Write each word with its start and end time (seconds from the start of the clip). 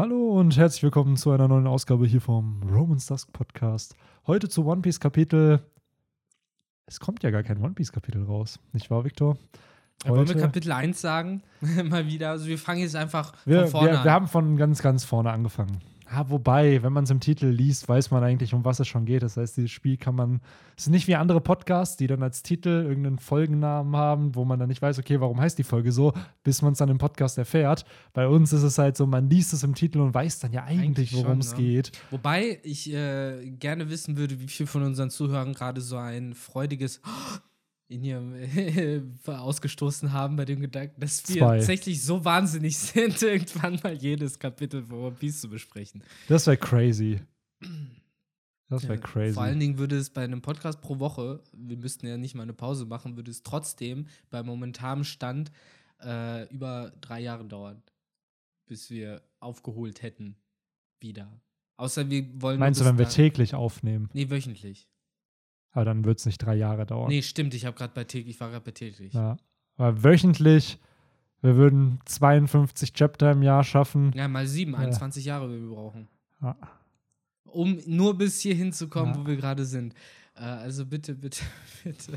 Hallo 0.00 0.40
und 0.40 0.56
herzlich 0.56 0.82
willkommen 0.82 1.18
zu 1.18 1.30
einer 1.30 1.46
neuen 1.46 1.66
Ausgabe 1.66 2.06
hier 2.06 2.22
vom 2.22 2.62
Romans 2.62 3.04
Dusk 3.04 3.34
Podcast. 3.34 3.94
Heute 4.26 4.48
zu 4.48 4.64
One 4.64 4.80
Piece 4.80 4.98
Kapitel. 4.98 5.60
Es 6.86 7.00
kommt 7.00 7.22
ja 7.22 7.30
gar 7.30 7.42
kein 7.42 7.58
One 7.58 7.74
Piece 7.74 7.92
Kapitel 7.92 8.24
raus, 8.24 8.58
nicht 8.72 8.90
wahr, 8.90 9.04
Victor? 9.04 9.36
Ja, 10.06 10.12
wollen 10.12 10.26
wir 10.26 10.36
Kapitel 10.36 10.72
1 10.72 10.98
sagen? 10.98 11.42
Mal 11.84 12.06
wieder. 12.06 12.30
Also 12.30 12.46
wir 12.46 12.56
fangen 12.56 12.80
jetzt 12.80 12.96
einfach 12.96 13.34
wir, 13.44 13.60
von 13.64 13.70
vorne 13.72 13.90
wir, 13.90 13.98
an. 13.98 14.04
Wir 14.06 14.12
haben 14.12 14.26
von 14.26 14.56
ganz, 14.56 14.80
ganz 14.80 15.04
vorne 15.04 15.32
angefangen. 15.32 15.80
Ja, 16.12 16.28
wobei, 16.28 16.82
wenn 16.82 16.92
man 16.92 17.04
es 17.04 17.10
im 17.10 17.20
Titel 17.20 17.46
liest, 17.46 17.88
weiß 17.88 18.10
man 18.10 18.24
eigentlich, 18.24 18.52
um 18.52 18.64
was 18.64 18.80
es 18.80 18.88
schon 18.88 19.04
geht. 19.04 19.22
Das 19.22 19.36
heißt, 19.36 19.56
dieses 19.56 19.70
Spiel 19.70 19.96
kann 19.96 20.16
man. 20.16 20.40
Es 20.76 20.86
ist 20.86 20.90
nicht 20.90 21.06
wie 21.06 21.14
andere 21.14 21.40
Podcasts, 21.40 21.96
die 21.96 22.08
dann 22.08 22.22
als 22.22 22.42
Titel 22.42 22.68
irgendeinen 22.68 23.18
Folgennamen 23.18 23.94
haben, 23.94 24.34
wo 24.34 24.44
man 24.44 24.58
dann 24.58 24.68
nicht 24.68 24.82
weiß, 24.82 24.98
okay, 24.98 25.20
warum 25.20 25.40
heißt 25.40 25.58
die 25.58 25.62
Folge 25.62 25.92
so, 25.92 26.12
bis 26.42 26.62
man 26.62 26.72
es 26.72 26.78
dann 26.78 26.88
im 26.88 26.98
Podcast 26.98 27.38
erfährt. 27.38 27.84
Bei 28.12 28.26
uns 28.26 28.52
ist 28.52 28.62
es 28.64 28.76
halt 28.78 28.96
so, 28.96 29.06
man 29.06 29.30
liest 29.30 29.52
es 29.52 29.62
im 29.62 29.74
Titel 29.74 30.00
und 30.00 30.12
weiß 30.12 30.40
dann 30.40 30.52
ja 30.52 30.64
eigentlich, 30.64 31.14
worum 31.14 31.38
es 31.38 31.52
ja. 31.52 31.58
geht. 31.58 31.92
Wobei 32.10 32.58
ich 32.64 32.92
äh, 32.92 33.48
gerne 33.50 33.88
wissen 33.88 34.16
würde, 34.16 34.40
wie 34.40 34.48
viel 34.48 34.66
von 34.66 34.82
unseren 34.82 35.10
Zuhörern 35.10 35.52
gerade 35.52 35.80
so 35.80 35.96
ein 35.96 36.34
freudiges 36.34 37.00
in 37.90 38.04
ihrem 38.04 38.34
äh, 38.56 39.02
ausgestoßen 39.26 40.12
haben 40.12 40.36
bei 40.36 40.44
dem 40.44 40.60
Gedanken, 40.60 41.00
dass 41.00 41.28
wir 41.28 41.40
Zwei. 41.40 41.58
tatsächlich 41.58 42.02
so 42.02 42.24
wahnsinnig 42.24 42.78
sind, 42.78 43.20
irgendwann 43.20 43.80
mal 43.82 43.94
jedes 43.94 44.38
Kapitel 44.38 44.84
von 44.84 44.98
One 44.98 45.16
Piece 45.16 45.40
zu 45.40 45.48
besprechen. 45.50 46.02
Das 46.28 46.46
wäre 46.46 46.56
crazy. 46.56 47.20
Das 48.68 48.84
wäre 48.84 48.94
Ja, 48.94 49.00
crazy. 49.00 49.34
Vor 49.34 49.42
allen 49.42 49.58
Dingen 49.58 49.78
würde 49.78 49.96
es 49.96 50.10
bei 50.10 50.22
einem 50.22 50.40
Podcast 50.40 50.80
pro 50.80 51.00
Woche, 51.00 51.42
wir 51.52 51.76
müssten 51.76 52.06
ja 52.06 52.16
nicht 52.16 52.36
mal 52.36 52.44
eine 52.44 52.52
Pause 52.52 52.86
machen, 52.86 53.16
würde 53.16 53.32
es 53.32 53.42
trotzdem 53.42 54.06
bei 54.30 54.44
momentanem 54.44 55.02
Stand 55.02 55.50
äh, 56.00 56.48
über 56.52 56.92
drei 57.00 57.20
Jahre 57.20 57.44
dauern, 57.44 57.82
bis 58.66 58.88
wir 58.90 59.20
aufgeholt 59.40 60.02
hätten. 60.02 60.36
Wieder. 61.00 61.40
Außer 61.76 62.08
wir 62.08 62.40
wollen. 62.40 62.60
Meinst 62.60 62.80
du, 62.80 62.84
wenn 62.84 62.98
wir 62.98 63.08
täglich 63.08 63.54
aufnehmen? 63.54 64.10
Nee, 64.12 64.30
wöchentlich. 64.30 64.89
Aber 65.72 65.84
dann 65.84 66.04
wird 66.04 66.18
es 66.18 66.26
nicht 66.26 66.38
drei 66.38 66.54
Jahre 66.56 66.84
dauern. 66.86 67.08
Nee, 67.08 67.22
stimmt, 67.22 67.54
ich 67.54 67.64
habe 67.64 67.76
gerade 67.76 67.92
bei 67.94 68.04
täglich, 68.04 68.34
ich 68.36 68.40
war 68.40 68.50
gerade 68.50 68.64
bei 68.64 68.72
täglich. 68.72 69.12
Ja. 69.12 69.36
Aber 69.76 70.02
wöchentlich, 70.02 70.78
wir 71.42 71.56
würden 71.56 72.00
52 72.06 72.92
Chapter 72.92 73.32
im 73.32 73.42
Jahr 73.42 73.62
schaffen. 73.64 74.12
Ja, 74.14 74.26
mal 74.28 74.46
sieben, 74.46 74.72
Ja. 74.72 74.78
21 74.78 75.24
Jahre 75.24 75.48
wir 75.50 75.74
brauchen. 75.74 76.08
Ja. 76.42 76.56
Um 77.44 77.78
nur 77.86 78.16
bis 78.16 78.40
hier 78.40 78.54
hinzukommen, 78.54 79.14
Ja. 79.14 79.20
wo 79.20 79.26
wir 79.26 79.36
gerade 79.36 79.64
sind. 79.64 79.94
Äh, 80.36 80.40
also 80.42 80.86
bitte, 80.86 81.14
bitte, 81.14 81.42
bitte. 81.84 82.12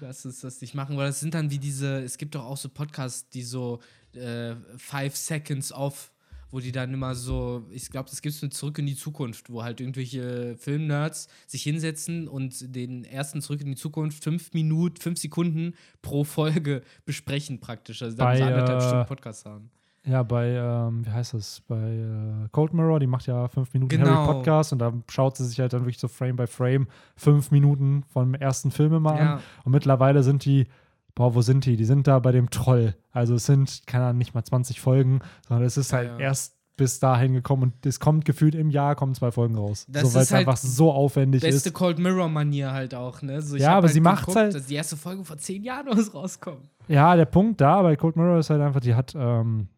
Lass 0.00 0.24
uns 0.24 0.40
das 0.40 0.60
nicht 0.60 0.74
machen, 0.74 0.96
weil 0.96 1.08
das 1.08 1.20
sind 1.20 1.34
dann 1.34 1.50
wie 1.50 1.58
diese, 1.58 1.98
es 2.02 2.16
gibt 2.18 2.34
doch 2.34 2.44
auch 2.44 2.56
so 2.56 2.68
Podcasts, 2.68 3.28
die 3.28 3.42
so 3.42 3.80
äh, 4.14 4.54
Five 4.76 5.14
Seconds 5.16 5.72
Off, 5.72 6.10
wo 6.50 6.60
die 6.60 6.72
dann 6.72 6.92
immer 6.92 7.14
so, 7.14 7.66
ich 7.70 7.90
glaube, 7.90 8.10
das 8.10 8.22
gibt 8.22 8.34
es 8.34 8.42
mit 8.42 8.54
Zurück 8.54 8.78
in 8.78 8.86
die 8.86 8.96
Zukunft, 8.96 9.50
wo 9.50 9.62
halt 9.62 9.80
irgendwelche 9.80 10.56
Filmnerds 10.56 11.28
sich 11.46 11.62
hinsetzen 11.62 12.28
und 12.28 12.74
den 12.74 13.04
ersten 13.04 13.40
Zurück 13.40 13.60
in 13.60 13.68
die 13.68 13.76
Zukunft 13.76 14.22
fünf 14.22 14.52
Minuten, 14.52 14.96
fünf 15.00 15.18
Sekunden 15.18 15.74
pro 16.02 16.24
Folge 16.24 16.82
besprechen 17.04 17.60
praktisch. 17.60 18.02
Also 18.02 18.16
dann 18.16 18.26
Bei, 18.26 18.38
so 18.38 18.44
anderthalb 18.44 18.80
äh, 18.80 18.86
Stunden 18.86 19.06
Podcast 19.06 19.46
haben. 19.46 19.70
Ja, 20.06 20.22
bei, 20.22 20.48
ähm, 20.48 21.04
wie 21.04 21.10
heißt 21.10 21.34
das? 21.34 21.60
Bei 21.68 21.76
äh, 21.76 22.48
Cold 22.52 22.72
Mirror, 22.72 23.00
die 23.00 23.06
macht 23.06 23.26
ja 23.26 23.48
fünf 23.48 23.72
Minuten 23.74 23.90
Genau. 23.90 24.10
Harry 24.10 24.32
Podcast 24.34 24.72
und 24.72 24.78
da 24.78 24.94
schaut 25.10 25.36
sie 25.36 25.46
sich 25.46 25.60
halt 25.60 25.74
dann 25.74 25.82
wirklich 25.82 25.98
so 25.98 26.08
Frame 26.08 26.36
by 26.36 26.46
Frame 26.46 26.86
fünf 27.16 27.50
Minuten 27.50 28.02
vom 28.08 28.34
ersten 28.34 28.70
Film 28.70 28.94
immer 28.94 29.12
an. 29.12 29.18
Ja. 29.18 29.40
Und 29.64 29.72
mittlerweile 29.72 30.22
sind 30.22 30.44
die, 30.46 30.66
boah, 31.14 31.34
wo 31.34 31.42
sind 31.42 31.64
die? 31.64 31.76
Die 31.76 31.84
sind 31.84 32.06
da 32.06 32.18
bei 32.18 32.32
dem 32.32 32.50
Troll. 32.50 32.94
Also 33.12 33.34
es 33.34 33.46
sind, 33.46 33.82
keine 33.86 34.04
Ahnung, 34.04 34.18
nicht 34.18 34.34
mal 34.34 34.44
20 34.44 34.80
Folgen, 34.80 35.20
sondern 35.48 35.66
es 35.66 35.76
ist 35.76 35.92
halt 35.92 36.08
ja. 36.08 36.18
erst 36.18 36.56
bis 36.76 36.98
dahin 36.98 37.34
gekommen 37.34 37.64
und 37.64 37.84
es 37.84 38.00
kommt 38.00 38.24
gefühlt 38.24 38.54
im 38.54 38.70
Jahr 38.70 38.94
kommen 38.94 39.14
zwei 39.14 39.30
Folgen 39.30 39.54
raus. 39.54 39.84
Das 39.86 40.02
so, 40.02 40.14
weil 40.14 40.22
es 40.22 40.30
halt 40.32 40.48
einfach 40.48 40.56
so 40.56 40.90
aufwendig 40.90 41.42
Beste 41.42 41.68
ist. 41.68 41.74
Cold 41.74 41.98
Mirror-Manier 41.98 42.72
halt 42.72 42.94
auch, 42.94 43.20
ne? 43.20 43.42
So, 43.42 43.56
Ja, 43.56 43.76
aber 43.76 43.88
sie 43.88 44.00
macht's 44.00 44.20
geguckt, 44.20 44.36
halt- 44.38 44.54
dass 44.54 44.64
Die 44.64 44.76
erste 44.76 44.96
Folge 44.96 45.22
vor 45.24 45.36
zehn 45.36 45.62
Jahren 45.62 45.86
muss 45.94 46.14
rauskommen. 46.14 46.70
Ja, 46.88 47.14
der 47.16 47.26
Punkt 47.26 47.60
da 47.60 47.82
bei 47.82 47.96
Cold 47.96 48.16
Mirror 48.16 48.38
ist 48.38 48.48
halt 48.48 48.62
einfach, 48.62 48.80
die 48.80 48.94
hat, 48.94 49.12
ähm, 49.14 49.68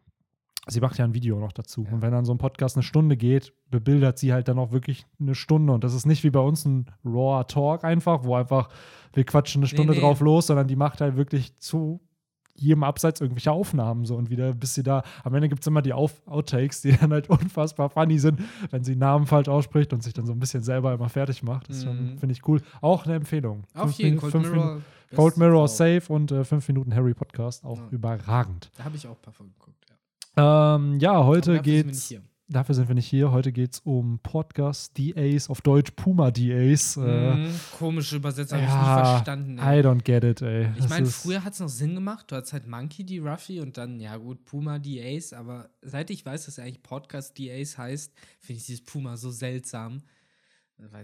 sie 0.67 0.79
macht 0.79 0.97
ja 0.97 1.05
ein 1.05 1.13
Video 1.13 1.39
noch 1.39 1.51
dazu. 1.51 1.83
Ja. 1.85 1.93
Und 1.93 2.01
wenn 2.01 2.11
dann 2.11 2.25
so 2.25 2.33
ein 2.33 2.37
Podcast 2.37 2.75
eine 2.77 2.83
Stunde 2.83 3.17
geht, 3.17 3.53
bebildert 3.69 4.17
sie 4.17 4.31
halt 4.33 4.47
dann 4.47 4.57
auch 4.59 4.71
wirklich 4.71 5.05
eine 5.19 5.35
Stunde. 5.35 5.73
Und 5.73 5.83
das 5.83 5.93
ist 5.93 6.05
nicht 6.05 6.23
wie 6.23 6.29
bei 6.29 6.39
uns 6.39 6.65
ein 6.65 6.85
Raw 7.05 7.43
Talk 7.45 7.83
einfach, 7.83 8.23
wo 8.23 8.35
einfach 8.35 8.69
wir 9.13 9.23
quatschen 9.25 9.59
eine 9.61 9.67
Stunde 9.67 9.93
nee. 9.93 9.99
drauf 9.99 10.19
los, 10.21 10.47
sondern 10.47 10.67
die 10.67 10.75
macht 10.75 11.01
halt 11.01 11.15
wirklich 11.17 11.57
zu 11.59 11.99
jedem 12.55 12.83
Abseits 12.83 13.19
irgendwelche 13.19 13.51
Aufnahmen 13.51 14.05
so 14.05 14.15
und 14.15 14.29
wieder 14.29 14.53
bis 14.53 14.75
sie 14.75 14.83
da, 14.83 15.01
am 15.23 15.33
Ende 15.33 15.49
gibt 15.49 15.61
es 15.61 15.67
immer 15.67 15.81
die 15.81 15.91
Auf 15.91 16.21
Outtakes, 16.27 16.81
die 16.81 16.91
dann 16.97 17.11
halt 17.11 17.27
unfassbar 17.29 17.89
funny 17.89 18.19
sind, 18.19 18.39
wenn 18.69 18.83
sie 18.83 18.95
Namen 18.95 19.25
falsch 19.25 19.47
ausspricht 19.49 19.91
und 19.91 20.03
sich 20.03 20.13
dann 20.13 20.27
so 20.27 20.33
ein 20.33 20.39
bisschen 20.39 20.61
selber 20.61 20.93
immer 20.93 21.09
fertig 21.09 21.41
macht. 21.41 21.67
Das 21.69 21.83
Mhm. 21.83 22.17
finde 22.19 22.33
ich 22.33 22.47
cool. 22.47 22.61
Auch 22.79 23.05
eine 23.05 23.15
Empfehlung. 23.15 23.63
Auf 23.73 23.85
Fünf 23.85 23.97
jeden 23.97 24.19
Minu- 24.19 24.31
Cold 24.31 24.51
Mirror. 24.51 24.81
Cold 25.15 25.37
Mirror. 25.37 25.67
Safe 25.67 26.01
und 26.09 26.31
äh, 26.31 26.43
5 26.43 26.67
Minuten 26.67 26.93
Harry 26.95 27.13
Podcast, 27.15 27.63
auch 27.65 27.77
Ja. 27.79 27.87
überragend. 27.91 28.69
Da 28.77 28.83
habe 28.85 28.95
ich 28.95 29.07
auch 29.07 29.15
ein 29.15 29.21
paar 29.21 29.33
Folgen 29.33 29.53
geguckt. 29.53 29.82
Ja. 30.37 30.75
Ähm, 30.75 30.99
ja, 30.99 31.23
heute 31.23 31.53
dafür 31.57 31.73
sind 31.75 31.87
geht's. 31.87 32.07
hier. 32.07 32.21
Dafür 32.49 32.75
sind 32.75 32.87
wir 32.87 32.93
nicht 32.95 33.07
hier. 33.07 33.31
Heute 33.31 33.51
geht's 33.51 33.79
um 33.79 34.19
Podcast 34.19 34.97
DAs, 34.99 35.49
auf 35.49 35.61
Deutsch 35.61 35.91
Puma 35.95 36.29
DAs. 36.29 36.97
Äh, 36.97 37.35
Mhm, 37.35 37.59
komische 37.79 38.17
Übersetzung, 38.17 38.59
habe 38.59 38.67
ich 38.67 38.73
ja, 38.73 38.99
nicht 39.01 39.09
verstanden. 39.11 39.57
I 39.57 39.61
Ey. 39.61 39.81
don't 39.81 40.03
get 40.03 40.23
it, 40.23 40.41
ey. 40.41 40.67
Ich 40.73 40.77
Das 40.81 40.89
meine, 40.89 41.05
früher 41.07 41.43
hat 41.43 41.53
es 41.53 41.59
noch 41.61 41.69
Sinn 41.69 41.95
gemacht. 41.95 42.29
Du 42.29 42.35
hattest 42.35 42.53
halt 42.53 42.67
Monkey 42.67 43.05
D. 43.05 43.19
Ruffy 43.19 43.59
und 43.61 43.77
dann, 43.77 43.99
ja 43.99 44.17
gut, 44.17 44.43
Puma 44.45 44.77
D. 44.77 45.01
Ace. 45.17 45.33
Aber 45.33 45.69
seit 45.81 46.09
ich 46.09 46.25
weiß, 46.25 46.45
dass 46.45 46.59
eigentlich 46.59 46.83
Podcast 46.83 47.37
D. 47.37 47.51
Ace 47.51 47.77
heißt, 47.77 48.13
finde 48.39 48.59
ich 48.59 48.65
dieses 48.65 48.83
Puma 48.83 49.17
so 49.17 49.31
seltsam. 49.31 50.03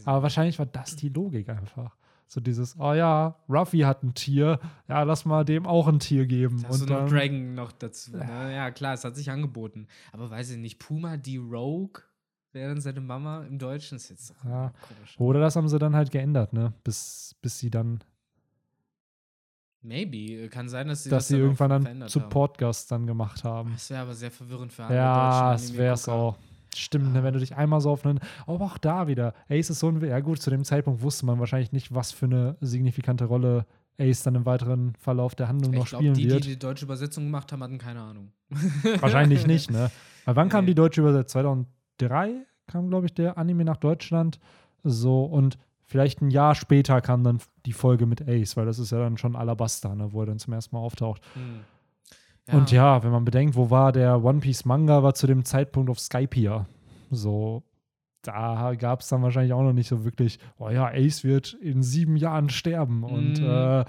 Aber 0.06 0.24
wahrscheinlich 0.24 0.60
war 0.60 0.66
das 0.66 0.96
die 0.98 1.10
Logik 1.10 1.48
einfach. 1.50 1.96
So 2.32 2.40
dieses, 2.40 2.78
oh 2.80 2.94
ja, 2.94 3.36
Ruffy 3.50 3.80
hat 3.80 4.04
ein 4.04 4.14
Tier, 4.14 4.60
ja, 4.88 5.02
lass 5.02 5.26
mal 5.26 5.44
dem 5.44 5.66
auch 5.66 5.88
ein 5.88 5.98
Tier 5.98 6.28
geben. 6.28 6.64
Hast 6.68 6.82
Und 6.84 6.90
noch 6.90 6.98
dann, 7.00 7.10
Dragon 7.10 7.56
noch 7.56 7.72
dazu? 7.72 8.16
Ne? 8.16 8.54
Ja, 8.56 8.70
klar, 8.70 8.94
es 8.94 9.04
hat 9.04 9.16
sich 9.16 9.32
angeboten. 9.32 9.88
Aber 10.12 10.30
weiß 10.30 10.52
ich 10.52 10.58
nicht, 10.58 10.78
Puma 10.78 11.18
die 11.18 11.38
Rogue 11.38 12.04
wäre 12.52 12.70
dann 12.70 12.82
seine 12.82 13.02
Mama 13.02 13.44
im 13.46 13.58
Deutschen? 13.58 13.96
ist 13.96 14.10
jetzt 14.10 14.36
Ja. 14.46 14.72
komisch. 14.88 15.16
oder 15.20 15.40
das 15.40 15.56
haben 15.56 15.68
sie 15.68 15.80
dann 15.80 15.96
halt 15.96 16.12
geändert, 16.12 16.54
ne? 16.54 16.72
Bis, 16.84 17.36
bis 17.42 17.58
sie 17.58 17.72
dann, 17.72 18.04
Maybe. 19.82 20.50
Kann 20.50 20.70
sein, 20.70 20.88
dass 20.90 21.04
sie 21.06 21.10
dass 21.10 21.24
das 21.24 21.28
sie 21.30 21.34
dann 21.36 21.42
irgendwann 21.44 21.70
dann. 22.00 22.30
Podcasts 22.30 22.86
dann 22.88 23.08
gemacht 23.08 23.44
haben. 23.44 23.72
Das 23.74 23.90
wäre 23.90 24.02
aber 24.02 24.14
sehr 24.14 24.30
verwirrend 24.30 24.72
für 24.74 24.84
alle 24.84 24.96
Ja, 24.96 25.52
deutschen 25.52 25.66
es 25.74 25.78
wäre 25.78 25.94
es 25.94 26.10
auch. 26.10 26.38
Stimmt, 26.76 27.14
ne, 27.14 27.24
wenn 27.24 27.34
du 27.34 27.40
dich 27.40 27.56
einmal 27.56 27.82
so 27.82 27.92
auf 27.92 28.06
einen. 28.06 28.20
Aber 28.46 28.66
auch 28.66 28.78
da 28.78 29.08
wieder. 29.08 29.34
Ace 29.50 29.70
ist 29.70 29.80
so 29.80 29.90
ein. 29.90 30.02
Ja, 30.02 30.20
gut, 30.20 30.42
zu 30.42 30.50
dem 30.50 30.64
Zeitpunkt 30.64 31.02
wusste 31.02 31.26
man 31.26 31.40
wahrscheinlich 31.40 31.72
nicht, 31.72 31.94
was 31.94 32.12
für 32.12 32.26
eine 32.26 32.58
signifikante 32.62 33.26
Rolle 33.26 33.66
Ace 34.00 34.24
dann 34.24 34.36
im 34.36 34.46
weiteren 34.46 34.94
Verlauf 34.96 35.36
der 35.36 35.48
Handlung 35.48 35.74
noch 35.74 35.84
Ich 35.84 35.90
glaube, 35.90 36.04
spielen 36.06 36.14
die, 36.16 36.30
wird. 36.30 36.46
die 36.46 36.50
die 36.50 36.60
deutsche 36.60 36.86
Übersetzung 36.86 37.26
gemacht 37.26 37.52
haben, 37.52 37.64
hatten 37.64 37.78
keine 37.78 38.02
Ahnung. 38.02 38.32
Wahrscheinlich 39.00 39.46
nicht, 39.46 39.72
ne? 39.72 39.92
Weil 40.26 40.36
wann 40.36 40.50
kam 40.50 40.66
die 40.66 40.76
deutsche 40.76 41.02
Übersetzung? 41.02 41.66
2003 41.98 42.46
kam, 42.68 42.90
glaube 42.90 43.08
ich, 43.08 43.14
der 43.14 43.38
Anime 43.38 43.66
nach 43.66 43.78
Deutschland. 43.78 44.40
So, 44.84 45.26
und 45.26 45.58
vielleicht 45.84 46.22
ein 46.22 46.30
Jahr 46.30 46.56
später 46.56 47.02
kam 47.02 47.24
dann 47.24 47.40
die 47.66 47.74
Folge 47.74 48.06
mit 48.06 48.28
Ace, 48.28 48.56
weil 48.56 48.66
das 48.66 48.80
ist 48.80 48.92
ja 48.92 49.00
dann 49.00 49.18
schon 49.18 49.36
Alabaster, 49.36 49.96
ne, 49.96 50.14
wo 50.14 50.22
er 50.22 50.28
dann 50.28 50.40
zum 50.40 50.54
ersten 50.54 50.76
Mal 50.76 50.82
auftaucht. 50.82 51.22
Und 52.52 52.72
ja, 52.72 53.04
wenn 53.04 53.12
man 53.12 53.26
bedenkt, 53.26 53.56
wo 53.56 53.70
war 53.70 53.92
der 53.92 54.24
One 54.24 54.40
Piece 54.40 54.66
Manga, 54.66 55.04
war 55.04 55.14
zu 55.14 55.28
dem 55.28 55.46
Zeitpunkt 55.46 55.90
auf 55.90 56.00
Skypiea. 56.00 56.68
So, 57.12 57.64
da 58.22 58.74
gab 58.76 59.02
es 59.02 59.08
dann 59.08 59.22
wahrscheinlich 59.22 59.54
auch 59.54 59.64
noch 59.64 59.74
nicht 59.74 59.88
so 59.88 60.04
wirklich, 60.04 60.40
oh 60.58 60.70
ja, 60.70 60.88
Ace 60.88 61.24
wird 61.24 61.54
in 61.54 61.84
sieben 61.84 62.16
Jahren 62.16 62.50
sterben 62.50 63.04
und 63.04 63.40
Mm. 63.42 63.46
äh, 63.46 63.86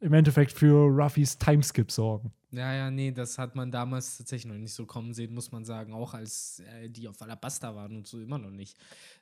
im 0.00 0.12
Endeffekt 0.12 0.52
für 0.52 0.86
Ruffys 0.86 1.36
Timeskip 1.38 1.90
sorgen. 1.90 2.32
Ja, 2.52 2.72
ja, 2.74 2.90
nee, 2.90 3.12
das 3.12 3.38
hat 3.38 3.54
man 3.54 3.70
damals 3.70 4.18
tatsächlich 4.18 4.52
noch 4.52 4.58
nicht 4.58 4.74
so 4.74 4.84
kommen 4.84 5.12
sehen, 5.14 5.32
muss 5.32 5.52
man 5.52 5.64
sagen. 5.64 5.92
Auch 5.92 6.14
als 6.14 6.60
äh, 6.60 6.88
die 6.88 7.06
auf 7.06 7.20
Alabasta 7.22 7.76
waren 7.76 7.96
und 7.96 8.06
so 8.08 8.20
immer 8.20 8.38
noch 8.38 8.50
nicht. 8.50 8.76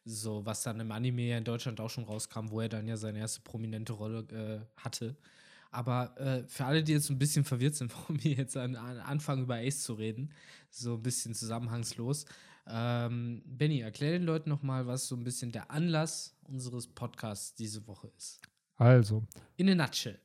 So, 0.04 0.46
was 0.46 0.62
dann 0.62 0.80
im 0.80 0.90
Anime 0.92 1.22
ja 1.22 1.36
in 1.36 1.44
Deutschland 1.44 1.78
auch 1.80 1.90
schon 1.90 2.04
rauskam, 2.04 2.48
wo 2.48 2.60
er 2.60 2.70
dann 2.70 2.86
ja 2.86 2.96
seine 2.96 3.18
erste 3.18 3.42
prominente 3.42 3.92
Rolle 3.92 4.20
äh, 4.32 4.80
hatte. 4.82 5.14
Aber 5.70 6.18
äh, 6.18 6.46
für 6.46 6.64
alle, 6.64 6.82
die 6.82 6.92
jetzt 6.92 7.10
ein 7.10 7.18
bisschen 7.18 7.44
verwirrt 7.44 7.74
sind, 7.74 7.92
warum 7.96 8.22
wir 8.22 8.32
jetzt 8.32 8.56
an, 8.56 8.76
an 8.76 8.98
anfangen, 8.98 9.42
über 9.42 9.56
Ace 9.56 9.82
zu 9.82 9.94
reden, 9.94 10.32
so 10.70 10.94
ein 10.94 11.02
bisschen 11.02 11.34
zusammenhangslos. 11.34 12.24
Ähm, 12.66 13.42
Benny, 13.46 13.80
erklär 13.80 14.12
den 14.12 14.24
Leuten 14.24 14.50
nochmal, 14.50 14.86
was 14.86 15.08
so 15.08 15.16
ein 15.16 15.24
bisschen 15.24 15.52
der 15.52 15.70
Anlass 15.70 16.36
unseres 16.44 16.86
Podcasts 16.86 17.54
diese 17.54 17.86
Woche 17.86 18.08
ist. 18.16 18.40
Also, 18.76 19.24
In 19.56 19.68
a 19.70 19.74
nutshell. 19.74 20.20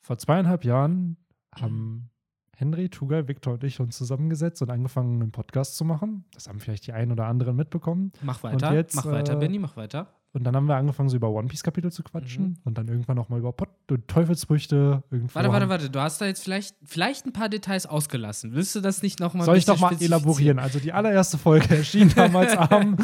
vor 0.00 0.16
zweieinhalb 0.16 0.64
Jahren 0.64 1.16
haben 1.54 2.10
Henry, 2.56 2.88
Tugai, 2.88 3.26
Victor 3.26 3.54
und 3.54 3.64
ich 3.64 3.80
uns 3.80 3.98
zusammengesetzt 3.98 4.62
und 4.62 4.70
angefangen, 4.70 5.20
einen 5.20 5.32
Podcast 5.32 5.76
zu 5.76 5.84
machen. 5.84 6.24
Das 6.32 6.48
haben 6.48 6.60
vielleicht 6.60 6.86
die 6.86 6.92
einen 6.92 7.10
oder 7.12 7.26
anderen 7.26 7.56
mitbekommen. 7.56 8.12
Mach 8.22 8.42
weiter, 8.42 8.72
jetzt, 8.72 8.94
mach 8.94 9.06
weiter, 9.06 9.34
äh, 9.34 9.36
Benny, 9.36 9.58
mach 9.58 9.76
weiter. 9.76 10.14
Und 10.34 10.44
dann 10.44 10.56
haben 10.56 10.66
wir 10.66 10.76
angefangen, 10.76 11.08
so 11.08 11.16
über 11.16 11.28
One 11.30 11.48
Piece-Kapitel 11.48 11.92
zu 11.92 12.02
quatschen 12.02 12.44
Mhm. 12.44 12.56
und 12.64 12.78
dann 12.78 12.88
irgendwann 12.88 13.16
noch 13.16 13.28
mal 13.28 13.38
über 13.38 13.52
Pot 13.52 13.68
Teufelsfrüchte. 14.06 15.02
Irgendwo 15.10 15.34
Warte, 15.34 15.50
warte, 15.52 15.68
warte. 15.68 15.90
Du 15.90 16.00
hast 16.00 16.20
da 16.20 16.26
jetzt 16.26 16.42
vielleicht, 16.42 16.74
vielleicht 16.84 17.26
ein 17.26 17.32
paar 17.34 17.48
Details 17.50 17.84
ausgelassen. 17.86 18.52
Willst 18.54 18.74
du 18.74 18.80
das 18.80 19.02
nicht 19.02 19.20
nochmal 19.20 19.44
Soll 19.44 19.56
ich 19.58 19.66
doch 19.66 19.78
mal 19.78 19.94
elaborieren? 20.00 20.58
Also 20.58 20.78
die 20.78 20.92
allererste 20.92 21.36
Folge 21.36 21.68
erschien 21.76 22.10
damals 22.14 22.56
am. 22.56 22.96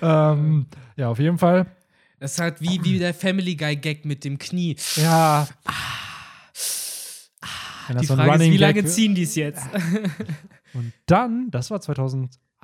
Ähm, 0.00 0.66
ja, 0.96 1.08
auf 1.08 1.18
jeden 1.18 1.38
Fall. 1.38 1.66
Das 2.20 2.32
ist 2.34 2.40
halt 2.40 2.60
wie, 2.60 2.82
wie 2.84 2.98
der 2.98 3.12
Family 3.12 3.56
Guy 3.56 3.76
Gag 3.76 4.04
mit 4.04 4.24
dem 4.24 4.38
Knie. 4.38 4.76
Ja. 4.94 5.46
Wenn 7.88 7.96
das 7.96 8.00
Die 8.02 8.06
so 8.06 8.14
Frage 8.16 8.44
ist, 8.44 8.50
wie 8.50 8.56
lange 8.56 8.82
Gag- 8.82 8.88
ziehen 8.88 9.14
die 9.14 9.22
es 9.22 9.34
jetzt? 9.34 9.62
Und 10.74 10.92
dann, 11.06 11.50
das 11.50 11.70
war 11.70 11.80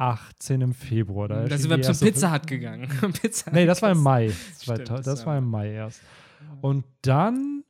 2018 0.02 0.60
im 0.60 0.72
Februar. 0.74 1.28
Da 1.28 1.46
Da 1.46 1.58
sind 1.58 1.70
wir 1.70 1.80
zum 1.82 1.96
Pizza 1.98 2.32
Hut 2.32 2.46
gegangen. 2.46 2.88
Pizza 3.22 3.50
Nee, 3.52 3.66
das 3.66 3.82
war 3.82 3.90
im. 3.92 3.98
Mai. 4.02 4.30
Stimmt, 4.30 4.86
2000, 4.86 4.90
das 4.90 5.04
das 5.04 5.26
war 5.26 5.38
im 5.38 5.48
Mai 5.48 5.72
erst. 5.72 6.00
Und 6.60 6.84
dann 7.02 7.64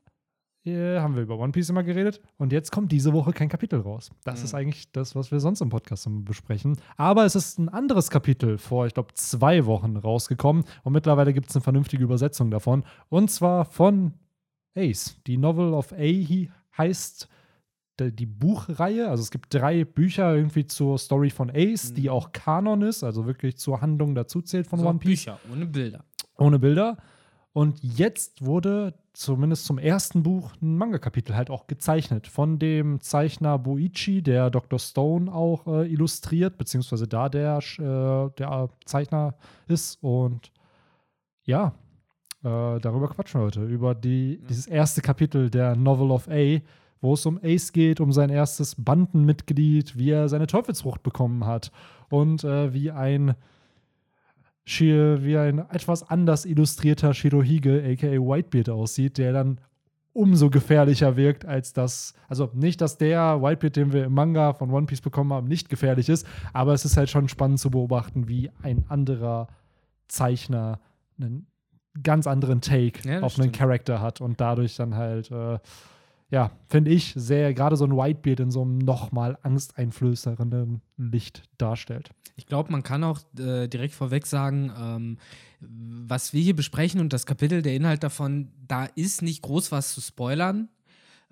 äh, 0.64 0.98
haben 0.98 1.14
wir 1.16 1.22
über 1.22 1.38
One 1.38 1.52
Piece 1.52 1.70
immer 1.70 1.82
geredet. 1.82 2.20
Und 2.38 2.52
jetzt 2.52 2.70
kommt 2.72 2.92
diese 2.92 3.12
Woche 3.12 3.32
kein 3.32 3.48
Kapitel 3.48 3.80
raus. 3.80 4.10
Das 4.24 4.40
Mhm. 4.40 4.44
ist 4.44 4.54
eigentlich 4.54 4.92
das, 4.92 5.14
was 5.14 5.30
wir 5.30 5.40
sonst 5.40 5.60
im 5.60 5.68
Podcast 5.70 6.06
immer 6.06 6.20
besprechen. 6.22 6.76
Aber 6.96 7.24
es 7.24 7.34
ist 7.34 7.58
ein 7.58 7.68
anderes 7.68 8.10
Kapitel 8.10 8.58
vor, 8.58 8.86
ich 8.86 8.94
glaube, 8.94 9.12
zwei 9.14 9.66
Wochen 9.66 9.96
rausgekommen. 9.96 10.64
Und 10.84 10.92
mittlerweile 10.92 11.32
gibt 11.32 11.50
es 11.50 11.56
eine 11.56 11.62
vernünftige 11.62 12.04
Übersetzung 12.04 12.50
davon. 12.50 12.84
Und 13.08 13.30
zwar 13.30 13.64
von 13.64 14.14
Ace. 14.74 15.16
Die 15.26 15.36
Novel 15.36 15.74
of 15.74 15.92
A 15.92 16.48
heißt 16.78 17.28
die 18.10 18.26
Buchreihe. 18.26 19.08
Also 19.08 19.22
es 19.22 19.30
gibt 19.30 19.52
drei 19.54 19.84
Bücher 19.84 20.34
irgendwie 20.34 20.66
zur 20.66 20.98
Story 20.98 21.30
von 21.30 21.50
Ace, 21.54 21.92
die 21.94 22.02
Mhm. 22.04 22.08
auch 22.08 22.32
Kanon 22.32 22.82
ist, 22.82 23.04
also 23.04 23.26
wirklich 23.26 23.56
zur 23.58 23.80
Handlung 23.80 24.14
dazu 24.14 24.40
zählt 24.42 24.66
von 24.66 24.80
So 24.80 24.88
One 24.88 24.98
Piece 24.98 25.26
Bücher, 25.26 25.38
ohne 25.52 25.66
Bilder. 25.66 26.04
ohne 26.38 26.58
Bilder. 26.58 26.96
Und 27.52 27.78
jetzt 27.82 28.44
wurde 28.44 28.94
zumindest 29.12 29.66
zum 29.66 29.76
ersten 29.78 30.22
Buch 30.22 30.52
ein 30.62 30.78
Manga-Kapitel 30.78 31.36
halt 31.36 31.50
auch 31.50 31.66
gezeichnet 31.66 32.26
von 32.26 32.58
dem 32.58 33.00
Zeichner 33.02 33.58
Boichi, 33.58 34.22
der 34.22 34.48
Dr. 34.48 34.78
Stone 34.78 35.30
auch 35.30 35.66
äh, 35.66 35.86
illustriert, 35.92 36.56
beziehungsweise 36.56 37.06
da 37.06 37.28
der, 37.28 37.58
äh, 37.58 38.30
der 38.38 38.70
Zeichner 38.86 39.34
ist. 39.68 40.02
Und 40.02 40.50
ja, 41.44 41.74
äh, 42.42 42.80
darüber 42.80 43.08
quatschen 43.08 43.40
wir 43.42 43.44
heute, 43.46 43.64
über 43.66 43.94
die, 43.94 44.40
dieses 44.48 44.66
erste 44.66 45.02
Kapitel 45.02 45.50
der 45.50 45.76
Novel 45.76 46.10
of 46.10 46.28
A, 46.28 46.58
wo 47.02 47.12
es 47.12 47.26
um 47.26 47.38
Ace 47.42 47.72
geht, 47.72 48.00
um 48.00 48.12
sein 48.12 48.30
erstes 48.30 48.76
Bandenmitglied, 48.78 49.98
wie 49.98 50.10
er 50.10 50.30
seine 50.30 50.46
Teufelsfrucht 50.46 51.02
bekommen 51.02 51.44
hat 51.44 51.70
und 52.08 52.44
äh, 52.44 52.72
wie 52.72 52.90
ein 52.90 53.34
wie 54.64 55.36
ein 55.36 55.58
etwas 55.70 56.08
anders 56.08 56.44
illustrierter 56.44 57.14
Shirohige, 57.14 57.82
aka 57.84 58.12
Whitebeard, 58.12 58.70
aussieht, 58.70 59.18
der 59.18 59.32
dann 59.32 59.58
umso 60.12 60.50
gefährlicher 60.50 61.16
wirkt, 61.16 61.44
als 61.44 61.72
das. 61.72 62.14
Also 62.28 62.48
nicht, 62.54 62.80
dass 62.80 62.96
der 62.96 63.42
Whitebeard, 63.42 63.76
den 63.76 63.92
wir 63.92 64.04
im 64.04 64.14
Manga 64.14 64.52
von 64.52 64.70
One 64.70 64.86
Piece 64.86 65.00
bekommen 65.00 65.32
haben, 65.32 65.48
nicht 65.48 65.68
gefährlich 65.68 66.08
ist, 66.08 66.26
aber 66.52 66.74
es 66.74 66.84
ist 66.84 66.96
halt 66.96 67.10
schon 67.10 67.28
spannend 67.28 67.58
zu 67.58 67.70
beobachten, 67.70 68.28
wie 68.28 68.50
ein 68.62 68.84
anderer 68.88 69.48
Zeichner 70.06 70.78
einen 71.20 71.46
ganz 72.02 72.26
anderen 72.28 72.60
Take 72.60 73.06
Ja, 73.08 73.16
auf 73.20 73.34
einen 73.36 73.48
stimmt. 73.48 73.56
Charakter 73.56 74.00
hat 74.00 74.20
und 74.20 74.40
dadurch 74.40 74.76
dann 74.76 74.94
halt, 74.94 75.30
äh, 75.32 75.58
ja, 76.32 76.50
finde 76.66 76.90
ich, 76.90 77.12
sehr 77.14 77.52
gerade 77.52 77.76
so 77.76 77.84
ein 77.84 77.94
Whitebeard 77.94 78.40
in 78.40 78.50
so 78.50 78.62
einem 78.62 78.78
nochmal 78.78 79.38
angsteinflößernden 79.42 80.80
Licht 80.96 81.42
darstellt. 81.58 82.08
Ich 82.36 82.46
glaube, 82.46 82.72
man 82.72 82.82
kann 82.82 83.04
auch 83.04 83.20
äh, 83.38 83.68
direkt 83.68 83.92
vorweg 83.92 84.26
sagen, 84.26 84.72
ähm, 84.80 85.18
was 85.60 86.32
wir 86.32 86.40
hier 86.40 86.56
besprechen 86.56 87.00
und 87.00 87.12
das 87.12 87.26
Kapitel, 87.26 87.60
der 87.60 87.74
Inhalt 87.74 88.02
davon, 88.02 88.50
da 88.66 88.86
ist 88.86 89.20
nicht 89.20 89.42
groß 89.42 89.72
was 89.72 89.92
zu 89.92 90.00
spoilern. 90.00 90.70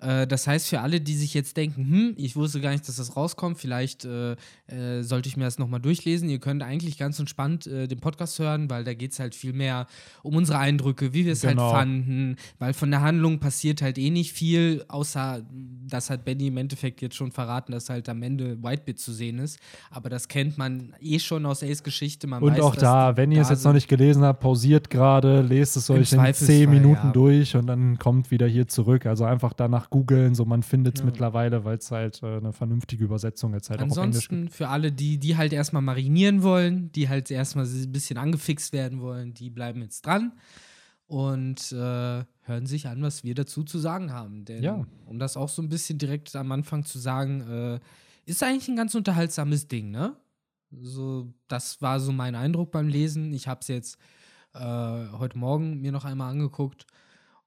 Äh, 0.01 0.27
das 0.27 0.47
heißt, 0.47 0.67
für 0.67 0.81
alle, 0.81 0.99
die 0.99 1.15
sich 1.15 1.33
jetzt 1.33 1.57
denken, 1.57 1.85
hm, 1.89 2.13
ich 2.17 2.35
wusste 2.35 2.59
gar 2.59 2.71
nicht, 2.71 2.87
dass 2.87 2.95
das 2.95 3.15
rauskommt, 3.15 3.57
vielleicht 3.57 4.05
äh, 4.05 4.33
äh, 4.67 5.03
sollte 5.03 5.29
ich 5.29 5.37
mir 5.37 5.45
das 5.45 5.59
nochmal 5.59 5.79
durchlesen. 5.79 6.29
Ihr 6.29 6.39
könnt 6.39 6.63
eigentlich 6.63 6.97
ganz 6.97 7.19
entspannt 7.19 7.67
äh, 7.67 7.87
den 7.87 7.99
Podcast 7.99 8.39
hören, 8.39 8.69
weil 8.69 8.83
da 8.83 8.93
geht 8.93 9.11
es 9.11 9.19
halt 9.19 9.35
viel 9.35 9.53
mehr 9.53 9.85
um 10.23 10.35
unsere 10.35 10.57
Eindrücke, 10.57 11.13
wie 11.13 11.25
wir 11.25 11.33
es 11.33 11.41
Genau. 11.41 11.63
halt 11.63 11.71
fanden, 11.73 12.35
weil 12.59 12.73
von 12.73 12.91
der 12.91 13.01
Handlung 13.01 13.39
passiert 13.39 13.81
halt 13.81 13.97
eh 13.97 14.09
nicht 14.09 14.31
viel, 14.33 14.83
außer 14.87 15.41
das 15.87 16.09
hat 16.09 16.25
Benny 16.25 16.47
im 16.47 16.57
Endeffekt 16.57 17.01
jetzt 17.01 17.15
schon 17.15 17.31
verraten, 17.31 17.71
dass 17.71 17.89
halt 17.89 18.07
am 18.09 18.23
Ende 18.23 18.61
Whitebeard 18.63 18.97
zu 18.99 19.11
sehen 19.11 19.39
ist. 19.39 19.59
Aber 19.89 20.09
das 20.09 20.27
kennt 20.27 20.57
man 20.57 20.93
eh 20.99 21.19
schon 21.19 21.45
aus 21.45 21.63
Ace 21.63 21.83
Geschichte. 21.83 22.27
Man 22.27 22.41
Und 22.41 22.53
weiß, 22.53 22.61
auch 22.61 22.75
da, 22.75 23.17
wenn 23.17 23.31
ihr 23.31 23.41
es 23.41 23.49
jetzt 23.49 23.65
noch 23.65 23.73
nicht 23.73 23.87
gelesen 23.87 24.23
habt, 24.23 24.39
pausiert 24.39 24.89
gerade, 24.89 25.41
lest 25.41 25.77
es 25.77 25.89
euch 25.89 26.11
in 26.13 26.33
zehn 26.33 26.69
Minuten 26.69 27.07
ja. 27.07 27.11
durch 27.11 27.55
und 27.55 27.67
dann 27.67 27.99
kommt 27.99 28.31
wieder 28.31 28.47
hier 28.47 28.67
zurück. 28.67 29.05
Also 29.05 29.25
einfach 29.25 29.53
danach 29.53 29.90
googeln, 29.91 30.33
so 30.33 30.45
man 30.45 30.63
findet 30.63 30.95
es 30.95 31.01
Ja. 31.01 31.05
mittlerweile, 31.05 31.63
weil 31.63 31.77
es 31.77 31.91
halt 31.91 32.23
äh, 32.23 32.37
eine 32.37 32.51
vernünftige 32.53 33.03
Übersetzung 33.05 33.53
jetzt 33.53 33.69
halt 33.69 33.81
auch 33.81 33.91
auf 33.91 33.97
Englisch 33.97 34.27
gibt. 34.27 34.31
Ansonsten 34.31 34.49
für 34.57 34.69
alle, 34.69 34.91
die, 34.91 35.19
die 35.19 35.37
halt 35.37 35.53
erstmal 35.53 35.83
marinieren 35.83 36.41
wollen, 36.41 36.91
die 36.93 37.07
halt 37.07 37.29
erstmal 37.29 37.65
ein 37.65 37.91
bisschen 37.91 38.17
angefixt 38.17 38.73
werden 38.73 39.01
wollen, 39.01 39.35
die 39.35 39.51
bleiben 39.51 39.81
jetzt 39.81 40.03
dran 40.05 40.31
und 41.05 41.71
äh, 41.73 42.23
hören 42.43 42.65
sich 42.65 42.87
an, 42.87 43.01
was 43.03 43.23
wir 43.23 43.35
dazu 43.35 43.63
zu 43.63 43.77
sagen 43.77 44.11
haben. 44.11 44.45
Denn 44.45 44.63
Ja. 44.63 44.85
um 45.05 45.19
das 45.19 45.37
auch 45.37 45.49
so 45.49 45.61
ein 45.61 45.69
bisschen 45.69 45.99
direkt 45.99 46.35
am 46.35 46.51
Anfang 46.51 46.83
zu 46.85 46.97
sagen, 46.97 47.41
äh, 47.41 47.79
ist 48.25 48.41
eigentlich 48.43 48.69
ein 48.69 48.75
ganz 48.77 48.95
unterhaltsames 48.95 49.67
Ding, 49.67 49.91
ne? 49.91 50.15
So, 50.71 51.33
das 51.49 51.81
war 51.81 51.99
so 51.99 52.13
mein 52.13 52.33
Eindruck 52.33 52.71
beim 52.71 52.87
Lesen. 52.87 53.33
Ich 53.33 53.49
habe 53.49 53.59
es 53.59 53.67
jetzt 53.67 53.97
äh, 54.53 54.59
heute 54.59 55.37
Morgen 55.37 55.81
mir 55.81 55.91
noch 55.91 56.05
einmal 56.05 56.31
angeguckt. 56.31 56.85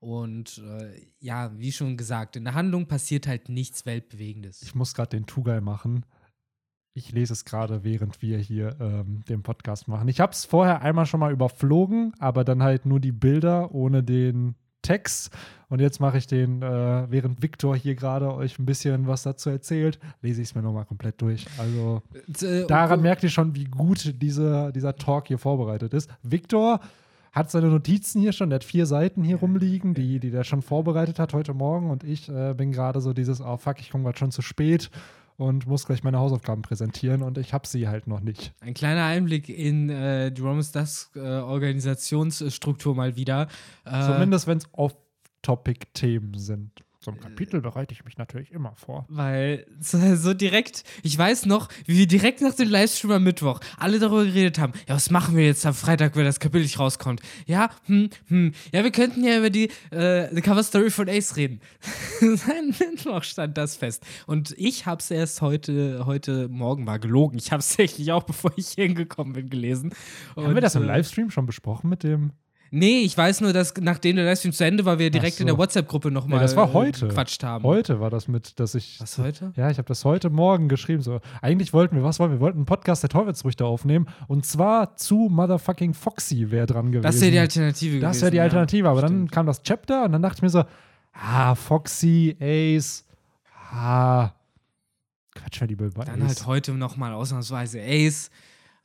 Und 0.04 0.58
äh, 0.58 1.00
ja, 1.18 1.50
wie 1.56 1.72
schon 1.72 1.96
gesagt, 1.96 2.36
in 2.36 2.44
der 2.44 2.52
Handlung 2.52 2.86
passiert 2.86 3.26
halt 3.26 3.48
nichts 3.48 3.86
Weltbewegendes. 3.86 4.60
Ich 4.60 4.74
muss 4.74 4.92
gerade 4.92 5.16
den 5.16 5.24
Tugai 5.24 5.62
machen. 5.62 6.04
Ich 6.92 7.10
lese 7.10 7.32
es 7.32 7.46
gerade, 7.46 7.84
während 7.84 8.20
wir 8.20 8.36
hier 8.36 8.76
ähm, 8.80 9.24
den 9.28 9.42
Podcast 9.42 9.88
machen. 9.88 10.06
Ich 10.08 10.20
habe 10.20 10.32
es 10.32 10.44
vorher 10.44 10.82
einmal 10.82 11.06
schon 11.06 11.20
mal 11.20 11.32
überflogen, 11.32 12.12
aber 12.18 12.44
dann 12.44 12.62
halt 12.62 12.84
nur 12.84 13.00
die 13.00 13.12
Bilder 13.12 13.74
ohne 13.74 14.02
den 14.02 14.56
Text. 14.82 15.30
Und 15.70 15.80
jetzt 15.80 16.00
mache 16.00 16.18
ich 16.18 16.26
den, 16.26 16.60
äh, 16.60 17.10
während 17.10 17.42
Victor 17.42 17.74
hier 17.74 17.94
gerade 17.94 18.34
euch 18.34 18.58
ein 18.58 18.66
bisschen 18.66 19.06
was 19.06 19.22
dazu 19.22 19.48
erzählt, 19.48 19.98
lese 20.20 20.42
ich 20.42 20.48
es 20.48 20.54
mir 20.54 20.60
nochmal 20.60 20.84
komplett 20.84 21.20
durch. 21.22 21.46
Also 21.58 22.02
Äh, 22.42 22.66
daran 22.66 23.00
merkt 23.00 23.22
ihr 23.22 23.30
schon, 23.30 23.54
wie 23.54 23.64
gut 23.64 24.14
diese, 24.20 24.70
dieser 24.72 24.96
Talk 24.96 25.28
hier 25.28 25.38
vorbereitet 25.38 25.94
ist. 25.94 26.10
Victor 26.22 26.80
hat 27.34 27.50
seine 27.50 27.66
Notizen 27.66 28.20
hier 28.20 28.32
schon, 28.32 28.50
der 28.50 28.60
hat 28.60 28.64
vier 28.64 28.86
Seiten 28.86 29.24
hier 29.24 29.36
rumliegen, 29.36 29.92
die, 29.92 30.20
die 30.20 30.30
der 30.30 30.44
schon 30.44 30.62
vorbereitet 30.62 31.18
hat 31.18 31.34
heute 31.34 31.52
Morgen. 31.52 31.90
Und 31.90 32.04
ich 32.04 32.28
äh, 32.28 32.54
bin 32.54 32.70
gerade 32.70 33.00
so 33.00 33.12
dieses, 33.12 33.40
oh 33.40 33.56
fuck, 33.56 33.80
ich 33.80 33.90
komme 33.90 34.04
gerade 34.04 34.18
schon 34.18 34.30
zu 34.30 34.40
spät 34.40 34.88
und 35.36 35.66
muss 35.66 35.84
gleich 35.84 36.04
meine 36.04 36.18
Hausaufgaben 36.18 36.62
präsentieren 36.62 37.22
und 37.22 37.38
ich 37.38 37.52
habe 37.52 37.66
sie 37.66 37.88
halt 37.88 38.06
noch 38.06 38.20
nicht. 38.20 38.54
Ein 38.60 38.74
kleiner 38.74 39.04
Einblick 39.04 39.48
in 39.48 39.90
äh, 39.90 40.28
Jerome's 40.28 40.70
Dusk 40.70 41.16
äh, 41.16 41.20
Organisationsstruktur 41.20 42.94
mal 42.94 43.16
wieder. 43.16 43.48
Äh, 43.84 44.02
Zumindest 44.02 44.46
wenn 44.46 44.58
es 44.58 44.68
Off-Topic-Themen 44.70 46.34
sind. 46.34 46.83
So 47.04 47.10
ein 47.10 47.20
Kapitel 47.20 47.60
bereite 47.60 47.92
ich 47.92 48.04
mich 48.04 48.16
natürlich 48.16 48.50
immer 48.50 48.74
vor. 48.76 49.04
Weil 49.08 49.66
so, 49.80 50.32
direkt, 50.32 50.84
ich 51.02 51.18
weiß 51.18 51.46
noch, 51.46 51.68
wie 51.84 51.98
wir 51.98 52.06
direkt 52.06 52.40
nach 52.40 52.54
dem 52.54 52.70
Livestream 52.70 53.12
am 53.12 53.24
Mittwoch 53.24 53.60
alle 53.76 53.98
darüber 53.98 54.24
geredet 54.24 54.58
haben, 54.58 54.72
ja, 54.88 54.94
was 54.94 55.10
machen 55.10 55.36
wir 55.36 55.44
jetzt 55.44 55.66
am 55.66 55.74
Freitag, 55.74 56.16
wenn 56.16 56.24
das 56.24 56.40
Kapitel 56.40 56.62
nicht 56.62 56.78
rauskommt? 56.78 57.20
Ja, 57.46 57.68
hm, 57.84 58.08
hm, 58.28 58.52
ja, 58.72 58.84
wir 58.84 58.90
könnten 58.90 59.22
ja 59.22 59.36
über 59.36 59.50
die, 59.50 59.70
äh, 59.90 60.34
die 60.34 60.40
Cover-Story 60.40 60.90
von 60.90 61.08
Ace 61.08 61.36
reden. 61.36 61.60
Sein 62.20 62.74
Mittwoch 62.78 63.22
stand 63.22 63.58
das 63.58 63.76
fest. 63.76 64.02
Und 64.26 64.54
ich 64.56 64.86
hab's 64.86 65.10
erst 65.10 65.42
heute, 65.42 66.06
heute 66.06 66.48
Morgen 66.48 66.86
war 66.86 66.98
gelogen. 66.98 67.36
Ich 67.36 67.52
hab's 67.52 67.68
tatsächlich 67.74 68.12
auch, 68.12 68.22
bevor 68.22 68.52
ich 68.56 68.68
hier 68.68 68.84
hingekommen 68.84 69.32
bin, 69.32 69.50
gelesen. 69.50 69.92
Haben 70.36 70.46
wir 70.46 70.54
Und, 70.54 70.60
das 70.62 70.74
im 70.74 70.84
äh, 70.84 70.86
Livestream 70.86 71.30
schon 71.30 71.44
besprochen 71.44 71.90
mit 71.90 72.02
dem? 72.02 72.32
Nee, 72.76 73.02
ich 73.02 73.16
weiß 73.16 73.40
nur, 73.40 73.52
dass 73.52 73.72
nachdem 73.80 74.16
der 74.16 74.24
Livestream 74.24 74.52
zu 74.52 74.64
Ende 74.64 74.84
war, 74.84 74.98
wir 74.98 75.08
direkt 75.10 75.36
so. 75.36 75.42
in 75.42 75.46
der 75.46 75.56
WhatsApp-Gruppe 75.56 76.10
nochmal 76.10 76.40
Nee, 76.40 76.44
das 76.44 76.56
war 76.56 76.72
heute. 76.72 77.06
gequatscht 77.06 77.44
haben. 77.44 77.62
Heute 77.62 78.00
war 78.00 78.10
das 78.10 78.26
mit, 78.26 78.58
dass 78.58 78.74
ich. 78.74 79.00
Was 79.00 79.16
heute? 79.18 79.52
Ja, 79.54 79.70
ich 79.70 79.78
habe 79.78 79.86
das 79.86 80.04
heute 80.04 80.28
Morgen 80.28 80.68
geschrieben. 80.68 81.00
So, 81.00 81.20
eigentlich 81.40 81.72
wollten 81.72 81.94
wir, 81.94 82.02
was 82.02 82.18
wollen 82.18 82.32
wir? 82.32 82.40
Wollten 82.40 82.58
einen 82.58 82.66
Podcast 82.66 83.04
der 83.04 83.10
Teufelsfrüchte 83.10 83.64
aufnehmen. 83.64 84.06
Und 84.26 84.44
zwar 84.44 84.96
zu 84.96 85.28
Motherfucking 85.30 85.94
Foxy 85.94 86.50
wäre 86.50 86.66
dran 86.66 86.86
gewesen. 86.90 87.04
Das 87.04 87.20
wäre 87.20 87.30
die 87.30 87.38
Alternative 87.38 88.00
Das 88.00 88.08
gewesen. 88.10 88.22
wäre 88.22 88.30
die 88.32 88.36
ja. 88.38 88.42
Alternative. 88.42 88.88
Aber 88.88 89.00
dann 89.02 89.10
Stimmt. 89.10 89.32
kam 89.32 89.46
das 89.46 89.62
Chapter 89.62 90.04
und 90.06 90.12
dann 90.12 90.22
dachte 90.22 90.38
ich 90.38 90.42
mir 90.42 90.50
so, 90.50 90.64
ah, 91.12 91.54
Foxy, 91.54 92.36
Ace, 92.40 93.04
ah, 93.72 94.30
Quatsch, 95.34 95.60
die 95.68 95.76
Dann 95.76 95.92
Ace. 95.92 96.28
halt 96.28 96.46
heute 96.46 96.72
nochmal 96.72 97.12
ausnahmsweise 97.12 97.80
Ace. 97.80 98.30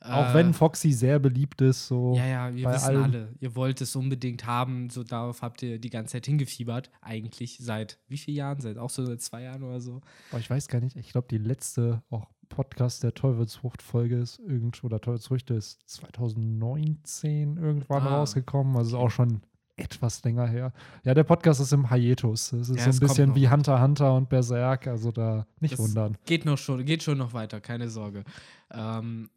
Auch 0.02 0.30
Äh, 0.30 0.34
wenn 0.34 0.54
Foxy 0.54 0.92
sehr 0.92 1.18
beliebt 1.18 1.60
ist, 1.60 1.86
so. 1.86 2.14
Ja, 2.16 2.26
ja, 2.26 2.54
wir 2.54 2.64
bei 2.64 2.74
wissen 2.74 2.86
allen. 2.88 3.02
alle. 3.02 3.28
Ihr 3.38 3.54
wollt 3.54 3.80
es 3.82 3.94
unbedingt 3.96 4.46
haben. 4.46 4.88
So 4.88 5.04
darauf 5.04 5.42
habt 5.42 5.62
ihr 5.62 5.78
die 5.78 5.90
ganze 5.90 6.12
Zeit 6.12 6.26
hingefiebert. 6.26 6.90
Eigentlich 7.02 7.58
seit 7.60 7.98
wie 8.08 8.16
vielen 8.16 8.36
Jahren? 8.38 8.60
Seit 8.60 8.78
auch 8.78 8.88
so 8.90 9.04
seit 9.04 9.20
zwei 9.20 9.42
Jahren 9.42 9.62
oder 9.62 9.80
so. 9.80 10.00
Aber 10.30 10.40
ich 10.40 10.48
weiß 10.48 10.68
gar 10.68 10.80
nicht, 10.80 10.96
ich 10.96 11.10
glaube, 11.12 11.28
die 11.30 11.36
letzte 11.38 12.02
auch 12.10 12.28
Podcast 12.48 13.02
der 13.02 13.14
Teufelsfrucht-Folge 13.14 14.18
ist 14.18 14.38
irgend 14.40 14.82
oder 14.82 15.00
Teufelsfrüchte 15.00 15.54
ist 15.54 15.82
2019 15.86 17.56
irgendwann 17.58 18.02
Ah, 18.02 18.16
rausgekommen. 18.18 18.76
Also 18.76 18.98
auch 18.98 19.10
schon 19.10 19.40
etwas 19.76 20.22
länger 20.24 20.46
her. 20.46 20.72
Ja, 21.04 21.14
der 21.14 21.24
Podcast 21.24 21.60
ist 21.60 21.72
im 21.72 21.88
Hiatus. 21.90 22.52
Es 22.52 22.68
ist 22.68 22.76
Ja, 22.78 22.92
so 22.92 22.96
ein 23.04 23.08
bisschen 23.08 23.34
wie 23.34 23.48
Hunter 23.48 23.80
Hunter 23.80 24.14
und 24.14 24.28
Berserk. 24.28 24.86
Also 24.86 25.10
da 25.10 25.46
nicht 25.60 25.72
Das 25.72 25.80
wundern. 25.80 26.18
Geht 26.26 26.44
noch 26.44 26.58
schon, 26.58 26.84
geht 26.84 27.02
schon 27.02 27.18
noch 27.18 27.32
weiter, 27.32 27.60
keine 27.60 27.88
Sorge. 27.88 28.24
Ähm, 28.72 29.28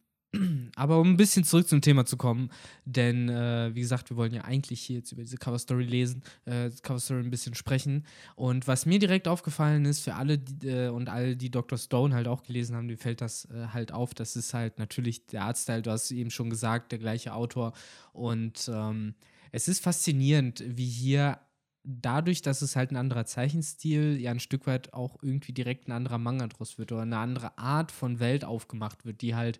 aber 0.75 0.99
um 0.99 1.11
ein 1.11 1.17
bisschen 1.17 1.43
zurück 1.43 1.67
zum 1.67 1.81
Thema 1.81 2.05
zu 2.05 2.17
kommen, 2.17 2.49
denn 2.85 3.29
äh, 3.29 3.71
wie 3.73 3.81
gesagt, 3.81 4.09
wir 4.09 4.17
wollen 4.17 4.33
ja 4.33 4.43
eigentlich 4.43 4.81
hier 4.81 4.97
jetzt 4.97 5.11
über 5.11 5.21
diese 5.21 5.37
Cover 5.37 5.59
Story 5.59 5.83
lesen, 5.83 6.23
äh, 6.45 6.69
Cover 6.81 6.99
Story 6.99 7.21
ein 7.21 7.29
bisschen 7.29 7.55
sprechen. 7.55 8.05
Und 8.35 8.67
was 8.67 8.85
mir 8.85 8.99
direkt 8.99 9.27
aufgefallen 9.27 9.85
ist, 9.85 9.99
für 9.99 10.15
alle 10.15 10.39
die, 10.39 10.67
äh, 10.67 10.89
und 10.89 11.09
alle, 11.09 11.35
die 11.35 11.51
Dr. 11.51 11.77
Stone 11.77 12.15
halt 12.15 12.27
auch 12.27 12.43
gelesen 12.43 12.75
haben, 12.75 12.87
denen 12.87 12.97
fällt 12.97 13.21
das 13.21 13.45
äh, 13.45 13.67
halt 13.73 13.91
auf. 13.91 14.13
Das 14.13 14.35
ist 14.35 14.53
halt 14.53 14.79
natürlich 14.79 15.25
der 15.27 15.43
Artstyle, 15.43 15.81
du 15.81 15.91
hast 15.91 16.09
eben 16.11 16.31
schon 16.31 16.49
gesagt, 16.49 16.91
der 16.91 16.99
gleiche 16.99 17.33
Autor. 17.33 17.73
Und 18.11 18.69
ähm, 18.73 19.13
es 19.51 19.67
ist 19.67 19.83
faszinierend, 19.83 20.63
wie 20.65 20.87
hier 20.87 21.39
dadurch, 21.83 22.41
dass 22.41 22.61
es 22.61 22.75
halt 22.75 22.91
ein 22.91 22.95
anderer 22.97 23.25
Zeichenstil, 23.25 24.17
ja 24.19 24.31
ein 24.31 24.39
Stück 24.39 24.67
weit 24.67 24.93
auch 24.93 25.17
irgendwie 25.21 25.51
direkt 25.51 25.87
ein 25.87 25.91
anderer 25.91 26.17
Manga 26.17 26.47
draus 26.47 26.77
wird 26.77 26.91
oder 26.91 27.01
eine 27.01 27.17
andere 27.17 27.57
Art 27.57 27.91
von 27.91 28.19
Welt 28.19 28.45
aufgemacht 28.45 29.05
wird, 29.05 29.21
die 29.21 29.35
halt 29.35 29.59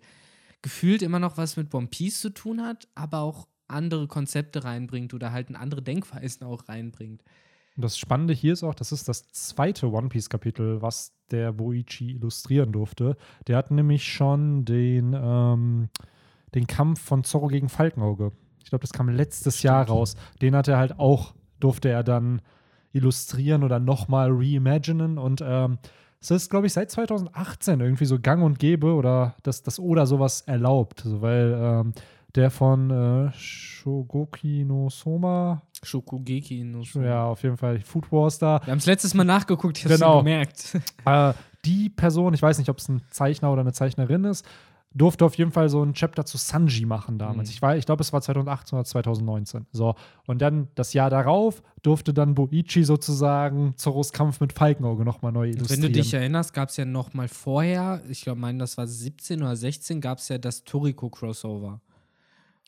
gefühlt 0.64 1.02
immer 1.02 1.18
noch 1.18 1.36
was 1.36 1.58
mit 1.58 1.74
One 1.74 1.88
Piece 1.88 2.22
zu 2.22 2.30
tun 2.30 2.62
hat, 2.62 2.88
aber 2.94 3.20
auch 3.20 3.48
andere 3.68 4.08
Konzepte 4.08 4.64
reinbringt 4.64 5.12
oder 5.12 5.30
halt 5.30 5.54
andere 5.54 5.82
Denkweisen 5.82 6.46
auch 6.46 6.66
reinbringt. 6.70 7.22
Und 7.76 7.82
das 7.82 7.98
Spannende 7.98 8.32
hier 8.32 8.54
ist 8.54 8.62
auch, 8.62 8.74
das 8.74 8.90
ist 8.90 9.06
das 9.06 9.28
zweite 9.28 9.90
One 9.90 10.08
Piece-Kapitel, 10.08 10.80
was 10.80 11.12
der 11.30 11.52
Boichi 11.52 12.12
illustrieren 12.12 12.72
durfte. 12.72 13.18
Der 13.46 13.58
hat 13.58 13.70
nämlich 13.70 14.10
schon 14.10 14.64
den, 14.64 15.14
ähm, 15.14 15.90
den 16.54 16.66
Kampf 16.66 17.02
von 17.02 17.24
Zorro 17.24 17.48
gegen 17.48 17.68
Falkenauge. 17.68 18.32
Ich 18.62 18.70
glaube, 18.70 18.82
das 18.82 18.92
kam 18.94 19.10
letztes 19.10 19.62
Jahr 19.62 19.86
raus. 19.86 20.16
Den 20.40 20.56
hat 20.56 20.66
er 20.68 20.78
halt 20.78 20.98
auch, 20.98 21.34
durfte 21.60 21.90
er 21.90 22.02
dann 22.02 22.40
illustrieren 22.92 23.64
oder 23.64 23.80
nochmal 23.80 24.30
reimaginen. 24.32 25.18
Und 25.18 25.42
ähm, 25.44 25.76
es 26.24 26.30
ist, 26.44 26.50
glaube 26.50 26.66
ich, 26.66 26.72
seit 26.72 26.90
2018 26.90 27.80
irgendwie 27.80 28.06
so 28.06 28.18
gang 28.18 28.42
und 28.42 28.58
gäbe 28.58 28.94
oder 28.94 29.34
dass 29.42 29.62
das 29.62 29.78
Oda 29.78 30.06
sowas 30.06 30.40
erlaubt. 30.42 31.02
Also, 31.04 31.20
weil 31.22 31.54
ähm, 31.60 31.92
der 32.34 32.50
von 32.50 32.90
äh, 32.90 33.32
Shogoki 33.34 34.64
no 34.64 34.88
Soma, 34.90 35.62
Shokugeki 35.82 36.64
no 36.64 36.82
so. 36.82 37.00
ja, 37.02 37.26
auf 37.26 37.42
jeden 37.42 37.56
Fall 37.56 37.78
Food 37.80 38.10
Wars 38.10 38.38
da. 38.38 38.60
Wir 38.64 38.70
haben 38.72 38.78
es 38.78 38.86
letztes 38.86 39.14
Mal 39.14 39.24
nachgeguckt, 39.24 39.78
ich 39.78 39.84
habe 39.84 39.94
Genau. 39.94 40.18
gemerkt. 40.18 40.78
Äh, 41.06 41.32
die 41.66 41.88
Person, 41.90 42.34
ich 42.34 42.42
weiß 42.42 42.58
nicht, 42.58 42.68
ob 42.70 42.78
es 42.78 42.88
ein 42.88 43.02
Zeichner 43.10 43.50
oder 43.52 43.60
eine 43.60 43.72
Zeichnerin 43.72 44.24
ist, 44.24 44.44
durfte 44.94 45.24
auf 45.24 45.34
jeden 45.34 45.50
Fall 45.50 45.68
so 45.68 45.82
ein 45.82 45.92
Chapter 45.92 46.24
zu 46.24 46.36
Sanji 46.38 46.86
machen 46.86 47.18
damals. 47.18 47.48
Mhm. 47.48 47.52
Ich, 47.54 47.62
war- 47.62 47.76
ich 47.76 47.84
glaube, 47.84 48.02
es 48.02 48.12
war 48.12 48.22
2018 48.22 48.76
oder 48.78 48.84
2019. 48.84 49.66
So. 49.72 49.94
Und 50.26 50.40
dann 50.40 50.68
das 50.76 50.92
Jahr 50.92 51.10
darauf 51.10 51.62
durfte 51.82 52.14
dann 52.14 52.34
Boichi 52.34 52.84
sozusagen 52.84 53.74
Zorros 53.76 54.12
Kampf 54.12 54.40
mit 54.40 54.52
Falkenauge 54.52 55.04
nochmal 55.04 55.32
neu 55.32 55.48
Wenn 55.48 55.54
illustrieren. 55.56 55.82
du 55.82 55.90
dich 55.90 56.14
erinnerst, 56.14 56.54
gab 56.54 56.68
es 56.68 56.76
ja 56.76 56.84
noch 56.84 57.12
mal 57.12 57.28
vorher, 57.28 58.02
ich 58.08 58.22
glaube, 58.22 58.40
meine, 58.40 58.58
das 58.58 58.78
war 58.78 58.86
17 58.86 59.42
oder 59.42 59.56
16, 59.56 60.00
gab 60.00 60.18
es 60.18 60.28
ja 60.28 60.38
das 60.38 60.64
Toriko-Crossover, 60.64 61.80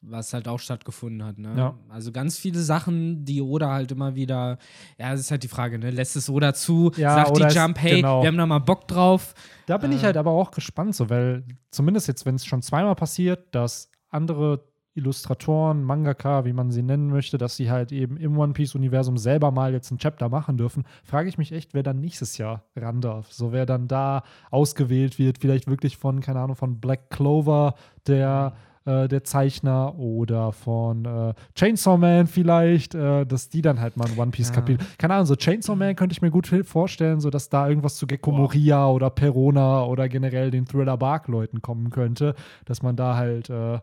was 0.03 0.33
halt 0.35 0.47
auch 0.47 0.59
stattgefunden 0.61 1.25
hat. 1.25 1.38
Ne? 1.38 1.55
Ja. 1.57 1.75
Also 1.88 2.12
ganz 2.12 2.38
viele 2.38 2.61
Sachen, 2.61 3.25
die 3.25 3.41
Oda 3.43 3.71
halt 3.73 3.91
immer 3.93 4.15
wieder, 4.15 4.59
ja, 4.99 5.11
das 5.12 5.21
ist 5.21 5.31
halt 5.31 5.43
die 5.43 5.49
Frage, 5.49 5.79
ne? 5.79 5.91
lässt 5.91 6.17
es 6.17 6.29
Oda 6.31 6.55
zu, 6.55 6.93
Ja, 6.97 7.15
sagt 7.17 7.31
oder 7.31 7.49
die 7.49 7.55
Jump, 7.55 7.79
hey, 7.81 7.97
genau. 7.97 8.23
wir 8.23 8.29
haben 8.29 8.37
da 8.37 8.47
mal 8.47 8.59
Bock 8.61 8.87
drauf. 8.88 9.35
Da 9.67 9.79
bin 9.79 9.93
ich 9.93 10.03
Äh. 10.03 10.07
halt 10.07 10.17
aber 10.17 10.31
auch 10.31 10.50
gespannt, 10.50 10.95
so, 10.95 11.09
weil 11.11 11.45
zumindest 11.71 12.09
jetzt, 12.09 12.26
wenn 12.26 12.35
es 12.37 12.45
schon 12.45 12.62
zweimal 12.62 12.95
passiert, 12.95 13.55
dass 13.55 13.91
andere 14.11 14.65
Illustratoren, 14.95 15.83
Mangaka, 15.85 16.47
wie 16.47 16.55
man 16.55 16.71
sie 16.71 16.83
nennen 16.83 17.09
möchte, 17.09 17.37
dass 17.37 17.57
sie 17.57 17.71
halt 17.71 17.93
eben 17.93 18.17
im 18.17 18.38
One 18.38 18.55
Piece-Universum 18.55 19.19
selber 19.19 19.50
mal 19.50 19.73
jetzt 19.73 19.91
ein 19.91 19.99
Chapter 19.99 20.29
machen 20.31 20.57
dürfen, 20.57 20.85
frage 21.05 21.29
ich 21.29 21.37
mich 21.37 21.53
echt, 21.53 21.75
wer 21.75 21.83
dann 21.83 22.00
nächstes 22.00 22.38
Jahr 22.38 22.65
ran 22.75 23.03
darf. 23.03 23.31
So, 23.31 23.53
wer 23.53 23.67
dann 23.67 23.88
da 23.88 24.23
ausgewählt 24.50 25.19
wird, 25.19 25.37
vielleicht 25.38 25.67
wirklich 25.69 25.97
von, 25.99 26.21
keine 26.21 26.41
Ahnung, 26.41 26.57
von 26.57 26.81
Black 26.81 27.11
Clover, 27.11 27.75
der, 28.07 28.55
äh, 28.87 29.09
der 29.09 29.25
Zeichner 29.25 29.99
oder 29.99 30.52
von 30.52 31.05
äh, 31.05 31.35
Chainsaw 31.55 31.99
Man 31.99 32.26
vielleicht, 32.26 32.95
äh, 32.95 33.26
dass 33.26 33.49
die 33.49 33.61
dann 33.62 33.81
halt 33.81 33.97
mal 33.97 34.09
ein 34.09 34.19
One 34.19 34.31
Piece-Kapitel. 34.31 34.87
Keine 34.99 35.14
Ahnung, 35.14 35.26
so 35.26 35.37
Chainsaw 35.37 35.76
Man 35.76 35.97
könnte 35.97 36.12
ich 36.12 36.23
mir 36.23 36.31
gut 36.31 36.47
vorstellen, 36.64 37.21
so 37.21 37.31
dass 37.31 37.49
da 37.49 37.69
irgendwas 37.69 37.97
zu 37.97 38.07
Gecko 38.07 38.31
Boah. 38.31 38.38
Moria 38.38 38.88
oder 38.88 39.11
Perona 39.11 39.85
oder 39.85 40.09
generell 40.09 40.50
den 40.50 40.66
Thriller 40.66 40.97
Bark-Leuten 40.97 41.61
kommen 41.61 41.90
könnte, 41.90 42.35
dass 42.64 42.83
man 42.83 42.97
da 42.97 43.16
halt. 43.16 43.50
Äh, 43.50 43.81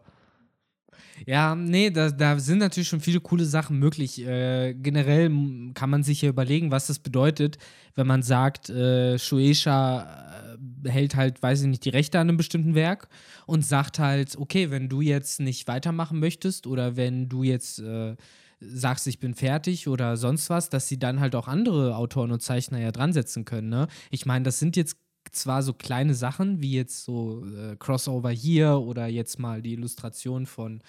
Ja, 1.27 1.53
nee, 1.55 1.89
da, 1.91 2.09
da 2.09 2.39
sind 2.39 2.57
natürlich 2.59 2.87
schon 2.89 2.99
viele 2.99 3.19
coole 3.19 3.45
Sachen 3.45 3.77
möglich. 3.79 4.25
Äh, 4.25 4.73
generell 4.73 5.29
kann 5.73 5.89
man 5.89 6.03
sich 6.03 6.21
ja 6.21 6.29
überlegen, 6.29 6.71
was 6.71 6.87
das 6.87 6.99
bedeutet, 6.99 7.57
wenn 7.95 8.07
man 8.07 8.23
sagt, 8.23 8.69
äh, 8.69 9.17
Shueisha 9.19 10.01
äh, 10.01 10.52
hält 10.85 11.15
halt, 11.15 11.41
weiß 11.41 11.61
ich 11.61 11.67
nicht, 11.67 11.85
die 11.85 11.89
Rechte 11.89 12.19
an 12.19 12.29
einem 12.29 12.37
bestimmten 12.37 12.75
Werk 12.75 13.07
und 13.45 13.65
sagt 13.65 13.99
halt, 13.99 14.37
okay, 14.37 14.71
wenn 14.71 14.89
du 14.89 15.01
jetzt 15.01 15.39
nicht 15.39 15.67
weitermachen 15.67 16.19
möchtest 16.19 16.67
oder 16.67 16.95
wenn 16.95 17.29
du 17.29 17.43
jetzt 17.43 17.79
äh, 17.79 18.15
sagst, 18.59 19.07
ich 19.07 19.19
bin 19.19 19.33
fertig 19.33 19.87
oder 19.87 20.17
sonst 20.17 20.49
was, 20.49 20.69
dass 20.69 20.87
sie 20.87 20.99
dann 20.99 21.19
halt 21.19 21.35
auch 21.35 21.47
andere 21.47 21.95
Autoren 21.95 22.31
und 22.31 22.41
Zeichner 22.41 22.79
ja 22.79 22.91
dran 22.91 23.13
setzen 23.13 23.45
können. 23.45 23.69
Ne? 23.69 23.87
Ich 24.09 24.25
meine, 24.25 24.43
das 24.43 24.59
sind 24.59 24.75
jetzt 24.75 24.97
zwar 25.31 25.63
so 25.63 25.73
kleine 25.73 26.13
Sachen 26.13 26.61
wie 26.61 26.73
jetzt 26.73 27.05
so 27.05 27.45
äh, 27.45 27.75
Crossover 27.77 28.29
hier 28.29 28.79
oder 28.79 29.07
jetzt 29.07 29.39
mal 29.39 29.61
die 29.61 29.73
Illustration 29.73 30.45
von 30.45 30.81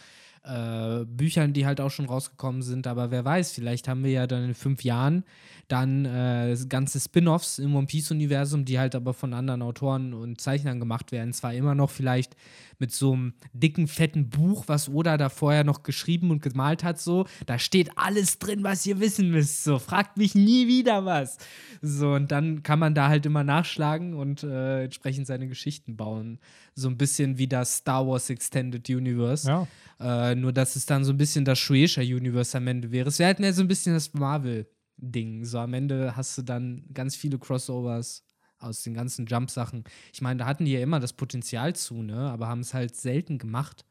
äh, 0.45 1.05
Büchern, 1.07 1.53
die 1.53 1.67
halt 1.67 1.81
auch 1.81 1.91
schon 1.91 2.07
rausgekommen 2.07 2.63
sind, 2.63 2.87
aber 2.87 3.11
wer 3.11 3.25
weiß, 3.25 3.53
vielleicht 3.53 3.89
haben 3.89 4.05
wir 4.05 4.11
ja 4.11 4.27
dann 4.27 4.45
in 4.45 4.55
fünf 4.55 4.85
Jahren 4.85 5.25
dann 5.69 6.05
äh, 6.05 6.57
ganze 6.69 7.01
Spin-offs 7.01 7.59
im 7.59 7.75
One 7.75 7.87
Piece-Universum, 7.87 8.65
die 8.65 8.79
halt 8.79 8.95
aber 8.95 9.15
von 9.15 9.33
anderen 9.33 9.63
Autoren 9.63 10.13
und 10.13 10.41
Zeichnern 10.41 10.79
gemacht 10.79 11.13
werden. 11.13 11.33
Zwar 11.33 11.55
immer 11.55 11.75
noch 11.75 11.91
vielleicht 11.91 12.37
mit 12.79 12.93
so 12.93 13.13
einem 13.13 13.35
dicken, 13.53 13.89
fetten 13.89 14.29
Buch, 14.31 14.65
was 14.67 14.89
Oda 14.89 15.17
da 15.17 15.29
vorher 15.29 15.65
noch 15.65 15.83
geschrieben 15.83 16.31
und 16.31 16.43
gemalt 16.43 16.85
hat, 16.85 17.01
so. 17.01 17.27
Da 17.47 17.59
steht 17.59 17.97
alles 17.97 18.39
drin, 18.39 18.63
was 18.63 18.85
ihr 18.87 19.01
wissen 19.01 19.31
müsst. 19.31 19.65
So, 19.65 19.79
fragt 19.79 20.17
mich 20.17 20.35
nie 20.35 20.67
wieder 20.69 21.05
was. 21.05 21.39
So, 21.83 22.13
und 22.13 22.31
dann 22.31 22.63
kann 22.63 22.79
man 22.79 22.95
da 22.95 23.09
halt 23.09 23.27
immer 23.27 23.45
nachschlagen 23.45 24.15
und 24.15 24.43
äh, 24.43 24.85
entsprechend 24.85 25.27
seine 25.27 25.49
Geschichten 25.49 25.97
bauen. 25.97 26.39
So 26.75 26.89
ein 26.89 26.97
bisschen 26.97 27.39
wie 27.39 27.47
das 27.47 27.77
Star 27.77 28.07
Wars 28.07 28.31
Extended 28.31 28.89
Universe. 28.89 29.49
ja. 29.49 29.67
Äh, 30.01 30.35
nur, 30.35 30.53
dass 30.53 30.77
es 30.77 30.87
dann 30.87 31.05
so 31.05 31.13
ein 31.13 31.17
bisschen 31.17 31.45
das 31.45 31.59
Shueisha-Universe 31.59 32.57
am 32.59 32.67
Ende 32.67 32.91
wäre. 32.91 33.09
Es 33.09 33.19
wäre 33.19 33.29
halt 33.29 33.41
mehr 33.41 33.53
so 33.53 33.63
ein 33.63 33.69
bisschen 33.69 33.95
das 33.95 34.13
Marvel-Ding. 34.13 35.45
So 35.45 35.59
am 35.59 35.73
Ende 35.73 36.17
hast 36.17 36.37
du 36.37 36.43
dann 36.43 36.85
ganz 36.93 37.15
viele 37.15 37.39
Crossovers 37.39 38.25
aus 38.65 38.83
den 38.83 38.95
ganzen 38.95 39.27
Jump-Sachen. 39.27 39.85
Ich 40.13 40.23
meine, 40.23 40.39
da 40.39 40.47
hatten 40.47 40.65
die 40.65 40.73
ja 40.73 40.81
immer 40.81 41.01
das 41.01 41.13
Potenzial 41.13 41.75
zu, 41.77 42.03
ne? 42.03 42.31
Aber 42.31 42.49
haben 42.49 42.61
es 42.61 42.75
halt 42.75 42.97
selten 42.97 43.39
gemacht, 43.39 43.85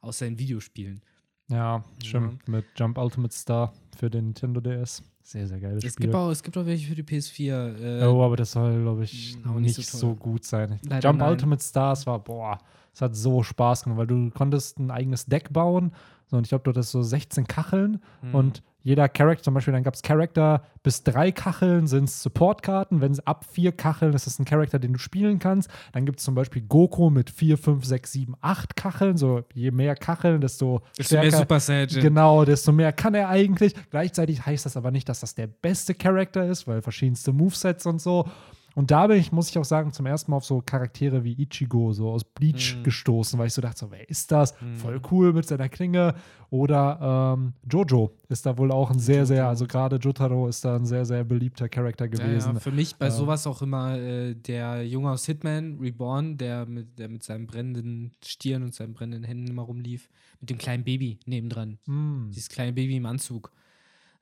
außer 0.00 0.26
in 0.26 0.38
Videospielen. 0.38 1.02
Ja, 1.48 1.84
stimmt. 2.02 2.46
Mit 2.48 2.64
Jump 2.76 2.98
Ultimate 2.98 3.34
Star 3.34 3.72
für 3.96 4.08
den 4.08 4.26
Nintendo 4.26 4.60
DS. 4.60 5.02
Sehr, 5.22 5.46
sehr 5.46 5.60
geiles 5.60 5.84
Es 5.84 5.92
Spiel. 5.92 6.06
gibt, 6.06 6.14
auch, 6.16 6.30
es 6.30 6.42
gibt 6.42 6.56
auch 6.56 6.66
welche 6.66 6.88
für 6.88 6.94
die 6.94 7.04
PS4. 7.04 8.00
Äh, 8.02 8.06
oh, 8.06 8.22
aber 8.22 8.36
das 8.36 8.52
soll, 8.52 8.82
glaube 8.82 9.04
ich, 9.04 9.36
auch 9.46 9.58
nicht, 9.60 9.76
so 9.76 9.98
so, 9.98 10.14
gut 10.14 10.44
sein. 10.44 10.80
Leider 10.82 11.08
Jump 11.08 11.20
nein. 11.20 11.30
Ultimate 11.30 11.62
Stars 11.62 12.06
war, 12.06 12.18
boah, 12.18 12.58
es 12.92 13.00
hat 13.00 13.14
so 13.14 13.42
Spaß 13.42 13.84
gemacht, 13.84 13.98
weil 13.98 14.06
du 14.06 14.30
konntest 14.30 14.78
ein 14.78 14.90
eigenes 14.90 15.26
Deck 15.26 15.52
bauen. 15.52 15.92
So, 16.32 16.38
und 16.38 16.44
ich 16.44 16.48
glaube, 16.48 16.64
du 16.64 16.70
hattest 16.70 16.92
so 16.92 17.02
16 17.02 17.46
Kacheln 17.46 18.00
hm. 18.22 18.34
und 18.34 18.62
jeder 18.82 19.06
Charakter, 19.10 19.44
zum 19.44 19.52
Beispiel, 19.52 19.74
dann 19.74 19.82
gab 19.82 19.92
es 19.92 20.00
Charakter 20.00 20.62
bis 20.82 21.04
drei 21.04 21.30
Kacheln 21.30 21.86
sind 21.86 22.08
Support-Karten. 22.10 23.02
Wenn 23.02 23.12
es 23.12 23.24
ab 23.26 23.44
vier 23.44 23.70
Kacheln 23.70 24.14
ist 24.14 24.26
es 24.26 24.38
ein 24.38 24.46
Charakter, 24.46 24.78
den 24.78 24.94
du 24.94 24.98
spielen 24.98 25.38
kannst. 25.38 25.70
Dann 25.92 26.06
gibt 26.06 26.20
es 26.20 26.24
zum 26.24 26.34
Beispiel 26.34 26.62
Goku 26.62 27.10
mit 27.10 27.28
vier, 27.28 27.58
fünf, 27.58 27.84
sechs, 27.84 28.12
sieben, 28.12 28.34
acht 28.40 28.74
Kacheln. 28.74 29.18
So 29.18 29.44
je 29.52 29.70
mehr 29.70 29.94
Kacheln, 29.94 30.40
desto 30.40 30.80
Desto 30.98 31.16
mehr. 31.16 31.30
Super 31.30 31.60
Saiyajin. 31.60 32.00
Genau, 32.00 32.46
desto 32.46 32.72
mehr 32.72 32.94
kann 32.94 33.14
er 33.14 33.28
eigentlich. 33.28 33.74
Gleichzeitig 33.90 34.46
heißt 34.46 34.64
das 34.64 34.78
aber 34.78 34.90
nicht, 34.90 35.06
dass 35.06 35.20
das 35.20 35.34
der 35.34 35.48
beste 35.48 35.94
Charakter 35.94 36.46
ist, 36.46 36.66
weil 36.66 36.80
verschiedenste 36.80 37.32
Movesets 37.32 37.84
und 37.84 38.00
so. 38.00 38.26
Und 38.74 38.90
da 38.90 39.06
bin 39.06 39.18
ich, 39.18 39.32
muss 39.32 39.50
ich 39.50 39.58
auch 39.58 39.64
sagen, 39.64 39.92
zum 39.92 40.06
ersten 40.06 40.30
Mal 40.30 40.38
auf 40.38 40.44
so 40.44 40.62
Charaktere 40.62 41.24
wie 41.24 41.32
Ichigo, 41.40 41.92
so 41.92 42.10
aus 42.10 42.24
Bleach 42.24 42.76
Mhm. 42.78 42.84
gestoßen, 42.84 43.38
weil 43.38 43.48
ich 43.48 43.52
so 43.54 43.60
dachte, 43.62 43.78
so, 43.80 43.90
wer 43.90 44.08
ist 44.08 44.32
das? 44.32 44.54
Mhm. 44.60 44.76
Voll 44.76 45.00
cool 45.10 45.32
mit 45.32 45.46
seiner 45.46 45.68
Klinge. 45.68 46.14
Oder 46.50 47.34
ähm, 47.38 47.54
Jojo 47.70 48.12
ist 48.28 48.44
da 48.46 48.56
wohl 48.58 48.70
auch 48.72 48.90
ein 48.90 48.98
sehr, 48.98 49.24
sehr, 49.26 49.48
also 49.48 49.66
gerade 49.66 49.96
Jotaro 49.96 50.48
ist 50.48 50.64
da 50.64 50.76
ein 50.76 50.84
sehr, 50.84 51.04
sehr 51.06 51.24
beliebter 51.24 51.68
Charakter 51.68 52.04
Ja, 52.04 52.10
gewesen. 52.10 52.54
ja, 52.54 52.60
für 52.60 52.72
mich 52.72 52.96
bei 52.96 53.06
Ähm. 53.06 53.12
sowas 53.12 53.46
auch 53.46 53.62
immer 53.62 53.98
äh, 53.98 54.34
der 54.34 54.86
Junge 54.86 55.10
aus 55.10 55.24
Hitman, 55.26 55.78
Reborn, 55.80 56.36
der 56.36 56.66
mit, 56.66 56.98
der 56.98 57.08
mit 57.08 57.22
seinem 57.22 57.46
brennenden 57.46 58.12
Stirn 58.24 58.62
und 58.62 58.74
seinen 58.74 58.92
brennenden 58.92 59.24
Händen 59.24 59.48
immer 59.48 59.62
rumlief, 59.62 60.08
mit 60.40 60.50
dem 60.50 60.58
kleinen 60.58 60.84
Baby 60.84 61.18
nebendran. 61.26 61.78
Hm, 61.86 62.28
Dieses 62.30 62.48
kleine 62.48 62.72
Baby 62.72 62.96
im 62.96 63.06
Anzug. 63.06 63.50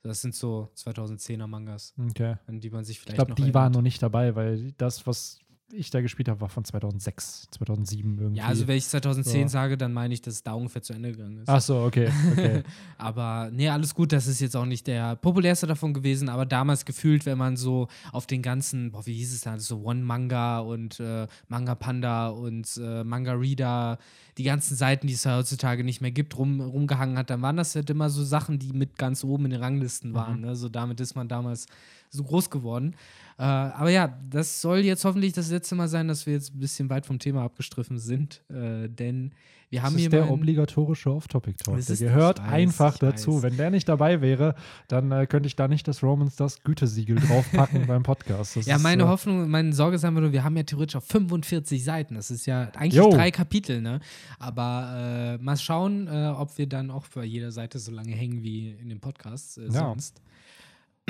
Das 0.03 0.21
sind 0.21 0.33
so 0.33 0.71
2010er 0.75 1.45
Mangas, 1.45 1.93
okay. 2.09 2.37
an 2.47 2.59
die 2.59 2.71
man 2.71 2.83
sich 2.83 2.97
Ich 2.97 3.01
vielleicht 3.03 3.17
glaube, 3.17 3.31
noch 3.31 3.35
die 3.35 3.43
erinnert. 3.43 3.55
waren 3.55 3.71
noch 3.73 3.81
nicht 3.83 4.01
dabei, 4.01 4.35
weil 4.35 4.71
das, 4.73 5.05
was 5.05 5.37
ich 5.73 5.89
da 5.89 6.01
gespielt 6.01 6.29
habe, 6.29 6.41
war 6.41 6.49
von 6.49 6.63
2006, 6.63 7.47
2007 7.51 8.17
irgendwie. 8.19 8.39
Ja, 8.39 8.47
also 8.47 8.67
wenn 8.67 8.77
ich 8.77 8.85
2010 8.85 9.47
So. 9.47 9.51
sage, 9.51 9.77
dann 9.77 9.93
meine 9.93 10.13
ich, 10.13 10.21
dass 10.21 10.35
es 10.35 10.43
da 10.43 10.53
ungefähr 10.53 10.81
zu 10.81 10.93
Ende 10.93 11.11
gegangen 11.11 11.39
ist. 11.39 11.49
Ach 11.49 11.61
so, 11.61 11.81
okay. 11.83 12.09
okay. 12.31 12.63
aber 12.97 13.49
nee, 13.51 13.69
alles 13.69 13.95
gut, 13.95 14.11
das 14.11 14.27
ist 14.27 14.39
jetzt 14.39 14.55
auch 14.55 14.65
nicht 14.65 14.87
der 14.87 15.15
populärste 15.15 15.67
davon 15.67 15.93
gewesen, 15.93 16.29
aber 16.29 16.45
damals 16.45 16.85
gefühlt, 16.85 17.25
wenn 17.25 17.37
man 17.37 17.57
so 17.57 17.87
auf 18.11 18.27
den 18.27 18.41
ganzen, 18.41 18.91
boah, 18.91 19.05
wie 19.05 19.13
hieß 19.13 19.33
es 19.33 19.41
da, 19.41 19.57
so 19.59 19.83
One 19.83 20.01
Manga 20.01 20.59
und 20.59 20.99
äh, 20.99 21.27
Manga 21.47 21.75
Panda 21.75 22.29
und 22.29 22.79
äh, 22.81 23.03
Manga 23.03 23.33
Reader, 23.33 23.97
die 24.37 24.43
ganzen 24.43 24.75
Seiten, 24.75 25.07
die 25.07 25.13
es 25.13 25.25
heutzutage 25.25 25.83
nicht 25.83 26.01
mehr 26.01 26.11
gibt, 26.11 26.37
rum, 26.37 26.61
rumgehangen 26.61 27.17
hat, 27.17 27.29
dann 27.29 27.41
waren 27.41 27.57
das 27.57 27.75
halt 27.75 27.89
immer 27.89 28.09
so 28.09 28.23
Sachen, 28.23 28.59
die 28.59 28.73
mit 28.73 28.97
ganz 28.97 29.23
oben 29.23 29.45
in 29.45 29.51
den 29.51 29.61
Ranglisten 29.61 30.13
waren. 30.13 30.37
Mhm. 30.37 30.45
Ne? 30.45 30.55
So 30.55 30.69
damit 30.69 30.99
ist 30.99 31.15
man 31.15 31.27
damals 31.27 31.67
so 32.09 32.23
groß 32.23 32.49
geworden. 32.49 32.95
Äh, 33.41 33.43
aber 33.43 33.89
ja, 33.89 34.07
das 34.29 34.61
soll 34.61 34.79
jetzt 34.81 35.03
hoffentlich 35.03 35.33
das 35.33 35.49
letzte 35.49 35.73
Mal 35.73 35.87
sein, 35.87 36.07
dass 36.07 36.27
wir 36.27 36.33
jetzt 36.33 36.53
ein 36.53 36.59
bisschen 36.59 36.91
weit 36.91 37.07
vom 37.07 37.17
Thema 37.17 37.41
abgestriffen 37.43 37.97
sind, 37.97 38.43
äh, 38.49 38.87
denn 38.87 39.31
wir 39.71 39.79
Das 39.79 39.87
haben 39.89 39.95
hier 39.97 40.05
ist 40.09 40.13
der 40.13 40.29
obligatorische 40.29 41.11
Off-Topic-Talk. 41.11 41.77
Das 41.77 41.85
Der 41.87 41.95
gehört 41.97 42.39
weiß, 42.39 42.51
einfach 42.51 42.99
dazu. 42.99 43.37
weiß. 43.37 43.41
Wenn 43.43 43.57
der 43.57 43.71
nicht 43.71 43.89
dabei 43.89 44.21
wäre, 44.21 44.53
dann 44.89 45.11
äh, 45.11 45.25
könnte 45.25 45.47
ich 45.47 45.55
da 45.55 45.67
nicht 45.67 45.87
das 45.87 46.03
Romans 46.03 46.35
das 46.35 46.61
Gütesiegel 46.63 47.15
draufpacken 47.15 47.87
beim 47.87 48.03
Podcast. 48.03 48.57
Das 48.57 48.67
Ja, 48.67 48.75
ist, 48.75 48.83
meine 48.83 49.03
äh, 49.03 49.07
Hoffnung, 49.07 49.49
meine 49.49 49.73
Sorge 49.73 49.95
ist 49.95 50.05
einfach 50.05 50.21
nur, 50.21 50.33
wir 50.33 50.43
haben 50.43 50.55
ja 50.55 50.63
theoretisch 50.63 50.97
auf 50.97 51.05
45 51.05 51.83
Seiten. 51.83 52.13
Das 52.13 52.29
ist 52.29 52.45
ja 52.45 52.69
eigentlich 52.75 52.93
Jo. 52.93 53.09
drei 53.09 53.31
Kapitel, 53.31 53.81
ne? 53.81 54.01
Aber 54.37 55.37
äh, 55.39 55.43
mal 55.43 55.57
schauen, 55.57 56.07
äh, 56.07 56.27
ob 56.37 56.57
wir 56.59 56.67
dann 56.67 56.91
auch 56.91 57.07
bei 57.07 57.23
jeder 57.23 57.51
Seite 57.51 57.79
so 57.79 57.91
lange 57.91 58.11
hängen 58.13 58.43
wie 58.43 58.69
in 58.71 58.89
dem 58.89 58.99
Podcast 58.99 59.57
äh, 59.57 59.67
Ja. 59.71 59.95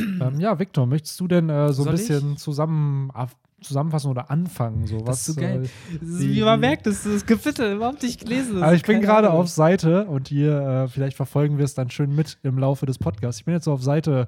Ähm, 0.21 0.39
ja, 0.39 0.57
Victor, 0.59 0.85
möchtest 0.85 1.19
du 1.19 1.27
denn 1.27 1.49
äh, 1.49 1.71
so 1.73 1.83
ein 1.83 1.85
Soll 1.85 1.95
ich? 1.95 2.07
bisschen 2.07 2.37
zusammen, 2.37 3.11
ab- 3.11 3.35
zusammenfassen 3.61 4.09
oder 4.11 4.29
anfangen? 4.31 4.87
So, 4.87 4.99
Das 5.01 5.27
ist 5.27 5.35
so 5.35 5.41
geil. 5.41 5.63
Äh, 5.63 5.97
Wie 6.01 6.41
man 6.41 6.59
merkt, 6.59 6.85
das 6.87 7.05
ist 7.05 7.15
das 7.15 7.25
Kapitel 7.25 7.75
überhaupt 7.75 8.01
nicht 8.03 8.19
gelesen. 8.21 8.55
Das 8.55 8.63
also 8.63 8.75
ist 8.75 8.81
ich 8.81 8.87
bin 8.87 9.01
gerade 9.01 9.31
auf 9.31 9.47
Seite 9.49 10.05
und 10.05 10.31
ihr, 10.31 10.59
äh, 10.59 10.87
vielleicht 10.87 11.15
verfolgen 11.15 11.57
wir 11.57 11.65
es 11.65 11.73
dann 11.73 11.89
schön 11.89 12.13
mit 12.15 12.37
im 12.43 12.57
Laufe 12.57 12.85
des 12.85 12.97
Podcasts. 12.97 13.39
Ich 13.39 13.45
bin 13.45 13.53
jetzt 13.53 13.65
so 13.65 13.73
auf 13.73 13.83
Seite 13.83 14.27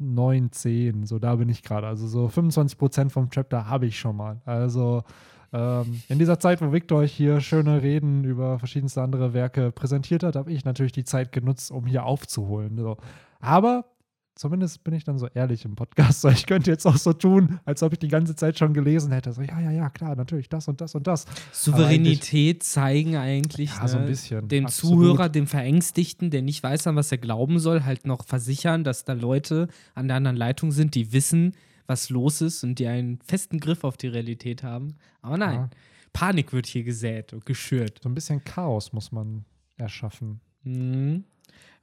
9, 0.00 0.50
10, 0.50 1.06
so 1.06 1.18
da 1.18 1.36
bin 1.36 1.48
ich 1.48 1.62
gerade. 1.62 1.86
Also 1.86 2.06
so 2.08 2.28
25 2.28 2.76
Prozent 2.78 3.12
vom 3.12 3.30
Chapter 3.30 3.68
habe 3.68 3.86
ich 3.86 3.98
schon 3.98 4.16
mal. 4.16 4.40
Also 4.44 5.04
ähm, 5.52 6.02
in 6.08 6.18
dieser 6.18 6.40
Zeit, 6.40 6.60
wo 6.60 6.72
Victor 6.72 6.98
euch 6.98 7.12
hier 7.12 7.40
schöne 7.40 7.80
Reden 7.82 8.24
über 8.24 8.58
verschiedenste 8.58 9.02
andere 9.02 9.34
Werke 9.34 9.70
präsentiert 9.70 10.24
hat, 10.24 10.34
habe 10.34 10.50
ich 10.52 10.64
natürlich 10.64 10.90
die 10.92 11.04
Zeit 11.04 11.30
genutzt, 11.30 11.70
um 11.70 11.86
hier 11.86 12.04
aufzuholen. 12.04 12.76
So. 12.76 12.96
Aber 13.38 13.84
zumindest 14.34 14.82
bin 14.84 14.94
ich 14.94 15.04
dann 15.04 15.18
so 15.18 15.28
ehrlich 15.28 15.64
im 15.64 15.74
Podcast. 15.76 16.20
So, 16.24 16.28
ich 16.28 16.46
könnte 16.46 16.70
jetzt 16.70 16.86
auch 16.86 16.96
so 16.96 17.12
tun, 17.12 17.60
als 17.64 17.82
ob 17.82 17.92
ich 17.92 17.98
die 17.98 18.08
ganze 18.08 18.34
Zeit 18.36 18.58
schon 18.58 18.72
gelesen 18.74 19.12
hätte. 19.12 19.32
So, 19.32 19.42
ja, 19.42 19.60
ja, 19.60 19.70
ja, 19.70 19.90
klar, 19.90 20.16
natürlich, 20.16 20.48
das 20.48 20.68
und 20.68 20.80
das 20.80 20.94
und 20.94 21.06
das. 21.06 21.26
Souveränität 21.52 22.62
zeigen 22.62 23.16
eigentlich 23.16 23.70
Ja, 23.76 23.88
so 23.88 23.96
ein 23.98 24.04
ne, 24.04 24.10
bisschen. 24.10 24.48
dem 24.48 24.66
Absolut. 24.66 24.94
Zuhörer, 24.96 25.28
dem 25.28 25.46
Verängstigten, 25.46 26.30
der 26.30 26.42
nicht 26.42 26.62
weiß, 26.62 26.86
an 26.86 26.96
was 26.96 27.10
er 27.12 27.18
glauben 27.18 27.58
soll, 27.58 27.84
halt 27.84 28.06
noch 28.06 28.24
versichern, 28.24 28.84
dass 28.84 29.04
da 29.04 29.12
Leute 29.12 29.68
an 29.94 30.08
der 30.08 30.16
anderen 30.16 30.36
Leitung 30.36 30.72
sind, 30.72 30.94
die 30.94 31.12
wissen, 31.12 31.52
was 31.86 32.10
los 32.10 32.40
ist 32.40 32.64
und 32.64 32.78
die 32.78 32.86
einen 32.86 33.18
festen 33.24 33.60
Griff 33.60 33.84
auf 33.84 33.96
die 33.96 34.08
Realität 34.08 34.62
haben. 34.62 34.94
Aber 35.20 35.36
nein, 35.36 35.54
Ja. 35.54 35.70
Panik 36.12 36.52
wird 36.52 36.66
hier 36.66 36.84
gesät 36.84 37.32
und 37.32 37.44
geschürt. 37.44 38.00
So 38.02 38.08
ein 38.08 38.14
bisschen 38.14 38.42
Chaos 38.44 38.92
muss 38.92 39.10
man 39.12 39.44
erschaffen. 39.76 40.40
Mhm. 40.62 41.24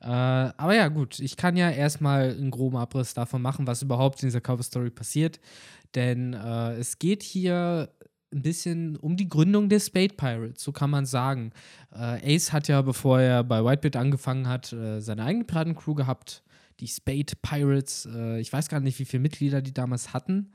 Äh, 0.02 0.08
aber 0.08 0.76
ja, 0.76 0.88
gut, 0.88 1.20
ich 1.20 1.38
kann 1.38 1.56
ja 1.56 1.70
erstmal 1.70 2.32
einen 2.32 2.50
groben 2.50 2.78
Abriss 2.78 3.14
davon 3.14 3.42
machen, 3.42 3.68
was 3.68 3.84
überhaupt 3.84 4.24
in 4.24 4.28
dieser 4.28 4.42
Cover 4.42 4.64
Story 4.64 4.90
passiert. 4.90 5.40
Denn 5.94 6.34
äh, 6.34 6.74
es 6.74 6.98
geht 6.98 7.22
hier 7.22 7.90
ein 8.34 8.42
bisschen 8.42 8.96
um 8.96 9.18
die 9.18 9.30
Gründung 9.30 9.70
der 9.70 9.80
Spade 9.80 10.16
Pirates, 10.16 10.64
so 10.64 10.72
kann 10.72 10.90
man 10.90 11.06
sagen. 11.06 11.52
Äh, 11.94 12.36
Ace 12.36 12.52
hat 12.52 12.68
ja, 12.68 12.82
bevor 12.82 13.20
er 13.20 13.44
bei 13.44 13.64
Whitebeard 13.64 13.98
angefangen 13.98 14.48
hat, 14.48 14.74
äh, 14.74 15.02
seine 15.02 15.24
eigene 15.24 15.46
Piratencrew 15.46 15.94
gehabt, 15.94 16.44
die 16.80 16.88
Spade 16.88 17.34
Pirates. 17.42 18.08
Äh, 18.12 18.40
ich 18.40 18.52
weiß 18.52 18.70
gar 18.70 18.80
nicht, 18.80 18.98
wie 19.00 19.06
viele 19.06 19.22
Mitglieder 19.22 19.62
die 19.62 19.74
damals 19.74 20.14
hatten. 20.14 20.52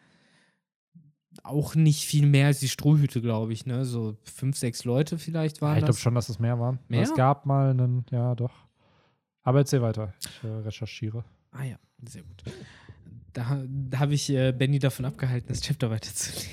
Auch 1.44 1.74
nicht 1.74 2.06
viel 2.06 2.26
mehr 2.26 2.46
als 2.46 2.60
die 2.60 2.68
Strohhüte, 2.68 3.20
glaube 3.20 3.52
ich, 3.52 3.66
ne? 3.66 3.84
So 3.84 4.16
fünf, 4.24 4.56
sechs 4.56 4.84
Leute 4.84 5.18
vielleicht 5.18 5.58
Ja, 5.58 5.62
waren 5.62 5.78
ich 5.78 5.84
glaube 5.84 5.98
schon, 5.98 6.14
dass 6.14 6.30
es 6.30 6.38
mehr 6.38 6.58
waren. 6.58 6.78
Mehr? 6.88 7.02
Es 7.02 7.14
gab 7.14 7.44
mal 7.44 7.70
einen, 7.70 8.06
ja, 8.10 8.34
doch. 8.34 8.65
Aber 9.46 9.60
erzähl 9.60 9.80
weiter. 9.80 10.12
Ich 10.20 10.42
äh, 10.42 10.52
recherchiere. 10.52 11.24
Ah 11.52 11.62
ja, 11.62 11.76
sehr 12.04 12.22
gut. 12.22 12.42
Da, 13.32 13.62
da 13.68 13.98
habe 14.00 14.14
ich 14.14 14.28
äh, 14.28 14.50
Benny 14.50 14.80
davon 14.80 15.04
abgehalten, 15.04 15.48
das 15.48 15.60
Chapter 15.62 15.90
weiterzulesen. 15.90 16.52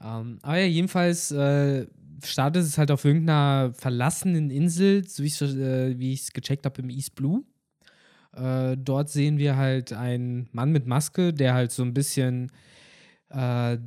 Ähm, 0.00 0.38
aber 0.42 0.58
ja, 0.58 0.66
jedenfalls 0.66 1.32
äh, 1.32 1.88
startet 2.22 2.62
es 2.62 2.78
halt 2.78 2.92
auf 2.92 3.04
irgendeiner 3.04 3.72
verlassenen 3.74 4.48
Insel, 4.48 5.08
so 5.08 5.24
wie 5.24 5.26
ich 5.26 5.42
es 5.42 5.56
äh, 5.56 5.90
ich's 5.90 6.32
gecheckt 6.32 6.66
habe 6.66 6.82
im 6.82 6.88
East 6.88 7.16
Blue. 7.16 7.42
Äh, 8.32 8.76
dort 8.76 9.08
sehen 9.08 9.38
wir 9.38 9.56
halt 9.56 9.92
einen 9.92 10.48
Mann 10.52 10.70
mit 10.70 10.86
Maske, 10.86 11.34
der 11.34 11.54
halt 11.54 11.72
so 11.72 11.82
ein 11.82 11.94
bisschen, 11.94 12.52
äh, 13.30 13.78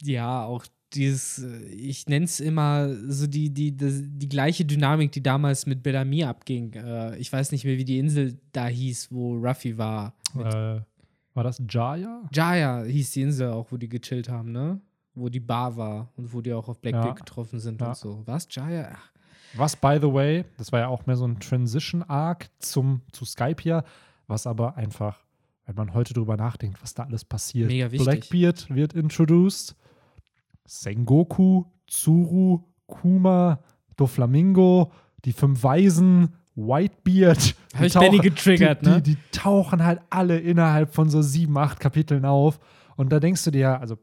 ja, 0.00 0.44
auch 0.44 0.64
dieses, 0.94 1.38
äh, 1.38 1.64
ich 1.68 2.06
nenne 2.08 2.24
es 2.24 2.40
immer 2.40 2.94
so 3.08 3.26
die, 3.26 3.50
die, 3.50 3.72
die, 3.76 4.02
die 4.08 4.28
gleiche 4.28 4.64
Dynamik, 4.64 5.12
die 5.12 5.22
damals 5.22 5.66
mit 5.66 5.82
Bellamy 5.82 6.24
abging. 6.24 6.72
Äh, 6.74 7.16
ich 7.18 7.32
weiß 7.32 7.52
nicht 7.52 7.64
mehr, 7.64 7.76
wie 7.78 7.84
die 7.84 7.98
Insel 7.98 8.38
da 8.52 8.66
hieß, 8.66 9.08
wo 9.10 9.34
Ruffy 9.36 9.76
war. 9.78 10.14
Äh, 10.36 10.80
war 11.34 11.44
das 11.44 11.62
Jaya? 11.68 12.22
Jaya 12.32 12.82
hieß 12.84 13.12
die 13.12 13.22
Insel 13.22 13.50
auch, 13.50 13.72
wo 13.72 13.76
die 13.76 13.88
gechillt 13.88 14.28
haben, 14.28 14.52
ne? 14.52 14.80
Wo 15.14 15.28
die 15.28 15.40
Bar 15.40 15.76
war 15.76 16.10
und 16.16 16.32
wo 16.32 16.40
die 16.40 16.52
auch 16.52 16.68
auf 16.68 16.80
Blackbeard 16.80 17.06
Ja. 17.06 17.12
getroffen 17.14 17.58
sind 17.60 17.80
Ja. 17.80 17.88
und 17.88 17.96
so. 17.96 18.22
Was? 18.26 18.46
Jaya? 18.50 18.92
Ach, 18.94 19.10
Was, 19.54 19.76
by 19.76 19.98
the 20.00 20.10
way, 20.12 20.44
das 20.56 20.72
war 20.72 20.80
ja 20.80 20.88
auch 20.88 21.04
mehr 21.06 21.16
so 21.16 21.26
ein 21.26 21.38
Transition-Arc 21.38 22.48
zum, 22.58 23.02
zu 23.12 23.24
Skype 23.26 23.62
hier, 23.62 23.84
was 24.26 24.46
aber 24.46 24.76
einfach, 24.76 25.18
wenn 25.66 25.74
man 25.74 25.92
heute 25.94 26.14
drüber 26.14 26.36
nachdenkt, 26.38 26.82
was 26.82 26.94
da 26.94 27.02
alles 27.04 27.24
passiert. 27.24 27.68
Mega 27.68 27.90
wichtig. 27.92 28.06
Blackbeard 28.30 28.74
wird 28.74 28.94
introduced, 28.94 29.74
Sengoku, 30.66 31.64
Tsuru, 31.86 32.64
Kuma, 32.86 33.60
Doflamingo, 33.96 34.92
die 35.24 35.32
fünf 35.32 35.62
Weisen, 35.62 36.34
Whitebeard. 36.54 37.54
Hab 37.74 37.80
Die 37.80 37.86
ich 37.86 37.94
Benny 37.94 38.18
getriggert, 38.18 38.84
die, 38.84 38.88
ne? 38.88 39.02
Die, 39.02 39.14
die 39.14 39.18
tauchen 39.32 39.84
halt 39.84 40.00
alle 40.10 40.38
innerhalb 40.38 40.94
von 40.94 41.08
so 41.08 41.22
sieben, 41.22 41.56
acht 41.56 41.80
Kapiteln 41.80 42.24
auf. 42.24 42.60
Und 42.96 43.10
da 43.10 43.20
denkst 43.20 43.44
du 43.44 43.50
dir, 43.50 43.80
also 43.80 43.96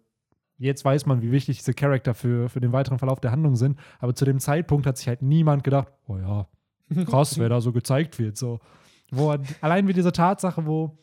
jetzt 0.57 0.83
weiß 0.83 1.05
man, 1.05 1.21
wie 1.21 1.31
wichtig 1.31 1.57
diese 1.57 1.73
Charakter 1.73 2.13
für, 2.13 2.49
für 2.49 2.59
den 2.59 2.71
weiteren 2.71 2.99
Verlauf 2.99 3.19
der 3.19 3.31
Handlung 3.31 3.55
sind. 3.55 3.79
Aber 3.99 4.13
zu 4.15 4.25
dem 4.25 4.39
Zeitpunkt 4.39 4.85
hat 4.85 4.97
sich 4.97 5.07
halt 5.07 5.21
niemand 5.21 5.63
gedacht, 5.63 5.87
oh 6.07 6.17
ja, 6.17 6.47
krass, 7.05 7.37
wer 7.37 7.49
da 7.49 7.61
so 7.61 7.71
gezeigt 7.71 8.19
wird. 8.19 8.37
So. 8.37 8.59
Wo, 9.11 9.35
allein 9.61 9.87
wie 9.87 9.93
diese 9.93 10.11
Tatsache, 10.11 10.65
wo, 10.65 10.97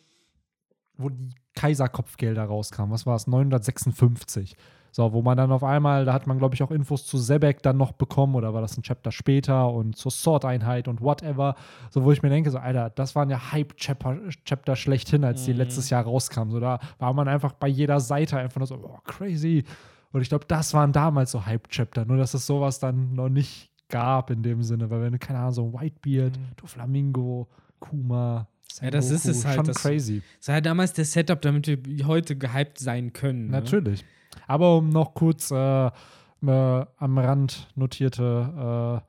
wo 0.97 1.09
die 1.09 1.35
Kaiserkopfgelder 1.55 2.45
rauskamen, 2.45 2.93
was 2.93 3.07
war 3.07 3.17
es, 3.17 3.27
956. 3.27 4.57
So, 4.97 5.13
wo 5.13 5.21
man 5.21 5.37
dann 5.37 5.53
auf 5.53 5.63
einmal, 5.63 6.07
da 6.07 6.15
hat 6.15 6.27
man, 6.27 6.39
glaube 6.39 6.55
ich, 6.55 6.63
auch 6.63 6.71
Infos 6.71 7.05
zu 7.05 7.19
Sebek 7.19 7.63
dann 7.63 7.77
noch 7.77 7.93
bekommen, 7.93 8.35
oder 8.35 8.55
war 8.55 8.63
das 8.63 8.79
ein 8.79 8.83
Chapter 8.83 9.13
später 9.13 9.71
und 9.71 9.95
zur 9.95 10.11
Sword-Einheit 10.11 10.89
und 10.89 11.03
whatever. 11.03 11.55
So, 11.91 12.03
wo 12.05 12.13
ich 12.13 12.23
mir 12.23 12.31
denke, 12.31 12.51
so, 12.51 12.57
Alter, 12.57 12.89
das 12.89 13.15
waren 13.15 13.29
ja 13.29 13.53
Hype-Chapter 13.53 14.17
Chapter 14.47 14.75
schlechthin, 14.75 15.23
als 15.23 15.45
die 15.45 15.53
Mhm. 15.53 15.59
letztes 15.59 15.91
Jahr 15.91 16.05
rauskamen. 16.05 16.51
So, 16.51 16.61
da 16.61 16.79
war 16.99 17.13
man 17.13 17.29
einfach 17.29 17.53
bei 17.53 17.69
jeder 17.69 18.01
Seite 18.01 18.39
einfach 18.39 18.57
nur 18.59 18.67
so, 18.67 18.77
oh, 18.77 18.99
crazy. 19.05 19.65
Und 20.13 20.23
ich 20.23 20.31
glaube, 20.31 20.47
das 20.49 20.73
waren 20.73 20.93
damals 20.93 21.31
so 21.33 21.45
Hype-Chapter, 21.45 22.07
nur 22.07 22.17
dass 22.17 22.33
es 22.33 22.47
sowas 22.47 22.79
dann 22.79 23.13
noch 23.13 23.29
nicht 23.29 23.71
gab 23.91 24.31
in 24.31 24.43
dem 24.43 24.63
Sinne, 24.63 24.89
weil 24.89 25.03
wenn 25.03 25.13
du, 25.13 25.19
keine 25.19 25.41
Ahnung, 25.41 25.53
so 25.53 25.73
Whitebeard, 25.75 26.39
Mhm. 26.39 26.43
Doflamingo, 26.57 27.49
Kuma, 27.81 28.49
Ja, 28.81 28.91
das 28.91 29.11
ist 29.11 29.27
es 29.27 29.45
halt, 29.45 29.57
Schon 29.57 29.67
das- 29.67 29.77
crazy. 29.77 30.23
Das 30.39 30.49
war 30.49 30.55
ja 30.55 30.61
damals 30.63 30.95
der 30.95 31.05
Setup, 31.05 31.41
damit 31.43 31.67
wir 31.67 32.07
heute 32.07 32.35
gehypt 32.37 32.79
sein 32.79 33.13
können. 33.13 33.49
Ne? 33.51 33.63
Aber 34.47 34.77
um 34.77 34.89
noch 34.89 35.15
kurz 35.15 35.51
äh, 35.51 35.87
äh, 35.87 35.91
am 36.41 37.19
Rand 37.19 37.69
notierte 37.75 39.03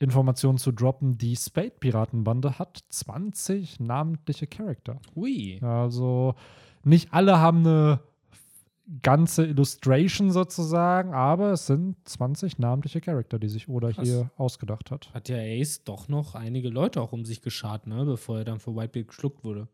äh, 0.00 0.04
Informationen 0.04 0.58
zu 0.58 0.72
droppen, 0.72 1.16
die 1.16 1.36
Spade-Piratenbande 1.36 2.58
hat 2.58 2.80
20 2.88 3.78
namentliche 3.80 4.46
Charakter. 4.46 4.98
Ui. 5.14 5.60
Also 5.62 6.34
nicht 6.82 7.12
alle 7.12 7.38
haben 7.38 7.58
eine 7.58 8.00
ganze 9.02 9.46
Illustration 9.46 10.32
sozusagen, 10.32 11.14
aber 11.14 11.52
es 11.52 11.66
sind 11.66 11.96
20 12.04 12.58
namentliche 12.58 13.00
Charakter, 13.00 13.38
die 13.38 13.48
sich 13.48 13.68
Oda 13.68 13.92
Krass. 13.92 14.06
hier 14.06 14.30
ausgedacht 14.36 14.90
hat. 14.90 15.12
Hat 15.14 15.28
ja 15.28 15.36
Ace 15.36 15.84
doch 15.84 16.08
noch 16.08 16.34
einige 16.34 16.68
Leute 16.68 17.00
auch 17.00 17.12
um 17.12 17.24
sich 17.24 17.40
geschart, 17.40 17.86
ne? 17.86 18.04
Bevor 18.04 18.38
er 18.38 18.44
dann 18.44 18.58
für 18.58 18.74
Whitebeard 18.74 19.08
geschluckt 19.08 19.44
wurde. 19.44 19.68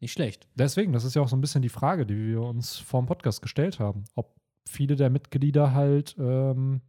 Nicht 0.00 0.12
schlecht. 0.12 0.46
Deswegen, 0.54 0.92
das 0.92 1.04
ist 1.04 1.14
ja 1.16 1.22
auch 1.22 1.28
so 1.28 1.36
ein 1.36 1.40
bisschen 1.40 1.62
die 1.62 1.68
Frage, 1.68 2.06
die 2.06 2.16
wir 2.28 2.42
uns 2.42 2.76
vor 2.78 3.00
dem 3.00 3.06
Podcast 3.06 3.40
gestellt 3.42 3.80
haben, 3.80 4.04
ob 4.14 4.34
viele 4.68 4.96
der 4.96 5.10
Mitglieder 5.10 5.72
halt 5.74 6.16
ähm, 6.18 6.80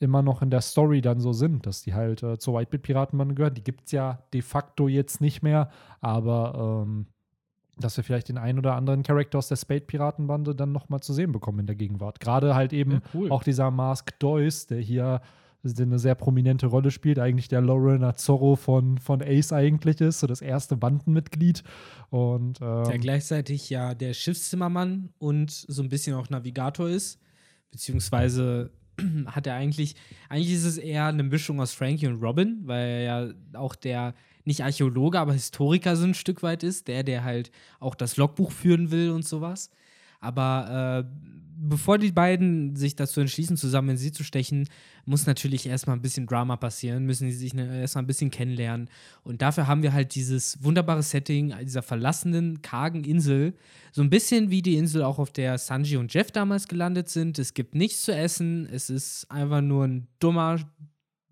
immer 0.00 0.22
noch 0.22 0.42
in 0.42 0.50
der 0.50 0.60
Story 0.60 1.00
dann 1.00 1.20
so 1.20 1.32
sind, 1.32 1.66
dass 1.66 1.82
die 1.82 1.94
halt 1.94 2.22
äh, 2.22 2.38
zur 2.38 2.54
Whitebeard-Piratenbande 2.54 3.34
gehören. 3.34 3.54
Die 3.54 3.64
gibt 3.64 3.86
es 3.86 3.92
ja 3.92 4.18
de 4.32 4.42
facto 4.42 4.88
jetzt 4.88 5.20
nicht 5.20 5.42
mehr, 5.42 5.70
aber 6.00 6.84
ähm, 6.86 7.06
dass 7.76 7.96
wir 7.96 8.04
vielleicht 8.04 8.28
den 8.28 8.38
einen 8.38 8.58
oder 8.58 8.76
anderen 8.76 9.02
Charakter 9.02 9.38
aus 9.38 9.48
der 9.48 9.56
Spade-Piratenbande 9.56 10.54
dann 10.54 10.70
nochmal 10.72 11.00
zu 11.00 11.12
sehen 11.12 11.32
bekommen 11.32 11.60
in 11.60 11.66
der 11.66 11.76
Gegenwart. 11.76 12.20
Gerade 12.20 12.54
halt 12.54 12.72
eben 12.72 12.92
Ja, 12.92 13.00
cool. 13.14 13.32
auch 13.32 13.42
dieser 13.42 13.70
Mask 13.70 14.16
Doyce, 14.20 14.66
der 14.68 14.80
hier 14.80 15.20
eine 15.64 15.98
sehr 15.98 16.14
prominente 16.14 16.66
Rolle 16.66 16.90
spielt, 16.90 17.18
eigentlich 17.18 17.48
der 17.48 17.60
Lorena 17.60 18.14
Zorro 18.14 18.56
von, 18.56 18.98
von 18.98 19.22
Ace 19.22 19.52
eigentlich 19.52 20.00
ist, 20.00 20.20
so 20.20 20.26
das 20.26 20.42
erste 20.42 20.76
Bandenmitglied. 20.76 21.62
Und 22.10 22.60
ähm, 22.60 22.84
Der 22.84 22.98
gleichzeitig 22.98 23.70
ja 23.70 23.94
der 23.94 24.14
Schiffszimmermann 24.14 25.10
und 25.18 25.50
so 25.50 25.82
ein 25.82 25.88
bisschen 25.88 26.14
auch 26.14 26.30
Navigator 26.30 26.88
ist. 26.88 27.18
Beziehungsweise 27.70 28.70
hat 29.26 29.46
er 29.46 29.54
eigentlich, 29.54 29.96
eigentlich 30.28 30.54
ist 30.54 30.64
es 30.64 30.78
eher 30.78 31.06
eine 31.06 31.22
Mischung 31.22 31.60
aus 31.60 31.72
Frankie 31.72 32.06
und 32.06 32.22
Robin, 32.22 32.60
weil 32.64 32.86
er 32.86 33.02
ja 33.02 33.34
auch 33.54 33.74
der, 33.74 34.14
nicht 34.44 34.62
Archäologe, 34.62 35.18
aber 35.18 35.32
Historiker 35.32 35.96
so 35.96 36.04
ein 36.04 36.14
Stück 36.14 36.42
weit 36.42 36.62
ist, 36.62 36.88
der, 36.88 37.02
der 37.02 37.24
halt 37.24 37.50
auch 37.80 37.94
das 37.94 38.16
Logbuch 38.16 38.52
führen 38.52 38.90
will 38.90 39.10
und 39.10 39.26
sowas. 39.26 39.70
Aber 40.24 41.04
äh, 41.04 41.24
bevor 41.56 41.98
die 41.98 42.12
beiden 42.12 42.76
sich 42.76 42.96
dazu 42.96 43.20
entschließen, 43.20 43.56
zusammen 43.56 43.90
in 43.90 43.96
sie 43.96 44.12
zu 44.12 44.24
stechen, 44.24 44.68
muss 45.04 45.26
natürlich 45.26 45.66
erstmal 45.66 45.96
ein 45.96 46.02
bisschen 46.02 46.26
Drama 46.26 46.56
passieren, 46.56 47.04
müssen 47.04 47.30
sie 47.30 47.36
sich 47.36 47.54
ne, 47.54 47.80
erstmal 47.80 48.04
ein 48.04 48.06
bisschen 48.06 48.30
kennenlernen. 48.30 48.88
Und 49.22 49.42
dafür 49.42 49.66
haben 49.66 49.82
wir 49.82 49.92
halt 49.92 50.14
dieses 50.14 50.62
wunderbare 50.62 51.02
Setting 51.02 51.54
dieser 51.62 51.82
verlassenen, 51.82 52.62
kargen 52.62 53.04
Insel. 53.04 53.54
So 53.92 54.02
ein 54.02 54.10
bisschen 54.10 54.50
wie 54.50 54.62
die 54.62 54.76
Insel 54.76 55.02
auch, 55.02 55.18
auf 55.18 55.30
der 55.30 55.58
Sanji 55.58 55.96
und 55.96 56.12
Jeff 56.12 56.30
damals 56.30 56.68
gelandet 56.68 57.08
sind. 57.08 57.38
Es 57.38 57.54
gibt 57.54 57.74
nichts 57.74 58.02
zu 58.02 58.14
essen, 58.14 58.68
es 58.70 58.90
ist 58.90 59.30
einfach 59.30 59.60
nur 59.60 59.84
ein 59.86 60.08
dummer, 60.18 60.58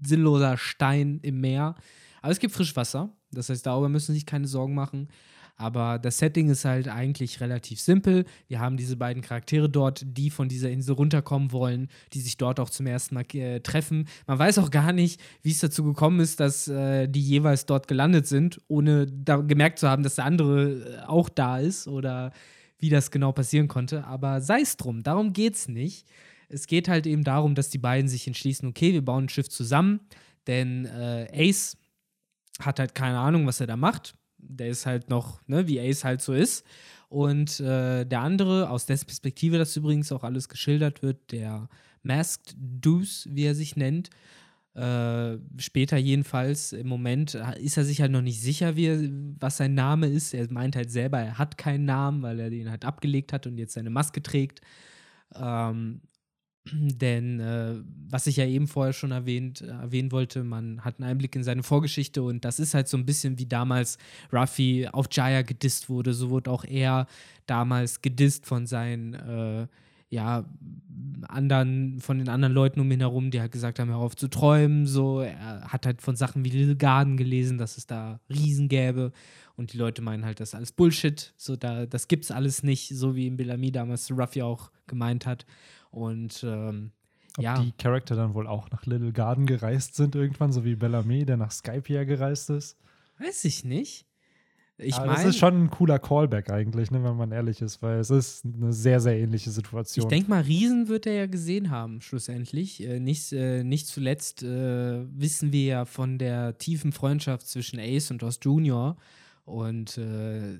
sinnloser 0.04 0.56
Stein 0.56 1.20
im 1.22 1.40
Meer. 1.40 1.74
Aber 2.20 2.32
es 2.32 2.38
gibt 2.38 2.54
Frischwasser. 2.54 3.10
Das 3.32 3.48
heißt, 3.48 3.66
darüber 3.66 3.88
müssen 3.88 4.12
Sie 4.12 4.18
sich 4.18 4.26
keine 4.26 4.46
Sorgen 4.46 4.74
machen. 4.74 5.08
Aber 5.62 6.00
das 6.00 6.18
Setting 6.18 6.48
ist 6.48 6.64
halt 6.64 6.88
eigentlich 6.88 7.40
relativ 7.40 7.78
simpel. 7.78 8.24
Wir 8.48 8.58
haben 8.58 8.76
diese 8.76 8.96
beiden 8.96 9.22
Charaktere 9.22 9.70
dort, 9.70 10.02
die 10.04 10.28
von 10.28 10.48
dieser 10.48 10.70
Insel 10.70 10.96
runterkommen 10.96 11.52
wollen, 11.52 11.86
die 12.12 12.20
sich 12.20 12.36
dort 12.36 12.58
auch 12.58 12.68
zum 12.68 12.88
ersten 12.88 13.14
Mal 13.14 13.24
äh, 13.34 13.60
treffen. 13.60 14.08
Man 14.26 14.40
weiß 14.40 14.58
auch 14.58 14.72
gar 14.72 14.92
nicht, 14.92 15.20
wie 15.42 15.52
es 15.52 15.60
dazu 15.60 15.84
gekommen 15.84 16.18
ist, 16.18 16.40
dass 16.40 16.66
äh, 16.66 17.06
die 17.06 17.22
jeweils 17.22 17.64
dort 17.64 17.86
gelandet 17.86 18.26
sind, 18.26 18.60
ohne 18.66 19.06
da 19.06 19.36
gemerkt 19.36 19.78
zu 19.78 19.88
haben, 19.88 20.02
dass 20.02 20.16
der 20.16 20.24
andere 20.24 20.72
äh, 20.72 21.06
auch 21.06 21.28
da 21.28 21.60
ist 21.60 21.86
oder 21.86 22.32
wie 22.80 22.88
das 22.88 23.12
genau 23.12 23.30
passieren 23.30 23.68
konnte. 23.68 24.04
Aber 24.04 24.40
sei 24.40 24.62
es 24.62 24.76
drum, 24.76 25.04
darum 25.04 25.32
geht 25.32 25.54
es 25.54 25.68
nicht. 25.68 26.08
Es 26.48 26.66
geht 26.66 26.88
halt 26.88 27.06
eben 27.06 27.22
darum, 27.22 27.54
dass 27.54 27.70
die 27.70 27.78
beiden 27.78 28.08
sich 28.08 28.26
entschließen, 28.26 28.68
okay, 28.68 28.92
wir 28.92 29.04
bauen 29.04 29.26
ein 29.26 29.28
Schiff 29.28 29.48
zusammen, 29.48 30.00
denn 30.48 30.86
äh, 30.86 31.28
Ace 31.32 31.76
hat 32.58 32.80
halt 32.80 32.96
keine 32.96 33.20
Ahnung, 33.20 33.46
was 33.46 33.60
er 33.60 33.68
da 33.68 33.76
macht. 33.76 34.14
Der 34.42 34.68
ist 34.68 34.86
halt 34.86 35.08
noch, 35.08 35.40
ne, 35.46 35.66
wie 35.68 35.80
Ace 35.80 36.04
halt 36.04 36.20
so 36.20 36.32
ist. 36.32 36.66
Und 37.08 37.60
äh, 37.60 38.04
der 38.04 38.20
andere, 38.20 38.70
aus 38.70 38.86
dessen 38.86 39.06
Perspektive 39.06 39.58
das 39.58 39.76
übrigens 39.76 40.12
auch 40.12 40.24
alles 40.24 40.48
geschildert 40.48 41.02
wird, 41.02 41.32
der 41.32 41.68
Masked 42.02 42.56
Deuce, 42.58 43.28
wie 43.30 43.44
er 43.44 43.54
sich 43.54 43.76
nennt, 43.76 44.10
äh, 44.74 45.36
später 45.58 45.98
jedenfalls, 45.98 46.72
im 46.72 46.88
Moment 46.88 47.34
äh, 47.34 47.60
ist 47.60 47.76
er 47.76 47.84
sich 47.84 48.00
halt 48.00 48.10
noch 48.10 48.22
nicht 48.22 48.40
sicher, 48.40 48.76
wie 48.76 48.86
er, 48.86 49.00
was 49.38 49.58
sein 49.58 49.74
Name 49.74 50.06
ist. 50.08 50.32
Er 50.32 50.50
meint 50.50 50.76
halt 50.76 50.90
selber, 50.90 51.18
er 51.20 51.36
hat 51.36 51.58
keinen 51.58 51.84
Namen, 51.84 52.22
weil 52.22 52.40
er 52.40 52.48
den 52.48 52.70
halt 52.70 52.86
abgelegt 52.86 53.34
hat 53.34 53.46
und 53.46 53.58
jetzt 53.58 53.74
seine 53.74 53.90
Maske 53.90 54.22
trägt. 54.22 54.62
Ähm, 55.34 56.00
denn 56.72 57.40
äh, 57.40 57.74
was 58.08 58.26
ich 58.26 58.36
ja 58.36 58.46
eben 58.46 58.68
vorher 58.68 58.92
schon 58.92 59.10
erwähnt, 59.10 59.62
äh, 59.62 59.66
erwähnen 59.66 60.12
wollte, 60.12 60.44
man 60.44 60.84
hat 60.84 60.98
einen 60.98 61.10
Einblick 61.10 61.34
in 61.36 61.42
seine 61.42 61.62
Vorgeschichte 61.62 62.22
und 62.22 62.44
das 62.44 62.58
ist 62.58 62.74
halt 62.74 62.88
so 62.88 62.96
ein 62.96 63.06
bisschen 63.06 63.38
wie 63.38 63.46
damals 63.46 63.98
Ruffy 64.32 64.88
auf 64.90 65.06
Jaya 65.10 65.42
gedisst 65.42 65.88
wurde. 65.88 66.14
So 66.14 66.30
wurde 66.30 66.50
auch 66.50 66.64
er 66.64 67.06
damals 67.46 68.02
gedisst 68.02 68.46
von 68.46 68.66
seinen 68.66 69.14
äh, 69.14 69.66
ja, 70.12 70.44
anderen, 71.26 71.98
von 71.98 72.18
den 72.18 72.28
anderen 72.28 72.52
Leuten 72.52 72.80
um 72.80 72.92
ihn 72.92 73.00
herum, 73.00 73.30
die 73.30 73.40
halt 73.40 73.50
gesagt 73.50 73.78
haben, 73.78 73.88
hör 73.88 73.96
auf 73.96 74.14
zu 74.14 74.28
träumen. 74.28 74.86
So, 74.86 75.20
er 75.20 75.62
hat 75.62 75.86
halt 75.86 76.02
von 76.02 76.16
Sachen 76.16 76.44
wie 76.44 76.50
Little 76.50 76.76
Garden 76.76 77.16
gelesen, 77.16 77.56
dass 77.56 77.78
es 77.78 77.86
da 77.86 78.20
Riesen 78.28 78.68
gäbe. 78.68 79.12
Und 79.56 79.72
die 79.72 79.78
Leute 79.78 80.02
meinen 80.02 80.26
halt, 80.26 80.38
das 80.38 80.50
ist 80.50 80.54
alles 80.54 80.72
Bullshit. 80.72 81.32
So, 81.38 81.56
da, 81.56 81.86
das 81.86 82.08
gibt's 82.08 82.30
alles 82.30 82.62
nicht, 82.62 82.90
so 82.90 83.16
wie 83.16 83.26
in 83.26 83.38
Bellamy 83.38 83.72
damals 83.72 84.10
Ruffy 84.10 84.42
auch 84.42 84.70
gemeint 84.86 85.24
hat. 85.24 85.46
Und 85.92 86.42
ähm, 86.42 86.90
ob 87.36 87.44
ja. 87.44 87.62
die 87.62 87.72
Charakter 87.72 88.16
dann 88.16 88.34
wohl 88.34 88.46
auch 88.46 88.70
nach 88.70 88.84
Little 88.86 89.12
Garden 89.12 89.46
gereist 89.46 89.94
sind 89.94 90.14
irgendwann, 90.14 90.52
so 90.52 90.64
wie 90.64 90.74
Bellamy, 90.74 91.24
der 91.24 91.36
nach 91.36 91.52
Skypiea 91.52 92.04
gereist 92.04 92.50
ist. 92.50 92.76
Weiß 93.18 93.44
ich 93.44 93.64
nicht. 93.64 94.06
Ich 94.78 94.96
meine, 94.96 95.12
das 95.12 95.24
ist 95.24 95.38
schon 95.38 95.64
ein 95.64 95.70
cooler 95.70 95.98
Callback 95.98 96.50
eigentlich, 96.50 96.90
ne, 96.90 97.04
wenn 97.04 97.16
man 97.16 97.30
ehrlich 97.30 97.60
ist, 97.62 97.82
weil 97.82 98.00
es 98.00 98.10
ist 98.10 98.44
eine 98.44 98.72
sehr, 98.72 99.00
sehr 99.00 99.16
ähnliche 99.18 99.50
Situation. 99.50 100.04
ich 100.04 100.08
denke 100.08 100.30
mal, 100.30 100.42
Riesen 100.42 100.88
wird 100.88 101.06
er 101.06 101.12
ja 101.12 101.26
gesehen 101.26 101.70
haben, 101.70 102.00
schlussendlich. 102.00 102.82
Äh, 102.82 102.98
nicht, 102.98 103.32
äh, 103.32 103.62
nicht 103.62 103.86
zuletzt 103.86 104.42
äh, 104.42 105.04
wissen 105.14 105.52
wir 105.52 105.64
ja 105.64 105.84
von 105.84 106.18
der 106.18 106.58
tiefen 106.58 106.92
Freundschaft 106.92 107.46
zwischen 107.46 107.78
Ace 107.78 108.10
und 108.10 108.22
Oz 108.22 108.40
Junior. 108.42 108.96
Und 109.44 109.98
äh, 109.98 110.58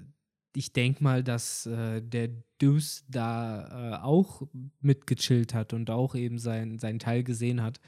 ich 0.55 0.73
denke 0.73 1.03
mal, 1.03 1.23
dass 1.23 1.67
äh, 1.67 2.01
der 2.03 2.31
Deuce 2.59 3.05
da 3.09 4.01
äh, 4.01 4.03
auch 4.03 4.43
mitgechillt 4.81 5.55
hat 5.55 5.73
und 5.73 5.91
auch 5.91 6.15
eben 6.15 6.39
sein, 6.39 6.79
seinen 6.79 6.99
Teil 6.99 7.25
gesehen 7.25 7.63
hat. 7.63 7.81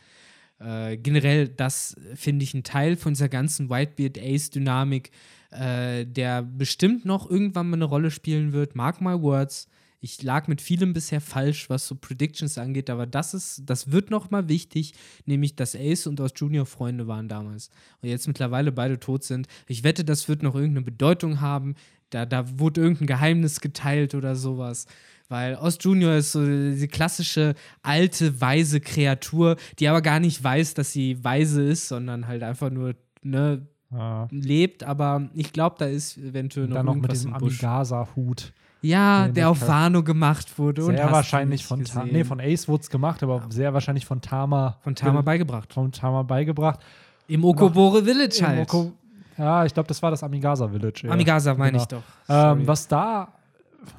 Äh, 0.58 0.96
generell, 0.96 1.48
das 1.48 1.96
finde 2.14 2.44
ich 2.44 2.54
ein 2.54 2.62
Teil 2.62 2.96
von 2.96 3.14
dieser 3.14 3.28
ganzen 3.28 3.70
Whitebeard-Ace-Dynamik, 3.70 5.10
äh, 5.50 6.06
der 6.06 6.42
bestimmt 6.42 7.04
noch 7.04 7.28
irgendwann 7.28 7.68
mal 7.70 7.76
eine 7.76 7.84
Rolle 7.84 8.10
spielen 8.10 8.52
wird. 8.52 8.74
Mark 8.74 9.00
my 9.00 9.20
words. 9.20 9.68
Ich 10.00 10.22
lag 10.22 10.48
mit 10.48 10.60
vielem 10.60 10.92
bisher 10.92 11.22
falsch, 11.22 11.70
was 11.70 11.86
so 11.86 11.94
Predictions 11.94 12.58
angeht, 12.58 12.90
aber 12.90 13.06
das 13.06 13.32
ist, 13.32 13.62
das 13.64 13.90
wird 13.90 14.10
noch 14.10 14.30
mal 14.30 14.50
wichtig, 14.50 14.92
nämlich 15.24 15.56
dass 15.56 15.74
Ace 15.74 16.06
und 16.06 16.20
Oz 16.20 16.32
Junior 16.36 16.66
Freunde 16.66 17.06
waren 17.06 17.26
damals 17.26 17.70
und 18.02 18.10
jetzt 18.10 18.26
mittlerweile 18.26 18.70
beide 18.70 19.00
tot 19.00 19.24
sind. 19.24 19.46
Ich 19.66 19.82
wette, 19.82 20.04
das 20.04 20.28
wird 20.28 20.42
noch 20.42 20.54
irgendeine 20.54 20.84
Bedeutung 20.84 21.40
haben. 21.40 21.74
Da, 22.14 22.26
da 22.26 22.44
wurde 22.58 22.80
irgendein 22.80 23.06
Geheimnis 23.08 23.60
geteilt 23.60 24.14
oder 24.14 24.36
sowas. 24.36 24.86
Weil 25.28 25.56
Oz 25.56 25.78
Junior 25.80 26.14
ist 26.14 26.32
so 26.32 26.44
die 26.46 26.86
klassische 26.86 27.54
alte, 27.82 28.40
weise 28.40 28.80
Kreatur, 28.80 29.56
die 29.78 29.88
aber 29.88 30.00
gar 30.02 30.20
nicht 30.20 30.42
weiß, 30.44 30.74
dass 30.74 30.92
sie 30.92 31.22
weise 31.24 31.62
ist, 31.62 31.88
sondern 31.88 32.26
halt 32.26 32.42
einfach 32.42 32.70
nur 32.70 32.94
ne, 33.22 33.66
ja. 33.90 34.28
lebt. 34.30 34.84
Aber 34.84 35.28
ich 35.34 35.52
glaube, 35.52 35.76
da 35.78 35.86
ist 35.86 36.18
eventuell 36.18 36.68
noch 36.68 36.76
dann 36.76 36.86
noch 36.86 36.94
mit 36.94 37.10
diesem. 37.10 37.32
Amigasa-Hut. 37.34 38.52
Ja, 38.82 39.28
der 39.28 39.48
auf 39.48 39.66
Wano 39.66 40.02
gemacht 40.02 40.58
wurde. 40.58 40.82
Sehr 40.84 41.10
wahrscheinlich 41.10 41.64
von, 41.64 41.82
Ta 41.84 42.04
nee, 42.04 42.22
von 42.22 42.38
Ace 42.38 42.68
wurde 42.68 42.82
es 42.82 42.90
gemacht, 42.90 43.22
aber 43.22 43.46
sehr 43.48 43.72
wahrscheinlich 43.72 44.04
von 44.04 44.20
Tama, 44.20 44.76
Von 44.82 44.94
Tama 44.94 45.20
ge- 45.20 45.24
beigebracht. 45.24 45.72
von 45.72 45.90
Tama 45.90 46.22
beigebracht. 46.22 46.80
Im 47.26 47.44
Okobore 47.44 48.04
Village 48.04 48.46
halt. 48.46 48.68
Oko- 48.68 48.92
ja, 49.38 49.64
ich 49.64 49.74
glaube, 49.74 49.86
das 49.88 50.02
war 50.02 50.10
das 50.10 50.22
Amigasa 50.22 50.68
Village. 50.68 51.02
eher. 51.06 51.12
Amigasa 51.12 51.54
meine 51.54 51.72
Genau. 51.72 51.82
ich 51.82 51.88
doch. 51.88 52.02
Ähm, 52.28 52.66
was 52.66 52.88
da, 52.88 53.28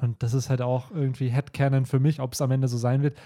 und 0.00 0.22
das 0.22 0.34
ist 0.34 0.50
halt 0.50 0.62
auch 0.62 0.90
irgendwie 0.90 1.28
Headcanon 1.28 1.86
für 1.86 2.00
mich, 2.00 2.20
ob 2.20 2.32
es 2.32 2.40
am 2.40 2.50
Ende 2.50 2.68
so 2.68 2.76
sein 2.76 3.02
wird, 3.02 3.16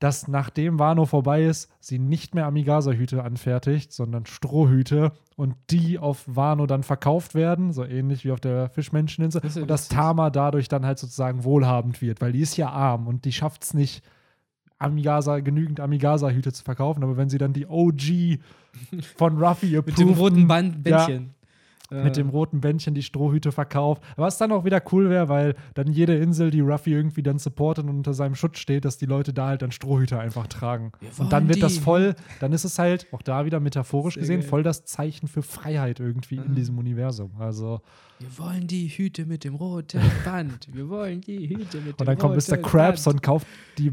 dass 0.00 0.28
nachdem 0.28 0.78
Wano 0.78 1.06
vorbei 1.06 1.44
ist, 1.44 1.68
sie 1.80 1.98
nicht 1.98 2.32
mehr 2.34 2.46
Amigasa-Hüte 2.46 3.24
anfertigt, 3.24 3.92
sondern 3.92 4.26
Strohhüte 4.26 5.10
und 5.34 5.56
die 5.70 5.98
auf 5.98 6.24
Wano 6.26 6.66
dann 6.66 6.84
verkauft 6.84 7.34
werden, 7.34 7.72
so 7.72 7.84
ähnlich 7.84 8.24
wie 8.24 8.30
auf 8.30 8.38
der 8.40 8.68
Fischmenscheninsel. 8.70 9.40
Das 9.40 9.56
ja 9.56 9.62
und 9.62 9.68
dass. 9.68 9.88
Tama 9.88 10.30
dadurch 10.30 10.68
dann 10.68 10.86
halt 10.86 11.00
sozusagen 11.00 11.42
wohlhabend 11.42 12.00
wird, 12.00 12.20
weil 12.20 12.30
die 12.30 12.40
ist 12.40 12.56
ja 12.56 12.70
arm 12.70 13.08
und 13.08 13.24
die 13.24 13.32
schafft 13.32 13.64
es 13.64 13.74
nicht, 13.74 14.04
Amigasa, 14.78 15.40
genügend 15.40 15.80
Amigasa-Hüte 15.80 16.52
zu 16.52 16.62
verkaufen. 16.62 17.02
Aber 17.02 17.16
wenn 17.16 17.28
sie 17.28 17.38
dann 17.38 17.52
die 17.52 17.66
OG 17.66 18.38
von 19.16 19.42
Ruffy 19.42 19.80
mit 19.84 19.98
dem 19.98 20.10
roten 20.10 20.46
Band 20.46 20.86
Ja, 20.86 21.04
Bändchen. 21.04 21.34
Äh, 21.90 22.04
mit 22.04 22.16
dem 22.18 22.28
roten 22.28 22.60
Bändchen 22.60 22.94
die 22.94 23.02
Strohhüte 23.02 23.50
verkauft. 23.50 24.02
Was 24.16 24.36
dann 24.36 24.52
auch 24.52 24.64
wieder 24.66 24.82
cool 24.92 25.08
wäre, 25.08 25.28
weil 25.30 25.54
dann 25.74 25.86
jede 25.90 26.16
Insel, 26.18 26.50
die 26.50 26.60
Ruffy 26.60 26.92
irgendwie 26.92 27.22
dann 27.22 27.38
supportet 27.38 27.84
und 27.86 27.90
unter 27.96 28.12
seinem 28.12 28.34
Schutz 28.34 28.58
steht, 28.58 28.84
dass 28.84 28.98
die 28.98 29.06
Leute 29.06 29.32
da 29.32 29.46
halt 29.48 29.62
dann 29.62 29.72
Strohhüte 29.72 30.18
einfach 30.18 30.46
tragen. 30.48 30.92
Wir 31.00 31.08
Und 31.18 31.32
dann 31.32 31.48
wird 31.48 31.62
das 31.62 31.74
die. 31.74 31.80
voll, 31.80 32.14
dann 32.40 32.52
ist 32.52 32.64
es 32.64 32.78
halt, 32.78 33.06
auch 33.12 33.22
da 33.22 33.46
wieder 33.46 33.58
metaphorisch 33.60 34.14
Sehr 34.14 34.20
gesehen, 34.20 34.40
geil. 34.40 34.48
voll 34.50 34.62
das 34.62 34.84
Zeichen 34.84 35.28
für 35.28 35.42
Freiheit 35.42 35.98
irgendwie 36.00 36.36
in 36.36 36.50
Mhm. 36.50 36.54
diesem 36.56 36.78
Universum. 36.78 37.30
Also, 37.38 37.80
Wir 38.18 38.36
wollen 38.38 38.66
die 38.66 38.88
Hüte 38.88 39.24
mit 39.24 39.44
dem 39.44 39.54
roten 39.54 40.00
Band. 40.24 40.68
Wir 40.72 40.88
wollen 40.90 41.20
die 41.22 41.48
Hüte 41.48 41.78
mit 41.78 41.86
dem 41.86 41.94
und 42.00 42.06
dann 42.06 42.18
kommt 42.18 42.34
Mr. 42.36 42.56
roten 42.56 42.62
Krabs 42.68 43.04
Band. 43.04 43.14
und 43.14 43.22
kauft 43.22 43.46
die, 43.78 43.92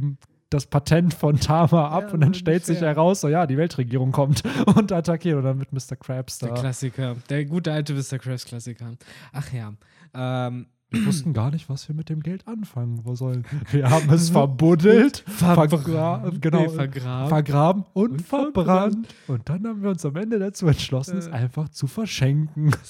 das 0.56 0.66
Patent 0.68 1.14
von 1.14 1.40
Tama 1.40 1.90
ab 1.90 2.06
Ja, 2.08 2.14
und 2.14 2.22
dann 2.22 2.34
stellt 2.34 2.66
sich 2.66 2.78
ungefähr. 2.78 2.90
heraus, 2.96 3.22
so 3.22 3.28
ja, 3.28 3.46
die 3.48 3.58
Weltregierung 3.58 4.12
kommt 4.12 4.44
und 4.76 4.92
attackiert 4.92 5.38
und 5.38 5.44
dann 5.44 5.60
wird 5.60 5.72
Mr. 5.74 5.96
Krabs 5.96 6.40
Der 6.40 6.50
da. 6.50 6.56
Klassiker. 6.56 7.16
Der 7.30 7.46
gute 7.46 7.72
alte 7.72 7.94
Mr. 7.94 8.18
Krabs 8.20 8.46
Klassiker. 8.46 8.94
Ach 9.34 9.52
ja. 9.54 9.74
Ähm, 10.14 10.68
Wir 10.92 11.06
wussten 11.08 11.34
gar 11.34 11.52
nicht, 11.52 11.68
was 11.70 11.88
wir 11.90 11.96
mit 11.96 12.10
dem 12.10 12.22
Geld 12.22 12.48
anfangen 12.48 13.02
sollen. 13.16 13.46
Wir 13.72 13.90
haben 13.90 14.10
es 14.12 14.30
verbuddelt, 14.32 15.24
vergra 15.28 16.32
genau, 16.40 16.62
Nee, 16.62 16.70
vergraben. 16.70 17.30
vergraben 17.30 17.84
und, 17.94 18.12
Und 18.12 18.22
verbrannt. 18.22 19.08
Und 19.28 19.50
dann 19.50 19.68
haben 19.68 19.82
wir 19.84 19.90
uns 19.90 20.06
am 20.06 20.16
Ende 20.16 20.40
dazu 20.40 20.68
entschlossen, 20.68 21.18
es 21.18 21.28
Äh. 21.28 21.32
einfach 21.32 21.70
zu 21.70 21.88
verschenken. 21.88 22.72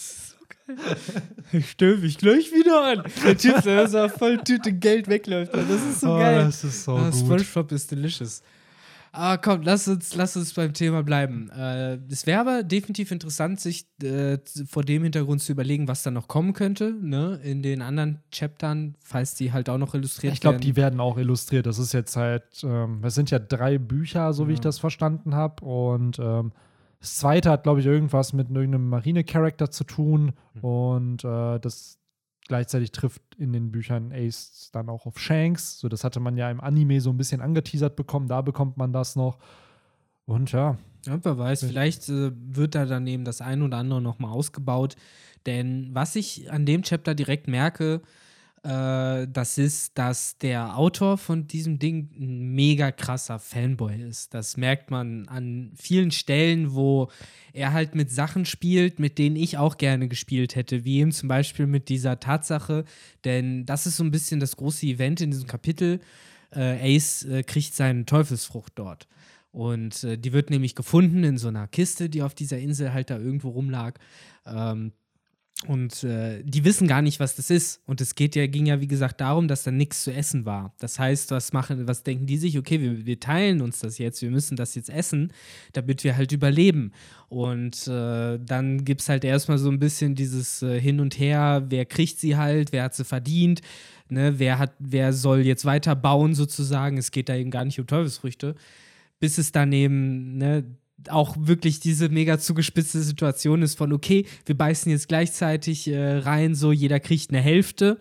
Ich 1.52 1.70
stell 1.72 1.98
mich 1.98 2.18
gleich 2.18 2.52
wieder 2.52 2.84
an. 3.00 3.04
Der 3.24 3.38
Typ, 3.38 3.62
der 3.64 3.88
so 3.88 4.08
voll 4.10 4.38
Tüte 4.44 4.74
Geld 4.74 5.08
wegläuft. 5.08 5.54
Das 5.54 5.70
ist 5.70 6.02
so 6.02 6.16
Oh, 6.16 6.18
geil. 6.20 6.40
das 6.46 6.64
ist 6.64 6.84
so 6.84 6.96
Ah, 6.96 7.10
gut. 7.10 7.20
SpongeBob 7.20 7.72
ist 7.72 7.92
delicious. 7.92 8.42
Ah, 9.18 9.38
komm, 9.38 9.62
lass 9.62 9.88
uns, 9.88 10.14
lass 10.16 10.36
uns 10.36 10.54
beim 10.54 10.74
Thema 10.74 11.02
bleiben. 11.02 11.50
Äh, 11.52 12.00
es 12.10 12.26
wäre 12.28 12.42
aber 12.42 12.64
definitiv 12.64 13.12
interessant, 13.12 13.62
sich 13.62 13.86
äh, 14.04 14.40
vor 14.68 14.84
dem 14.84 15.04
Hintergrund 15.04 15.42
zu 15.42 15.54
überlegen, 15.54 15.88
was 15.88 16.04
da 16.04 16.12
noch 16.12 16.28
kommen 16.28 16.52
könnte, 16.52 16.92
ne? 16.92 17.40
In 17.42 17.64
den 17.64 17.82
anderen 17.82 18.20
Chaptern, 18.34 18.96
falls 19.00 19.36
die 19.36 19.54
halt 19.54 19.70
auch 19.70 19.78
noch 19.78 19.94
illustriert 19.96 20.34
Ich 20.34 20.42
glaube, 20.42 20.56
werden. 20.56 20.64
die 20.66 20.76
werden 20.76 21.00
auch 21.00 21.18
illustriert. 21.18 21.66
Das 21.66 21.80
ist 21.80 21.94
jetzt 21.94 22.18
halt, 22.18 22.44
ähm, 22.64 23.00
es 23.06 23.16
sind 23.16 23.32
ja 23.32 23.40
drei 23.40 23.78
Bücher, 23.78 24.34
so 24.34 24.50
wie 24.50 24.54
ich 24.54 24.60
Ja. 24.60 24.64
das 24.64 24.80
verstanden 24.80 25.34
habe. 25.34 25.64
Und 25.64 26.20
ähm, 26.20 26.52
das 27.06 27.18
zweite 27.18 27.52
hat, 27.52 27.62
glaube 27.62 27.82
ich, 27.82 27.86
irgendwas 27.86 28.34
mit 28.34 28.50
irgendeinem 28.50 28.90
Marine-Charakter 28.90 29.70
zu 29.70 29.84
tun. 29.84 30.34
Mhm. 30.56 30.62
Und 30.62 31.24
äh, 31.24 31.60
das 31.60 32.00
gleichzeitig 32.48 32.92
trifft 32.92 33.22
in 33.38 33.54
den 33.54 33.72
Büchern 33.72 34.12
Ace 34.12 34.72
dann 34.74 34.90
auch 34.90 35.06
auf 35.06 35.20
Shanks. 35.20 35.78
So, 35.78 35.88
das 35.88 36.04
hatte 36.04 36.20
man 36.20 36.36
ja 36.36 36.50
im 36.50 36.60
Anime 36.60 37.00
so 37.02 37.12
ein 37.12 37.18
bisschen 37.18 37.42
angeteasert 37.42 37.96
bekommen. 37.96 38.28
Da 38.28 38.42
bekommt 38.42 38.78
man 38.78 38.92
das 38.92 39.16
noch. 39.16 39.38
Und 40.26 40.52
ja, 40.52 40.80
Ja, 41.06 41.20
wer 41.24 41.38
weiß, 41.38 41.66
vielleicht 41.66 42.10
äh, 42.10 42.32
wird 42.34 42.74
da 42.74 42.88
dann 42.88 43.06
eben 43.06 43.24
das 43.24 43.40
ein 43.40 43.62
oder 43.62 43.78
andere 43.78 44.02
nochmal 44.02 44.32
ausgebaut. 44.32 44.96
Denn 45.46 45.92
was 45.94 46.16
ich 46.16 46.52
an 46.52 46.66
dem 46.66 46.82
Chapter 46.82 47.14
direkt 47.14 47.48
merke, 47.48 48.02
äh, 48.66 49.28
das 49.32 49.60
ist, 49.60 49.96
dass 49.96 50.40
der 50.40 50.76
Autor 50.76 51.20
von 51.20 51.46
diesem 51.48 51.78
Ding 51.78 52.10
ein 52.20 52.56
mega 52.56 52.92
krasser 52.92 53.38
Fanboy 53.38 54.02
ist. 54.02 54.34
Das 54.34 54.58
merkt 54.58 54.90
man 54.90 55.28
an 55.28 55.72
vielen 55.76 56.10
Stellen, 56.10 56.74
wo 56.74 57.12
er 57.54 57.74
halt 57.74 57.94
mit 57.94 58.12
Sachen 58.12 58.46
spielt, 58.46 58.98
mit 58.98 59.20
denen 59.20 59.36
ich 59.36 59.60
auch 59.60 59.78
gerne 59.78 60.08
gespielt 60.08 60.56
hätte, 60.56 60.84
wie 60.84 61.00
eben 61.00 61.12
zum 61.12 61.30
Beispiel 61.30 61.68
mit 61.68 61.90
dieser 61.90 62.20
Tatsache, 62.20 62.86
denn 63.24 63.68
das 63.68 63.86
ist 63.86 63.98
so 63.98 64.04
ein 64.04 64.12
bisschen 64.12 64.40
das 64.40 64.58
große 64.58 64.88
Event 64.88 65.22
in 65.22 65.30
diesem 65.30 65.48
Kapitel. 65.48 66.00
Äh, 66.52 66.96
Ace 66.96 67.24
äh, 67.24 67.44
kriegt 67.44 67.76
seine 67.76 68.06
Teufelsfrucht 68.06 68.74
dort. 68.76 69.08
Und 69.52 70.04
äh, 70.04 70.18
die 70.18 70.34
wird 70.34 70.50
nämlich 70.50 70.74
gefunden 70.74 71.24
in 71.24 71.38
so 71.38 71.50
einer 71.50 71.68
Kiste, 71.68 72.10
die 72.10 72.24
auf 72.24 72.34
dieser 72.34 72.58
Insel 72.58 72.94
halt 72.94 73.12
da 73.12 73.18
irgendwo 73.20 73.50
rumlag. 73.50 74.00
Ähm, 74.46 74.92
und 75.68 76.04
äh, 76.04 76.44
die 76.44 76.66
wissen 76.66 76.86
gar 76.86 77.02
nicht, 77.02 77.22
was 77.22 77.38
das 77.38 77.50
ist. 77.50 77.82
Und 77.86 78.02
es 78.02 78.16
geht 78.16 78.36
ja, 78.36 78.46
ging 78.46 78.66
ja, 78.66 78.82
wie 78.82 78.88
gesagt, 78.88 79.22
darum, 79.22 79.48
dass 79.48 79.64
da 79.64 79.72
nichts 79.72 80.04
zu 80.04 80.14
essen 80.14 80.46
war. 80.46 80.76
Das 80.80 81.00
heißt, 81.00 81.32
was 81.32 81.54
machen, 81.54 81.88
was 81.88 82.04
denken 82.04 82.26
die 82.26 82.38
sich? 82.38 82.58
Okay, 82.58 82.82
wir, 82.82 83.06
wir 83.06 83.20
teilen 83.22 83.62
uns 83.62 83.80
das 83.80 83.98
jetzt, 83.98 84.22
wir 84.22 84.32
müssen 84.32 84.58
das 84.58 84.76
jetzt 84.76 84.90
essen, 84.90 85.32
damit 85.72 86.04
wir 86.04 86.18
halt 86.18 86.34
überleben. 86.34 86.92
Und 87.30 87.88
äh, 87.88 88.38
dann 88.38 88.84
gibt 88.84 89.02
es 89.02 89.10
halt 89.10 89.24
erstmal 89.24 89.58
so 89.58 89.70
ein 89.70 89.80
bisschen 89.80 90.14
dieses 90.14 90.62
äh, 90.62 90.80
Hin 90.80 91.00
und 91.00 91.18
Her, 91.18 91.66
wer 91.70 91.86
kriegt 91.86 92.20
sie 92.20 92.36
halt, 92.36 92.74
wer 92.74 92.84
hat 92.84 92.96
sie 92.96 93.06
verdient, 93.06 93.62
ne, 94.10 94.38
wer 94.38 94.60
hat, 94.60 94.74
wer 94.80 95.14
soll 95.14 95.40
jetzt 95.40 95.64
weiter 95.64 95.96
bauen 95.96 96.36
sozusagen. 96.36 96.98
Es 96.98 97.12
geht 97.12 97.30
da 97.30 97.36
eben 97.36 97.50
gar 97.50 97.64
nicht 97.64 97.80
um 97.80 97.88
Teufelsfrüchte. 97.88 98.56
Bis 99.22 99.38
es 99.38 99.54
dann 99.54 99.72
eben, 99.72 100.38
ne, 100.38 100.66
auch 101.10 101.36
wirklich 101.40 101.80
diese 101.80 102.10
mega 102.10 102.40
zugespitzte 102.40 103.02
Situation 103.02 103.62
ist 103.62 103.78
von, 103.78 103.94
okay, 103.94 104.26
wir 104.46 104.58
beißen 104.58 104.92
jetzt 104.92 105.08
gleichzeitig 105.08 105.88
äh, 105.88 106.18
rein, 106.18 106.56
so 106.56 106.72
jeder 106.72 107.00
kriegt 107.00 107.30
eine 107.30 107.42
Hälfte. 107.42 107.98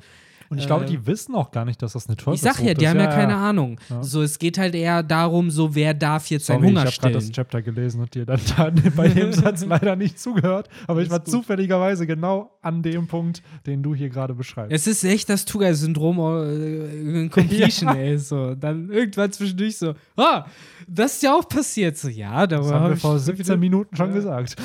Und 0.51 0.59
ich 0.59 0.67
glaube, 0.67 0.85
Äh, 0.85 0.89
die 0.89 1.07
wissen 1.07 1.35
auch 1.35 1.51
gar 1.51 1.65
nicht, 1.65 1.81
dass 1.83 1.93
das 1.95 2.07
eine 2.07 2.17
Ich 2.17 2.25
Teufelsfrucht 2.25 2.57
sag 2.59 2.65
ja, 2.65 2.75
die 2.75 2.85
ist. 2.85 2.91
haben 2.91 2.99
ja, 3.01 3.07
keine 3.07 3.37
Ahnung. 3.37 3.81
Ja. 3.89 4.03
So, 4.03 4.23
es 4.23 4.39
geht 4.39 4.59
halt 4.59 4.75
eher 4.75 5.03
darum, 5.03 5.51
so, 5.51 5.75
wer 5.75 5.95
darf 5.95 6.29
jetzt 6.31 6.47
Sorry, 6.47 6.59
seinen 6.61 6.69
Hunger 6.69 6.81
ich 6.89 6.93
habe 6.93 7.01
gerade 7.01 7.21
stillen. 7.21 7.29
das 7.33 7.37
Chapter 7.37 7.63
gelesen 7.63 8.01
und 8.03 8.15
dir 8.15 8.27
dann 8.27 8.41
da 8.57 8.71
bei 8.97 9.09
dem 9.09 9.33
Satz 9.33 9.65
leider 9.65 9.97
nicht 9.97 10.19
zugehört. 10.19 10.69
Aber 10.87 11.03
ich 11.03 11.11
war 11.11 11.19
gut. 11.21 11.29
zufälligerweise 11.29 12.07
genau 12.07 12.51
an 12.63 12.83
dem 12.83 13.07
Punkt, 13.07 13.43
den 13.67 13.83
du 13.83 13.95
hier 13.95 14.09
gerade 14.11 14.35
beschreibst. 14.35 14.73
Es 14.73 14.87
ist 14.87 15.05
echt 15.05 15.29
das 15.29 15.45
Tugai-Syndrom 15.45 16.19
äh, 16.19 17.23
in 17.25 17.31
Completion, 17.31 17.89
Ja. 17.91 17.95
ey. 18.01 18.19
So. 18.19 18.55
Dann 18.55 18.91
irgendwann 18.91 19.33
zwischendurch 19.33 19.79
so, 19.79 19.95
ah, 20.17 20.47
das 20.89 21.15
ist 21.15 21.23
ja 21.23 21.35
auch 21.35 21.49
passiert. 21.49 21.97
So, 21.97 22.09
ja, 22.09 22.47
das 22.47 22.61
darüber 22.61 22.75
haben 22.75 22.83
hab 22.85 22.91
wir 22.91 22.95
ich 22.97 23.01
vor 23.01 23.11
schon 23.13 23.19
17 23.21 23.45
wieder- 23.47 23.57
Minuten 23.57 23.97
schon 23.97 24.09
Ja. 24.11 24.15
gesagt. 24.15 24.57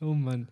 Oh 0.00 0.14
Mann. 0.14 0.48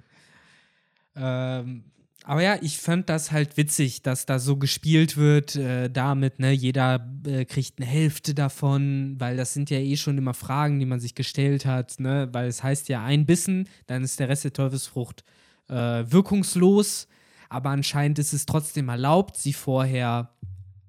Ähm, 1.15 1.85
aber 2.29 2.43
ja, 2.43 2.59
ich 2.61 2.79
fand 2.79 3.09
das 3.09 3.31
halt 3.31 3.57
witzig, 3.57 4.03
dass 4.03 4.27
da 4.27 4.41
so 4.41 4.57
gespielt 4.57 5.17
wird 5.17 5.55
äh, 5.55 5.89
damit, 5.89 6.41
ne, 6.41 6.51
jeder 6.51 7.09
äh, 7.25 7.45
kriegt 7.45 7.79
eine 7.79 7.87
Hälfte 7.87 8.35
davon, 8.35 9.15
weil 9.21 9.37
das 9.37 9.55
sind 9.55 9.71
ja 9.71 9.79
eh 9.79 9.97
schon 9.97 10.19
immer 10.19 10.35
Fragen, 10.35 10.81
die 10.81 10.87
man 10.87 10.99
sich 10.99 11.15
gestellt 11.15 11.67
hat, 11.67 12.01
ne, 12.01 12.29
weil 12.33 12.49
es 12.49 12.65
heißt 12.65 12.89
ja 12.89 13.05
ein 13.05 13.27
Bissen, 13.27 13.69
dann 13.87 14.03
ist 14.03 14.19
der 14.19 14.29
Rest 14.29 14.43
der 14.43 14.53
Teufelsfrucht 14.53 15.23
äh, 15.69 15.75
wirkungslos, 15.75 17.07
aber 17.49 17.71
anscheinend 17.71 18.19
ist 18.19 18.33
es 18.33 18.45
trotzdem 18.45 18.89
erlaubt, 18.89 19.37
sie 19.37 19.53
vorher 19.53 20.35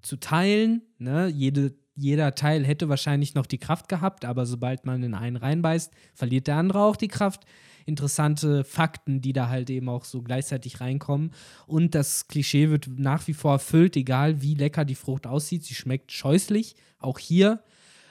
zu 0.01 0.17
teilen, 0.17 0.81
ne, 0.97 1.27
jede 1.27 1.75
jeder 1.99 2.35
Teil 2.35 2.63
hätte 2.63 2.89
wahrscheinlich 2.89 3.33
noch 3.33 3.47
die 3.47 3.57
Kraft 3.57 3.89
gehabt, 3.89 4.23
aber 4.23 4.45
sobald 4.45 4.85
man 4.85 5.01
in 5.01 5.15
einen 5.15 5.35
reinbeißt, 5.35 5.91
verliert 6.13 6.45
der 6.45 6.57
andere 6.57 6.83
auch 6.83 6.95
die 6.95 7.07
Kraft 7.07 7.43
interessante 7.87 8.63
Fakten, 8.63 9.21
die 9.21 9.33
da 9.33 9.49
halt 9.49 9.69
eben 9.69 9.89
auch 9.89 10.03
so 10.03 10.21
gleichzeitig 10.21 10.81
reinkommen. 10.81 11.31
Und 11.65 11.95
das 11.95 12.27
Klischee 12.27 12.69
wird 12.69 12.87
nach 12.97 13.27
wie 13.27 13.33
vor 13.33 13.53
erfüllt, 13.53 13.95
egal 13.95 14.41
wie 14.41 14.55
lecker 14.55 14.85
die 14.85 14.95
Frucht 14.95 15.25
aussieht. 15.25 15.63
Sie 15.63 15.73
schmeckt 15.73 16.11
scheußlich, 16.11 16.75
auch 16.99 17.17
hier. 17.17 17.63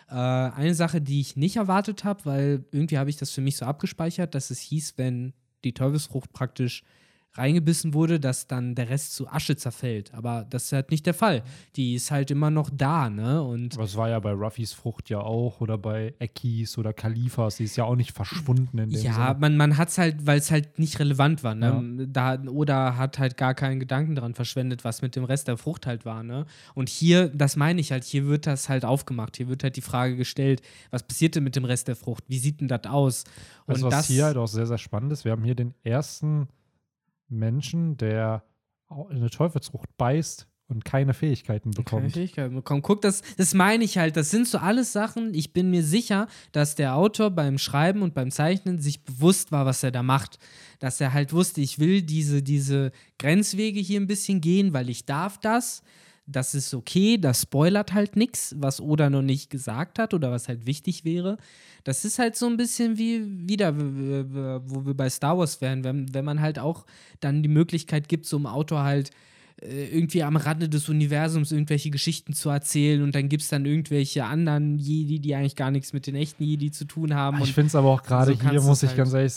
Äh, 0.09 0.15
eine 0.15 0.75
Sache, 0.75 1.01
die 1.01 1.21
ich 1.21 1.37
nicht 1.37 1.57
erwartet 1.57 2.05
habe, 2.05 2.25
weil 2.25 2.65
irgendwie 2.73 2.99
habe 2.99 3.11
ich 3.11 3.17
das 3.17 3.31
für 3.31 3.41
mich 3.41 3.57
so 3.57 3.67
abgespeichert, 3.67 4.35
dass 4.35 4.51
es 4.51 4.61
hieß, 4.61 4.95
wenn 4.97 5.35
die 5.65 5.75
Teufelsfrucht 5.75 6.33
praktisch 6.33 6.83
reingebissen 7.39 7.95
wurde, 7.95 8.21
dass 8.21 8.47
dann 8.47 8.75
der 8.75 8.89
Rest 8.89 9.15
zu 9.15 9.29
Asche 9.29 9.57
zerfällt. 9.57 10.13
Aber 10.15 10.47
das 10.49 10.65
ist 10.65 10.73
halt 10.73 10.91
nicht 10.91 11.07
der 11.07 11.15
Fall. 11.15 11.43
Die 11.77 11.95
ist 11.95 12.11
halt 12.11 12.31
immer 12.31 12.51
noch 12.51 12.71
da, 12.73 13.11
ne? 13.11 13.43
Und 13.43 13.75
Aber 13.75 13.85
es 13.85 13.97
war 13.97 14.09
ja 14.09 14.19
bei 14.21 14.33
Ruffys 14.33 14.73
Frucht 14.73 15.11
ja 15.11 15.21
auch 15.21 15.61
oder 15.61 15.79
bei 15.79 16.15
Ekis 16.21 16.79
oder 16.79 16.93
Kalifas. 16.93 17.57
Die 17.57 17.65
ist 17.65 17.77
ja 17.77 17.85
auch 17.85 17.97
nicht 17.97 18.13
verschwunden 18.13 18.79
in 18.79 18.91
dem 18.91 19.01
Ja, 19.03 19.13
Sinne. 19.13 19.37
man, 19.41 19.57
man 19.57 19.77
hat 19.77 19.89
es 19.89 19.99
halt, 19.99 20.27
weil 20.27 20.39
es 20.39 20.51
halt 20.51 20.79
nicht 20.79 20.99
relevant 20.99 21.43
war, 21.45 21.55
ne? 21.55 22.07
Da, 22.11 22.41
oder 22.43 22.97
hat 22.97 23.19
halt 23.19 23.37
gar 23.37 23.55
keinen 23.55 23.81
Gedanken 23.81 24.15
daran 24.15 24.35
verschwendet, 24.35 24.85
was 24.85 25.03
mit 25.03 25.17
dem 25.17 25.25
Rest 25.25 25.49
der 25.49 25.57
Frucht 25.57 25.87
halt 25.87 26.05
war, 26.05 26.23
ne? 26.23 26.47
Und 26.75 26.89
hier, 26.89 27.29
das 27.29 27.57
meine 27.57 27.81
ich 27.81 27.93
halt, 27.93 28.05
hier 28.05 28.27
wird 28.27 28.47
das 28.47 28.69
halt 28.69 28.85
aufgemacht. 28.85 29.37
Hier 29.37 29.49
wird 29.49 29.63
halt 29.63 29.77
die 29.77 29.81
Frage 29.83 30.17
gestellt, 30.17 30.63
was 30.91 31.03
passiert 31.03 31.35
denn 31.35 31.45
mit 31.45 31.57
dem 31.57 31.65
Rest 31.65 31.89
der 31.89 31.97
Frucht? 31.97 32.25
Wie 32.29 32.39
sieht 32.39 32.61
denn 32.61 32.69
das 32.69 32.85
aus? 32.87 33.25
Und 33.67 33.83
was 33.83 33.91
das, 33.91 34.07
hier 34.07 34.25
halt 34.25 34.37
auch 34.37 34.47
sehr, 34.47 34.67
sehr 34.67 34.79
spannend 34.79 35.13
ist? 35.13 35.25
Wir 35.25 35.33
haben 35.33 35.45
hier 35.45 35.55
den 35.55 35.75
ersten 35.83 36.49
Menschen, 37.29 37.97
der 37.97 38.45
au- 38.89 39.09
eine 39.09 39.31
Teufelsfrucht 39.31 39.97
beißt 39.97 40.47
und 40.69 40.85
keine 40.85 41.15
Fähigkeiten 41.15 41.71
keine 41.71 41.85
bekommt. 41.85 42.13
Fähigkeiten 42.13 42.55
bekommen. 42.57 42.83
Guck, 42.83 43.01
das, 43.03 43.23
das 43.37 43.55
meine 43.55 43.85
ich 43.85 43.99
halt. 43.99 44.17
Das 44.17 44.31
sind 44.31 44.49
so 44.49 44.59
alles 44.59 44.93
Sachen. 44.93 45.33
Ich 45.35 45.53
bin 45.53 45.71
mir 45.71 45.85
sicher, 45.85 46.27
dass 46.53 46.75
der 46.75 46.97
Autor 46.97 47.31
beim 47.31 47.59
Schreiben 47.59 48.03
und 48.03 48.15
beim 48.15 48.31
Zeichnen 48.33 48.81
sich 48.81 49.05
bewusst 49.05 49.53
war, 49.53 49.65
was 49.65 49.83
er 49.85 49.93
da 49.93 50.03
macht. 50.03 50.39
Dass 50.81 51.01
er 51.01 51.13
halt 51.13 51.33
wusste, 51.33 51.61
ich 51.61 51.79
will 51.79 52.03
diese, 52.03 52.43
diese 52.43 52.91
Grenzwege 53.19 53.79
hier 53.81 54.01
ein 54.01 54.09
bisschen 54.09 54.41
gehen, 54.41 54.73
weil 54.73 54.91
ich 54.91 55.05
darf 55.07 55.39
das. 55.39 55.83
Das 56.27 56.55
ist 56.55 56.75
okay, 56.75 57.19
das 57.19 57.43
spoilert 57.43 57.93
halt 57.93 58.17
nichts, 58.17 58.55
was 58.59 58.81
Oda 58.81 59.11
noch 59.11 59.23
nicht 59.23 59.49
gesagt 59.49 59.99
hat 59.99 60.13
oder 60.13 60.33
was 60.33 60.49
halt 60.49 60.67
wichtig 60.67 61.05
wäre. 61.05 61.37
Das 61.85 62.05
ist 62.05 62.19
halt 62.19 62.35
so 62.35 62.47
ein 62.47 62.57
bisschen 62.57 62.99
wie 62.99 63.49
wieder, 63.49 63.77
wo 63.77 64.85
wir 64.87 64.95
bei 64.95 65.09
Star 65.09 65.39
Wars 65.39 65.61
wären, 65.61 65.85
wenn, 65.85 66.13
wenn 66.13 66.25
man 66.25 66.41
halt 66.41 66.59
auch 66.59 66.85
dann 67.21 67.45
die 67.45 67.49
Möglichkeit 67.49 68.09
gibt, 68.09 68.27
so 68.27 68.37
einem 68.37 68.47
Autor 68.47 68.83
halt 68.83 69.11
äh, 69.63 69.87
irgendwie 69.87 70.23
am 70.23 70.37
Rande 70.37 70.69
des 70.69 70.89
Universums 70.89 71.51
irgendwelche 71.53 71.91
Geschichten 71.91 72.33
zu 72.35 72.51
erzählen 72.51 73.03
und 73.03 73.15
dann 73.15 73.29
gibt 73.29 73.43
es 73.43 73.49
dann 73.49 73.65
irgendwelche 73.65 74.25
anderen 74.25 74.79
Jedi, 74.79 75.19
die 75.19 75.35
eigentlich 75.35 75.57
gar 75.57 75.71
nichts 75.71 75.93
mit 75.93 76.07
den 76.07 76.15
echten 76.15 76.45
Jedi 76.45 76.71
zu 76.71 76.85
tun 76.85 77.15
haben. 77.15 77.39
Ich 77.43 77.55
finde 77.55 77.69
es 77.69 77.75
aber 77.75 77.89
auch 77.89 78.03
gerade 78.03 78.35
so 78.35 78.51
hier, 78.51 78.61
muss 78.61 78.83
ich 78.83 78.91
halt- 78.91 78.99
ganz 78.99 79.13
ehrlich 79.15 79.35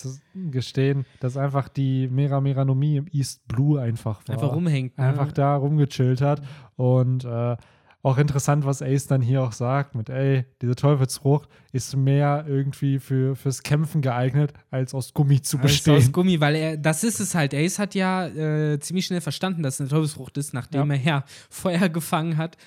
gestehen, 0.52 1.06
dass 1.20 1.38
einfach 1.38 1.70
die 1.70 2.08
Mera 2.10 2.42
Meranomie 2.42 2.98
im 2.98 3.08
East 3.12 3.48
Blue 3.48 3.80
einfach 3.82 4.22
war. 4.28 4.36
einfach 4.36 4.54
rumhängt. 4.54 4.98
Ne? 4.98 5.06
Einfach 5.06 5.32
da 5.32 5.56
rumgechillt 5.56 6.22
hat. 6.22 6.42
Und 6.76 7.24
äh, 7.26 7.56
auch 8.02 8.18
interessant, 8.18 8.66
was 8.66 8.82
Ace 8.82 9.08
dann 9.08 9.22
hier 9.22 9.42
auch 9.44 9.52
sagt: 9.52 9.96
mit, 9.96 10.10
ey, 10.10 10.46
diese 10.62 10.76
Teufelsfrucht 10.76 11.50
ist 11.72 11.96
mehr 11.98 12.46
irgendwie 12.48 13.00
für, 13.00 13.36
fürs 13.36 13.62
Kämpfen 13.64 14.02
geeignet, 14.02 14.54
als 14.72 14.94
aus 14.94 15.14
Gummi 15.14 15.42
zu 15.42 15.58
bestehen. 15.58 15.96
aus 15.96 16.12
Gummi, 16.12 16.40
weil 16.40 16.56
er, 16.56 16.78
das 16.78 17.04
ist 17.04 17.20
es 17.20 17.36
halt. 17.36 17.54
Ace 17.54 17.78
hat 17.80 17.96
ja 17.96 18.28
äh, 18.28 18.80
ziemlich 18.80 19.06
schnell 19.06 19.22
verstanden, 19.22 19.64
dass 19.64 19.76
es 19.76 19.82
eine 19.82 19.90
Teufelsfrucht 19.90 20.38
ist, 20.38 20.54
nachdem 20.54 20.90
Ja. 20.92 20.96
er 20.98 21.02
ja 21.04 21.24
Feuer 21.50 21.90
gefangen 21.90 22.38
hat 22.38 22.58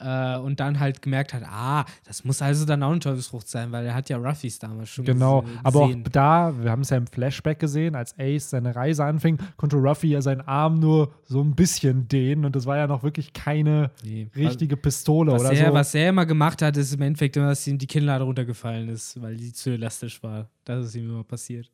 äh, 0.00 0.38
und 0.38 0.60
dann 0.60 0.80
halt 0.80 1.02
gemerkt 1.02 1.34
hat, 1.34 1.42
ah, 1.44 1.84
das 2.04 2.24
muss 2.24 2.40
also 2.42 2.64
dann 2.64 2.82
auch 2.82 2.90
eine 2.90 3.00
Teufelsfrucht 3.00 3.48
sein, 3.48 3.70
weil 3.72 3.84
er 3.86 3.94
hat 3.94 4.08
ja 4.08 4.16
Ruffys 4.16 4.58
damals 4.58 4.88
schon 4.88 5.04
Genau, 5.04 5.40
ges- 5.40 5.44
aber 5.62 5.80
auch 5.80 5.86
gesehen. 5.88 6.04
da, 6.12 6.54
wir 6.62 6.70
haben 6.70 6.82
es 6.82 6.90
ja 6.90 6.96
im 6.96 7.06
Flashback 7.06 7.58
gesehen, 7.58 7.94
als 7.94 8.14
Ace 8.18 8.50
seine 8.50 8.74
Reise 8.74 9.04
anfing, 9.04 9.38
konnte 9.56 9.76
Ruffy 9.76 10.08
ja 10.08 10.22
seinen 10.22 10.40
Arm 10.40 10.78
nur 10.80 11.12
so 11.24 11.40
ein 11.42 11.54
bisschen 11.54 12.08
dehnen 12.08 12.44
und 12.44 12.56
das 12.56 12.66
war 12.66 12.76
ja 12.76 12.86
noch 12.86 13.02
wirklich 13.02 13.32
keine 13.32 13.90
Nee. 14.04 14.28
richtige 14.34 14.76
Pistole 14.76 15.32
was 15.32 15.42
oder 15.42 15.52
er, 15.52 15.68
so. 15.68 15.74
Was 15.74 15.94
er 15.94 16.08
immer 16.08 16.26
gemacht 16.26 16.62
hat, 16.62 16.76
ist 16.76 16.92
im 16.94 17.02
Endeffekt 17.02 17.36
immer, 17.36 17.48
dass 17.50 17.66
ihm 17.66 17.78
die 17.78 17.86
Kinnlade 17.86 18.24
runtergefallen 18.24 18.88
ist, 18.88 19.20
weil 19.20 19.36
die 19.36 19.52
zu 19.52 19.70
elastisch 19.70 20.22
war. 20.22 20.48
Das 20.64 20.86
ist 20.86 20.94
ihm 20.94 21.10
immer 21.10 21.24
passiert. 21.24 21.70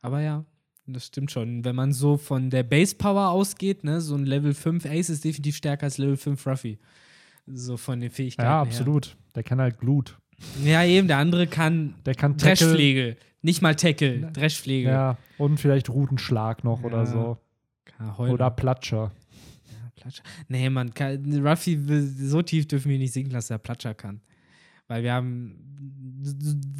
Aber 0.00 0.20
ja, 0.20 0.44
das 0.86 1.06
stimmt 1.06 1.30
schon. 1.30 1.64
Wenn 1.64 1.76
man 1.76 1.92
so 1.92 2.16
von 2.16 2.50
der 2.50 2.64
Base 2.64 2.96
Power 2.96 3.28
ausgeht, 3.28 3.84
ne, 3.84 4.00
so 4.00 4.16
ein 4.16 4.26
Level 4.26 4.52
5 4.52 4.84
Ace 4.84 5.10
ist 5.10 5.24
definitiv 5.24 5.54
stärker 5.56 5.84
als 5.84 5.96
Level 5.98 6.16
5 6.16 6.44
Ruffy. 6.44 6.78
So 7.46 7.76
von 7.76 8.00
den 8.00 8.10
Fähigkeiten. 8.10 8.46
Ja, 8.46 8.54
her. 8.56 8.60
absolut. 8.62 9.16
Der 9.34 9.42
kann 9.42 9.60
halt 9.60 9.78
Glut. 9.78 10.18
Ja, 10.64 10.84
eben, 10.84 11.06
der 11.08 11.18
andere 11.18 11.46
kann 11.46 11.94
Der 12.04 12.14
kann 12.14 12.36
Tackle. 12.38 12.66
Dreschflegel. 12.68 13.16
Nicht 13.42 13.62
mal 13.62 13.74
Tackle, 13.74 14.30
Dreschflegel. 14.32 14.92
Ja, 14.92 15.18
und 15.38 15.58
vielleicht 15.58 15.88
Rutenschlag 15.90 16.62
noch 16.64 16.80
Ja. 16.80 16.86
oder 16.86 17.06
so. 17.06 17.38
Oder 18.18 18.50
Platscher. 18.50 19.12
Ja, 19.70 19.90
Platscher. 19.94 20.22
Nee, 20.48 20.68
man, 20.70 20.92
kann, 20.94 21.46
Ruffy, 21.46 21.78
so 22.18 22.42
tief 22.42 22.66
dürfen 22.66 22.90
wir 22.90 22.98
nicht 22.98 23.12
sinken, 23.12 23.32
dass 23.32 23.50
er 23.50 23.58
Platscher 23.58 23.94
kann. 23.94 24.20
Weil 24.92 25.02
wir 25.04 25.14
haben, 25.14 25.56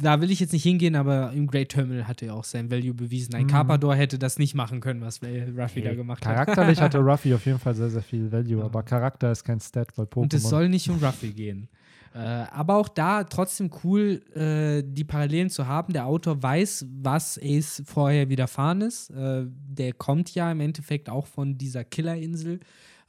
da 0.01 0.21
will 0.21 0.29
ich 0.29 0.39
jetzt 0.39 0.53
nicht 0.53 0.61
hingehen, 0.61 0.95
aber 0.95 1.31
im 1.33 1.47
Great 1.47 1.69
Terminal 1.69 2.07
hat 2.07 2.21
er 2.21 2.35
auch 2.35 2.43
sein 2.43 2.69
Value 2.69 2.93
bewiesen. 2.93 3.33
Ein 3.33 3.45
Mhm. 3.45 3.47
Carpador 3.47 3.95
hätte 3.95 4.19
das 4.19 4.37
nicht 4.37 4.53
machen 4.53 4.81
können, 4.81 5.01
was 5.01 5.19
Ruffy 5.23 5.81
da 5.81 5.95
gemacht 5.95 6.23
hat. 6.25 6.35
Charakterlich 6.35 6.79
hatte 6.79 6.99
Ruffy 7.09 7.33
auf 7.33 7.43
jeden 7.45 7.57
Fall 7.57 7.73
sehr, 7.73 7.89
sehr 7.89 8.03
viel 8.03 8.31
Value, 8.31 8.63
aber 8.63 8.83
Charakter 8.83 9.31
ist 9.31 9.43
kein 9.43 9.59
Stat 9.59 9.87
bei 9.95 10.03
Pokémon. 10.03 10.21
Und 10.21 10.33
es 10.35 10.43
soll 10.43 10.69
nicht 10.69 10.89
um 10.89 11.03
Ruffy 11.03 11.31
gehen. 11.31 11.67
Äh, 12.15 12.19
aber 12.51 12.75
auch 12.75 12.89
da 12.89 13.23
trotzdem 13.23 13.71
cool, 13.83 14.21
äh, 14.35 14.83
die 14.85 15.03
Parallelen 15.03 15.49
zu 15.49 15.65
haben. 15.65 15.93
Der 15.93 16.05
Autor 16.05 16.43
weiß, 16.43 16.85
was 17.01 17.39
Ace 17.41 17.81
vorher 17.87 18.29
widerfahren 18.29 18.81
ist. 18.81 19.09
Äh, 19.09 19.47
der 19.47 19.93
kommt 19.93 20.35
ja 20.35 20.51
im 20.51 20.59
Endeffekt 20.59 21.09
auch 21.09 21.25
von 21.25 21.57
dieser 21.57 21.83
Killerinsel, 21.83 22.59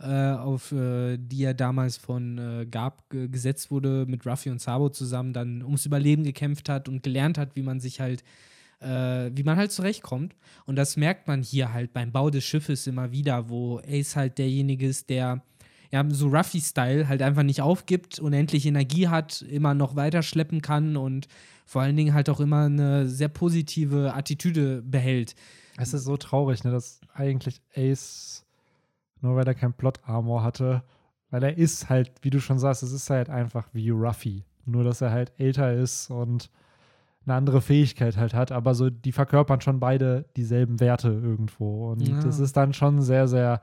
äh, 0.00 0.32
auf 0.32 0.72
äh, 0.72 1.16
die 1.18 1.44
er 1.44 1.54
damals 1.54 1.96
von 1.96 2.38
äh, 2.38 2.66
Gab 2.66 3.08
ge- 3.10 3.28
gesetzt 3.28 3.70
wurde, 3.70 4.06
mit 4.06 4.26
Ruffy 4.26 4.50
und 4.50 4.60
Sabo 4.60 4.88
zusammen, 4.88 5.32
dann 5.32 5.62
ums 5.62 5.86
Überleben 5.86 6.24
gekämpft 6.24 6.68
hat 6.68 6.88
und 6.88 7.02
gelernt 7.02 7.38
hat, 7.38 7.56
wie 7.56 7.62
man 7.62 7.80
sich 7.80 8.00
halt 8.00 8.24
äh, 8.80 9.30
wie 9.34 9.44
man 9.44 9.56
halt 9.56 9.72
zurechtkommt. 9.72 10.34
Und 10.66 10.76
das 10.76 10.96
merkt 10.96 11.26
man 11.26 11.42
hier 11.42 11.72
halt 11.72 11.92
beim 11.92 12.12
Bau 12.12 12.30
des 12.30 12.44
Schiffes 12.44 12.86
immer 12.86 13.12
wieder, 13.12 13.48
wo 13.48 13.78
Ace 13.78 14.16
halt 14.16 14.38
derjenige 14.38 14.86
ist, 14.86 15.08
der 15.10 15.42
ja, 15.90 16.04
so 16.08 16.26
Ruffy-Style 16.28 17.08
halt 17.08 17.22
einfach 17.22 17.44
nicht 17.44 17.62
aufgibt, 17.62 18.18
unendlich 18.18 18.66
Energie 18.66 19.08
hat, 19.08 19.42
immer 19.42 19.74
noch 19.74 19.94
weiterschleppen 19.94 20.60
kann 20.60 20.96
und 20.96 21.28
vor 21.66 21.82
allen 21.82 21.96
Dingen 21.96 22.14
halt 22.14 22.28
auch 22.28 22.40
immer 22.40 22.64
eine 22.64 23.08
sehr 23.08 23.28
positive 23.28 24.12
Attitüde 24.12 24.82
behält. 24.82 25.36
Es 25.76 25.94
ist 25.94 26.04
so 26.04 26.16
traurig, 26.16 26.64
ne, 26.64 26.72
dass 26.72 27.00
eigentlich 27.14 27.62
Ace, 27.76 28.43
nur 29.24 29.34
weil 29.36 29.46
er 29.46 29.54
kein 29.54 29.72
Plot-Armor 29.72 30.42
hatte, 30.42 30.82
weil 31.30 31.42
er 31.42 31.56
ist 31.58 31.88
halt, 31.88 32.12
wie 32.22 32.30
du 32.30 32.40
schon 32.40 32.58
sagst, 32.58 32.82
es 32.82 32.92
ist 32.92 33.10
halt 33.10 33.28
einfach 33.30 33.66
wie 33.72 33.90
Ruffy. 33.90 34.44
Nur, 34.66 34.84
dass 34.84 35.00
er 35.00 35.10
halt 35.10 35.32
älter 35.38 35.72
ist 35.74 36.10
und 36.10 36.50
eine 37.26 37.34
andere 37.34 37.60
Fähigkeit 37.62 38.16
halt 38.16 38.34
hat, 38.34 38.52
aber 38.52 38.74
so, 38.74 38.90
die 38.90 39.12
verkörpern 39.12 39.60
schon 39.62 39.80
beide 39.80 40.26
dieselben 40.36 40.78
Werte 40.78 41.08
irgendwo. 41.08 41.90
Und 41.92 42.06
Ja. 42.06 42.20
das 42.20 42.38
ist 42.38 42.56
dann 42.56 42.72
schon 42.74 43.00
sehr, 43.02 43.26
sehr, 43.28 43.62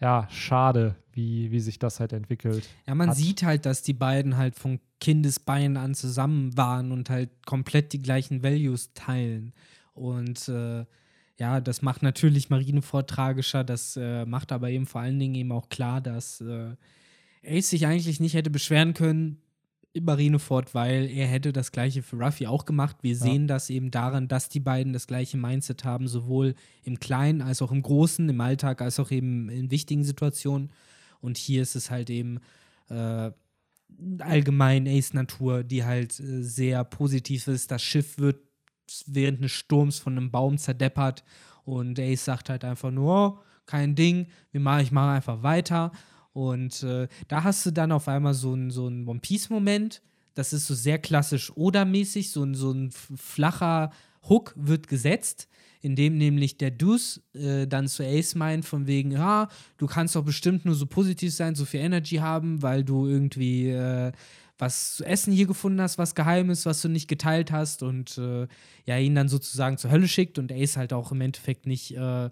ja, 0.00 0.26
schade, 0.30 0.96
wie, 1.12 1.50
wie 1.50 1.60
sich 1.60 1.78
das 1.78 1.98
halt 2.00 2.12
entwickelt. 2.12 2.68
Ja, 2.86 2.94
man 2.94 3.10
Hat- 3.10 3.16
sieht 3.16 3.42
halt, 3.44 3.66
dass 3.66 3.82
die 3.82 3.94
beiden 3.94 4.36
halt 4.36 4.54
von 4.56 4.80
Kindesbeinen 5.00 5.76
an 5.76 5.94
zusammen 5.94 6.56
waren 6.56 6.90
und 6.92 7.08
halt 7.10 7.30
komplett 7.46 7.92
die 7.92 8.02
gleichen 8.02 8.42
Values 8.42 8.92
teilen. 8.94 9.52
Und 9.94 10.48
äh, 10.48 10.84
ja, 11.38 11.60
das 11.60 11.82
macht 11.82 12.02
natürlich 12.02 12.50
Marineford 12.50 13.08
tragischer, 13.08 13.62
das 13.62 13.96
äh, 13.96 14.24
macht 14.26 14.50
aber 14.50 14.70
eben 14.70 14.86
vor 14.86 15.00
allen 15.00 15.18
Dingen 15.18 15.36
eben 15.36 15.52
auch 15.52 15.68
klar, 15.68 16.00
dass 16.00 16.40
äh, 16.40 16.74
Ace 17.44 17.70
sich 17.70 17.86
eigentlich 17.86 18.18
nicht 18.18 18.34
hätte 18.34 18.50
beschweren 18.50 18.94
können 18.94 19.40
in 19.92 20.04
Marineford, 20.04 20.74
weil 20.74 21.08
er 21.10 21.26
hätte 21.26 21.52
das 21.52 21.72
gleiche 21.72 22.02
für 22.02 22.16
Ruffy 22.16 22.46
auch 22.46 22.64
gemacht. 22.64 22.96
Wir 23.02 23.16
sehen 23.16 23.46
das 23.46 23.70
eben 23.70 23.90
daran, 23.90 24.28
dass 24.28 24.48
die 24.48 24.60
beiden 24.60 24.92
das 24.92 25.06
gleiche 25.06 25.36
Mindset 25.36 25.84
haben, 25.84 26.08
sowohl 26.08 26.54
im 26.82 27.00
Kleinen 27.00 27.40
als 27.40 27.62
auch 27.62 27.72
im 27.72 27.82
Großen, 27.82 28.28
im 28.28 28.40
Alltag 28.40 28.82
als 28.82 29.00
auch 29.00 29.10
eben 29.10 29.48
in 29.48 29.70
wichtigen 29.70 30.04
Situationen. 30.04 30.70
Und 31.20 31.38
hier 31.38 31.62
ist 31.62 31.74
es 31.74 31.90
halt 31.90 32.10
eben 32.10 32.40
äh, 32.90 33.30
allgemein 34.18 34.86
Ace 34.86 35.14
Natur, 35.14 35.64
die 35.64 35.84
halt 35.84 36.18
äh, 36.20 36.42
sehr 36.42 36.84
positiv 36.84 37.48
ist. 37.48 37.70
Das 37.70 37.82
Schiff 37.82 38.18
wird 38.18 38.47
während 39.06 39.38
eines 39.38 39.52
Sturms 39.52 39.98
von 39.98 40.16
einem 40.16 40.30
Baum 40.30 40.58
zerdeppert 40.58 41.24
und 41.64 41.98
Ace 42.00 42.24
sagt 42.24 42.48
halt 42.48 42.64
einfach 42.64 42.90
nur, 42.90 43.14
oh, 43.14 43.38
kein 43.66 43.94
Ding, 43.94 44.26
wir 44.50 44.60
machen, 44.60 44.82
ich 44.82 44.92
mache 44.92 45.10
einfach 45.10 45.42
weiter. 45.42 45.92
Und 46.32 46.82
äh, 46.82 47.08
da 47.28 47.44
hast 47.44 47.66
du 47.66 47.70
dann 47.70 47.92
auf 47.92 48.08
einmal 48.08 48.34
so 48.34 48.52
einen 48.52 48.70
so 48.70 48.86
One 48.86 49.20
Piece-Moment. 49.20 50.02
Das 50.34 50.52
ist 50.52 50.66
so 50.66 50.74
sehr 50.74 50.98
klassisch 50.98 51.52
Oda-mäßig, 51.54 52.30
so 52.30 52.44
ein, 52.44 52.54
so 52.54 52.70
ein 52.72 52.90
flacher 52.92 53.90
Hook 54.28 54.54
wird 54.56 54.88
gesetzt, 54.88 55.48
in 55.80 55.96
dem 55.96 56.16
nämlich 56.16 56.58
der 56.58 56.70
Deuce 56.70 57.20
äh, 57.34 57.66
dann 57.66 57.88
zu 57.88 58.04
Ace 58.04 58.34
meint, 58.34 58.64
von 58.64 58.86
wegen, 58.86 59.10
ja, 59.10 59.48
du 59.76 59.86
kannst 59.86 60.16
doch 60.16 60.24
bestimmt 60.24 60.64
nur 60.64 60.74
so 60.74 60.86
positiv 60.86 61.34
sein, 61.34 61.54
so 61.54 61.64
viel 61.64 61.80
Energy 61.80 62.16
haben, 62.16 62.62
weil 62.62 62.84
du 62.84 63.06
irgendwie 63.06 63.70
äh, 63.70 64.12
was 64.58 64.96
zu 64.96 65.04
essen 65.04 65.32
hier 65.32 65.46
gefunden 65.46 65.80
hast, 65.80 65.98
was 65.98 66.14
geheim 66.14 66.50
ist, 66.50 66.66
was 66.66 66.82
du 66.82 66.88
nicht 66.88 67.08
geteilt 67.08 67.52
hast 67.52 67.82
und 67.82 68.18
äh, 68.18 68.46
ja, 68.84 68.98
ihn 68.98 69.14
dann 69.14 69.28
sozusagen 69.28 69.78
zur 69.78 69.90
Hölle 69.90 70.08
schickt 70.08 70.38
und 70.38 70.52
Ace 70.52 70.76
halt 70.76 70.92
auch 70.92 71.12
im 71.12 71.20
Endeffekt 71.20 71.66
nicht, 71.66 71.96
äh, 71.96 72.30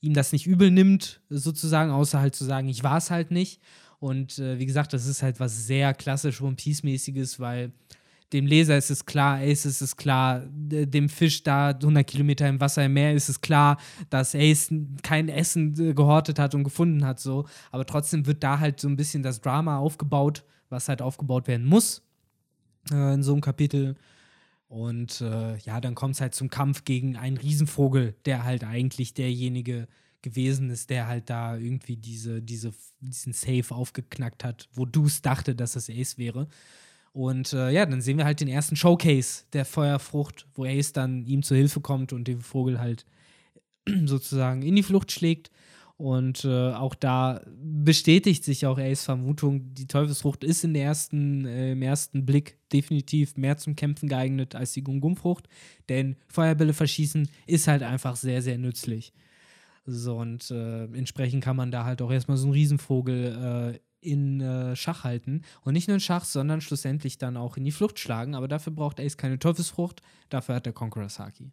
ihm 0.00 0.14
das 0.14 0.32
nicht 0.32 0.46
übel 0.46 0.70
nimmt, 0.70 1.20
sozusagen, 1.30 1.90
außer 1.90 2.20
halt 2.20 2.34
zu 2.34 2.44
sagen, 2.44 2.68
ich 2.68 2.82
war 2.82 2.98
es 2.98 3.10
halt 3.10 3.30
nicht. 3.30 3.60
Und 3.98 4.38
äh, 4.38 4.58
wie 4.58 4.66
gesagt, 4.66 4.92
das 4.92 5.06
ist 5.06 5.22
halt 5.22 5.40
was 5.40 5.66
sehr 5.66 5.94
klassisch 5.94 6.40
One 6.40 6.56
Piece-mäßiges, 6.56 7.40
weil 7.40 7.72
dem 8.34 8.46
Leser 8.46 8.76
ist 8.76 8.90
es 8.90 9.06
klar, 9.06 9.38
Ace 9.38 9.64
ist 9.64 9.80
es 9.80 9.96
klar, 9.96 10.42
dem 10.50 11.08
Fisch 11.08 11.44
da 11.44 11.68
100 11.68 12.06
Kilometer 12.06 12.48
im 12.48 12.60
Wasser 12.60 12.84
im 12.84 12.92
Meer 12.92 13.14
ist 13.14 13.28
es 13.28 13.40
klar, 13.40 13.78
dass 14.10 14.34
Ace 14.34 14.74
kein 15.02 15.28
Essen 15.28 15.78
äh, 15.80 15.94
gehortet 15.94 16.38
hat 16.40 16.54
und 16.54 16.64
gefunden 16.64 17.06
hat, 17.06 17.20
so. 17.20 17.46
Aber 17.70 17.86
trotzdem 17.86 18.26
wird 18.26 18.42
da 18.42 18.58
halt 18.58 18.80
so 18.80 18.88
ein 18.88 18.96
bisschen 18.96 19.22
das 19.22 19.40
Drama 19.40 19.78
aufgebaut, 19.78 20.44
was 20.68 20.88
halt 20.88 21.00
aufgebaut 21.00 21.46
werden 21.46 21.64
muss 21.64 22.02
äh, 22.90 23.14
in 23.14 23.22
so 23.22 23.32
einem 23.32 23.40
Kapitel. 23.40 23.94
Und 24.66 25.20
äh, 25.20 25.56
ja, 25.58 25.80
dann 25.80 25.94
kommt 25.94 26.16
es 26.16 26.20
halt 26.20 26.34
zum 26.34 26.50
Kampf 26.50 26.84
gegen 26.84 27.16
einen 27.16 27.36
Riesenvogel, 27.36 28.16
der 28.24 28.42
halt 28.42 28.64
eigentlich 28.64 29.14
derjenige 29.14 29.86
gewesen 30.22 30.70
ist, 30.70 30.90
der 30.90 31.06
halt 31.06 31.30
da 31.30 31.56
irgendwie 31.56 31.96
diese, 31.96 32.42
diese, 32.42 32.72
diesen 33.00 33.32
Safe 33.32 33.72
aufgeknackt 33.72 34.42
hat, 34.42 34.68
wo 34.72 34.86
Deuce 34.86 35.22
dachte, 35.22 35.54
dass 35.54 35.76
es 35.76 35.88
Ace 35.88 36.18
wäre. 36.18 36.48
Und 37.14 37.52
äh, 37.52 37.70
ja, 37.70 37.86
dann 37.86 38.00
sehen 38.00 38.18
wir 38.18 38.24
halt 38.24 38.40
den 38.40 38.48
ersten 38.48 38.74
Showcase 38.74 39.44
der 39.52 39.64
Feuerfrucht, 39.64 40.48
wo 40.54 40.64
Ace 40.64 40.92
dann 40.92 41.24
ihm 41.26 41.44
zur 41.44 41.56
Hilfe 41.56 41.80
kommt 41.80 42.12
und 42.12 42.26
den 42.26 42.40
Vogel 42.40 42.80
halt 42.80 43.06
sozusagen 44.04 44.62
in 44.62 44.74
die 44.74 44.82
Flucht 44.82 45.12
schlägt. 45.12 45.52
Und 45.96 46.44
äh, 46.44 46.72
auch 46.72 46.96
da 46.96 47.40
bestätigt 47.62 48.42
sich 48.42 48.66
auch 48.66 48.78
Ace 48.78 49.04
Vermutung, 49.04 49.72
die 49.74 49.86
Teufelsfrucht 49.86 50.42
ist 50.42 50.64
in 50.64 50.74
der 50.74 50.86
ersten, 50.86 51.46
äh, 51.46 51.70
im 51.70 51.82
ersten 51.82 52.26
Blick 52.26 52.58
definitiv 52.72 53.36
mehr 53.36 53.58
zum 53.58 53.76
Kämpfen 53.76 54.08
geeignet 54.08 54.56
als 54.56 54.72
die 54.72 54.82
Gum-Gum-Frucht. 54.82 55.48
Denn 55.88 56.16
Feuerbälle 56.26 56.72
verschießen 56.72 57.28
ist 57.46 57.68
halt 57.68 57.84
einfach 57.84 58.16
sehr, 58.16 58.42
sehr 58.42 58.58
nützlich. 58.58 59.12
So, 59.86 60.16
und 60.16 60.50
äh, 60.50 60.86
entsprechend 60.86 61.44
kann 61.44 61.54
man 61.54 61.70
da 61.70 61.84
halt 61.84 62.02
auch 62.02 62.10
erstmal 62.10 62.38
so 62.38 62.46
einen 62.46 62.54
Riesenvogel 62.54 63.76
äh, 63.76 63.78
in 64.04 64.40
äh, 64.40 64.76
Schach 64.76 65.04
halten. 65.04 65.42
Und 65.62 65.72
nicht 65.74 65.88
nur 65.88 65.96
in 65.96 66.00
Schach, 66.00 66.24
sondern 66.24 66.60
schlussendlich 66.60 67.18
dann 67.18 67.36
auch 67.36 67.56
in 67.56 67.64
die 67.64 67.72
Flucht 67.72 67.98
schlagen. 67.98 68.34
Aber 68.34 68.48
dafür 68.48 68.72
braucht 68.72 69.00
Ace 69.00 69.16
keine 69.16 69.38
Teufelsfrucht, 69.38 70.02
dafür 70.28 70.54
hat 70.56 70.66
er 70.66 70.72
Conqueror 70.72 71.08
Saki. 71.08 71.52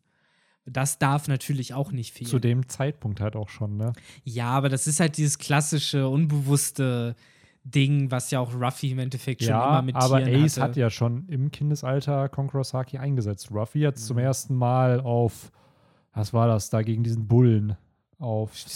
Das 0.66 1.00
darf 1.00 1.28
natürlich 1.28 1.74
auch 1.74 1.92
nicht 1.92 2.14
fehlen. 2.14 2.30
Zu 2.30 2.38
dem 2.40 2.70
Zeitpunkt 2.70 3.20
halt 3.20 3.36
auch 3.36 3.50
schon, 3.50 3.78
ne? 3.78 3.94
Ja, 4.24 4.50
aber 4.50 4.70
das 4.70 4.86
ist 4.86 5.00
halt 5.00 5.18
dieses 5.18 5.40
klassische, 5.40 6.08
unbewusste 6.08 7.16
Ding, 7.64 8.12
was 8.12 8.30
ja 8.32 8.40
auch 8.40 8.54
Ruffy 8.54 8.92
im 8.92 9.00
Endeffekt 9.00 9.42
schon 9.42 9.50
ja, 9.50 9.70
immer 9.70 9.82
mit 9.82 9.96
aber 9.96 10.24
Tieren 10.24 10.44
Ace 10.44 10.58
hatte. 10.58 10.62
hat 10.62 10.76
ja 10.78 10.90
schon 10.90 11.28
im 11.30 11.52
Kindesalter 11.52 12.30
Conqueror 12.30 12.64
Saki 12.64 12.98
eingesetzt. 13.00 13.50
Ruffy 13.52 13.82
hat 13.82 13.98
zum 13.98 14.18
Mhm. 14.18 14.24
ersten 14.24 14.56
Mal 14.56 15.00
auf, 15.02 15.52
was 16.14 16.32
war 16.34 16.48
das, 16.48 16.70
da 16.70 16.82
gegen 16.84 17.04
diesen 17.04 17.28
Bullen 17.28 17.76
auf 18.22 18.56
Stimmt. 18.56 18.74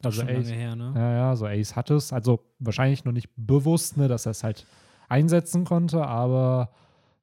Doch 0.00 0.10
Also 0.10 0.20
schon 0.22 0.30
Ace, 0.30 0.48
lange 0.48 0.56
her, 0.56 0.76
ne? 0.76 0.92
ja, 0.94 1.12
ja, 1.12 1.36
so 1.36 1.46
Ace 1.46 1.76
hat 1.76 1.90
es. 1.90 2.12
Also 2.12 2.40
wahrscheinlich 2.58 3.04
noch 3.04 3.12
nicht 3.12 3.30
bewusst, 3.36 3.96
ne, 3.96 4.08
dass 4.08 4.26
er 4.26 4.30
es 4.30 4.42
halt 4.44 4.66
einsetzen 5.08 5.64
konnte, 5.64 6.06
aber 6.06 6.70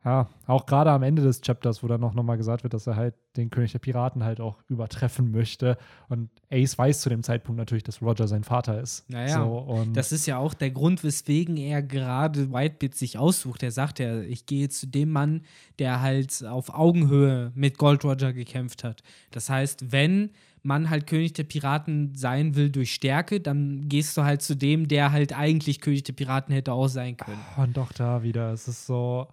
ja, 0.05 0.29
auch 0.47 0.65
gerade 0.65 0.91
am 0.91 1.03
Ende 1.03 1.21
des 1.21 1.41
Chapters, 1.41 1.83
wo 1.83 1.87
dann 1.87 1.99
noch, 1.99 2.13
noch 2.13 2.23
mal 2.23 2.37
gesagt 2.37 2.63
wird, 2.63 2.73
dass 2.73 2.87
er 2.87 2.95
halt 2.95 3.15
den 3.35 3.49
König 3.49 3.73
der 3.73 3.79
Piraten 3.79 4.23
halt 4.23 4.39
auch 4.39 4.57
übertreffen 4.69 5.31
möchte. 5.31 5.77
Und 6.07 6.29
Ace 6.49 6.77
weiß 6.77 7.01
zu 7.01 7.09
dem 7.09 7.21
Zeitpunkt 7.21 7.59
natürlich, 7.59 7.83
dass 7.83 8.01
Roger 8.01 8.27
sein 8.27 8.45
Vater 8.45 8.79
ist. 8.79 9.09
Naja, 9.09 9.43
so, 9.43 9.85
Das 9.93 10.13
ist 10.13 10.25
ja 10.25 10.37
auch 10.37 10.53
der 10.53 10.71
Grund, 10.71 11.03
weswegen 11.03 11.57
er 11.57 11.83
gerade 11.83 12.53
Whitebeard 12.53 12.95
sich 12.95 13.17
aussucht. 13.17 13.61
Er 13.61 13.71
sagt 13.71 13.99
ja, 13.99 14.21
ich 14.21 14.45
gehe 14.45 14.69
zu 14.69 14.87
dem 14.87 15.11
Mann, 15.11 15.41
der 15.79 16.01
halt 16.01 16.45
auf 16.45 16.73
Augenhöhe 16.73 17.51
mit 17.53 17.77
Gold 17.77 18.05
Roger 18.05 18.31
gekämpft 18.31 18.85
hat. 18.85 19.03
Das 19.31 19.49
heißt, 19.49 19.91
wenn 19.91 20.31
man 20.63 20.89
halt 20.89 21.07
König 21.07 21.33
der 21.33 21.43
Piraten 21.43 22.15
sein 22.15 22.55
will 22.55 22.69
durch 22.69 22.93
Stärke, 22.93 23.41
dann 23.41 23.89
gehst 23.89 24.15
du 24.15 24.23
halt 24.23 24.41
zu 24.41 24.55
dem, 24.55 24.87
der 24.87 25.11
halt 25.11 25.33
eigentlich 25.33 25.81
König 25.81 26.03
der 26.03 26.13
Piraten 26.13 26.53
hätte 26.53 26.73
auch 26.73 26.87
sein 26.87 27.17
können. 27.17 27.39
Und 27.57 27.75
doch 27.77 27.91
da 27.91 28.23
wieder, 28.23 28.53
es 28.53 28.67
ist 28.67 28.85
so, 28.85 29.27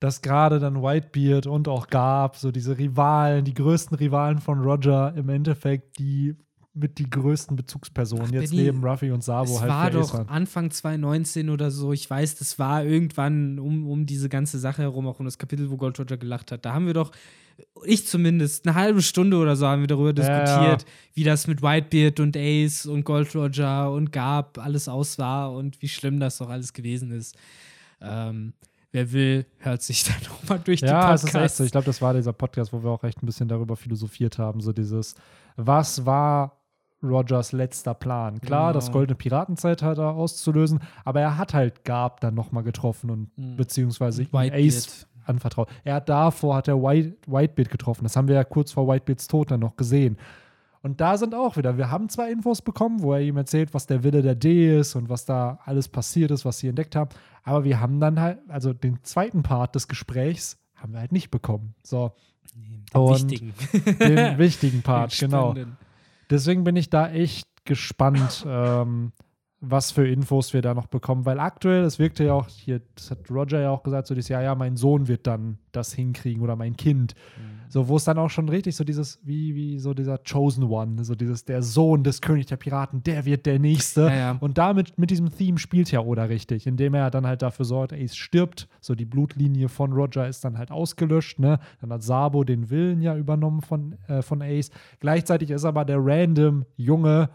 dass 0.00 0.22
gerade 0.22 0.58
dann 0.58 0.82
Whitebeard 0.82 1.46
und 1.46 1.68
auch 1.68 1.88
Gab, 1.88 2.36
so 2.36 2.52
diese 2.52 2.78
Rivalen, 2.78 3.44
die 3.44 3.54
größten 3.54 3.96
Rivalen 3.96 4.38
von 4.38 4.60
Roger, 4.60 5.12
im 5.16 5.28
Endeffekt 5.28 5.98
die 5.98 6.36
mit 6.78 6.98
die 6.98 7.10
größten 7.10 7.56
Bezugspersonen 7.56 8.26
Ach, 8.28 8.32
jetzt 8.32 8.50
Benny, 8.50 8.64
neben 8.64 8.84
Ruffy 8.84 9.10
und 9.10 9.22
Sabo 9.22 9.54
Es 9.54 9.60
halt 9.60 9.70
war 9.70 9.86
Ace 9.86 9.92
doch 9.94 10.14
waren. 10.14 10.28
Anfang 10.28 10.70
2019 10.70 11.50
oder 11.50 11.70
so. 11.70 11.92
Ich 11.92 12.08
weiß, 12.08 12.36
das 12.36 12.58
war 12.58 12.84
irgendwann 12.84 13.58
um, 13.58 13.88
um 13.88 14.06
diese 14.06 14.28
ganze 14.28 14.58
Sache 14.58 14.82
herum, 14.82 15.06
auch 15.06 15.18
um 15.18 15.24
das 15.24 15.38
Kapitel, 15.38 15.70
wo 15.70 15.76
Gold 15.76 15.98
Roger 15.98 16.16
gelacht 16.16 16.52
hat. 16.52 16.64
Da 16.64 16.72
haben 16.74 16.86
wir 16.86 16.94
doch, 16.94 17.10
ich 17.84 18.06
zumindest, 18.06 18.66
eine 18.66 18.76
halbe 18.76 19.02
Stunde 19.02 19.38
oder 19.38 19.56
so 19.56 19.66
haben 19.66 19.80
wir 19.80 19.88
darüber 19.88 20.12
diskutiert, 20.12 20.82
ja. 20.82 20.88
wie 21.14 21.24
das 21.24 21.46
mit 21.46 21.62
Whitebeard 21.62 22.20
und 22.20 22.36
Ace 22.36 22.86
und 22.86 23.04
Gold 23.04 23.34
Roger 23.34 23.90
und 23.90 24.12
Gab 24.12 24.58
alles 24.58 24.88
aus 24.88 25.18
war 25.18 25.52
und 25.52 25.82
wie 25.82 25.88
schlimm 25.88 26.20
das 26.20 26.38
doch 26.38 26.48
alles 26.48 26.72
gewesen 26.72 27.10
ist. 27.10 27.36
Ähm, 28.00 28.52
wer 28.92 29.12
will, 29.12 29.46
hört 29.58 29.82
sich 29.82 30.04
dann 30.04 30.16
nochmal 30.28 30.60
durch 30.60 30.80
die 30.80 30.86
Ja, 30.86 31.14
es 31.14 31.22
Podcasts. 31.22 31.34
ist 31.34 31.34
echt 31.44 31.56
so. 31.56 31.64
Ich 31.64 31.70
glaube, 31.72 31.86
das 31.86 32.00
war 32.02 32.14
dieser 32.14 32.32
Podcast, 32.32 32.72
wo 32.72 32.82
wir 32.82 32.90
auch 32.90 33.04
echt 33.04 33.22
ein 33.22 33.26
bisschen 33.26 33.48
darüber 33.48 33.76
philosophiert 33.76 34.38
haben. 34.38 34.60
So 34.60 34.72
dieses, 34.72 35.14
was 35.56 36.04
war 36.06 36.56
Rogers 37.02 37.52
letzter 37.52 37.94
Plan? 37.94 38.40
Klar, 38.40 38.72
das 38.72 38.86
Genau. 38.86 38.98
goldene 38.98 39.16
Piratenzeitalter 39.16 40.14
auszulösen, 40.14 40.80
aber 41.04 41.20
er 41.20 41.38
hat 41.38 41.54
halt 41.54 41.84
Gab 41.84 42.20
dann 42.20 42.34
nochmal 42.34 42.64
getroffen 42.64 43.10
und 43.10 43.38
Mhm. 43.38 43.56
beziehungsweise 43.56 44.22
Whitebeard. 44.32 44.54
Ace 44.54 45.06
anvertraut. 45.24 45.68
Er 45.84 45.94
hat 45.96 46.08
davor 46.08 46.56
hat 46.56 46.68
er 46.68 46.82
White, 46.82 47.16
Whitebeard 47.26 47.70
getroffen. 47.70 48.02
Das 48.04 48.16
haben 48.16 48.26
wir 48.28 48.34
ja 48.34 48.44
kurz 48.44 48.72
vor 48.72 48.88
Whitebeards 48.88 49.28
Tod 49.28 49.50
dann 49.50 49.60
noch 49.60 49.76
gesehen. 49.76 50.16
Und 50.88 51.02
da 51.02 51.18
sind 51.18 51.34
auch 51.34 51.58
wieder, 51.58 51.76
wir 51.76 51.90
haben 51.90 52.08
zwar 52.08 52.30
Infos 52.30 52.62
bekommen, 52.62 53.02
wo 53.02 53.12
er 53.12 53.20
ihm 53.20 53.36
erzählt, 53.36 53.74
was 53.74 53.86
der 53.86 54.04
Wille 54.04 54.22
der 54.22 54.34
D 54.34 54.78
ist 54.78 54.94
und 54.94 55.10
was 55.10 55.26
da 55.26 55.58
alles 55.66 55.86
passiert 55.86 56.30
ist, 56.30 56.46
was 56.46 56.60
sie 56.60 56.68
entdeckt 56.68 56.96
haben, 56.96 57.10
aber 57.44 57.64
wir 57.64 57.78
haben 57.78 58.00
dann 58.00 58.18
halt, 58.18 58.38
also 58.48 58.72
den 58.72 59.04
zweiten 59.04 59.42
Part 59.42 59.74
des 59.74 59.86
Gesprächs 59.86 60.56
haben 60.76 60.94
wir 60.94 61.00
halt 61.00 61.12
nicht 61.12 61.30
bekommen. 61.30 61.74
So, 61.82 62.12
Nee, 62.54 62.82
den 62.94 63.00
Und 63.02 63.30
wichtigen. 63.30 63.54
den 64.00 64.38
wichtigen 64.38 64.82
Part, 64.82 65.20
Den 65.20 65.30
genau. 65.30 65.54
Deswegen 66.30 66.64
bin 66.64 66.76
ich 66.76 66.88
da 66.88 67.10
echt 67.10 67.46
gespannt, 67.66 68.44
ähm, 68.48 69.12
was 69.60 69.90
für 69.90 70.06
Infos 70.06 70.52
wir 70.52 70.62
da 70.62 70.72
noch 70.72 70.86
bekommen, 70.86 71.26
weil 71.26 71.40
aktuell, 71.40 71.82
es 71.82 71.98
wirkte 71.98 72.24
ja 72.24 72.34
auch 72.34 72.48
hier, 72.48 72.80
das 72.94 73.10
hat 73.10 73.30
Roger 73.30 73.60
ja 73.60 73.70
auch 73.70 73.82
gesagt, 73.82 74.06
so 74.06 74.14
dieses, 74.14 74.28
ja, 74.28 74.40
ja, 74.40 74.54
mein 74.54 74.76
Sohn 74.76 75.08
wird 75.08 75.26
dann 75.26 75.58
das 75.72 75.92
hinkriegen 75.92 76.42
oder 76.42 76.54
mein 76.54 76.76
Kind. 76.76 77.14
So, 77.70 77.88
wo 77.88 77.96
es 77.96 78.04
dann 78.04 78.18
auch 78.18 78.30
schon 78.30 78.48
richtig 78.48 78.76
so 78.76 78.84
dieses, 78.84 79.20
wie, 79.24 79.54
wie 79.54 79.78
so 79.78 79.92
dieser 79.92 80.18
Chosen 80.18 80.64
One, 80.64 81.04
so 81.04 81.14
dieses, 81.14 81.44
der 81.44 81.62
Sohn 81.62 82.02
des 82.02 82.22
König 82.22 82.46
der 82.46 82.56
Piraten, 82.56 83.02
der 83.02 83.24
wird 83.24 83.44
der 83.46 83.58
Nächste. 83.58 84.02
Ja, 84.02 84.14
ja. 84.14 84.36
Und 84.40 84.58
damit, 84.58 84.96
mit 84.96 85.10
diesem 85.10 85.30
Theme 85.30 85.58
spielt 85.58 85.90
ja 85.90 86.00
Oda 86.00 86.24
richtig, 86.24 86.66
indem 86.66 86.94
er 86.94 87.10
dann 87.10 87.26
halt 87.26 87.42
dafür 87.42 87.64
sorgt, 87.64 87.92
Ace 87.92 88.16
stirbt, 88.16 88.68
so 88.80 88.94
die 88.94 89.04
Blutlinie 89.04 89.68
von 89.68 89.92
Roger 89.92 90.26
ist 90.26 90.44
dann 90.44 90.56
halt 90.56 90.70
ausgelöscht, 90.70 91.40
ne? 91.40 91.58
Dann 91.80 91.92
hat 91.92 92.02
Sabo 92.02 92.44
den 92.44 92.70
Willen 92.70 93.02
ja 93.02 93.16
übernommen 93.16 93.60
von, 93.60 93.96
äh, 94.06 94.22
von 94.22 94.40
Ace. 94.40 94.70
Gleichzeitig 95.00 95.50
ist 95.50 95.64
aber 95.64 95.84
der 95.84 95.98
random 96.00 96.64
Junge 96.76 97.28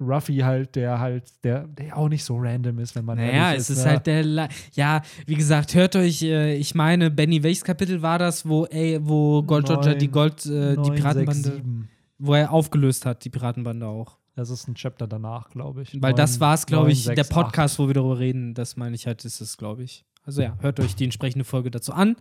Ruffy 0.00 0.38
halt, 0.38 0.74
der 0.74 0.98
halt, 0.98 1.24
der, 1.44 1.66
der 1.68 1.96
auch 1.96 2.08
nicht 2.08 2.24
so 2.24 2.36
random 2.38 2.78
ist, 2.78 2.94
wenn 2.94 3.04
man 3.04 3.18
Naja, 3.18 3.54
es 3.54 3.70
ist 3.70 3.84
ne? 3.84 3.90
halt 3.90 4.06
der. 4.06 4.24
La 4.24 4.48
ja, 4.74 5.02
wie 5.26 5.34
gesagt, 5.34 5.74
hört 5.74 5.96
euch, 5.96 6.22
äh, 6.22 6.54
ich 6.56 6.74
meine, 6.74 7.10
Benny, 7.10 7.42
welches 7.42 7.62
Kapitel 7.64 8.00
war 8.02 8.18
das, 8.18 8.48
wo, 8.48 8.64
ey, 8.66 8.98
wo 9.02 9.42
Gold 9.42 9.68
Roger 9.70 9.94
die 9.94 10.06
Neun, 10.06 10.12
Gold, 10.12 10.46
äh, 10.46 10.72
die 10.74 10.76
9, 10.90 10.94
Piratenbande, 10.94 11.42
6, 11.42 11.56
7. 11.56 11.88
wo 12.18 12.34
er 12.34 12.50
aufgelöst 12.52 13.06
hat, 13.06 13.24
die 13.24 13.30
Piratenbande 13.30 13.86
auch. 13.86 14.16
Das 14.34 14.48
ist 14.48 14.66
ein 14.66 14.74
Chapter 14.74 15.06
danach, 15.06 15.50
glaube 15.50 15.82
ich. 15.82 16.00
Weil 16.00 16.14
das 16.14 16.32
Neun- 16.32 16.40
war 16.40 16.54
es, 16.54 16.64
glaube 16.66 16.84
neun, 16.84 16.92
ich, 16.92 17.04
sechs, 17.04 17.14
der 17.16 17.24
acht. 17.24 17.44
Podcast, 17.44 17.78
wo 17.78 17.86
wir 17.86 17.94
darüber 17.94 18.18
reden, 18.18 18.54
das 18.54 18.76
meine 18.76 18.94
ich 18.94 19.06
halt, 19.06 19.24
ist 19.26 19.40
es, 19.42 19.56
glaube 19.58 19.82
ich. 19.82 20.06
Also 20.24 20.40
ja, 20.40 20.56
hört 20.60 20.80
euch 20.80 20.94
die 20.94 21.04
entsprechende 21.04 21.44
Folge 21.44 21.70
dazu 21.70 21.92
an. 21.92 22.16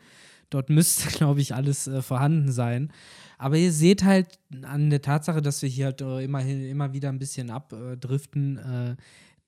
Dort 0.52 0.70
müsste, 0.70 1.10
glaube 1.18 1.41
ich, 1.41 1.56
alles 1.56 1.88
äh, 1.88 2.04
vorhanden 2.04 2.52
sein. 2.52 2.93
Aber 3.39 3.58
ihr 3.58 3.72
seht 3.72 4.04
halt 4.04 4.38
an 4.62 4.91
der 4.91 5.02
Tatsache, 5.02 5.41
dass 5.41 5.64
wir 5.64 5.70
hier 5.70 5.86
halt 5.86 6.02
äh, 6.02 6.24
immer, 6.24 6.45
immer 6.45 6.93
wieder 6.93 7.10
ein 7.10 7.18
bisschen 7.18 7.49
abdriften. 7.49 8.58
Äh, 8.58 8.95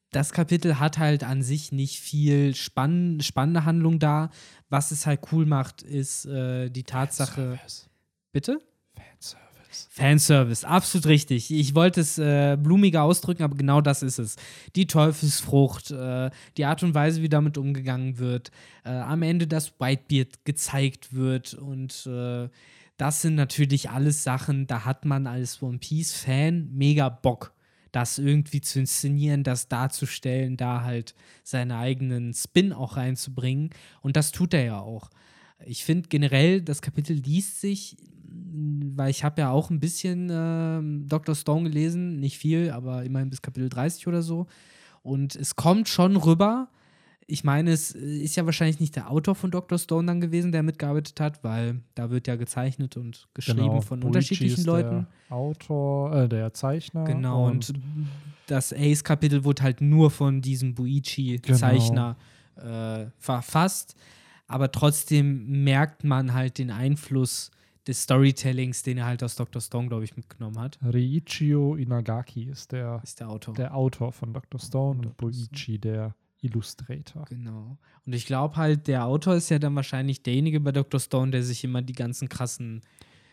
das 0.09 0.31
Kapitel 0.31 0.79
hat 0.79 0.97
halt 0.97 1.23
an 1.23 1.43
sich 1.43 1.71
nicht 1.71 1.99
viel 1.99 2.55
spann 2.55 3.19
spannende 3.21 3.65
Handlung 3.65 3.99
da. 3.99 4.31
Was 4.69 4.91
es 4.91 5.05
halt 5.05 5.21
cool 5.31 5.45
macht, 5.45 5.83
ist 5.83 6.25
äh, 6.25 6.69
die 6.69 6.83
Tatsache. 6.83 7.59
Bitte? 8.31 8.59
Fanservice. 9.89 10.65
Absolut 10.65 11.07
richtig. 11.07 11.51
Ich 11.51 11.75
wollte 11.75 12.01
es 12.01 12.17
äh, 12.17 12.57
blumiger 12.59 13.03
ausdrücken, 13.03 13.43
aber 13.43 13.55
genau 13.55 13.81
das 13.81 14.03
ist 14.03 14.19
es. 14.19 14.35
Die 14.75 14.87
Teufelsfrucht, 14.87 15.91
äh, 15.91 16.29
die 16.57 16.65
Art 16.65 16.83
und 16.83 16.93
Weise, 16.93 17.21
wie 17.21 17.29
damit 17.29 17.57
umgegangen 17.57 18.17
wird, 18.17 18.51
äh, 18.85 18.89
am 18.89 19.21
Ende 19.21 19.47
das 19.47 19.73
Whitebeard 19.79 20.45
gezeigt 20.45 21.13
wird 21.13 21.53
und 21.53 22.07
äh, 22.07 22.49
das 22.97 23.21
sind 23.21 23.35
natürlich 23.35 23.89
alles 23.89 24.23
Sachen, 24.23 24.67
da 24.67 24.85
hat 24.85 25.05
man 25.05 25.27
als 25.27 25.61
One 25.61 25.79
Piece-Fan 25.79 26.69
mega 26.73 27.09
Bock, 27.09 27.53
das 27.91 28.19
irgendwie 28.19 28.61
zu 28.61 28.79
inszenieren, 28.79 29.43
das 29.43 29.67
darzustellen, 29.67 30.57
da 30.57 30.83
halt 30.83 31.15
seinen 31.43 31.71
eigenen 31.71 32.33
Spin 32.33 32.71
auch 32.71 32.97
reinzubringen 32.97 33.71
und 34.01 34.15
das 34.15 34.31
tut 34.31 34.53
er 34.53 34.63
ja 34.65 34.79
auch. 34.79 35.09
Ich 35.65 35.85
finde 35.85 36.09
generell, 36.09 36.61
das 36.61 36.81
Kapitel 36.81 37.15
liest 37.15 37.61
sich, 37.61 37.97
weil 38.95 39.09
ich 39.09 39.23
habe 39.23 39.41
ja 39.41 39.49
auch 39.51 39.69
ein 39.69 39.79
bisschen 39.79 40.29
ähm, 40.31 41.07
Dr. 41.07 41.35
Stone 41.35 41.69
gelesen, 41.69 42.19
nicht 42.19 42.37
viel, 42.37 42.71
aber 42.71 43.03
immerhin 43.03 43.29
bis 43.29 43.41
Kapitel 43.41 43.69
30 43.69 44.07
oder 44.07 44.21
so. 44.21 44.47
Und 45.01 45.35
es 45.35 45.55
kommt 45.55 45.89
schon 45.89 46.15
rüber. 46.15 46.69
Ich 47.25 47.43
meine, 47.43 47.71
es 47.71 47.93
äh, 47.95 47.99
ist 47.99 48.35
ja 48.35 48.45
wahrscheinlich 48.45 48.79
nicht 48.79 48.95
der 48.95 49.09
Autor 49.09 49.35
von 49.35 49.51
Dr. 49.51 49.77
Stone 49.77 50.07
dann 50.07 50.21
gewesen, 50.21 50.51
der 50.51 50.63
mitgearbeitet 50.63 51.19
hat, 51.19 51.43
weil 51.43 51.81
da 51.95 52.09
wird 52.09 52.27
ja 52.27 52.35
gezeichnet 52.35 52.97
und 52.97 53.27
geschrieben 53.33 53.59
Genau. 53.59 53.81
von 53.81 53.99
Boichi 53.99 54.07
unterschiedlichen 54.07 54.63
Leuten. 54.65 55.07
Der 55.29 55.37
Autor, 55.37 56.15
äh, 56.15 56.29
der 56.29 56.53
Zeichner. 56.53 57.03
Genau, 57.05 57.47
und, 57.47 57.73
das 58.47 58.73
Ace-Kapitel 58.73 59.45
wurde 59.45 59.63
halt 59.63 59.79
nur 59.79 60.11
von 60.11 60.41
diesem 60.41 60.75
Buichi-Zeichner 60.75 62.17
äh, 62.57 63.05
verfasst. 63.17 63.95
Aber 64.47 64.71
trotzdem 64.71 65.63
merkt 65.63 66.03
man 66.03 66.33
halt 66.33 66.57
den 66.57 66.69
Einfluss 66.69 67.51
des 67.87 68.03
Storytellings, 68.03 68.83
den 68.83 68.97
er 68.97 69.05
halt 69.05 69.23
aus 69.23 69.35
Dr. 69.35 69.61
Stone, 69.61 69.87
glaube 69.89 70.03
ich, 70.05 70.15
mitgenommen 70.15 70.59
hat. 70.59 70.79
Reiichio 70.81 71.75
Inagaki 71.75 72.43
ist 72.43 72.71
der, 72.71 73.01
Ist 73.03 73.19
der 73.19 73.29
Autor. 73.29 73.53
der 73.55 73.75
Autor 73.75 74.11
von 74.13 74.33
Dr. 74.33 74.59
Stone 74.59 74.99
und 74.99 75.05
Dr. 75.05 75.29
Boichi 75.31 75.79
der 75.79 76.15
Illustrator. 76.41 77.25
Genau. 77.29 77.77
Und 78.05 78.13
ich 78.13 78.25
glaube 78.25 78.55
halt, 78.55 78.87
der 78.87 79.05
Autor 79.05 79.35
ist 79.35 79.49
ja 79.49 79.59
dann 79.59 79.75
wahrscheinlich 79.75 80.23
derjenige 80.23 80.59
bei 80.59 80.71
Dr. 80.71 80.99
Stone, 80.99 81.31
der 81.31 81.43
sich 81.43 81.63
immer 81.63 81.81
die 81.81 81.93
ganzen 81.93 82.29
krassen 82.29 82.81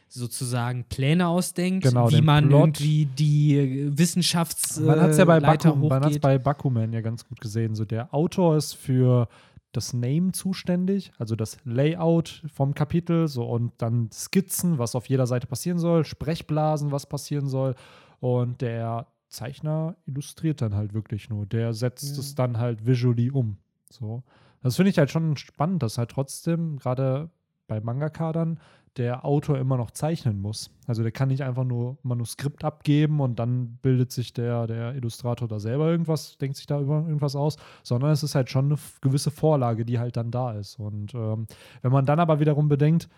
sozusagen 0.09 0.84
Pläne 0.84 1.28
ausdenkt, 1.28 1.84
Genau, 1.84 2.11
wie 2.11 2.20
man 2.20 2.48
Plot. 2.48 2.61
irgendwie 2.61 3.07
die 3.07 3.57
äh, 3.57 3.96
Wissenschafts 3.96 4.80
Man 4.80 5.01
hat 5.01 5.11
es 5.11 5.18
ja 5.18 5.24
bei, 5.24 5.36
äh, 5.36 5.40
Baku, 5.40 5.88
bei 6.20 6.38
Bakuman 6.38 6.92
ja 6.92 7.01
ganz 7.01 7.24
gut 7.24 7.40
gesehen. 7.40 7.76
So 7.76 7.84
der 7.84 8.12
Autor 8.12 8.57
ist 8.57 8.74
für 8.74 9.28
das 9.73 9.93
Name 9.93 10.33
zuständig, 10.33 11.12
also 11.18 11.37
das 11.37 11.57
Layout 11.64 12.43
vom 12.53 12.75
Kapitel, 12.75 13.29
so 13.29 13.45
und 13.45 13.73
dann 13.79 14.11
Skizzen, 14.12 14.79
was 14.79 14.95
auf 14.95 15.07
jeder 15.07 15.27
Seite 15.27 15.47
passieren 15.47 15.79
soll, 15.79 16.05
Sprechblasen, 16.05 16.91
was 16.91 17.07
passieren 17.07 17.49
soll. 17.49 17.75
Und 18.21 18.61
der 18.61 19.07
Zeichner 19.29 19.97
illustriert 20.07 20.61
dann 20.61 20.75
halt 20.75 20.93
wirklich 20.93 21.31
nur. 21.31 21.47
Der 21.47 21.73
setzt 21.73 22.14
Ja. 22.14 22.21
es 22.21 22.35
dann 22.35 22.59
halt 22.59 22.85
visually 22.85 23.31
um. 23.31 23.59
So. 23.89 24.23
Das 24.62 24.77
finde 24.77 24.91
ich 24.91 24.99
halt 24.99 25.11
schon 25.11 25.37
spannend, 25.37 25.83
dass 25.83 25.99
halt 25.99 26.11
trotzdem, 26.11 26.79
gerade 26.79 27.31
bei 27.68 27.81
Mangaka 27.81 28.33
dann, 28.33 28.59
der 28.97 29.24
Autor 29.24 29.59
immer 29.59 29.76
noch 29.76 29.93
zeichnen 29.93 30.41
muss. 30.41 30.70
Also 30.86 31.03
der 31.03 31.12
kann 31.12 31.28
nicht 31.28 31.43
einfach 31.43 31.64
nur 31.64 31.99
Manuskript 32.03 32.64
abgeben 32.64 33.20
und 33.20 33.38
dann 33.38 33.78
bildet 33.82 34.11
sich 34.11 34.32
der, 34.32 34.66
der 34.66 34.95
Illustrator 34.95 35.47
da 35.47 35.61
selber 35.61 35.88
irgendwas, 35.88 36.36
denkt 36.38 36.57
sich 36.57 36.66
da 36.66 36.80
über 36.80 37.05
irgendwas 37.07 37.36
aus, 37.36 37.57
sondern 37.82 38.11
es 38.11 38.22
ist 38.22 38.34
halt 38.34 38.51
schon 38.51 38.66
eine 38.66 38.78
gewisse 39.01 39.30
Vorlage, 39.30 39.84
die 39.84 39.99
halt 39.99 40.16
dann 40.16 40.30
da 40.30 40.53
ist. 40.53 40.78
Und 40.78 41.14
ähm, 41.14 41.47
wenn 41.82 41.93
man 41.93 42.07
dann 42.07 42.18
aber 42.18 42.41
wiederum 42.41 42.68
bedenkt, 42.68 43.09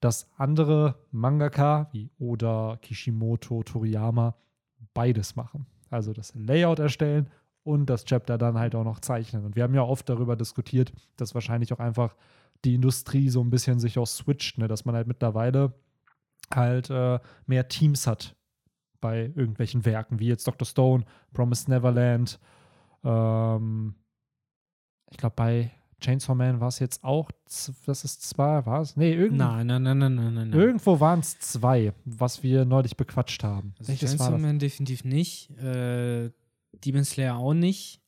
dass 0.00 0.28
andere 0.36 0.96
Mangaka 1.10 1.88
wie 1.92 2.10
Oda, 2.18 2.78
Kishimoto, 2.80 3.62
Toriyama 3.62 4.34
beides 4.94 5.36
machen. 5.36 5.66
Also 5.90 6.12
das 6.12 6.34
Layout 6.34 6.78
erstellen 6.78 7.28
und 7.64 7.90
das 7.90 8.04
Chapter 8.04 8.38
dann 8.38 8.58
halt 8.58 8.74
auch 8.74 8.84
noch 8.84 9.00
zeichnen. 9.00 9.44
Und 9.44 9.56
wir 9.56 9.64
haben 9.64 9.74
ja 9.74 9.82
oft 9.82 10.08
darüber 10.08 10.36
diskutiert, 10.36 10.92
dass 11.16 11.34
wahrscheinlich 11.34 11.72
auch 11.72 11.80
einfach 11.80 12.14
die 12.64 12.74
Industrie 12.74 13.28
so 13.28 13.40
ein 13.42 13.50
bisschen 13.50 13.78
sich 13.78 13.98
auch 13.98 14.06
switcht, 14.06 14.58
ne? 14.58 14.68
dass 14.68 14.84
man 14.84 14.94
halt 14.94 15.06
mittlerweile 15.06 15.74
halt 16.52 16.90
äh, 16.90 17.18
mehr 17.46 17.68
Teams 17.68 18.06
hat 18.06 18.36
bei 19.00 19.32
irgendwelchen 19.34 19.84
Werken, 19.84 20.18
wie 20.18 20.28
jetzt 20.28 20.46
Dr. 20.46 20.66
Stone, 20.66 21.04
Promised 21.32 21.68
Neverland. 21.68 22.38
Ähm, 23.04 23.94
ich 25.10 25.16
glaube, 25.16 25.34
bei 25.36 25.70
Chainsaw 26.00 26.34
Man 26.34 26.60
war 26.60 26.68
es 26.68 26.78
jetzt 26.78 27.04
auch, 27.04 27.30
das 27.44 28.04
ist 28.04 28.22
zwei, 28.22 28.64
war 28.66 28.82
es? 28.82 28.96
Nee, 28.96 29.14
irgend, 29.14 29.38
Nein, 29.38 29.66
nein, 29.66 29.82
nein, 29.82 29.98
nein, 29.98 30.14
nein, 30.14 30.34
nein. 30.34 30.52
irgendwo 30.52 31.00
waren 31.00 31.20
es 31.20 31.38
zwei, 31.38 31.92
was 32.04 32.42
wir 32.42 32.64
neulich 32.64 32.96
bequatscht 32.96 33.42
haben. 33.44 33.74
Also 33.78 33.88
Welches 33.88 34.10
Chainsaw? 34.10 34.36
Man 34.38 34.58
definitiv 34.58 35.04
nicht. 35.04 35.50
Äh, 35.58 36.30
Demon 36.84 37.04
Slayer 37.04 37.36
auch 37.36 37.54
nicht. 37.54 38.02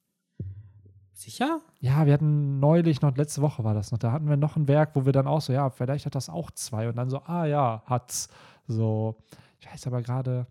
Sicher? 1.18 1.60
Ja, 1.80 2.06
wir 2.06 2.12
hatten 2.12 2.60
neulich 2.60 3.00
noch, 3.02 3.16
letzte 3.16 3.42
Woche 3.42 3.64
war 3.64 3.74
das 3.74 3.90
noch, 3.90 3.98
da 3.98 4.12
hatten 4.12 4.28
wir 4.28 4.36
noch 4.36 4.54
ein 4.54 4.68
Werk, 4.68 4.94
wo 4.94 5.04
wir 5.04 5.12
dann 5.12 5.26
auch 5.26 5.40
so, 5.40 5.52
ja, 5.52 5.68
vielleicht 5.68 6.06
hat 6.06 6.14
das 6.14 6.28
auch 6.28 6.52
zwei 6.52 6.88
und 6.88 6.96
dann 6.96 7.10
so, 7.10 7.18
ah 7.24 7.44
ja, 7.44 7.82
hat's. 7.86 8.28
So, 8.68 9.16
ich 9.58 9.68
weiß 9.68 9.88
aber 9.88 10.00
gerade 10.02 10.46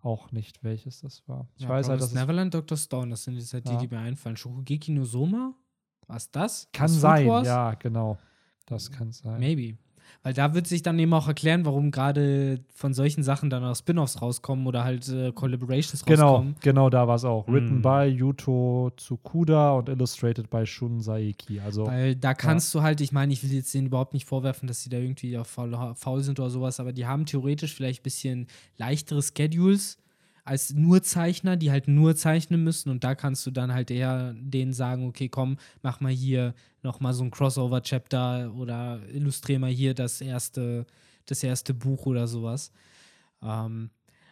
auch 0.00 0.32
nicht, 0.32 0.64
welches 0.64 1.02
das 1.02 1.28
war. 1.28 1.46
Ich 1.56 1.64
ja, 1.64 1.68
weiß 1.68 1.90
halt, 1.90 2.00
dass 2.00 2.14
Neverland, 2.14 2.54
Dr. 2.54 2.78
Stone, 2.78 3.10
das 3.10 3.24
sind 3.24 3.34
jetzt 3.34 3.52
halt 3.52 3.68
Ja. 3.68 3.76
die, 3.76 3.86
die 3.86 3.94
mir 3.94 4.00
einfallen. 4.00 4.38
Shokugeki 4.38 4.92
no 4.92 5.04
Soma? 5.04 5.52
Was 6.06 6.30
das? 6.30 6.70
kann 6.72 6.88
Food 6.88 6.98
sein, 6.98 7.26
ja, 7.44 7.74
genau. 7.74 8.16
Das 8.64 8.90
kann 8.90 9.12
sein. 9.12 9.38
Maybe. 9.38 9.76
Weil 10.22 10.34
da 10.34 10.54
wird 10.54 10.66
sich 10.66 10.82
dann 10.82 10.98
eben 10.98 11.12
auch 11.14 11.28
erklären, 11.28 11.64
warum 11.64 11.90
gerade 11.90 12.60
von 12.74 12.94
solchen 12.94 13.22
Sachen 13.22 13.50
dann 13.50 13.64
auch 13.64 13.74
Spin-offs 13.76 14.20
rauskommen 14.22 14.66
oder 14.66 14.84
halt 14.84 15.08
äh, 15.08 15.32
Collaborations 15.32 16.04
Genau, 16.04 16.28
rauskommen. 16.32 16.56
genau 16.60 16.90
da 16.90 17.06
war 17.08 17.16
es 17.16 17.24
auch. 17.24 17.46
Written 17.48 17.78
Mm. 17.78 17.82
by 17.82 18.04
Yuto 18.06 18.90
Tsukuda 18.96 19.72
und 19.72 19.88
illustrated 19.88 20.50
by 20.50 20.66
Shun 20.66 21.00
Saeki. 21.00 21.60
Also, 21.60 21.86
Weil 21.86 22.16
da 22.16 22.34
kannst 22.34 22.74
du 22.74 22.82
halt, 22.82 23.00
ich 23.00 23.12
meine, 23.12 23.32
ich 23.32 23.42
will 23.42 23.52
jetzt 23.52 23.72
denen 23.74 23.86
überhaupt 23.88 24.14
nicht 24.14 24.26
vorwerfen, 24.26 24.66
dass 24.68 24.82
sie 24.82 24.90
da 24.90 24.98
irgendwie 24.98 25.38
auf 25.38 25.46
faul, 25.48 25.76
faul 25.94 26.22
sind 26.22 26.40
oder 26.40 26.50
sowas, 26.50 26.80
aber 26.80 26.92
die 26.92 27.06
haben 27.06 27.26
theoretisch 27.26 27.74
vielleicht 27.74 28.00
ein 28.00 28.04
bisschen 28.04 28.46
leichtere 28.76 29.22
Schedules 29.22 29.98
als 30.44 30.72
nur 30.74 31.02
Zeichner, 31.02 31.56
die 31.56 31.72
halt 31.72 31.88
nur 31.88 32.14
zeichnen 32.14 32.62
müssen 32.62 32.88
und 32.90 33.02
da 33.02 33.16
kannst 33.16 33.44
du 33.46 33.50
dann 33.50 33.72
halt 33.74 33.90
eher 33.90 34.32
denen 34.38 34.72
sagen, 34.72 35.08
okay, 35.08 35.28
komm, 35.28 35.56
mach 35.82 35.98
mal 36.00 36.12
hier 36.12 36.54
noch 36.86 37.00
mal 37.00 37.12
so 37.12 37.24
ein 37.24 37.30
Crossover-Chapter 37.30 38.54
oder 38.56 39.00
illustrier 39.12 39.58
mal 39.58 39.70
hier 39.70 39.92
das 39.92 40.20
erste, 40.20 40.86
das 41.26 41.42
erste 41.42 41.74
Buch 41.74 42.06
oder 42.06 42.26
sowas. 42.26 42.72
Ähm, 43.42 43.90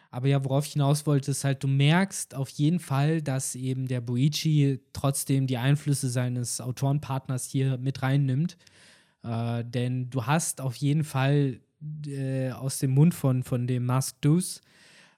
aber 0.09 0.29
ja, 0.29 0.43
worauf 0.43 0.65
ich 0.65 0.73
hinaus 0.73 1.05
wollte, 1.05 1.31
ist 1.31 1.43
halt, 1.43 1.61
du 1.61 1.67
merkst 1.67 2.35
auf 2.35 2.49
jeden 2.49 2.79
Fall, 2.79 3.21
dass 3.21 3.53
eben 3.53 3.87
der 3.87 4.01
Boichi 4.01 4.79
trotzdem 4.93 5.45
die 5.45 5.57
Einflüsse 5.57 6.09
seines 6.09 6.61
Autorenpartners 6.61 7.45
hier 7.45 7.77
mit 7.77 8.01
reinnimmt. 8.01 8.57
Äh, 9.23 9.65
denn 9.65 10.09
du 10.09 10.25
hast 10.25 10.61
auf 10.61 10.75
jeden 10.77 11.03
Fall 11.03 11.59
äh, 12.07 12.51
aus 12.51 12.79
dem 12.79 12.91
Mund 12.91 13.13
von, 13.13 13.43
von 13.43 13.67
dem 13.67 13.85
Mask 13.85 14.15
Deuce 14.21 14.61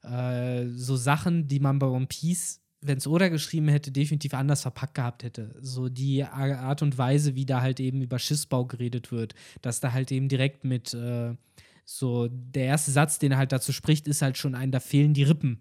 äh, 0.01 0.65
so 0.67 0.95
Sachen, 0.95 1.47
die 1.47 1.59
man 1.59 1.79
bei 1.79 1.87
One 1.87 2.07
Piece, 2.07 2.61
wenn 2.81 2.97
es 2.97 3.07
Oda 3.07 3.29
geschrieben 3.29 3.67
hätte, 3.69 3.91
definitiv 3.91 4.33
anders 4.33 4.61
verpackt 4.61 4.95
gehabt 4.95 5.23
hätte. 5.23 5.55
So 5.61 5.89
die 5.89 6.23
Art 6.23 6.81
und 6.81 6.97
Weise, 6.97 7.35
wie 7.35 7.45
da 7.45 7.61
halt 7.61 7.79
eben 7.79 8.01
über 8.01 8.19
Schiffsbau 8.19 8.65
geredet 8.65 9.11
wird, 9.11 9.33
dass 9.61 9.79
da 9.79 9.93
halt 9.93 10.11
eben 10.11 10.29
direkt 10.29 10.63
mit 10.63 10.93
äh, 10.93 11.33
so 11.85 12.27
der 12.29 12.65
erste 12.65 12.91
Satz, 12.91 13.17
den 13.17 13.31
er 13.31 13.37
halt 13.37 13.51
dazu 13.51 13.71
spricht, 13.71 14.07
ist 14.07 14.21
halt 14.21 14.37
schon 14.37 14.55
ein, 14.55 14.71
da 14.71 14.79
fehlen 14.79 15.13
die 15.13 15.23
Rippen. 15.23 15.59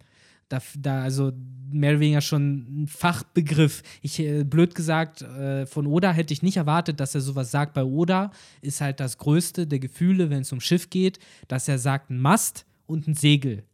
Da, 0.49 0.61
da 0.79 1.03
also 1.03 1.33
mehr 1.71 1.93
oder 1.93 2.01
weniger 2.01 2.21
schon 2.21 2.83
ein 2.83 2.87
Fachbegriff. 2.87 3.83
Ich, 4.03 4.21
äh, 4.21 4.45
blöd 4.45 4.75
gesagt, 4.75 5.23
äh, 5.23 5.67
von 5.67 5.87
Oda 5.87 6.13
hätte 6.13 6.33
ich 6.33 6.43
nicht 6.43 6.57
erwartet, 6.57 7.01
dass 7.01 7.15
er 7.15 7.21
sowas 7.21 7.51
sagt. 7.51 7.75
Bei 7.75 7.83
Oda 7.83 8.31
ist 8.61 8.81
halt 8.81 9.01
das 9.01 9.19
Größte 9.19 9.67
der 9.67 9.81
Gefühle, 9.81 10.31
wenn 10.31 10.43
es 10.43 10.53
um 10.53 10.61
Schiff 10.61 10.91
geht, 10.91 11.19
dass 11.49 11.67
er 11.67 11.79
sagt 11.79 12.11
ein 12.11 12.21
Mast 12.21 12.67
und 12.87 13.09
ein 13.09 13.15
Segel. 13.15 13.65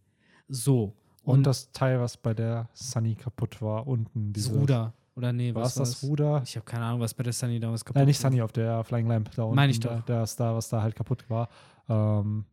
So. 0.48 0.94
Und, 1.24 1.46
das 1.46 1.70
Teil, 1.72 2.00
was 2.00 2.16
bei 2.16 2.34
der 2.34 2.68
Sunny 2.74 3.14
kaputt 3.14 3.60
war, 3.62 3.86
unten. 3.86 4.32
das 4.32 4.44
Diese, 4.44 4.58
Ruder. 4.58 4.92
Oder 5.14 5.32
nee, 5.32 5.54
War 5.54 5.62
was 5.64 5.76
es 5.76 6.00
das 6.00 6.02
Ruder? 6.08 6.42
Ich 6.44 6.56
habe 6.56 6.64
keine 6.64 6.84
Ahnung, 6.86 7.00
was 7.00 7.12
bei 7.12 7.22
der 7.22 7.32
Sunny 7.34 7.60
damals 7.60 7.84
kaputt 7.84 7.96
Nein, 7.96 8.06
nicht 8.06 8.22
war. 8.22 8.30
Sunny 8.30 8.42
auf 8.42 8.52
der 8.52 8.82
Flying 8.84 9.06
Lamp 9.08 9.30
da 9.36 9.42
unten. 9.42 9.56
Meine 9.56 9.70
ich 9.70 9.78
der- 9.80 9.96
doch. 9.98 10.04
Der 10.06 10.26
Star, 10.26 10.54
was 10.54 10.68
da 10.70 10.80
halt 10.82 10.94
kaputt 10.96 11.28
war. 11.28 11.48
Ähm, 11.88 12.44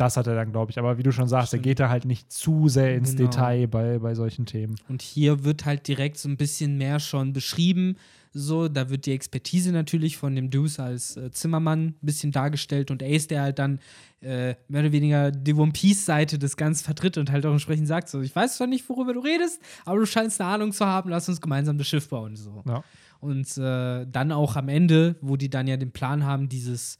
das 0.00 0.16
hat 0.16 0.26
er 0.26 0.34
dann, 0.34 0.50
glaube 0.52 0.70
ich. 0.70 0.78
Aber 0.78 0.96
wie 0.98 1.02
du 1.02 1.12
schon 1.12 1.28
sagst, 1.28 1.52
er 1.52 1.58
Stimmt. 1.58 1.64
geht 1.64 1.80
da 1.80 1.88
halt 1.90 2.04
nicht 2.06 2.32
zu 2.32 2.68
sehr 2.68 2.94
ins 2.94 3.16
Genau. 3.16 3.28
Detail 3.30 3.66
bei, 3.68 3.98
bei 3.98 4.14
solchen 4.14 4.46
Themen. 4.46 4.76
Und 4.88 5.02
hier 5.02 5.44
wird 5.44 5.66
halt 5.66 5.86
direkt 5.86 6.18
so 6.18 6.28
ein 6.28 6.36
bisschen 6.36 6.78
mehr 6.78 7.00
schon 7.00 7.32
beschrieben. 7.32 7.96
So, 8.32 8.68
da 8.68 8.88
wird 8.90 9.06
die 9.06 9.12
Expertise 9.12 9.72
natürlich 9.72 10.16
von 10.16 10.36
dem 10.36 10.50
Deuce 10.50 10.78
als 10.78 11.16
äh, 11.16 11.30
Zimmermann 11.32 11.86
ein 11.88 11.94
bisschen 12.00 12.30
dargestellt 12.30 12.90
und 12.92 13.02
Ace, 13.02 13.26
der 13.26 13.42
halt 13.42 13.58
dann 13.58 13.80
äh, 14.22 14.54
mehr 14.68 14.82
oder 14.82 14.92
weniger 14.92 15.32
die 15.32 15.52
One 15.52 15.72
Piece-Seite 15.72 16.38
des 16.38 16.56
Ganzen 16.56 16.84
vertritt 16.84 17.18
und 17.18 17.30
halt 17.32 17.44
auch 17.44 17.50
entsprechend 17.52 17.88
sagt: 17.88 18.08
So, 18.08 18.20
ich 18.20 18.34
weiß 18.34 18.56
zwar 18.56 18.68
nicht, 18.68 18.88
worüber 18.88 19.14
du 19.14 19.20
redest, 19.20 19.60
aber 19.84 19.98
du 19.98 20.06
scheinst 20.06 20.40
eine 20.40 20.48
Ahnung 20.48 20.72
zu 20.72 20.86
haben, 20.86 21.10
lass 21.10 21.28
uns 21.28 21.40
gemeinsam 21.40 21.76
das 21.76 21.88
Schiff 21.88 22.08
bauen. 22.08 22.36
So. 22.36 22.62
Ja. 22.66 22.84
Und 23.18 23.58
äh, 23.58 24.06
dann 24.06 24.30
auch 24.32 24.54
am 24.56 24.68
Ende, 24.68 25.16
wo 25.20 25.36
die 25.36 25.50
dann 25.50 25.66
ja 25.66 25.76
den 25.76 25.90
Plan 25.90 26.24
haben, 26.24 26.48
dieses 26.48 26.98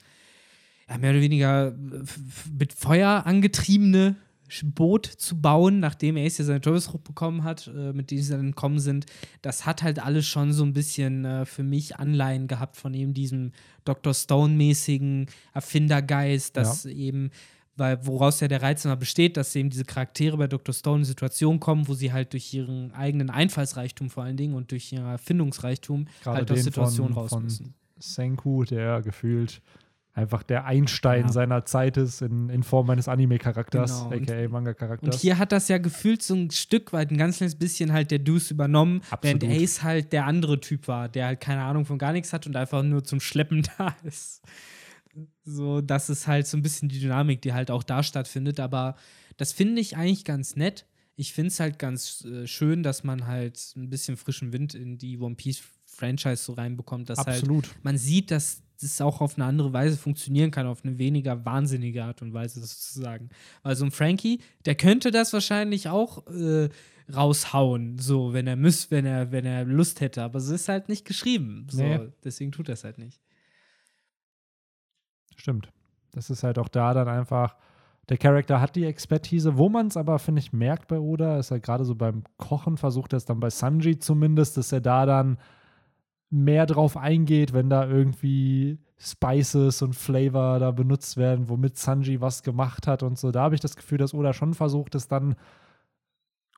mehr 0.99 1.11
oder 1.11 1.21
weniger 1.21 1.69
äh, 1.69 1.73
mit 2.59 2.73
Feuer 2.73 3.27
angetriebene 3.27 4.17
Boot 4.65 5.07
zu 5.07 5.41
bauen, 5.41 5.81
nachdem 5.81 6.17
Ace 6.17 6.39
ja 6.39 6.45
seine 6.45 6.61
Teufelsfrucht 6.61 7.05
bekommen 7.05 7.45
hat, 7.45 7.69
äh, 7.69 7.93
mit 7.93 8.11
dem 8.11 8.21
sie 8.21 8.33
dann 8.33 8.41
entkommen 8.41 8.81
sind, 8.81 9.07
das 9.43 9.67
hat 9.67 9.83
halt 9.83 10.01
alles 10.01 10.27
schon 10.27 10.53
so 10.53 10.65
ein 10.65 10.73
bisschen 10.73 11.25
äh, 11.25 11.47
für 11.47 11.63
mich 11.63 11.97
Anleihen 11.97 12.49
gehabt 12.49 12.77
von 12.77 12.93
eben 12.95 13.15
diesem 13.15 13.53
Dr. 13.85 14.13
Stone-mäßigen 14.13 15.27
Erfindergeist, 15.55 16.57
dass 16.57 16.85
eben, 16.85 17.31
weil 17.77 18.05
woraus 18.07 18.41
ja 18.41 18.49
der 18.49 18.63
Reiz 18.63 18.85
immer 18.85 18.97
besteht, 18.97 19.37
dass 19.37 19.55
eben 19.55 19.71
diese 19.71 19.85
Charaktere 19.85 20.37
bei 20.37 20.49
Dr. 20.49 20.75
Stone 20.75 21.01
in 21.01 21.05
Situationen 21.05 21.61
kommen, 21.61 21.89
wo 21.89 21.95
sie 21.95 22.13
halt 22.13 22.33
durch 22.33 22.53
ihren 22.53 22.93
eigenen 22.93 23.31
Einfallsreichtum 23.31 24.11
vor 24.11 24.25
allen 24.25 24.37
Dingen 24.37 24.55
und 24.55 24.73
durch 24.73 24.93
ihren 24.93 25.07
Erfindungsreichtum 25.07 26.07
Gerade 26.23 26.39
halt 26.39 26.51
aus 26.51 26.63
Situationen 26.63 27.13
raus 27.13 27.39
müssen. 27.41 27.75
Senku, 27.99 28.65
der 28.65 29.03
gefühlt 29.03 29.63
einfach 30.13 30.43
der 30.43 30.65
Einstein 30.65 31.23
Ja. 31.27 31.33
seiner 31.33 31.65
Zeit 31.65 31.97
ist 31.97 32.21
in, 32.21 32.49
in 32.49 32.63
Form 32.63 32.91
eines 32.91 33.07
Anime-Charakters, 33.09 34.03
Genau, 34.05 34.15
und- 34.17 34.29
aka 34.31 34.45
Und 34.45 34.51
Manga-Charakters. 34.53 35.21
hier 35.21 35.39
hat 35.39 35.53
das 35.53 35.69
ja 35.69 35.79
gefühlt 35.79 36.23
so 36.23 36.35
ein 36.35 36.51
Stück 36.51 36.93
weit, 36.93 37.11
ein 37.11 37.17
ganz 37.19 37.37
kleines 37.39 37.55
bisschen 37.55 37.93
halt 37.93 38.11
der 38.11 38.19
Deuce 38.19 38.51
übernommen, 38.51 39.03
Absolut. 39.11 39.43
während 39.43 39.63
Ace 39.63 39.83
halt 39.83 40.13
der 40.13 40.27
andere 40.27 40.61
Typ 40.61 40.89
war, 40.89 41.09
der 41.09 41.27
halt 41.27 41.41
keine 41.41 41.63
Ahnung 41.63 41.85
von 41.85 41.99
gar 41.99 42.13
nichts 42.13 42.33
hat 42.33 42.47
und 42.47 42.57
einfach 42.57 42.83
nur 42.83 43.05
zum 43.05 43.21
Schleppen 43.21 43.63
da 43.79 43.95
ist. 44.03 44.43
So, 45.45 45.81
das 45.81 46.09
ist 46.11 46.27
halt 46.27 46.47
so 46.47 46.57
ein 46.57 46.63
bisschen 46.63 46.89
die 46.89 47.01
Dynamik, 47.01 47.43
die 47.43 47.53
halt 47.53 47.71
auch 47.71 47.83
da 47.83 48.03
stattfindet, 48.03 48.61
aber 48.61 48.97
das 49.37 49.53
finde 49.53 49.81
ich 49.81 49.97
eigentlich 49.97 50.25
ganz 50.25 50.55
nett. 50.57 50.87
Ich 51.17 51.33
finde 51.33 51.49
es 51.49 51.61
halt 51.61 51.79
ganz 51.79 52.25
äh, 52.25 52.47
schön, 52.47 52.83
dass 52.83 53.05
man 53.05 53.27
halt 53.27 53.59
ein 53.77 53.91
bisschen 53.91 54.17
frischen 54.17 54.53
Wind 54.53 54.75
in 54.75 54.99
die 54.99 55.19
One 55.19 55.35
Piece 55.35 55.63
Franchise 55.85 56.37
so 56.45 56.53
reinbekommt, 56.55 57.11
dass 57.11 57.19
halt 57.19 57.29
Absolut. 57.29 57.69
man 57.83 57.99
sieht, 57.99 58.31
dass 58.31 58.63
das 58.83 59.01
auch 59.01 59.21
auf 59.21 59.37
eine 59.37 59.45
andere 59.45 59.73
Weise 59.73 59.97
funktionieren 59.97 60.51
kann, 60.51 60.67
auf 60.67 60.85
eine 60.85 60.99
weniger 60.99 61.45
wahnsinnige 61.45 62.05
Art 62.05 62.23
und 62.23 62.33
Weise 62.33 62.61
sozusagen. 62.61 63.29
Weil 63.63 63.77
so 63.77 63.85
ein 63.85 63.91
Frankie, 63.91 64.41
der 64.65 64.75
könnte 64.75 65.11
das 65.11 65.33
wahrscheinlich 65.33 65.89
auch 65.89 66.27
äh, 66.29 66.69
raushauen, 67.15 67.99
so 67.99 68.33
wenn 68.33 68.47
er 68.47 68.57
müsste, 68.57 68.91
wenn 68.93 69.07
er, 69.07 69.33
wenn 69.33 69.45
er 69.45 69.65
Lust 69.65 70.01
hätte, 70.01 70.23
aber 70.23 70.39
es 70.39 70.49
ist 70.49 70.69
halt 70.69 70.89
nicht 70.89 71.05
geschrieben. 71.05 71.67
So, 71.71 71.83
Nee. 71.83 72.01
Deswegen 72.25 72.53
tut 72.53 72.69
er 72.69 72.75
es 72.75 72.85
halt 72.85 72.99
nicht. 72.99 73.21
Stimmt. 75.37 75.73
Das 76.13 76.31
ist 76.31 76.43
halt 76.43 76.59
auch 76.59 76.69
da 76.69 76.93
dann 76.93 77.09
einfach, 77.09 77.57
der 78.09 78.19
Charakter 78.19 78.61
hat 78.61 78.77
die 78.77 78.85
Expertise, 78.85 79.57
wo 79.57 79.69
man 79.69 79.87
es 79.87 79.97
aber, 79.97 80.19
finde 80.19 80.41
ich, 80.41 80.53
merkt 80.53 80.89
bei 80.89 80.99
Oda, 80.99 81.39
ist 81.39 81.51
er 81.51 81.61
gerade 81.61 81.85
so 81.85 81.95
beim 81.95 82.25
Kochen, 82.37 82.77
versucht 82.77 83.13
er 83.13 83.19
es 83.19 83.25
dann 83.25 83.41
bei 83.41 83.51
Sanji 83.51 83.99
zumindest, 83.99 84.57
dass 84.57 84.73
er 84.73 84.81
da 84.81 85.07
dann 85.07 85.39
mehr 86.31 86.67
drauf 86.67 86.97
eingeht, 86.97 87.53
wenn 87.53 87.69
da 87.69 87.87
irgendwie 87.87 88.79
Spices 88.99 89.83
und 89.83 89.95
Flavor 89.95 90.59
da 90.59 90.71
benutzt 90.71 91.17
werden, 91.17 91.49
womit 91.49 91.77
Sanji 91.77 92.21
was 92.21 92.43
gemacht 92.43 92.87
hat 92.87 93.03
und 93.03 93.19
so. 93.19 93.33
Da 93.33 93.43
habe 93.43 93.55
ich 93.55 93.61
das 93.61 93.77
Gefühl, 93.77 93.99
dass 93.99 94.15
Oda 94.15 94.33
schon 94.33 94.55
versucht, 94.55 94.95
es 94.95 95.09
dann 95.09 95.35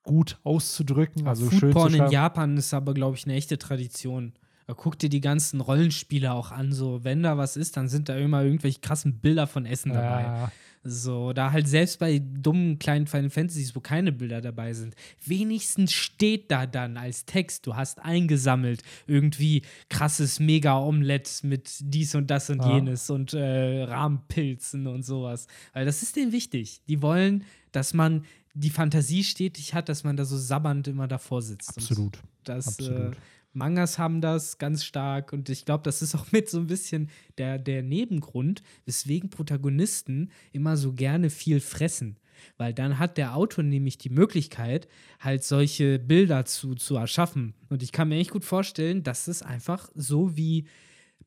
gut 0.02 0.38
auszudrücken, 0.42 1.26
also 1.28 1.48
schön 1.48 1.58
zu 1.58 1.66
Foodporn 1.66 1.94
in. 1.94 2.10
Japan 2.10 2.56
ist 2.56 2.74
aber, 2.74 2.92
glaube 2.92 3.16
ich, 3.16 3.24
eine 3.24 3.34
echte 3.34 3.58
Tradition. 3.58 4.32
Da 4.66 4.74
guck 4.74 4.98
dir 4.98 5.08
die 5.08 5.20
ganzen 5.20 5.60
Rollenspiele 5.60 6.32
auch 6.32 6.50
an. 6.50 6.72
So, 6.72 7.04
wenn 7.04 7.22
da 7.22 7.38
was 7.38 7.56
ist, 7.56 7.76
dann 7.76 7.88
sind 7.88 8.08
da 8.08 8.16
immer 8.16 8.42
irgendwelche 8.42 8.80
krassen 8.80 9.20
Bilder 9.20 9.46
von 9.46 9.66
Essen 9.66 9.92
dabei. 9.92 10.22
Ja, 10.22 10.52
So, 10.84 11.32
da 11.32 11.52
halt 11.52 11.68
selbst 11.68 12.00
bei 12.00 12.18
dummen 12.18 12.78
kleinen 12.78 13.06
Final 13.06 13.30
Fantasies, 13.30 13.76
wo 13.76 13.80
keine 13.80 14.10
Bilder 14.10 14.40
dabei 14.40 14.72
sind, 14.72 14.96
wenigstens 15.24 15.92
steht 15.92 16.50
da 16.50 16.66
dann 16.66 16.96
als 16.96 17.24
Text, 17.24 17.66
du 17.68 17.76
hast 17.76 18.00
eingesammelt 18.00 18.82
irgendwie 19.06 19.62
krasses 19.88 20.40
Mega-Omelett 20.40 21.44
mit 21.44 21.70
dies 21.80 22.16
und 22.16 22.30
das 22.30 22.50
und 22.50 22.62
Ja. 22.64 22.74
jenes 22.74 23.10
und 23.10 23.32
äh, 23.32 23.84
Rahmenpilzen 23.84 24.88
und 24.88 25.04
sowas. 25.04 25.46
Weil 25.72 25.84
das 25.84 26.02
ist 26.02 26.16
denen 26.16 26.32
wichtig. 26.32 26.80
Die 26.88 27.00
wollen, 27.00 27.44
dass 27.70 27.94
man 27.94 28.24
die 28.54 28.70
Fantasie 28.70 29.22
stetig 29.24 29.74
hat, 29.74 29.88
dass 29.88 30.02
man 30.04 30.16
da 30.16 30.24
so 30.24 30.36
sabbernd 30.36 30.88
immer 30.88 31.06
davor 31.08 31.42
sitzt. 31.42 31.76
Und 31.76 31.82
absolut. 31.84 32.18
das, 32.44 32.66
absolut. 32.66 33.14
Äh, 33.14 33.16
Mangas 33.52 33.98
haben 33.98 34.20
das 34.20 34.58
ganz 34.58 34.84
stark 34.84 35.32
und 35.32 35.48
ich 35.48 35.64
glaube, 35.64 35.84
das 35.84 36.02
ist 36.02 36.14
auch 36.14 36.30
mit 36.32 36.48
so 36.48 36.58
ein 36.58 36.66
bisschen 36.66 37.10
der, 37.38 37.58
der 37.58 37.82
Nebengrund, 37.82 38.62
weswegen 38.84 39.30
Protagonisten 39.30 40.30
immer 40.52 40.76
so 40.76 40.92
gerne 40.92 41.30
viel 41.30 41.60
fressen. 41.60 42.18
Weil 42.56 42.74
dann 42.74 42.98
hat 42.98 43.18
der 43.18 43.36
Autor 43.36 43.62
nämlich 43.62 43.98
die 43.98 44.10
Möglichkeit, 44.10 44.88
halt 45.20 45.44
solche 45.44 45.98
Bilder 45.98 46.44
zu, 46.44 46.74
zu 46.74 46.96
erschaffen. 46.96 47.54
Und 47.68 47.82
ich 47.82 47.92
kann 47.92 48.08
mir 48.08 48.16
echt 48.16 48.32
gut 48.32 48.44
vorstellen, 48.44 49.02
dass 49.04 49.28
es 49.28 49.42
einfach 49.42 49.88
so 49.94 50.36
wie 50.36 50.66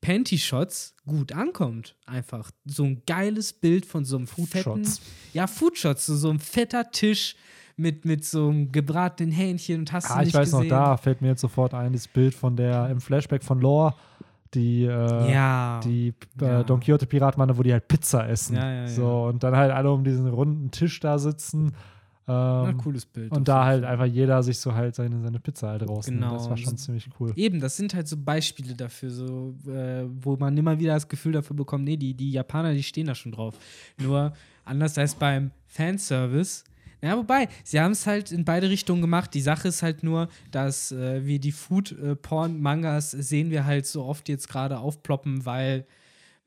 Panty-Shots 0.01 0.95
gut 1.05 1.31
ankommt. 1.31 1.95
Einfach 2.05 2.51
so 2.65 2.83
ein 2.83 3.03
geiles 3.07 3.53
Bild 3.53 3.85
von 3.85 4.05
so 4.05 4.17
einem 4.17 4.27
fetten, 4.27 4.61
Shots. 4.61 5.01
ja, 5.33 5.47
Foodshots, 5.47 6.05
so, 6.05 6.15
so 6.15 6.29
ein 6.29 6.39
fetter 6.39 6.91
Tisch 6.91 7.35
mit, 7.77 8.05
mit 8.05 8.23
so 8.23 8.47
einem 8.49 8.71
gebratenen 8.71 9.31
Hähnchen 9.33 9.79
und 9.79 9.91
hast 9.91 10.09
Ah, 10.09 10.15
du 10.15 10.19
ich 10.21 10.25
nicht 10.27 10.35
weiß 10.35 10.51
gesehen. 10.51 10.67
noch, 10.67 10.75
da 10.75 10.97
fällt 10.97 11.21
mir 11.21 11.29
jetzt 11.29 11.41
sofort 11.41 11.73
ein, 11.73 11.91
das 11.93 12.07
Bild 12.07 12.33
von 12.33 12.55
der 12.55 12.89
im 12.89 13.01
Flashback 13.01 13.43
von 13.43 13.59
Lore, 13.59 13.93
die, 14.53 14.83
äh, 14.85 15.31
Ja. 15.31 15.79
die 15.83 16.13
äh, 16.41 16.45
Ja. 16.45 16.63
Don 16.63 16.79
Quixote 16.79 17.05
Piratenmanne, 17.05 17.57
wo 17.57 17.63
die 17.63 17.73
halt 17.73 17.87
Pizza 17.87 18.27
essen. 18.29 18.55
Ja, 18.55 18.87
so, 18.87 19.23
und 19.25 19.43
dann 19.43 19.55
halt 19.55 19.71
alle 19.71 19.91
um 19.91 20.03
diesen 20.03 20.27
runden 20.27 20.71
Tisch 20.71 20.99
da 21.01 21.17
sitzen. 21.17 21.73
Na, 22.27 22.69
Ähm, 22.69 22.77
cooles 22.79 23.05
Bild. 23.05 23.31
und 23.33 23.47
da 23.47 23.65
halt 23.65 23.83
einfach 23.83 24.05
jeder 24.05 24.41
sich 24.41 24.57
so 24.57 24.73
halt 24.73 24.95
seine, 24.95 25.21
seine 25.21 25.39
Pizza 25.39 25.67
halt 25.69 25.87
rausnimmt. 25.87 26.21
Genau, 26.21 26.33
Das 26.33 26.49
war 26.49 26.57
schon 26.57 26.75
ziemlich 26.75 27.07
cool. 27.19 27.31
Eben, 27.35 27.59
das 27.59 27.77
sind 27.77 27.93
halt 27.93 28.07
so 28.07 28.17
Beispiele 28.17 28.73
dafür, 28.73 29.11
so, 29.11 29.53
äh, 29.67 30.05
wo 30.23 30.35
man 30.35 30.57
immer 30.57 30.79
wieder 30.79 30.95
das 30.95 31.07
Gefühl 31.07 31.33
dafür 31.33 31.55
bekommt, 31.55 31.83
nee, 31.83 31.97
die, 31.97 32.15
die 32.15 32.31
Japaner, 32.31 32.73
die 32.73 32.81
stehen 32.81 33.05
da 33.05 33.13
schon 33.13 33.31
drauf. 33.31 33.53
Nur 34.01 34.33
anders 34.63 34.97
als 34.97 35.13
beim 35.13 35.51
Fanservice. 35.67 36.63
Ja, 37.05 37.17
wobei, 37.17 37.49
sie 37.63 37.79
haben 37.79 37.91
es 37.91 38.07
halt 38.07 38.31
in 38.31 38.45
beide 38.45 38.67
Richtungen 38.67 39.01
gemacht. 39.01 39.35
Die 39.35 39.41
Sache 39.41 39.67
ist 39.67 39.83
halt 39.83 40.01
nur, 40.01 40.27
dass 40.49 40.91
äh, 40.91 41.23
wir 41.23 41.37
die 41.37 41.51
Food-Porn-Mangas 41.51 43.11
sehen 43.11 43.51
wir 43.51 43.65
halt 43.65 43.85
so 43.85 44.05
oft 44.05 44.27
jetzt 44.27 44.47
gerade 44.47 44.79
aufploppen, 44.79 45.45
weil 45.45 45.85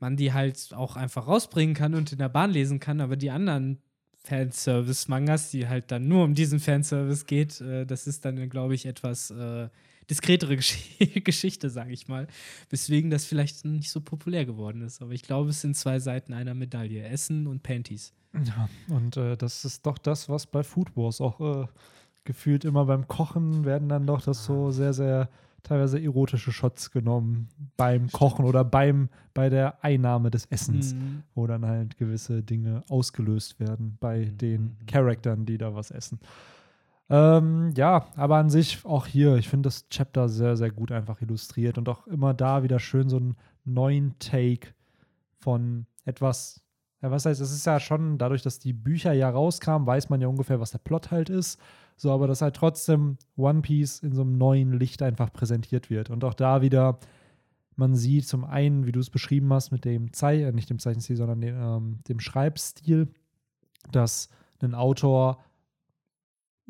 man 0.00 0.16
die 0.16 0.32
halt 0.32 0.74
auch 0.74 0.96
einfach 0.96 1.28
rausbringen 1.28 1.76
kann 1.76 1.94
und 1.94 2.10
in 2.10 2.18
der 2.18 2.28
Bahn 2.28 2.50
lesen 2.50 2.80
kann, 2.80 3.00
aber 3.00 3.14
die 3.16 3.30
anderen 3.30 3.78
Fanservice-Mangas, 4.24 5.52
die 5.52 5.68
halt 5.68 5.92
dann 5.92 6.08
nur 6.08 6.24
um 6.24 6.34
diesen 6.34 6.58
Fanservice 6.58 7.26
geht, 7.26 7.60
äh, 7.60 7.86
das 7.86 8.08
ist 8.08 8.24
dann, 8.24 8.48
glaube 8.50 8.74
ich, 8.74 8.84
etwas 8.84 9.30
äh, 9.30 9.68
diskretere 10.10 10.56
Gesch 10.56 10.76
Geschichte, 11.22 11.70
sage 11.70 11.92
ich 11.92 12.08
mal. 12.08 12.26
Weswegen 12.70 13.10
das 13.10 13.26
vielleicht 13.26 13.64
nicht 13.64 13.90
so 13.90 14.00
populär 14.00 14.44
geworden 14.44 14.82
ist. 14.82 15.02
Aber 15.02 15.12
ich 15.12 15.22
glaube, 15.22 15.50
es 15.50 15.60
sind 15.60 15.76
zwei 15.76 16.00
Seiten 16.00 16.32
einer 16.32 16.54
Medaille: 16.54 17.04
Essen 17.04 17.46
und 17.46 17.62
Panties. 17.62 18.12
Ja, 18.34 18.68
und 18.94 19.16
äh, 19.16 19.36
das 19.36 19.64
ist 19.64 19.86
doch 19.86 19.98
das, 19.98 20.28
was 20.28 20.46
bei 20.46 20.62
Food 20.62 20.96
Wars 20.96 21.20
auch 21.20 21.40
äh, 21.40 21.66
gefühlt 22.24 22.64
immer 22.64 22.84
beim 22.84 23.08
Kochen 23.08 23.64
werden 23.64 23.88
dann 23.88 24.06
doch 24.06 24.20
das 24.20 24.38
Ah. 24.40 24.42
so 24.42 24.70
sehr, 24.70 24.92
sehr 24.92 25.28
teilweise 25.62 26.00
erotische 26.00 26.52
Shots 26.52 26.90
genommen 26.90 27.48
beim 27.76 28.10
Kochen 28.12 28.44
oder 28.44 28.64
beim 28.64 29.08
bei 29.34 29.48
der 29.48 29.82
Einnahme 29.82 30.30
des 30.30 30.46
Essens, 30.46 30.94
Mhm. 30.94 31.22
wo 31.34 31.46
dann 31.46 31.64
halt 31.66 31.96
gewisse 31.98 32.42
Dinge 32.42 32.82
ausgelöst 32.88 33.58
werden 33.60 33.96
bei 34.00 34.26
Mhm, 34.26 34.38
den 34.38 34.62
mhm. 34.62 34.86
Charaktern, 34.86 35.46
die 35.46 35.58
da 35.58 35.74
was 35.74 35.90
essen. 35.90 36.20
Ähm, 37.10 37.72
ja, 37.76 38.06
aber 38.16 38.36
an 38.36 38.50
sich 38.50 38.84
auch 38.84 39.06
hier, 39.06 39.36
ich 39.36 39.48
finde 39.48 39.68
das 39.68 39.88
Chapter 39.88 40.28
sehr, 40.28 40.56
sehr 40.56 40.70
gut 40.70 40.92
einfach 40.92 41.22
illustriert 41.22 41.78
und 41.78 41.88
auch 41.88 42.06
immer 42.06 42.34
da 42.34 42.62
wieder 42.62 42.78
schön 42.78 43.08
so 43.08 43.16
einen 43.16 43.36
neuen 43.64 44.18
Take 44.18 44.68
von 45.40 45.86
etwas. 46.04 46.62
Ja, 47.00 47.10
was 47.12 47.26
heißt, 47.26 47.40
es 47.40 47.52
ist 47.52 47.64
ja 47.64 47.78
schon, 47.78 48.18
dadurch, 48.18 48.42
dass 48.42 48.58
die 48.58 48.72
Bücher 48.72 49.12
ja 49.12 49.30
rauskamen, 49.30 49.86
weiß 49.86 50.08
man 50.08 50.20
ja 50.20 50.26
ungefähr, 50.26 50.58
was 50.58 50.72
der 50.72 50.78
Plot 50.78 51.10
halt 51.10 51.30
ist. 51.30 51.60
So, 51.96 52.12
aber 52.12 52.26
dass 52.26 52.42
halt 52.42 52.56
trotzdem 52.56 53.18
One 53.36 53.60
Piece 53.60 54.00
in 54.00 54.12
so 54.12 54.22
einem 54.22 54.38
neuen 54.38 54.72
Licht 54.72 55.02
einfach 55.02 55.32
präsentiert 55.32 55.90
wird. 55.90 56.10
Und 56.10 56.24
auch 56.24 56.34
da 56.34 56.60
wieder, 56.60 56.98
man 57.76 57.94
sieht 57.94 58.26
zum 58.26 58.44
einen, 58.44 58.86
wie 58.86 58.92
du 58.92 59.00
es 59.00 59.10
beschrieben 59.10 59.52
hast, 59.52 59.70
mit 59.70 59.84
dem 59.84 60.12
Zei 60.12 60.42
äh, 60.42 60.52
nicht 60.52 60.70
dem 60.70 60.78
Zeichenstil, 60.78 61.16
sondern 61.16 61.40
dem, 61.40 61.56
ähm, 61.56 61.98
dem 62.08 62.20
Schreibstil, 62.20 63.08
dass 63.92 64.28
ein 64.60 64.74
Autor 64.74 65.38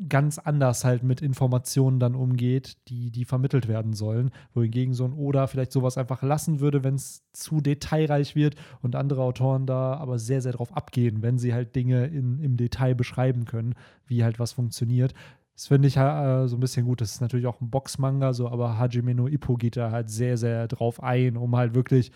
ganz 0.07 0.37
anders 0.37 0.85
halt 0.85 1.03
mit 1.03 1.21
Informationen 1.21 1.99
dann 1.99 2.15
umgeht, 2.15 2.77
die, 2.87 3.11
die 3.11 3.25
vermittelt 3.25 3.67
werden 3.67 3.93
sollen. 3.93 4.31
Wohingegen 4.53 4.93
so 4.93 5.03
ein 5.03 5.13
Oda 5.13 5.47
vielleicht 5.47 5.73
sowas 5.73 5.97
einfach 5.97 6.21
lassen 6.21 6.61
würde, 6.61 6.83
wenn 6.83 6.95
es 6.95 7.23
zu 7.33 7.59
detailreich 7.59 8.35
wird 8.35 8.55
und 8.81 8.95
andere 8.95 9.23
Autoren 9.23 9.65
da 9.65 9.95
aber 9.95 10.17
sehr, 10.17 10.41
sehr 10.41 10.53
drauf 10.53 10.75
abgehen, 10.75 11.21
wenn 11.21 11.37
sie 11.37 11.53
halt 11.53 11.75
Dinge 11.75 12.05
in, 12.05 12.39
im 12.39 12.55
Detail 12.55 12.95
beschreiben 12.95 13.43
können, 13.43 13.75
wie 14.05 14.23
halt 14.23 14.39
was 14.39 14.53
funktioniert. 14.53 15.13
Das 15.53 15.67
finde 15.67 15.89
ich 15.89 15.97
äh, 15.97 16.47
so 16.47 16.55
ein 16.55 16.61
bisschen 16.61 16.85
gut. 16.85 17.01
Das 17.01 17.11
ist 17.11 17.21
natürlich 17.21 17.47
auch 17.47 17.59
ein 17.59 17.69
Boxmanga, 17.69 18.31
so, 18.31 18.47
aber 18.47 18.77
Hajime 18.77 19.13
no 19.13 19.27
Ippo 19.27 19.55
geht 19.55 19.75
da 19.75 19.91
halt 19.91 20.09
sehr, 20.09 20.37
sehr 20.37 20.69
drauf 20.69 21.03
ein, 21.03 21.35
um 21.35 21.57
halt 21.57 21.73
wirklich 21.73 22.13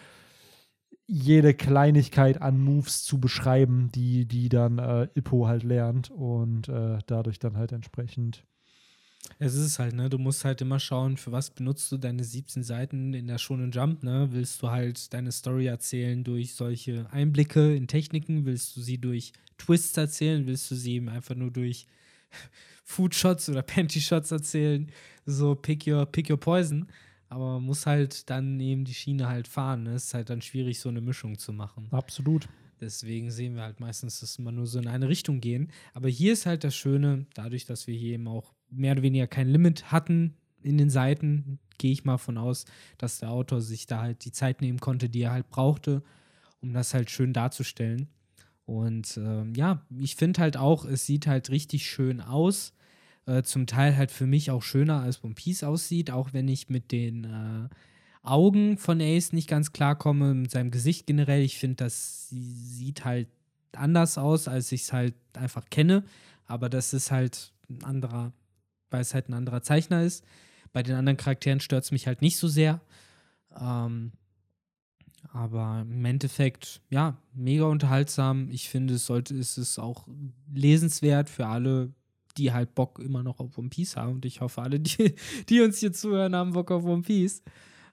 jede 1.05 1.53
Kleinigkeit 1.53 2.41
an 2.41 2.59
Moves 2.59 3.03
zu 3.03 3.19
beschreiben, 3.19 3.89
die, 3.93 4.25
die 4.25 4.49
dann 4.49 4.79
äh, 4.79 5.07
Ippo 5.15 5.47
halt 5.47 5.63
lernt 5.63 6.09
und 6.11 6.69
äh, 6.69 6.99
dadurch 7.07 7.39
dann 7.39 7.57
halt 7.57 7.71
entsprechend. 7.71 8.45
Es 9.39 9.55
ist 9.55 9.79
halt, 9.79 9.93
ne, 9.93 10.09
du 10.09 10.17
musst 10.17 10.45
halt 10.45 10.61
immer 10.61 10.79
schauen, 10.79 11.17
für 11.17 11.31
was 11.31 11.49
benutzt 11.49 11.91
du 11.91 11.97
deine 11.97 12.23
17 12.23 12.63
Seiten 12.63 13.13
in 13.13 13.27
der 13.27 13.37
Shonen 13.37 13.71
Jump, 13.71 14.03
ne? 14.03 14.29
Willst 14.31 14.61
du 14.61 14.69
halt 14.69 15.13
deine 15.13 15.31
Story 15.31 15.67
erzählen 15.67 16.23
durch 16.23 16.55
solche 16.55 17.09
Einblicke 17.11 17.73
in 17.75 17.87
Techniken? 17.87 18.45
Willst 18.45 18.75
du 18.75 18.81
sie 18.81 18.97
durch 18.97 19.31
Twists 19.57 19.97
erzählen? 19.97 20.45
Willst 20.45 20.69
du 20.71 20.75
sie 20.75 20.95
eben 20.95 21.09
einfach 21.09 21.35
nur 21.35 21.51
durch 21.51 21.87
Food-Shots 22.83 23.49
oder 23.49 23.61
Panty-Shots 23.61 24.31
erzählen? 24.31 24.91
So 25.25 25.55
pick 25.55 25.87
your, 25.87 26.05
pick 26.05 26.29
your 26.29 26.39
poison. 26.39 26.87
Aber 27.33 27.53
man 27.53 27.63
muss 27.63 27.87
halt 27.87 28.29
dann 28.29 28.59
eben 28.59 28.85
die 28.85 28.93
Schiene 28.93 29.27
halt 29.27 29.47
fahren. 29.47 29.83
Ne? 29.83 29.93
Es 29.95 30.05
ist 30.05 30.13
halt 30.13 30.29
dann 30.29 30.43
schwierig, 30.43 30.79
so 30.79 30.89
eine 30.89 31.01
Mischung 31.01 31.39
zu 31.39 31.51
machen. 31.51 31.87
Absolut. 31.89 32.47
Deswegen 32.79 33.31
sehen 33.31 33.55
wir 33.55 33.63
halt 33.63 33.79
meistens, 33.79 34.19
dass 34.19 34.37
immer 34.37 34.51
nur 34.51 34.67
so 34.67 34.77
in 34.77 34.87
eine 34.87 35.09
Richtung 35.09 35.41
gehen. 35.41 35.71
Aber 35.95 36.09
hier 36.09 36.33
ist 36.33 36.45
halt 36.45 36.63
das 36.63 36.75
Schöne, 36.75 37.25
dadurch, 37.33 37.65
dass 37.65 37.87
wir 37.87 37.95
hier 37.95 38.13
eben 38.13 38.27
auch 38.27 38.53
mehr 38.69 38.91
oder 38.91 39.01
weniger 39.01 39.25
kein 39.25 39.47
Limit 39.49 39.91
hatten 39.91 40.35
in 40.61 40.77
den 40.77 40.91
Seiten, 40.91 41.57
gehe 41.79 41.91
ich 41.91 42.05
mal 42.05 42.19
von 42.19 42.37
aus, 42.37 42.65
dass 42.99 43.19
der 43.19 43.31
Autor 43.31 43.61
sich 43.61 43.87
da 43.87 44.01
halt 44.01 44.25
die 44.25 44.31
Zeit 44.31 44.61
nehmen 44.61 44.79
konnte, 44.79 45.09
die 45.09 45.21
er 45.21 45.31
halt 45.31 45.49
brauchte, 45.49 46.03
um 46.61 46.71
das 46.71 46.93
halt 46.93 47.09
schön 47.09 47.33
darzustellen. 47.33 48.09
Und 48.65 49.17
ähm, 49.17 49.55
ja, 49.55 49.87
ich 49.99 50.15
finde 50.17 50.39
halt 50.39 50.55
auch, 50.55 50.85
es 50.85 51.07
sieht 51.07 51.25
halt 51.25 51.49
richtig 51.49 51.87
schön 51.87 52.21
aus. 52.21 52.73
Äh, 53.25 53.43
zum 53.43 53.67
Teil 53.67 53.95
halt 53.95 54.11
für 54.11 54.25
mich 54.25 54.51
auch 54.51 54.61
schöner 54.61 55.01
als 55.01 55.23
One 55.23 55.33
Piece 55.33 55.63
aussieht, 55.63 56.11
auch 56.11 56.33
wenn 56.33 56.47
ich 56.47 56.69
mit 56.69 56.91
den 56.91 57.23
äh, 57.23 57.69
Augen 58.21 58.77
von 58.77 59.01
Ace 59.01 59.33
nicht 59.33 59.47
ganz 59.47 59.71
klarkomme, 59.71 60.33
mit 60.33 60.51
seinem 60.51 60.71
Gesicht 60.71 61.07
generell. 61.07 61.41
Ich 61.41 61.57
finde, 61.57 61.75
das 61.77 62.29
sieht 62.29 63.05
halt 63.05 63.27
anders 63.73 64.17
aus, 64.17 64.47
als 64.47 64.71
ich 64.71 64.83
es 64.83 64.93
halt 64.93 65.15
einfach 65.33 65.69
kenne. 65.69 66.03
Aber 66.45 66.69
das 66.69 66.93
ist 66.93 67.11
halt 67.11 67.53
ein 67.69 67.83
anderer, 67.83 68.33
weil 68.89 69.01
es 69.01 69.13
halt 69.13 69.29
ein 69.29 69.33
anderer 69.33 69.61
Zeichner 69.61 70.03
ist. 70.03 70.25
Bei 70.73 70.83
den 70.83 70.95
anderen 70.95 71.17
Charakteren 71.17 71.59
stört 71.59 71.85
es 71.85 71.91
mich 71.91 72.07
halt 72.07 72.21
nicht 72.21 72.37
so 72.37 72.47
sehr. 72.47 72.81
Ähm, 73.57 74.11
aber 75.31 75.85
im 75.89 76.03
Endeffekt, 76.03 76.81
ja, 76.89 77.17
mega 77.33 77.65
unterhaltsam. 77.65 78.49
Ich 78.49 78.69
finde, 78.69 78.95
es 78.95 79.05
sollte, 79.05 79.35
es 79.37 79.57
ist 79.57 79.79
auch 79.79 80.07
lesenswert 80.53 81.29
für 81.29 81.47
alle, 81.47 81.93
die 82.37 82.51
halt 82.51 82.75
Bock 82.75 82.99
immer 82.99 83.23
noch 83.23 83.39
auf 83.39 83.57
One 83.57 83.69
Piece 83.69 83.95
haben. 83.95 84.13
Und 84.13 84.25
ich 84.25 84.41
hoffe, 84.41 84.61
alle, 84.61 84.79
die, 84.79 85.15
die 85.49 85.61
uns 85.61 85.79
hier 85.79 85.93
zuhören, 85.93 86.35
haben 86.35 86.53
Bock 86.53 86.71
auf 86.71 86.83
One 86.83 87.01
Piece. 87.03 87.43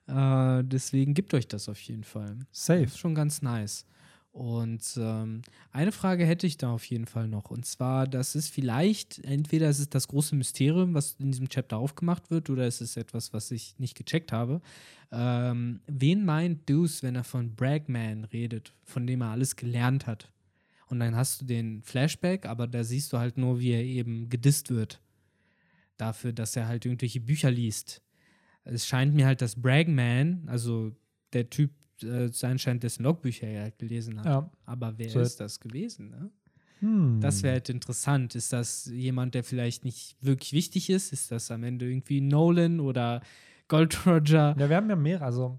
Äh, 0.07 0.63
deswegen 0.63 1.13
gibt 1.13 1.33
euch 1.33 1.47
das 1.47 1.69
auf 1.69 1.79
jeden 1.81 2.03
Fall. 2.03 2.37
Safe. 2.51 2.83
Ist 2.83 2.99
schon 2.99 3.15
ganz 3.15 3.41
nice. 3.41 3.85
Und 4.31 4.97
ähm, 4.97 5.41
eine 5.71 5.91
Frage 5.91 6.25
hätte 6.25 6.47
ich 6.47 6.57
da 6.57 6.71
auf 6.71 6.85
jeden 6.85 7.05
Fall 7.05 7.27
noch. 7.27 7.51
Und 7.51 7.65
zwar, 7.65 8.07
das 8.07 8.33
ist 8.35 8.47
vielleicht, 8.47 9.19
entweder 9.25 9.67
es 9.67 9.79
ist 9.79 9.93
das 9.93 10.07
große 10.07 10.35
Mysterium, 10.35 10.93
was 10.93 11.17
in 11.19 11.31
diesem 11.31 11.49
Chapter 11.49 11.77
aufgemacht 11.77 12.31
wird, 12.31 12.49
oder 12.49 12.65
es 12.65 12.79
ist 12.79 12.95
etwas, 12.95 13.33
was 13.33 13.51
ich 13.51 13.77
nicht 13.77 13.97
gecheckt 13.97 14.31
habe. 14.31 14.61
Ähm, 15.11 15.81
wen 15.87 16.23
meint 16.23 16.69
Deuce, 16.69 17.03
wenn 17.03 17.15
er 17.15 17.25
von 17.25 17.55
Bragman 17.55 18.23
redet, 18.23 18.73
von 18.85 19.05
dem 19.05 19.21
er 19.21 19.31
alles 19.31 19.57
gelernt 19.57 20.07
hat? 20.07 20.31
Und 20.91 20.99
dann 20.99 21.15
hast 21.15 21.39
du 21.39 21.45
den 21.45 21.81
Flashback, 21.83 22.45
aber 22.45 22.67
da 22.67 22.83
siehst 22.83 23.13
du 23.13 23.17
halt 23.17 23.37
nur, 23.37 23.61
wie 23.61 23.71
er 23.71 23.81
eben 23.83 24.27
gedisst 24.27 24.69
wird. 24.69 25.01
Dafür, 25.95 26.33
dass 26.33 26.55
er 26.57 26.67
halt 26.67 26.85
irgendwelche 26.85 27.21
Bücher 27.21 27.49
liest. 27.49 28.01
Es 28.65 28.85
scheint 28.85 29.15
mir 29.15 29.25
halt, 29.25 29.41
dass 29.41 29.55
Bragman, 29.55 30.43
also 30.47 30.91
der 31.31 31.49
Typ, 31.49 31.71
äh, 32.03 32.27
sein 32.27 32.59
scheint, 32.59 32.83
dessen 32.83 33.03
Logbücher 33.03 33.47
er 33.47 33.61
halt 33.63 33.79
gelesen 33.79 34.19
hat. 34.19 34.25
Ja. 34.25 34.51
Aber 34.65 34.97
wer 34.97 35.09
So- 35.09 35.21
ist 35.21 35.39
das 35.39 35.61
gewesen? 35.61 36.09
Ne? 36.09 36.29
Hm. 36.79 37.21
Das 37.21 37.41
wäre 37.41 37.53
halt 37.53 37.69
interessant. 37.69 38.35
Ist 38.35 38.51
das 38.51 38.85
jemand, 38.87 39.33
der 39.33 39.45
vielleicht 39.45 39.85
nicht 39.85 40.17
wirklich 40.19 40.51
wichtig 40.51 40.89
ist? 40.89 41.13
Ist 41.13 41.31
das 41.31 41.51
am 41.51 41.63
Ende 41.63 41.87
irgendwie 41.89 42.19
Nolan 42.19 42.81
oder 42.81 43.21
Gold 43.69 44.05
Roger? 44.05 44.55
Ja, 44.59 44.67
wir 44.69 44.75
haben 44.75 44.89
ja 44.89 44.95
mehrere, 44.97 45.23
also 45.23 45.57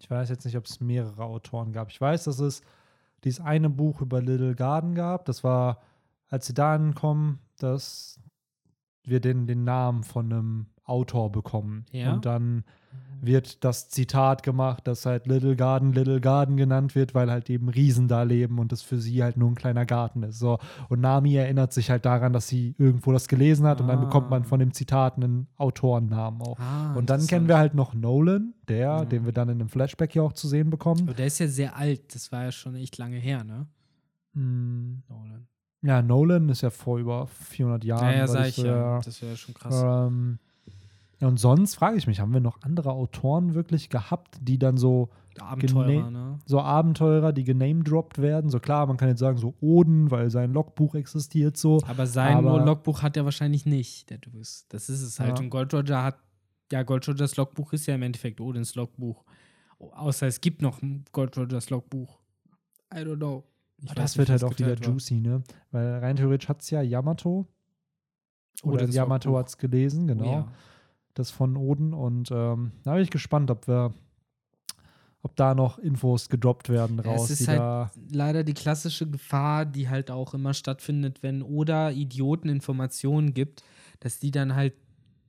ich 0.00 0.10
weiß 0.10 0.30
jetzt 0.30 0.44
nicht, 0.46 0.56
ob 0.56 0.64
es 0.66 0.80
mehrere 0.80 1.22
Autoren 1.22 1.72
gab. 1.72 1.90
Ich 1.90 2.00
weiß, 2.00 2.24
dass 2.24 2.40
es 2.40 2.62
dieses 3.24 3.40
eine 3.40 3.70
Buch 3.70 4.00
über 4.00 4.20
Little 4.20 4.54
Garden 4.54 4.94
gab. 4.94 5.24
Das 5.24 5.44
war, 5.44 5.80
als 6.28 6.46
sie 6.46 6.54
da 6.54 6.74
ankommen, 6.74 7.40
dass 7.58 8.20
wir 9.04 9.20
den, 9.20 9.46
den 9.46 9.64
Namen 9.64 10.04
von 10.04 10.32
einem 10.32 10.66
Autor 10.90 11.30
bekommen. 11.32 11.84
Ja. 11.92 12.12
Und 12.12 12.26
dann 12.26 12.64
wird 13.22 13.64
das 13.64 13.90
Zitat 13.90 14.42
gemacht, 14.42 14.86
dass 14.86 15.04
halt 15.04 15.26
Little 15.26 15.54
Garden 15.54 15.92
Little 15.92 16.22
Garden 16.22 16.56
genannt 16.56 16.94
wird, 16.94 17.14
weil 17.14 17.30
halt 17.30 17.50
eben 17.50 17.68
Riesen 17.68 18.08
da 18.08 18.22
leben 18.22 18.58
und 18.58 18.72
das 18.72 18.80
für 18.80 18.96
sie 18.98 19.22
halt 19.22 19.36
nur 19.36 19.50
ein 19.50 19.54
kleiner 19.56 19.84
Garten 19.84 20.22
ist. 20.22 20.38
So. 20.38 20.58
Und 20.88 21.00
Nami 21.02 21.34
erinnert 21.34 21.74
sich 21.74 21.90
halt 21.90 22.06
daran, 22.06 22.32
dass 22.32 22.48
sie 22.48 22.74
irgendwo 22.78 23.12
das 23.12 23.28
gelesen 23.28 23.66
hat 23.66 23.82
und 23.82 23.88
dann 23.88 23.98
Ah. 23.98 24.04
bekommt 24.06 24.30
man 24.30 24.44
von 24.44 24.58
dem 24.58 24.72
Zitat 24.72 25.16
einen 25.16 25.48
Autorennamen 25.58 26.40
auch. 26.40 26.58
Ah, 26.58 26.94
Und 26.94 27.10
dann 27.10 27.26
kennen 27.26 27.46
wir 27.46 27.58
halt 27.58 27.74
noch 27.74 27.92
Nolan, 27.92 28.54
der, 28.68 29.04
den 29.04 29.26
wir 29.26 29.32
dann 29.32 29.50
in 29.50 29.60
einem 29.60 29.68
Flashback 29.68 30.14
ja 30.14 30.22
auch 30.22 30.32
zu 30.32 30.48
sehen 30.48 30.70
bekommen. 30.70 31.02
Aber 31.02 31.12
der 31.14 31.26
ist 31.26 31.38
ja 31.40 31.46
sehr 31.46 31.76
alt. 31.76 32.14
Das 32.14 32.32
war 32.32 32.44
ja 32.44 32.52
schon 32.52 32.74
echt 32.74 32.96
lange 32.96 33.16
her, 33.18 33.44
ne? 33.44 33.66
Hm, 34.34 35.02
Nolan. 35.08 35.46
Ja, 35.82 36.00
Nolan 36.02 36.48
ist 36.48 36.62
ja 36.62 36.70
vor 36.70 36.98
über 36.98 37.26
400 37.26 37.84
Jahren. 37.84 38.04
Ja, 38.12 38.12
ja, 38.18 38.26
sag 38.26 38.38
das 38.44 38.48
ich 38.48 38.64
ja. 38.64 39.00
Das 39.00 39.20
wäre 39.22 39.36
schon 39.36 39.54
krass. 39.54 39.82
Ähm, 40.08 40.38
ja, 41.20 41.28
und 41.28 41.38
sonst 41.38 41.74
frage 41.74 41.96
ich 41.98 42.06
mich, 42.06 42.18
haben 42.20 42.32
wir 42.32 42.40
noch 42.40 42.62
andere 42.62 42.92
Autoren 42.92 43.54
wirklich 43.54 43.90
gehabt, 43.90 44.38
die 44.40 44.58
dann 44.58 44.76
so, 44.78 45.10
Abenteurer, 45.38 46.10
ne? 46.10 46.38
so 46.46 46.60
Abenteurer, 46.60 47.32
die 47.32 47.44
genamedroppt 47.44 48.18
werden? 48.18 48.50
So 48.50 48.58
klar, 48.58 48.86
man 48.86 48.96
kann 48.96 49.08
jetzt 49.08 49.20
sagen, 49.20 49.36
so 49.38 49.54
Oden, 49.60 50.10
weil 50.10 50.30
sein 50.30 50.52
Logbuch 50.52 50.94
existiert 50.94 51.56
so. 51.56 51.80
Aber 51.86 52.06
sein 52.06 52.36
Aber- 52.38 52.64
Logbuch 52.64 53.02
hat 53.02 53.16
er 53.16 53.24
wahrscheinlich 53.26 53.66
nicht, 53.66 54.08
der 54.10 54.18
Duvis. 54.18 54.66
Das 54.70 54.88
ist 54.88 55.02
es 55.02 55.20
halt. 55.20 55.38
Ja. 55.38 55.44
Und 55.44 55.50
Gold 55.50 55.72
Roger 55.74 56.02
hat, 56.02 56.16
ja, 56.72 56.82
Gold 56.82 57.06
Rogers 57.08 57.36
Logbuch 57.36 57.72
ist 57.74 57.86
ja 57.86 57.94
im 57.94 58.02
Endeffekt 58.02 58.40
Odins 58.40 58.74
Logbuch. 58.74 59.24
Außer 59.78 60.26
es 60.26 60.40
gibt 60.40 60.62
noch 60.62 60.82
ein 60.82 61.04
Gold 61.12 61.36
Rogers 61.36 61.70
Logbuch. 61.70 62.18
I 62.94 62.98
don't 62.98 63.16
know. 63.16 63.44
Ich 63.82 63.90
Aber 63.90 64.00
das 64.00 64.12
nicht, 64.12 64.18
wird 64.18 64.30
halt 64.30 64.44
auch 64.44 64.58
wieder 64.58 64.78
war. 64.78 64.86
juicy, 64.88 65.20
ne? 65.20 65.42
Weil 65.70 65.98
rein 65.98 66.16
theoretisch 66.16 66.48
hat 66.48 66.60
es 66.62 66.70
ja 66.70 66.82
Yamato. 66.82 67.46
Oder 68.62 68.86
Yamato 68.88 69.38
hat 69.38 69.48
es 69.48 69.56
gelesen, 69.56 70.06
genau. 70.06 70.24
Ja. 70.32 70.48
Das 71.20 71.30
von 71.30 71.56
Oden. 71.56 71.92
Und 71.92 72.30
ähm, 72.30 72.72
da 72.82 72.94
bin 72.94 73.02
ich 73.02 73.10
gespannt, 73.10 73.50
ob 73.50 73.68
wir, 73.68 73.92
ob 75.22 75.36
da 75.36 75.54
noch 75.54 75.78
Infos 75.78 76.30
gedroppt 76.30 76.70
werden 76.70 76.98
raus, 76.98 77.28
es 77.28 77.42
ist 77.42 77.48
halt 77.48 77.90
leider 78.10 78.42
die 78.42 78.54
klassische 78.54 79.06
Gefahr, 79.06 79.66
die 79.66 79.90
halt 79.90 80.10
auch 80.10 80.32
immer 80.32 80.54
stattfindet, 80.54 81.22
wenn 81.22 81.42
Oda 81.42 81.90
Idioten 81.90 82.48
Informationen 82.48 83.34
gibt, 83.34 83.62
dass 84.00 84.18
die 84.18 84.30
dann 84.30 84.54
halt 84.54 84.72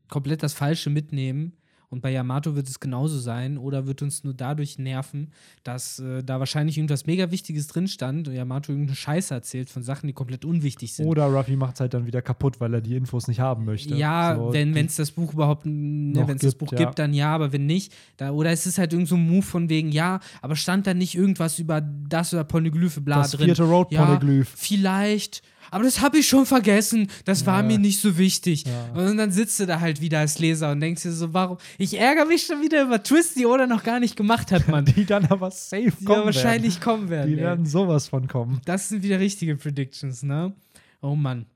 komplett 0.08 0.44
das 0.44 0.54
Falsche 0.54 0.90
mitnehmen. 0.90 1.54
Und 1.92 2.02
bei 2.02 2.12
Yamato 2.12 2.56
wird 2.56 2.68
es 2.68 2.80
genauso 2.80 3.20
sein. 3.20 3.58
Oder 3.58 3.86
wird 3.86 4.02
uns 4.02 4.24
nur 4.24 4.34
dadurch 4.34 4.80
nerven, 4.80 5.32
dass 5.64 6.00
äh, 6.00 6.24
da 6.24 6.40
wahrscheinlich 6.40 6.78
irgendwas 6.78 7.06
mega 7.06 7.30
Wichtiges 7.32 7.68
drin 7.68 7.88
stand 7.88 8.28
und 8.30 8.34
Yamato 8.34 8.72
irgendeine 8.72 8.96
Scheiße 8.96 9.34
erzählt 9.34 9.70
von 9.70 9.84
Sachen, 9.84 10.08
die 10.08 10.14
komplett 10.14 10.46
unwichtig 10.46 10.94
sind. 10.94 11.06
Oder 11.06 11.26
Ruffy 11.26 11.56
macht 11.58 11.76
es 11.76 11.82
halt 11.82 11.94
dann 11.94 12.06
wieder 12.08 12.22
kaputt, 12.22 12.60
weil 12.62 12.74
er 12.74 12.82
die 12.82 12.96
Infos 12.96 13.28
nicht 13.28 13.42
haben 13.42 13.66
möchte. 13.66 13.94
Ja, 13.94 14.36
So, 14.36 14.54
wenn 14.54 14.74
es 14.74 14.96
das 14.96 15.12
Buch 15.12 15.34
überhaupt, 15.34 15.66
ne, 15.66 16.26
wenn 16.28 16.38
es 16.38 16.42
das 16.42 16.52
gibt, 16.52 16.60
Buch 16.60 16.72
ja. 16.72 16.78
gibt, 16.80 16.98
dann 16.98 17.14
ja, 17.14 17.36
aber 17.36 17.52
wenn 17.52 17.66
nicht, 17.66 17.94
da, 18.18 18.32
oder 18.32 18.52
es 18.52 18.66
ist 18.66 18.78
halt 18.78 18.94
irgend 18.94 19.10
so 19.10 19.16
ein 19.16 19.28
Move 19.28 19.42
von 19.44 19.70
wegen, 19.70 19.92
ja, 19.92 20.22
aber 20.42 20.56
stand 20.56 20.88
da 20.88 20.94
nicht 20.94 21.16
irgendwas 21.16 21.60
über 21.60 21.82
das 21.82 22.34
oder 22.34 22.46
Polyglyphe 22.46 23.02
bla 23.02 23.18
das 23.18 23.32
drin. 23.32 23.46
vierte 23.48 23.64
Road 23.64 23.92
Ja, 23.92 24.06
Polyglyph. 24.06 24.54
Vielleicht, 24.56 25.44
aber 25.72 25.84
das 25.86 26.02
habe 26.02 26.20
ich 26.20 26.28
schon 26.28 26.46
vergessen. 26.46 27.08
Das 27.26 27.46
war 27.48 27.62
Ja. 27.62 27.68
mir 27.68 27.80
nicht 27.80 28.00
so 28.00 28.18
wichtig. 28.18 28.66
Ja. 28.66 28.92
Und 28.94 29.18
dann 29.18 29.32
sitzt 29.32 29.60
du 29.60 29.66
da 29.66 29.80
halt 29.80 30.00
wieder 30.02 30.20
als 30.20 30.38
Leser 30.38 30.72
und 30.72 30.80
denkst 30.82 31.02
dir 31.02 31.12
so, 31.12 31.34
warum? 31.34 31.58
Ich 31.80 31.98
ärgere 32.00 32.26
mich 32.26 32.44
schon 32.46 32.62
wieder 32.62 32.84
über 32.84 33.02
Twists, 33.02 33.34
die 33.34 33.46
Oda 33.48 33.66
noch 33.66 33.84
gar 33.84 34.00
nicht 34.00 34.16
gemacht 34.16 34.52
hat, 34.52 34.68
Mann. 34.68 34.86
Die 34.96 35.06
dann 35.06 35.26
aber 35.26 35.50
safe 35.50 35.92
die 36.00 36.06
kommen. 36.06 36.20
ja 36.20 36.26
wahrscheinlich 36.26 36.80
kommen 36.80 37.10
werden. 37.10 37.22
werden. 37.22 37.30
Die 37.32 37.38
ey. 37.38 37.44
werden 37.44 37.66
sowas 37.66 38.10
von 38.10 38.28
kommen. 38.28 38.62
Das 38.66 38.90
sind 38.90 39.02
wieder 39.02 39.20
richtige 39.20 39.56
Predictions, 39.56 40.22
ne? 40.24 40.54
Oh 41.02 41.16
Mann. 41.16 41.48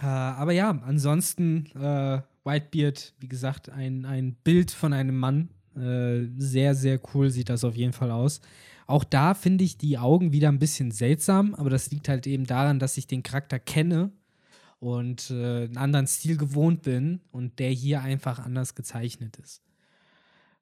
Äh, 0.00 0.06
aber 0.06 0.52
ja, 0.52 0.70
ansonsten, 0.86 1.66
äh, 1.74 2.20
Whitebeard, 2.44 3.14
wie 3.18 3.28
gesagt, 3.28 3.70
ein, 3.70 4.04
ein 4.04 4.36
Bild 4.44 4.70
von 4.70 4.92
einem 4.92 5.16
Mann. 5.18 5.48
Äh, 5.76 6.28
sehr, 6.38 6.74
sehr 6.74 7.00
cool 7.14 7.30
sieht 7.30 7.48
das 7.48 7.64
auf 7.64 7.74
jeden 7.74 7.92
Fall 7.92 8.10
aus. 8.10 8.40
Auch 8.86 9.04
da 9.04 9.34
finde 9.34 9.64
ich 9.64 9.78
die 9.78 9.98
Augen 9.98 10.32
wieder 10.32 10.48
ein 10.48 10.58
bisschen 10.60 10.90
seltsam, 10.92 11.54
aber 11.54 11.70
das 11.70 11.90
liegt 11.90 12.08
halt 12.08 12.26
eben 12.26 12.46
daran, 12.46 12.78
dass 12.78 12.96
ich 12.96 13.06
den 13.06 13.22
Charakter 13.22 13.58
kenne 13.58 14.12
und 14.78 15.30
äh, 15.30 15.64
einen 15.64 15.76
anderen 15.76 16.06
Stil 16.06 16.36
gewohnt 16.36 16.82
bin 16.82 17.20
und 17.32 17.58
der 17.58 17.70
hier 17.70 18.02
einfach 18.02 18.38
anders 18.38 18.74
gezeichnet 18.74 19.36
ist. 19.38 19.62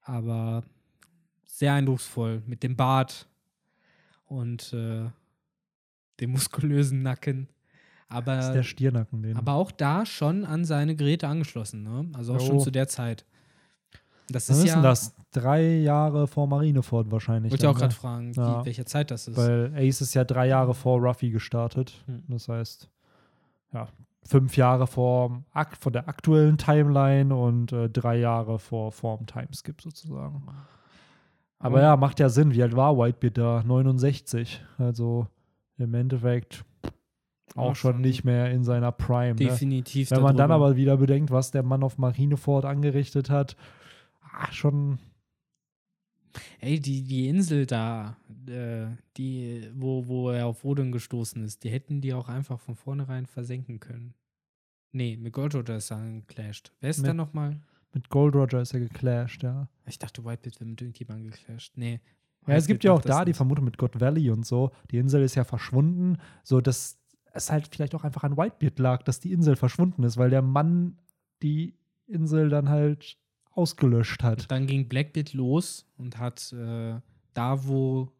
Aber 0.03 0.65
sehr 1.45 1.75
eindrucksvoll 1.75 2.43
mit 2.47 2.63
dem 2.63 2.77
Bart 2.77 3.29
und 4.27 4.73
äh, 4.73 5.09
dem 6.21 6.31
muskulösen 6.31 7.03
Nacken. 7.03 7.49
Aber, 8.09 8.37
Das 8.37 8.47
ist 8.49 8.55
der 8.55 8.63
Stirnacken, 8.63 9.23
den. 9.23 9.37
aber 9.37 9.55
auch 9.55 9.71
da 9.71 10.07
schon 10.07 10.45
an 10.45 10.65
seine 10.65 10.95
Geräte 10.95 11.27
angeschlossen, 11.27 11.83
ne? 11.83 12.09
Also 12.13 12.35
auch 12.35 12.41
Jo. 12.41 12.47
schon 12.47 12.61
zu 12.61 12.71
der 12.71 12.87
Zeit. 12.89 13.25
Das 14.29 14.49
Was 14.49 14.57
ist 14.57 14.65
ist 14.65 14.69
ja. 14.71 14.75
denn 14.77 14.83
das? 14.83 15.15
Drei 15.33 15.79
Jahre 15.79 16.27
vor 16.27 16.47
Marineford 16.47 17.11
wahrscheinlich. 17.11 17.53
Wollte 17.53 17.67
ich 17.67 17.69
auch 17.69 17.79
dann, 17.79 17.91
gerade 17.91 17.95
ne? 17.95 18.01
fragen, 18.01 18.33
Ja. 18.35 18.61
wie, 18.61 18.67
welche 18.67 18.85
Zeit 18.85 19.11
das 19.11 19.29
ist. 19.29 19.37
Weil 19.37 19.73
Ace 19.77 20.01
ist 20.01 20.15
ja 20.15 20.25
drei 20.25 20.47
Jahre 20.47 20.75
vor 20.75 21.01
Ruffy 21.01 21.31
gestartet. 21.31 22.03
Hm. 22.07 22.23
Das 22.29 22.49
heißt, 22.49 22.89
ja, 23.73 23.89
fünf 24.27 24.57
Jahre 24.57 24.87
vor, 24.87 25.43
vor 25.79 25.93
der 25.93 26.09
aktuellen 26.09 26.57
Timeline 26.57 27.35
und 27.35 27.73
äh, 27.73 27.91
drei 27.91 28.17
Jahre 28.17 28.59
vor, 28.59 28.93
vor 28.93 29.19
dem 29.19 29.27
Timeskip 29.27 29.83
sozusagen. 29.83 30.43
Aber 31.59 31.81
ja, 31.81 31.97
macht 31.97 32.21
ja 32.21 32.29
Sinn. 32.29 32.53
Wie 32.53 32.63
alt 32.63 32.77
war 32.77 32.97
Whitebeard 32.97 33.39
da? 33.39 33.63
69. 33.65 34.63
Also 34.79 35.27
im 35.79 35.95
Endeffekt 35.95 36.65
auch 37.57 37.77
schon 37.77 38.01
nicht 38.01 38.25
mehr 38.25 38.51
in 38.51 38.65
seiner 38.65 38.93
Prime. 38.93 39.35
Ne? 39.35 39.47
definitiv. 39.47 40.11
Wenn 40.11 40.23
man 40.23 40.37
dann 40.37 40.51
darüber. 40.51 40.67
aber 40.67 40.77
wieder 40.77 40.97
bedenkt, 40.97 41.31
was 41.31 41.51
der 41.51 41.63
Mann 41.63 41.83
auf 41.83 41.99
Marineford 41.99 42.65
angerichtet 42.65 43.31
hat, 43.31 43.57
schon 44.51 44.99
Ey, 46.61 46.81
die, 46.81 47.03
die 47.03 47.29
Insel 47.29 47.65
da, 47.67 48.17
äh, 48.49 48.87
die, 49.17 49.71
wo, 49.75 50.07
wo 50.09 50.31
er 50.31 50.47
auf 50.47 50.65
Odin 50.65 50.91
gestoßen 50.91 51.45
ist, 51.45 51.63
die 51.63 51.71
hätten 51.71 52.01
die 52.01 52.13
auch 52.13 52.29
einfach 52.29 52.59
von 52.59 52.75
vornherein 52.75 53.27
versenken 53.27 53.79
können. 53.79 54.15
Nee, 54.91 55.17
mit 55.17 55.33
Gold 55.33 55.55
Roger 55.55 55.77
ist 55.77 55.91
er 55.91 56.05
geclasht. 56.21 56.73
Wer 56.81 56.91
ist 56.91 56.99
Mit- 56.99 57.09
da 57.11 57.15
nochmal? 57.15 57.61
mit 57.93 58.09
Gold 58.09 58.35
Roger 58.35 58.61
ist 58.61 58.75
er 58.75 58.81
geclasht, 58.81 59.45
ja. 59.45 59.69
Ich 59.87 60.01
dachte, 60.01 60.25
Whitebeard 60.25 60.59
wäre 60.59 60.69
mit 60.71 60.81
irgendjemandem 60.81 61.31
geclasht. 61.31 61.75
Nee. 61.77 62.01
Ja, 62.47 62.55
es 62.55 62.67
gibt 62.67 62.83
ja 62.83 62.93
auch 62.93 63.01
da 63.01 63.25
die. 63.25 63.33
Vermutung 63.33 63.65
mit 63.65 63.79
God 63.79 64.01
Valley 64.01 64.31
und 64.31 64.45
so. 64.45 64.73
Die 64.91 64.99
Insel 64.99 65.23
ist 65.23 65.37
ja 65.37 65.45
verschwunden. 65.45 66.19
So, 66.43 66.61
dass 66.61 66.99
es 67.33 67.51
halt 67.53 67.69
vielleicht 67.69 67.95
auch 67.95 68.03
einfach 68.03 68.25
an 68.25 68.37
Whitebeard 68.37 68.79
lag, 68.81 69.03
dass 69.05 69.21
die 69.21 69.33
Insel 69.33 69.55
verschwunden 69.55 70.03
ist, 70.03 70.17
weil 70.17 70.31
der 70.31 70.43
Mann 70.43 70.99
die 71.43 71.75
Insel 72.07 72.49
dann 72.49 72.69
halt 72.69 73.17
ausgelöscht 73.55 74.23
hat. 74.23 74.51
Dann 74.51 74.67
ging 74.67 74.89
Blackbeard 74.89 75.33
los 75.33 75.87
und 75.97 76.19
hat 76.19 76.53
äh, 76.53 76.95
da, 77.35 77.67
wo 77.67 78.11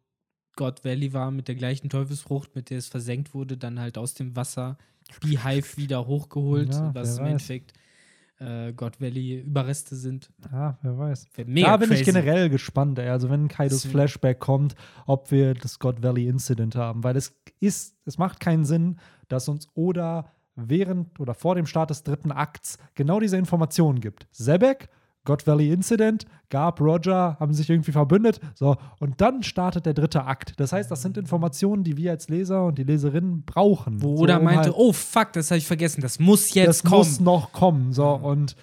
God 0.55 0.83
Valley 0.85 1.13
war, 1.13 1.31
mit 1.31 1.47
der 1.47 1.55
gleichen 1.55 1.89
Teufelsfrucht, 1.89 2.55
mit 2.55 2.69
der 2.69 2.77
es 2.77 2.87
versenkt 2.87 3.33
wurde, 3.33 3.57
dann 3.57 3.79
halt 3.79 3.97
aus 3.97 4.13
dem 4.13 4.35
Wasser 4.35 4.77
Beehive 5.21 5.77
wieder 5.77 6.07
hochgeholt, 6.07 6.73
Ja, 6.73 6.93
was 6.95 7.17
wer 7.17 7.27
im 7.27 7.33
weiß. 7.35 7.49
Endeffekt 7.49 7.73
äh, 8.39 8.73
God 8.73 8.99
Valley 8.99 9.39
Überreste 9.41 9.95
sind. 9.95 10.29
Ja, 10.51 10.77
wer 10.81 10.97
weiß. 10.97 11.27
Wär 11.35 11.45
Mega 11.45 11.67
da 11.67 11.77
bin 11.77 11.91
ich 11.91 11.99
crazy. 12.03 12.11
generell 12.11 12.49
gespannt, 12.49 12.97
ey. 12.99 13.09
also 13.09 13.29
wenn 13.29 13.47
Kaidos 13.47 13.83
Deswegen- 13.83 13.91
Flashback 13.93 14.39
kommt, 14.39 14.75
ob 15.05 15.31
wir 15.31 15.53
das 15.53 15.79
God 15.79 16.01
Valley 16.03 16.27
Incident 16.27 16.75
haben, 16.75 17.03
weil 17.03 17.15
es 17.15 17.33
ist, 17.59 17.95
es 18.05 18.17
macht 18.17 18.39
keinen 18.39 18.65
Sinn, 18.65 18.97
dass 19.27 19.47
uns 19.47 19.67
Oda 19.75 20.31
während 20.55 21.19
oder 21.19 21.33
vor 21.33 21.55
dem 21.55 21.65
Start 21.65 21.89
des 21.89 22.03
dritten 22.03 22.31
Akts 22.31 22.77
genau 22.95 23.19
diese 23.19 23.37
Informationen 23.37 23.99
gibt. 23.99 24.27
Sebek, 24.31 24.89
God 25.25 25.45
Valley 25.45 25.71
Incident, 25.71 26.25
Garb, 26.49 26.79
Roger 26.79 27.37
haben 27.39 27.53
sich 27.53 27.69
irgendwie 27.69 27.91
verbündet, 27.91 28.39
so 28.53 28.77
und 28.99 29.19
dann 29.19 29.43
startet 29.43 29.85
der 29.85 29.93
dritte 29.93 30.23
Akt. 30.25 30.53
Das 30.57 30.71
heißt, 30.71 30.89
das 30.89 31.01
sind 31.01 31.17
Informationen, 31.17 31.83
die 31.83 31.97
wir 31.97 32.11
als 32.11 32.29
Leser 32.29 32.65
und 32.65 32.77
die 32.77 32.83
Leserinnen 32.83 33.43
brauchen. 33.43 34.01
Wo 34.01 34.15
so, 34.17 34.23
Oda 34.23 34.37
um 34.37 34.43
meinte, 34.45 34.69
halt- 34.69 34.75
oh 34.77 34.93
fuck, 34.93 35.33
das 35.33 35.51
habe 35.51 35.57
ich 35.57 35.67
vergessen, 35.67 36.01
das 36.01 36.19
muss 36.19 36.53
jetzt 36.53 36.67
das 36.67 36.83
kommen. 36.83 36.97
muss 36.99 37.19
noch 37.19 37.51
kommen. 37.51 37.91
So, 37.91 38.07
und 38.13 38.55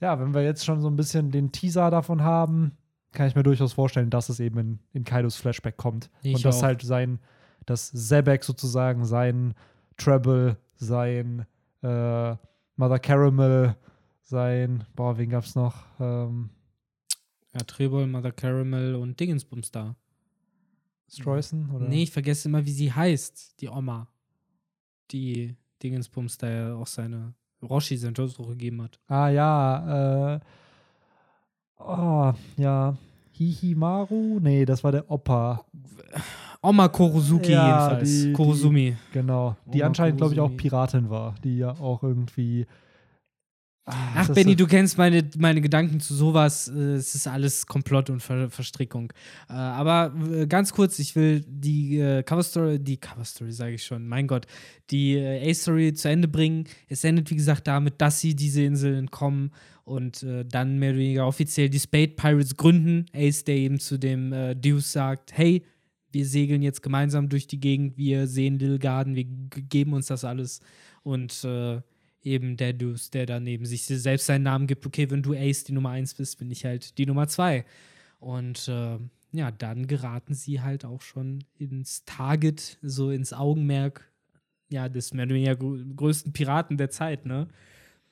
ja, 0.00 0.18
wenn 0.18 0.34
wir 0.34 0.42
jetzt 0.42 0.64
schon 0.64 0.80
so 0.80 0.88
ein 0.88 0.96
bisschen 0.96 1.30
den 1.30 1.52
Teaser 1.52 1.90
davon 1.90 2.22
haben, 2.22 2.72
kann 3.12 3.28
ich 3.28 3.34
mir 3.34 3.42
durchaus 3.42 3.72
vorstellen, 3.72 4.10
dass 4.10 4.28
es 4.28 4.40
eben 4.40 4.58
in, 4.58 4.78
in 4.92 5.04
Kaidos 5.04 5.36
Flashback 5.36 5.76
kommt. 5.76 6.10
Ich 6.22 6.34
und 6.34 6.44
dass 6.44 6.62
halt 6.62 6.82
sein, 6.82 7.18
dass 7.64 7.90
Zebek 7.92 8.44
sozusagen 8.44 9.04
sein 9.06 9.54
Treble, 9.96 10.56
sein 10.74 11.46
äh, 11.82 12.34
Mother 12.76 12.98
Caramel, 12.98 13.74
sein, 14.28 14.84
boah, 14.94 15.16
wen 15.18 15.30
gab's 15.30 15.54
noch? 15.54 15.74
Ähm, 16.00 16.50
ja, 17.54 17.60
Trebol, 17.60 18.06
Mother 18.06 18.32
Caramel 18.32 18.94
und 18.96 19.18
Dingensbums 19.18 19.70
da. 19.70 19.94
Streusen? 21.08 21.70
Oder? 21.70 21.86
Nee, 21.88 22.02
ich 22.02 22.10
vergesse 22.10 22.48
immer, 22.48 22.64
wie 22.66 22.72
sie 22.72 22.92
heißt, 22.92 23.60
die 23.60 23.68
Oma. 23.68 24.08
Die 25.12 25.56
Dingensbums 25.82 26.36
da 26.38 26.48
ja 26.50 26.74
auch 26.74 26.86
seine 26.88 27.32
Roshi 27.62 27.96
seinen 27.96 28.14
Todesdruck 28.14 28.48
gegeben 28.48 28.82
hat. 28.82 28.98
Ah 29.06 29.28
ja, 29.28 30.34
äh, 30.36 30.40
oh, 31.78 32.32
ja. 32.56 32.96
Hihimaru? 33.32 34.40
Nee, 34.40 34.64
das 34.64 34.82
war 34.82 34.92
der 34.92 35.10
Opa. 35.10 35.64
Oma 36.62 36.88
Korosuki 36.88 37.52
Ja, 37.52 37.66
jedenfalls. 37.90 38.10
die- 38.10 38.26
die- 38.28 38.32
Korosumi. 38.32 38.96
Genau. 39.12 39.56
Die 39.66 39.78
Oma 39.80 39.86
anscheinend, 39.88 40.16
glaube 40.18 40.34
ich, 40.34 40.40
auch. 40.40 40.56
Piratin 40.56 41.10
war, 41.10 41.34
die 41.44 41.58
ja 41.58 41.70
auch 41.72 42.02
irgendwie. 42.02 42.66
Ah, 43.88 43.94
Ach, 44.16 44.26
das 44.26 44.34
Benny, 44.34 44.56
du 44.56 44.66
kennst 44.66 44.98
meine, 44.98 45.22
meine 45.38 45.60
Gedanken 45.60 46.00
zu 46.00 46.12
sowas. 46.12 46.66
Äh, 46.66 46.94
es 46.94 47.14
ist 47.14 47.28
alles 47.28 47.66
Komplott 47.66 48.10
und 48.10 48.20
Ver 48.20 48.50
Verstrickung. 48.50 49.12
Äh, 49.48 49.52
aber 49.52 50.12
äh, 50.32 50.48
ganz 50.48 50.72
kurz, 50.72 50.98
ich 50.98 51.14
will 51.14 51.44
die 51.46 52.00
äh, 52.00 52.24
Coverstory, 52.24 52.80
die 52.80 52.96
Coverstory 52.96 53.52
sage 53.52 53.74
ich 53.74 53.84
schon, 53.84 54.08
mein 54.08 54.26
Gott, 54.26 54.46
die 54.90 55.16
A-Story 55.16 55.94
zu 55.94 56.08
Ende 56.08 56.26
bringen. 56.26 56.64
Es 56.88 57.04
endet, 57.04 57.30
wie 57.30 57.36
gesagt, 57.36 57.68
damit, 57.68 58.00
dass 58.00 58.20
sie 58.20 58.34
diese 58.34 58.62
Insel 58.62 58.96
entkommen 58.96 59.52
und 59.84 60.24
äh, 60.24 60.44
dann 60.44 60.80
mehr 60.80 60.90
oder 60.90 60.98
weniger 60.98 61.26
offiziell 61.28 61.70
die 61.70 61.78
Spade 61.78 62.08
Pirates 62.16 62.56
gründen. 62.56 63.06
Ace, 63.14 63.44
der 63.44 63.54
eben 63.54 63.78
zu 63.78 64.00
dem 64.00 64.32
äh, 64.32 64.56
Deuce 64.56 64.90
sagt, 64.90 65.38
hey, 65.38 65.64
wir 66.10 66.26
segeln 66.26 66.62
jetzt 66.62 66.82
gemeinsam 66.82 67.28
durch 67.28 67.46
die 67.46 67.60
Gegend, 67.60 67.96
wir 67.96 68.26
sehen 68.26 68.58
Lil 68.58 68.80
Garden, 68.80 69.14
wir 69.14 69.24
geben 69.24 69.92
uns 69.92 70.06
das 70.06 70.24
alles. 70.24 70.58
Und 71.04 71.44
äh, 71.44 71.82
eben 72.26 72.56
der 72.56 72.72
Deuce, 72.72 73.10
der 73.10 73.24
daneben 73.24 73.64
sich 73.64 73.86
selbst 73.86 74.26
seinen 74.26 74.42
Namen 74.42 74.66
gibt, 74.66 74.84
okay, 74.84 75.10
wenn 75.10 75.22
du 75.22 75.32
Ace 75.32 75.64
die 75.64 75.72
Nummer 75.72 75.90
1 75.90 76.14
bist, 76.14 76.38
bin 76.38 76.50
ich 76.50 76.64
halt 76.64 76.98
die 76.98 77.06
Nummer 77.06 77.28
2. 77.28 77.64
Und 78.18 78.68
äh, 78.68 78.98
ja, 79.32 79.50
dann 79.50 79.86
geraten 79.86 80.34
sie 80.34 80.60
halt 80.60 80.84
auch 80.84 81.00
schon 81.00 81.44
ins 81.58 82.04
Target, 82.04 82.78
so 82.82 83.10
ins 83.10 83.32
Augenmerk, 83.32 84.10
ja, 84.68 84.88
des 84.88 85.14
mehr 85.14 85.26
oder 85.26 85.34
weniger 85.36 85.56
größten 85.56 86.32
Piraten 86.32 86.76
der 86.76 86.90
Zeit, 86.90 87.24
ne? 87.24 87.46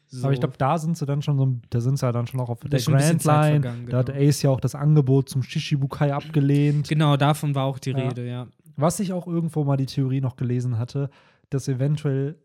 So. 0.06 0.24
Aber 0.24 0.32
ich 0.32 0.38
glaube, 0.38 0.56
da 0.58 0.78
sind 0.78 0.96
sie 0.96 1.06
dann 1.06 1.22
schon 1.22 1.38
so, 1.38 1.56
da 1.70 1.80
sind 1.80 1.98
sie 1.98 2.06
ja 2.06 2.12
dann 2.12 2.26
schon 2.26 2.38
auch 2.38 2.50
auf 2.50 2.60
der 2.60 2.78
Grand 2.78 3.24
Line. 3.24 3.60
Genau. 3.60 3.90
Da 3.90 3.98
hat 3.98 4.06
genau. 4.06 4.28
Ace 4.28 4.42
ja 4.42 4.50
auch 4.50 4.60
das 4.60 4.74
Angebot 4.74 5.28
zum 5.28 5.42
Shishibukai 5.42 6.12
abgelehnt. 6.12 6.88
Genau, 6.88 7.16
davon 7.16 7.54
war 7.54 7.64
auch 7.64 7.78
die 7.78 7.90
ja. 7.90 7.96
Rede, 7.96 8.26
ja. 8.28 8.46
Was 8.76 9.00
ich 9.00 9.12
auch 9.12 9.26
irgendwo 9.26 9.64
mal 9.64 9.76
die 9.76 9.86
Theorie 9.86 10.20
noch 10.20 10.36
gelesen 10.36 10.78
hatte, 10.78 11.10
dass 11.50 11.68
eventuell 11.68 12.36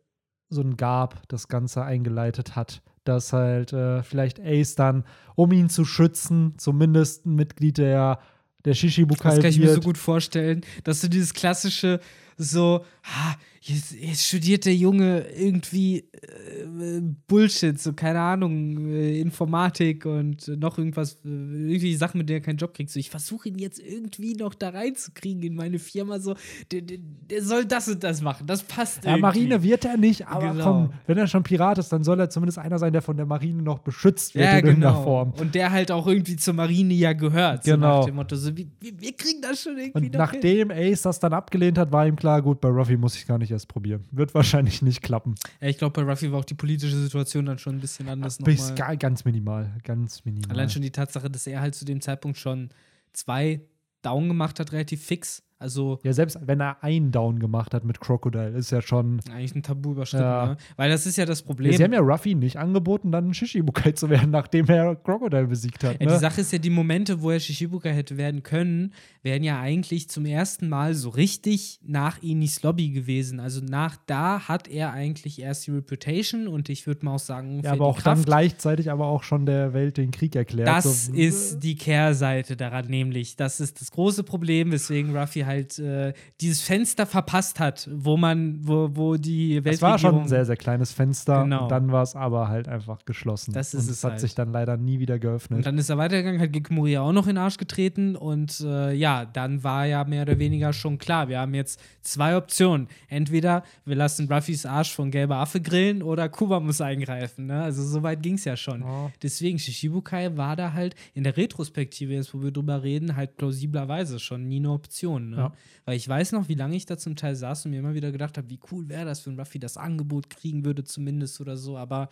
so 0.50 0.62
ein 0.62 0.78
Gab 0.78 1.28
das 1.28 1.48
Ganze 1.48 1.84
eingeleitet 1.84 2.56
hat. 2.56 2.82
Dass 3.06 3.34
halt 3.34 3.74
äh, 3.74 4.04
vielleicht 4.04 4.40
Ace 4.40 4.76
dann, 4.76 5.04
um 5.36 5.52
ihn 5.52 5.70
zu 5.70 5.86
schützen, 5.86 6.56
zumindest 6.58 7.26
ein 7.26 7.36
Mitglied 7.36 7.78
der, 7.78 8.20
der 8.66 8.74
Shishibukai 8.74 9.30
Das 9.30 9.40
kann 9.40 9.50
ich 9.50 9.60
mir 9.60 9.74
so 9.74 9.82
gut 9.82 9.98
vorstellen, 9.98 10.62
dass 10.84 11.02
du 11.02 11.10
dieses 11.10 11.34
klassische 11.34 12.02
so, 12.40 12.86
ha, 13.04 13.36
jetzt, 13.62 13.94
jetzt 14.00 14.26
studiert 14.26 14.66
der 14.66 14.76
Junge 14.76 15.26
irgendwie 15.38 16.00
äh, 16.00 17.02
Bullshit, 17.28 17.80
so 17.80 17.94
keine 17.94 18.20
Ahnung, 18.20 18.88
äh, 18.88 19.20
Informatik 19.20 20.06
und 20.06 20.48
noch 20.58 20.78
irgendwas, 20.78 21.16
äh, 21.26 21.28
irgendwie 21.28 21.96
Sachen, 21.96 22.20
mit 22.20 22.30
denen 22.30 22.40
er 22.40 22.46
keinen 22.46 22.58
Job 22.58 22.74
kriegt. 22.74 22.90
So, 22.90 23.00
ich 23.00 23.10
versuche 23.10 23.50
ihn 23.50 23.60
jetzt 23.60 23.80
irgendwie 23.80 24.36
noch 24.36 24.54
da 24.54 24.70
reinzukriegen 24.70 25.44
in 25.44 25.56
meine 25.56 25.80
Firma. 25.80 26.20
So, 26.20 26.36
der, 26.72 26.82
der, 26.82 27.00
der 27.30 27.44
soll 27.44 27.66
das 27.66 27.90
und 27.90 28.04
das 28.04 28.22
machen. 28.22 28.48
Das 28.48 28.64
passt. 28.64 29.04
Ja, 29.04 29.12
irgendwie. 29.12 29.22
Marine 29.22 29.64
wird 29.64 29.86
er 29.86 29.98
nicht, 29.98 30.26
aber 30.28 30.54
genau. 30.54 30.64
komm, 30.64 30.94
wenn 31.08 31.18
er 31.18 31.28
schon 31.28 31.44
Pirat 31.44 31.78
ist, 31.78 31.90
dann 31.90 32.04
soll 32.04 32.20
er 32.20 32.30
zumindest 32.30 32.60
einer 32.60 32.80
sein, 32.80 32.94
der 32.94 33.02
von 33.02 33.18
der 33.18 33.26
Marine 33.26 33.62
noch 33.62 33.80
beschützt 33.80 34.34
wird 34.34 34.46
ja, 34.46 34.52
in 34.52 34.58
genau. 34.58 34.70
irgendeiner 34.70 35.04
Form. 35.04 35.34
Und 35.38 35.56
der 35.56 35.72
halt 35.72 35.92
auch 35.92 36.08
irgendwie 36.08 36.38
zur 36.38 36.54
Marine 36.54 36.94
ja 36.94 37.12
gehört. 37.12 37.66
Genau. 37.66 37.76
So 37.76 38.00
nach 38.00 38.06
dem 38.06 38.16
Motto, 38.16 38.36
so, 38.38 38.56
wir, 38.56 38.66
wir 38.80 39.16
kriegen 39.16 39.42
das 39.42 39.62
schon 39.62 39.78
irgendwie. 39.78 40.08
Und 40.08 40.14
nachdem 40.14 40.72
hin. 40.72 40.94
Ace 40.94 41.02
das 41.02 41.20
dann 41.20 41.34
abgelehnt 41.34 41.78
hat, 41.78 41.92
war 41.92 42.08
ihm 42.08 42.16
klar, 42.16 42.29
gut, 42.38 42.62
bei 42.62 42.70
Ruffy 42.70 42.98
muss 42.98 43.16
ich 43.16 43.26
gar 43.26 43.40
nicht 43.40 43.50
erst 43.50 43.68
probieren. 43.68 44.06
Wird 44.12 44.34
wahrscheinlich 44.36 44.82
nicht 44.84 45.02
klappen. 45.02 45.36
Ja, 45.60 45.68
ich 45.68 45.78
glaube, 45.78 46.04
bei 46.04 46.10
Ruffy 46.10 46.32
war 46.32 46.40
auch 46.40 46.46
die 46.46 46.54
politische 46.54 46.96
Situation 46.96 47.46
dann 47.46 47.58
schon 47.58 47.76
ein 47.78 47.82
bisschen 47.82 48.08
anders. 48.08 48.38
Bis 48.38 48.74
ganz 48.76 49.26
minimal, 49.26 49.76
ganz 49.84 50.24
minimal. 50.24 50.52
Allein 50.52 50.70
schon 50.70 50.82
die 50.82 50.92
Tatsache, 50.92 51.30
dass 51.30 51.48
er 51.48 51.62
halt 51.62 51.76
zu 51.76 51.86
dem 51.86 52.02
Zeitpunkt 52.02 52.38
schon 52.38 52.70
zwei 53.14 53.62
Down 54.02 54.28
gemacht 54.28 54.60
hat, 54.60 54.72
relativ 54.72 55.04
fix. 55.04 55.44
Also 55.62 56.00
ja, 56.04 56.14
selbst 56.14 56.40
wenn 56.42 56.62
er 56.62 56.82
einen 56.82 57.12
Down 57.12 57.38
gemacht 57.38 57.74
hat 57.74 57.84
mit 57.84 58.00
Crocodile, 58.00 58.52
ist 58.52 58.72
ja 58.72 58.82
schon. 58.82 59.20
Eigentlich 59.30 59.56
ein 59.56 59.62
Tabu 59.62 59.92
überschritten, 59.92 60.24
ja. 60.24 60.46
ne? 60.48 60.58
Weil 60.78 60.90
das 60.90 61.06
ist 61.06 61.18
ja 61.18 61.26
das 61.26 61.42
Problem. 61.42 61.72
Ja, 61.72 61.78
sie 61.78 61.84
haben 61.84 61.92
ja 61.92 62.00
Ruffy 62.00 62.34
nicht 62.34 62.56
angeboten, 62.56 63.12
dann 63.12 63.28
ein 63.28 63.34
Shishibukai 63.34 63.92
zu 63.92 64.10
werden, 64.10 64.30
nachdem 64.32 64.68
er 64.68 64.96
Crocodile 64.96 65.48
besiegt 65.48 65.84
hat. 65.84 66.00
Ne? 66.00 66.06
Ja, 66.06 66.14
die 66.14 66.20
Sache 66.20 66.40
ist 66.40 66.54
ja, 66.54 66.60
die 66.60 66.70
Momente, 66.70 67.22
wo 67.22 67.30
er 67.32 67.42
Shishibukai 67.42 67.94
hätte 67.94 68.16
werden 68.16 68.42
können, 68.42 68.94
wären 69.22 69.44
ja 69.44 69.60
eigentlich 69.60 70.10
zum 70.10 70.26
ersten 70.26 70.70
Mal 70.70 70.94
so 70.94 71.10
richtig 71.10 71.82
nach 71.84 72.24
Inis 72.24 72.64
Lobby 72.64 72.92
gewesen. 72.92 73.42
Also 73.42 73.60
nach 73.60 73.98
da 74.06 74.48
hat 74.48 74.70
er 74.70 74.94
eigentlich 74.94 75.42
erst 75.42 75.68
die 75.68 75.72
Reputation 75.72 76.48
und 76.48 76.70
ich 76.70 76.88
würde 76.88 77.06
mal 77.06 77.16
auch 77.16 77.20
sagen, 77.20 77.60
ja, 77.66 77.74
aber 77.74 77.86
auch 77.86 78.00
Kraft. 78.00 78.08
dann 78.08 78.24
gleichzeitig 78.24 78.90
aber 78.90 79.08
auch 79.08 79.24
schon 79.24 79.46
der 79.46 79.74
Welt 79.74 79.98
den 79.98 80.12
Krieg 80.12 80.38
erklärt. 80.38 80.70
Das 80.70 81.08
so. 81.08 81.14
ist 81.14 81.60
die 81.60 81.76
Kehrseite 81.76 82.56
daran, 82.56 82.88
nämlich. 82.88 83.36
Das 83.36 83.60
ist 83.60 83.82
das 83.82 83.92
große 83.92 84.24
Problem, 84.24 84.72
weswegen 84.72 85.14
Ruffy 85.14 85.49
halt 85.50 85.78
äh, 85.78 86.14
dieses 86.40 86.62
Fenster 86.62 87.06
verpasst 87.06 87.60
hat, 87.60 87.90
wo 87.92 88.16
man, 88.16 88.60
wo, 88.62 88.90
wo 88.94 89.18
die 89.18 89.64
Welt. 89.66 89.76
Es 89.76 89.82
war 89.82 90.00
schon 90.00 90.22
ein 90.22 90.28
sehr, 90.30 90.46
sehr 90.46 90.56
kleines 90.56 90.94
Fenster. 90.94 91.44
Genau. 91.44 91.64
Und 91.64 91.72
dann 91.72 91.92
war 91.92 92.04
es 92.04 92.16
aber 92.16 92.48
halt 92.48 92.70
einfach 92.70 93.04
geschlossen. 93.04 93.52
Das 93.52 93.74
ist 93.74 93.88
und 93.88 93.92
es. 93.92 94.04
hat 94.06 94.12
halt. 94.12 94.22
sich 94.22 94.34
dann 94.34 94.54
leider 94.54 94.78
nie 94.78 95.00
wieder 95.00 95.20
geöffnet. 95.20 95.58
Und 95.58 95.66
dann 95.66 95.78
ist 95.78 95.90
er 95.90 95.98
weitergegangen, 95.98 96.40
hat 96.40 96.54
Gekimori 96.54 96.98
auch 96.98 97.12
noch 97.12 97.28
in 97.28 97.36
den 97.36 97.44
Arsch 97.44 97.58
getreten 97.58 98.16
und 98.16 98.62
äh, 98.62 98.94
ja, 98.94 99.10
ja, 99.10 99.26
dann 99.26 99.64
war 99.64 99.86
ja 99.86 100.04
mehr 100.04 100.22
oder 100.22 100.38
weniger 100.38 100.72
schon 100.72 100.98
klar, 100.98 101.30
wir 101.30 101.40
haben 101.40 101.56
jetzt 101.56 101.82
zwei 102.02 102.38
Optionen. 102.38 102.88
Entweder 103.08 103.64
wir 103.86 103.96
lassen 103.96 104.32
Ruffys 104.32 104.66
Arsch 104.66 104.94
von 104.94 105.10
gelber 105.10 105.38
Affe 105.38 105.62
grillen 105.62 106.04
oder 106.04 106.30
Kuba 106.30 106.60
muss 106.60 106.80
eingreifen. 106.80 107.48
Ne? 107.48 107.62
Also 107.64 107.84
so 107.84 108.04
weit 108.04 108.22
ging 108.22 108.36
es 108.36 108.46
ja 108.46 108.56
schon. 108.56 108.84
Oh. 108.84 109.12
Deswegen, 109.24 109.58
Shishibukai 109.58 110.38
war 110.38 110.56
da 110.56 110.74
halt 110.74 110.96
in 111.14 111.24
der 111.24 111.38
Retrospektive, 111.38 112.14
jetzt 112.14 112.34
wo 112.34 112.44
wir 112.44 112.52
drüber 112.52 112.84
reden, 112.84 113.16
halt 113.16 113.38
plausiblerweise 113.38 114.20
schon 114.20 114.48
nie 114.48 114.58
eine 114.58 114.72
Option. 114.72 115.32
Ne? 115.32 115.39
Ja. 115.40 115.54
Weil 115.86 115.98
ich 115.98 116.08
weiß 116.08 116.32
noch, 116.34 116.48
wie 116.48 116.56
lange 116.56 116.76
ich 116.76 116.86
da 116.86 116.98
zum 116.98 117.16
Teil 117.16 117.36
saß 117.36 117.66
und 117.66 117.72
mir 117.72 117.80
immer 117.80 117.94
wieder 117.94 118.12
gedacht 118.12 118.38
habe, 118.38 118.50
wie 118.50 118.60
cool 118.72 118.90
wäre 118.90 119.06
das, 119.06 119.26
wenn 119.26 119.40
Ruffy 119.40 119.60
das 119.60 119.78
Angebot 119.78 120.30
kriegen 120.30 120.66
würde, 120.66 120.84
zumindest 120.84 121.40
oder 121.42 121.58
so. 121.58 121.78
Aber 121.78 122.10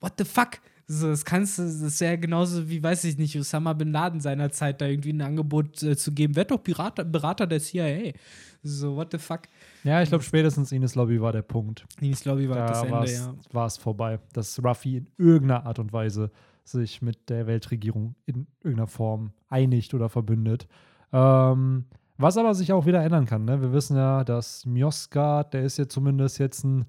what 0.00 0.14
the 0.18 0.24
fuck? 0.24 0.60
So, 0.92 1.08
das 1.08 1.24
kannst 1.24 1.58
du, 1.58 1.62
das 1.62 2.00
wäre 2.00 2.18
genauso 2.18 2.68
wie, 2.68 2.82
weiß 2.82 3.04
ich 3.04 3.16
nicht, 3.16 3.38
Osama 3.38 3.74
Bin 3.74 3.92
Laden 3.92 4.20
seinerzeit 4.20 4.80
da 4.80 4.86
irgendwie 4.86 5.12
ein 5.12 5.20
Angebot 5.20 5.80
äh, 5.84 5.96
zu 5.96 6.12
geben. 6.12 6.34
Werd 6.34 6.50
doch 6.50 6.58
Berater, 6.58 7.04
Berater 7.04 7.46
der 7.46 7.60
CIA. 7.60 8.12
So, 8.64 8.96
what 8.96 9.12
the 9.12 9.18
fuck? 9.18 9.42
Ja, 9.84 10.02
ich 10.02 10.08
glaube, 10.08 10.24
spätestens 10.24 10.72
Ines 10.72 10.96
Lobby 10.96 11.20
war 11.20 11.32
der 11.32 11.42
Punkt. 11.42 11.86
Ines 12.00 12.24
Lobby 12.24 12.48
war 12.48 12.56
da 12.56 12.66
das 12.66 12.82
Ende, 12.82 13.12
ja. 13.12 13.34
War 13.52 13.66
es 13.66 13.76
vorbei, 13.76 14.18
dass 14.32 14.62
Ruffy 14.64 14.96
in 14.96 15.06
irgendeiner 15.16 15.64
Art 15.64 15.78
und 15.78 15.92
Weise 15.92 16.32
sich 16.64 17.02
mit 17.02 17.28
der 17.28 17.46
Weltregierung 17.46 18.16
in 18.26 18.48
irgendeiner 18.60 18.88
Form 18.88 19.32
einigt 19.48 19.94
oder 19.94 20.08
verbündet. 20.08 20.66
Ähm, 21.12 21.84
was 22.20 22.36
aber 22.36 22.54
sich 22.54 22.72
auch 22.72 22.86
wieder 22.86 23.02
ändern 23.02 23.26
kann. 23.26 23.44
Ne? 23.44 23.60
Wir 23.60 23.72
wissen 23.72 23.96
ja, 23.96 24.24
dass 24.24 24.66
Mioskard, 24.66 25.54
der 25.54 25.62
ist 25.62 25.78
ja 25.78 25.88
zumindest 25.88 26.38
jetzt 26.38 26.64
ein 26.64 26.86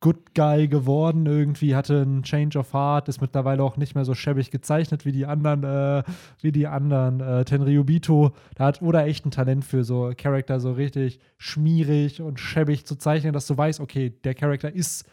Good 0.00 0.32
Guy 0.34 0.68
geworden, 0.68 1.26
irgendwie 1.26 1.74
hatte 1.74 2.02
einen 2.02 2.22
Change 2.22 2.56
of 2.56 2.72
Heart, 2.72 3.08
ist 3.08 3.20
mittlerweile 3.20 3.64
auch 3.64 3.76
nicht 3.76 3.96
mehr 3.96 4.04
so 4.04 4.14
schäbig 4.14 4.52
gezeichnet 4.52 5.04
wie 5.04 5.10
die 5.10 5.26
anderen, 5.26 5.64
äh, 5.64 6.04
wie 6.40 6.52
die 6.52 6.68
anderen 6.68 7.20
äh, 7.20 7.44
Tenryubito. 7.44 8.30
Da 8.54 8.66
hat 8.66 8.80
Oda 8.80 9.04
echt 9.06 9.26
ein 9.26 9.32
Talent 9.32 9.64
für 9.64 9.82
so 9.82 10.12
Charakter 10.16 10.60
so 10.60 10.72
richtig 10.72 11.18
schmierig 11.36 12.22
und 12.22 12.38
schäbig 12.38 12.86
zu 12.86 12.94
zeichnen, 12.94 13.32
dass 13.32 13.48
du 13.48 13.56
weißt, 13.56 13.80
okay, 13.80 14.10
der 14.22 14.34
Charakter 14.34 14.72
ist 14.72 15.04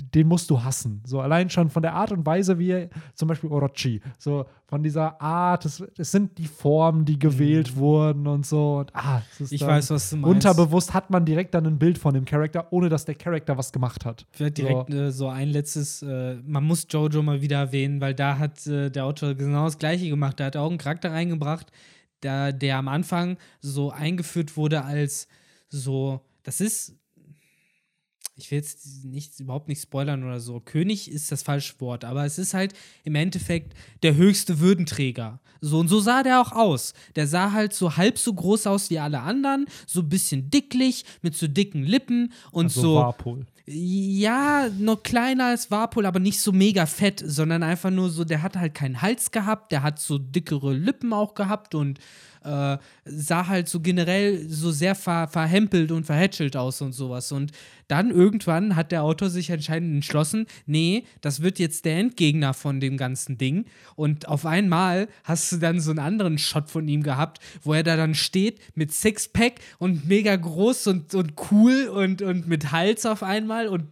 den 0.00 0.26
musst 0.26 0.50
du 0.50 0.62
hassen. 0.62 1.02
So 1.06 1.20
allein 1.20 1.50
schon 1.50 1.70
von 1.70 1.82
der 1.82 1.94
Art 1.94 2.10
und 2.10 2.26
Weise, 2.26 2.58
wie 2.58 2.70
er, 2.70 2.88
zum 3.14 3.28
Beispiel 3.28 3.50
Orochi, 3.50 4.00
so 4.18 4.46
von 4.66 4.82
dieser 4.82 5.20
Art, 5.20 5.64
es, 5.64 5.82
es 5.96 6.10
sind 6.10 6.36
die 6.38 6.46
Formen, 6.46 7.04
die 7.04 7.18
gewählt 7.18 7.74
mhm. 7.74 7.78
wurden 7.78 8.26
und 8.26 8.44
so. 8.44 8.78
Und, 8.78 8.94
ah, 8.94 9.22
ich 9.38 9.60
weiß, 9.60 9.90
was 9.90 10.10
du 10.10 10.16
meinst. 10.16 10.46
Unterbewusst 10.46 10.94
hat 10.94 11.10
man 11.10 11.24
direkt 11.24 11.54
dann 11.54 11.66
ein 11.66 11.78
Bild 11.78 11.98
von 11.98 12.14
dem 12.14 12.24
Charakter, 12.24 12.72
ohne 12.72 12.88
dass 12.88 13.04
der 13.04 13.14
Charakter 13.14 13.56
was 13.56 13.72
gemacht 13.72 14.04
hat. 14.04 14.26
Vielleicht 14.32 14.58
direkt 14.58 14.90
so, 14.90 14.96
äh, 14.96 15.12
so 15.12 15.28
ein 15.28 15.48
letztes, 15.48 16.02
äh, 16.02 16.36
man 16.44 16.64
muss 16.64 16.86
Jojo 16.90 17.22
mal 17.22 17.40
wieder 17.40 17.58
erwähnen, 17.58 18.00
weil 18.00 18.14
da 18.14 18.38
hat 18.38 18.66
äh, 18.66 18.90
der 18.90 19.04
Autor 19.04 19.34
genau 19.34 19.64
das 19.64 19.78
Gleiche 19.78 20.08
gemacht. 20.08 20.40
Da 20.40 20.46
hat 20.46 20.56
er 20.56 20.62
auch 20.62 20.70
einen 20.70 20.78
Charakter 20.78 21.12
reingebracht, 21.12 21.70
der, 22.22 22.52
der 22.52 22.78
am 22.78 22.88
Anfang 22.88 23.36
so 23.60 23.90
eingeführt 23.90 24.56
wurde 24.56 24.84
als 24.84 25.28
so, 25.68 26.20
das 26.42 26.60
ist 26.60 26.96
ich 28.36 28.50
will 28.50 28.58
jetzt 28.58 29.04
nicht, 29.04 29.38
überhaupt 29.38 29.68
nicht 29.68 29.82
spoilern 29.82 30.24
oder 30.24 30.40
so. 30.40 30.60
König 30.60 31.10
ist 31.10 31.30
das 31.30 31.42
falsche 31.42 31.80
Wort, 31.80 32.04
aber 32.04 32.24
es 32.24 32.38
ist 32.38 32.54
halt 32.54 32.74
im 33.04 33.14
Endeffekt 33.14 33.74
der 34.02 34.16
höchste 34.16 34.58
Würdenträger. 34.58 35.40
So 35.60 35.78
und 35.78 35.88
so 35.88 36.00
sah 36.00 36.22
der 36.22 36.40
auch 36.40 36.52
aus. 36.52 36.94
Der 37.16 37.26
sah 37.26 37.52
halt 37.52 37.72
so 37.72 37.96
halb 37.96 38.18
so 38.18 38.34
groß 38.34 38.66
aus 38.66 38.90
wie 38.90 38.98
alle 38.98 39.20
anderen, 39.20 39.66
so 39.86 40.00
ein 40.00 40.08
bisschen 40.08 40.50
dicklich, 40.50 41.04
mit 41.22 41.36
so 41.36 41.46
dicken 41.46 41.84
Lippen 41.84 42.32
und 42.50 42.66
also 42.66 42.80
so. 42.80 42.94
Warpol. 42.96 43.46
Ja, 43.66 44.68
noch 44.78 45.02
kleiner 45.02 45.46
als 45.46 45.70
Warpol, 45.70 46.04
aber 46.04 46.18
nicht 46.18 46.40
so 46.40 46.52
mega 46.52 46.84
fett, 46.84 47.22
sondern 47.24 47.62
einfach 47.62 47.90
nur 47.90 48.10
so, 48.10 48.24
der 48.24 48.42
hat 48.42 48.56
halt 48.56 48.74
keinen 48.74 49.00
Hals 49.00 49.30
gehabt, 49.30 49.72
der 49.72 49.82
hat 49.82 49.98
so 49.98 50.18
dickere 50.18 50.74
Lippen 50.74 51.14
auch 51.14 51.34
gehabt 51.34 51.74
und 51.74 51.98
äh, 52.44 52.78
sah 53.04 53.46
halt 53.46 53.68
so 53.68 53.80
generell 53.80 54.48
so 54.48 54.70
sehr 54.70 54.94
ver 54.94 55.28
verhempelt 55.28 55.90
und 55.92 56.04
verhätschelt 56.04 56.56
aus 56.56 56.80
und 56.80 56.92
sowas. 56.92 57.32
Und 57.32 57.52
dann 57.88 58.10
irgendwann 58.10 58.76
hat 58.76 58.92
der 58.92 59.02
Autor 59.02 59.30
sich 59.30 59.52
anscheinend 59.52 59.94
entschlossen, 59.94 60.46
nee, 60.66 61.04
das 61.20 61.42
wird 61.42 61.58
jetzt 61.58 61.84
der 61.84 61.98
Endgegner 61.98 62.54
von 62.54 62.80
dem 62.80 62.96
ganzen 62.96 63.38
Ding. 63.38 63.66
Und 63.96 64.28
auf 64.28 64.46
einmal 64.46 65.08
hast 65.24 65.52
du 65.52 65.56
dann 65.56 65.80
so 65.80 65.90
einen 65.90 65.98
anderen 65.98 66.38
Shot 66.38 66.70
von 66.70 66.88
ihm 66.88 67.02
gehabt, 67.02 67.40
wo 67.62 67.74
er 67.74 67.82
da 67.82 67.96
dann 67.96 68.14
steht 68.14 68.60
mit 68.74 68.92
Sixpack 68.92 69.60
und 69.78 70.08
mega 70.08 70.34
groß 70.36 70.86
und, 70.86 71.14
und 71.14 71.34
cool 71.50 71.88
und, 71.88 72.22
und 72.22 72.48
mit 72.48 72.72
Hals 72.72 73.06
auf 73.06 73.22
einmal 73.22 73.68
und 73.68 73.84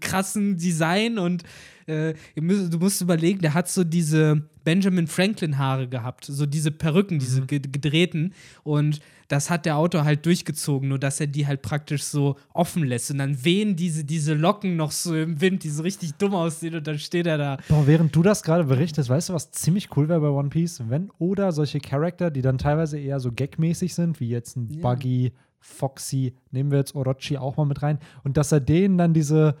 krassen 0.00 0.56
Design 0.56 1.18
und 1.18 1.42
äh, 1.86 2.14
du 2.34 2.78
musst 2.78 3.00
überlegen, 3.00 3.40
der 3.40 3.54
hat 3.54 3.68
so 3.68 3.84
diese 3.84 4.42
Benjamin 4.64 5.06
Franklin 5.06 5.58
Haare 5.58 5.88
gehabt, 5.88 6.24
so 6.24 6.44
diese 6.44 6.72
Perücken, 6.72 7.18
diese 7.18 7.42
mhm. 7.42 7.46
gedrehten 7.46 8.34
und 8.64 9.00
das 9.28 9.50
hat 9.50 9.66
der 9.66 9.76
Autor 9.76 10.04
halt 10.04 10.24
durchgezogen, 10.24 10.88
nur 10.88 10.98
dass 10.98 11.20
er 11.20 11.26
die 11.26 11.46
halt 11.46 11.62
praktisch 11.62 12.04
so 12.04 12.36
offen 12.52 12.84
lässt 12.84 13.10
und 13.10 13.18
dann 13.18 13.44
wehen 13.44 13.76
diese, 13.76 14.04
diese 14.04 14.34
Locken 14.34 14.76
noch 14.76 14.90
so 14.90 15.16
im 15.16 15.40
Wind, 15.40 15.64
die 15.64 15.70
so 15.70 15.82
richtig 15.82 16.14
dumm 16.14 16.34
aussehen 16.34 16.74
und 16.74 16.86
dann 16.86 16.98
steht 16.98 17.26
er 17.26 17.38
da. 17.38 17.58
Boah, 17.68 17.86
während 17.86 18.14
du 18.14 18.22
das 18.22 18.42
gerade 18.42 18.64
berichtest, 18.64 19.08
weißt 19.08 19.28
du, 19.28 19.34
was 19.34 19.50
ziemlich 19.50 19.96
cool 19.96 20.08
wäre 20.08 20.20
bei 20.20 20.28
One 20.28 20.48
Piece? 20.48 20.82
Wenn 20.88 21.10
oder 21.18 21.52
solche 21.52 21.80
Charakter, 21.80 22.30
die 22.30 22.42
dann 22.42 22.58
teilweise 22.58 22.98
eher 22.98 23.20
so 23.20 23.32
gagmäßig 23.32 23.94
sind, 23.94 24.20
wie 24.20 24.28
jetzt 24.28 24.56
ein 24.56 24.68
ja. 24.70 24.80
Buggy, 24.80 25.32
Foxy, 25.60 26.34
nehmen 26.50 26.70
wir 26.70 26.78
jetzt 26.78 26.94
Orochi 26.94 27.36
auch 27.36 27.56
mal 27.56 27.66
mit 27.66 27.82
rein 27.82 27.98
und 28.24 28.36
dass 28.36 28.52
er 28.52 28.60
denen 28.60 28.98
dann 28.98 29.14
diese 29.14 29.56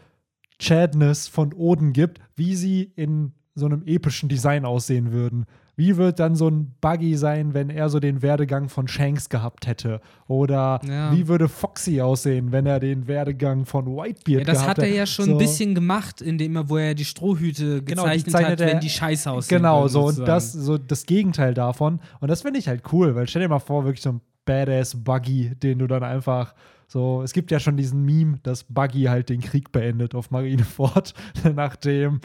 Chadness 0.58 1.28
von 1.28 1.52
Oden 1.52 1.92
gibt, 1.92 2.20
wie 2.34 2.54
sie 2.54 2.92
in 2.96 3.32
so 3.54 3.66
einem 3.66 3.82
epischen 3.86 4.28
Design 4.28 4.64
aussehen 4.64 5.12
würden. 5.12 5.46
Wie 5.78 5.98
wird 5.98 6.20
dann 6.20 6.36
so 6.36 6.48
ein 6.48 6.74
Buggy 6.80 7.16
sein, 7.16 7.52
wenn 7.52 7.68
er 7.68 7.90
so 7.90 8.00
den 8.00 8.22
Werdegang 8.22 8.70
von 8.70 8.88
Shanks 8.88 9.28
gehabt 9.28 9.66
hätte? 9.66 10.00
Oder 10.26 10.80
ja. 10.88 11.12
wie 11.12 11.28
würde 11.28 11.48
Foxy 11.48 12.00
aussehen, 12.00 12.50
wenn 12.50 12.64
er 12.64 12.80
den 12.80 13.06
Werdegang 13.06 13.66
von 13.66 13.86
Whitebeard 13.86 14.26
ja, 14.26 14.38
gehabt 14.38 14.48
hätte? 14.48 14.52
Das 14.52 14.66
hat 14.66 14.78
er 14.78 14.88
ja 14.88 15.04
schon 15.04 15.26
so. 15.26 15.32
ein 15.32 15.38
bisschen 15.38 15.74
gemacht, 15.74 16.22
indem 16.22 16.56
er, 16.56 16.70
wo 16.70 16.78
er 16.78 16.94
die 16.94 17.04
Strohhüte 17.04 17.82
genau, 17.82 18.04
gezeichnet 18.04 18.26
genau, 18.26 18.48
hat, 18.48 18.60
wenn 18.60 18.80
die 18.80 18.88
Scheiße 18.88 19.30
aussehen. 19.30 19.58
Genau, 19.58 19.86
so 19.88 20.06
und 20.06 20.20
das 20.20 20.52
so 20.52 20.78
das 20.78 21.04
Gegenteil 21.04 21.52
davon. 21.52 22.00
Und 22.20 22.28
das 22.28 22.40
finde 22.40 22.58
ich 22.58 22.68
halt 22.68 22.82
cool, 22.92 23.14
weil 23.14 23.28
stell 23.28 23.42
dir 23.42 23.48
mal 23.48 23.58
vor, 23.58 23.84
wirklich 23.84 24.02
so 24.02 24.12
ein 24.12 24.20
Badass 24.46 25.04
Buggy, 25.04 25.54
den 25.54 25.78
du 25.78 25.86
dann 25.86 26.02
einfach 26.02 26.54
so, 26.88 27.22
es 27.22 27.32
gibt 27.32 27.50
ja 27.50 27.60
schon 27.60 27.76
diesen 27.76 28.04
Meme, 28.04 28.38
dass 28.42 28.64
Buggy 28.64 29.04
halt 29.04 29.28
den 29.28 29.40
Krieg 29.40 29.72
beendet 29.72 30.14
auf 30.14 30.30
Marineford, 30.30 31.12
nachdem 31.54 32.20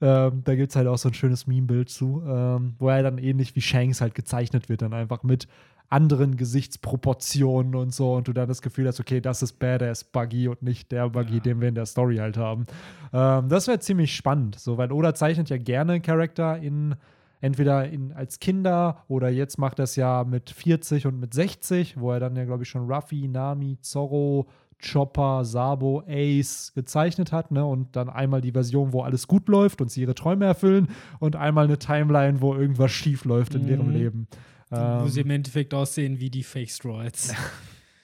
ähm, 0.00 0.42
da 0.44 0.54
gibt 0.54 0.70
es 0.70 0.76
halt 0.76 0.88
auch 0.88 0.96
so 0.96 1.10
ein 1.10 1.14
schönes 1.14 1.46
Meme-Bild 1.46 1.90
zu, 1.90 2.22
ähm, 2.26 2.74
wo 2.78 2.88
er 2.88 3.02
dann 3.02 3.18
ähnlich 3.18 3.54
wie 3.54 3.60
Shanks 3.60 4.00
halt 4.00 4.14
gezeichnet 4.14 4.68
wird, 4.68 4.82
dann 4.82 4.94
einfach 4.94 5.22
mit 5.22 5.46
anderen 5.90 6.36
Gesichtsproportionen 6.36 7.74
und 7.74 7.92
so 7.92 8.14
und 8.14 8.28
du 8.28 8.32
dann 8.32 8.48
das 8.48 8.62
Gefühl 8.62 8.86
hast, 8.86 9.00
okay, 9.00 9.20
das 9.20 9.42
ist 9.42 9.58
Badass 9.58 10.04
Buggy 10.04 10.48
und 10.48 10.62
nicht 10.62 10.92
der 10.92 11.10
Buggy, 11.10 11.34
ja. 11.34 11.40
den 11.40 11.60
wir 11.60 11.68
in 11.68 11.74
der 11.74 11.86
Story 11.86 12.16
halt 12.16 12.36
haben. 12.36 12.64
Ähm, 13.12 13.48
das 13.48 13.66
wäre 13.66 13.80
ziemlich 13.80 14.14
spannend, 14.14 14.58
so, 14.58 14.78
weil 14.78 14.92
Oda 14.92 15.14
zeichnet 15.14 15.50
ja 15.50 15.58
gerne 15.58 16.00
Charakter 16.00 16.58
in 16.58 16.94
entweder 17.40 17.88
in, 17.88 18.12
als 18.12 18.38
Kinder 18.38 19.04
oder 19.08 19.28
jetzt 19.28 19.58
macht 19.58 19.78
er 19.78 19.84
es 19.84 19.96
ja 19.96 20.24
mit 20.24 20.50
40 20.50 21.06
und 21.06 21.18
mit 21.18 21.34
60, 21.34 21.98
wo 21.98 22.12
er 22.12 22.20
dann 22.20 22.36
ja, 22.36 22.44
glaube 22.44 22.64
ich, 22.64 22.68
schon 22.68 22.90
Ruffy, 22.90 23.28
Nami, 23.28 23.78
Zorro, 23.80 24.48
Chopper, 24.80 25.44
Sabo, 25.44 26.02
Ace 26.06 26.72
gezeichnet 26.74 27.32
hat, 27.32 27.50
ne? 27.50 27.64
Und 27.64 27.96
dann 27.96 28.08
einmal 28.08 28.40
die 28.40 28.52
Version, 28.52 28.92
wo 28.92 29.02
alles 29.02 29.28
gut 29.28 29.48
läuft 29.48 29.80
und 29.80 29.90
sie 29.90 30.02
ihre 30.02 30.14
Träume 30.14 30.46
erfüllen 30.46 30.88
und 31.18 31.36
einmal 31.36 31.64
eine 31.64 31.78
Timeline, 31.78 32.40
wo 32.40 32.54
irgendwas 32.54 32.90
schief 32.90 33.24
läuft 33.24 33.54
in 33.54 33.64
mhm. 33.64 33.68
ihrem 33.68 33.90
Leben. 33.90 34.28
Wo 34.70 34.76
ähm, 34.76 35.08
sie 35.08 35.20
im 35.20 35.30
Endeffekt 35.30 35.74
aussehen 35.74 36.20
wie 36.20 36.30
die 36.30 36.42
Fake 36.42 36.70
Stroids. 36.70 37.34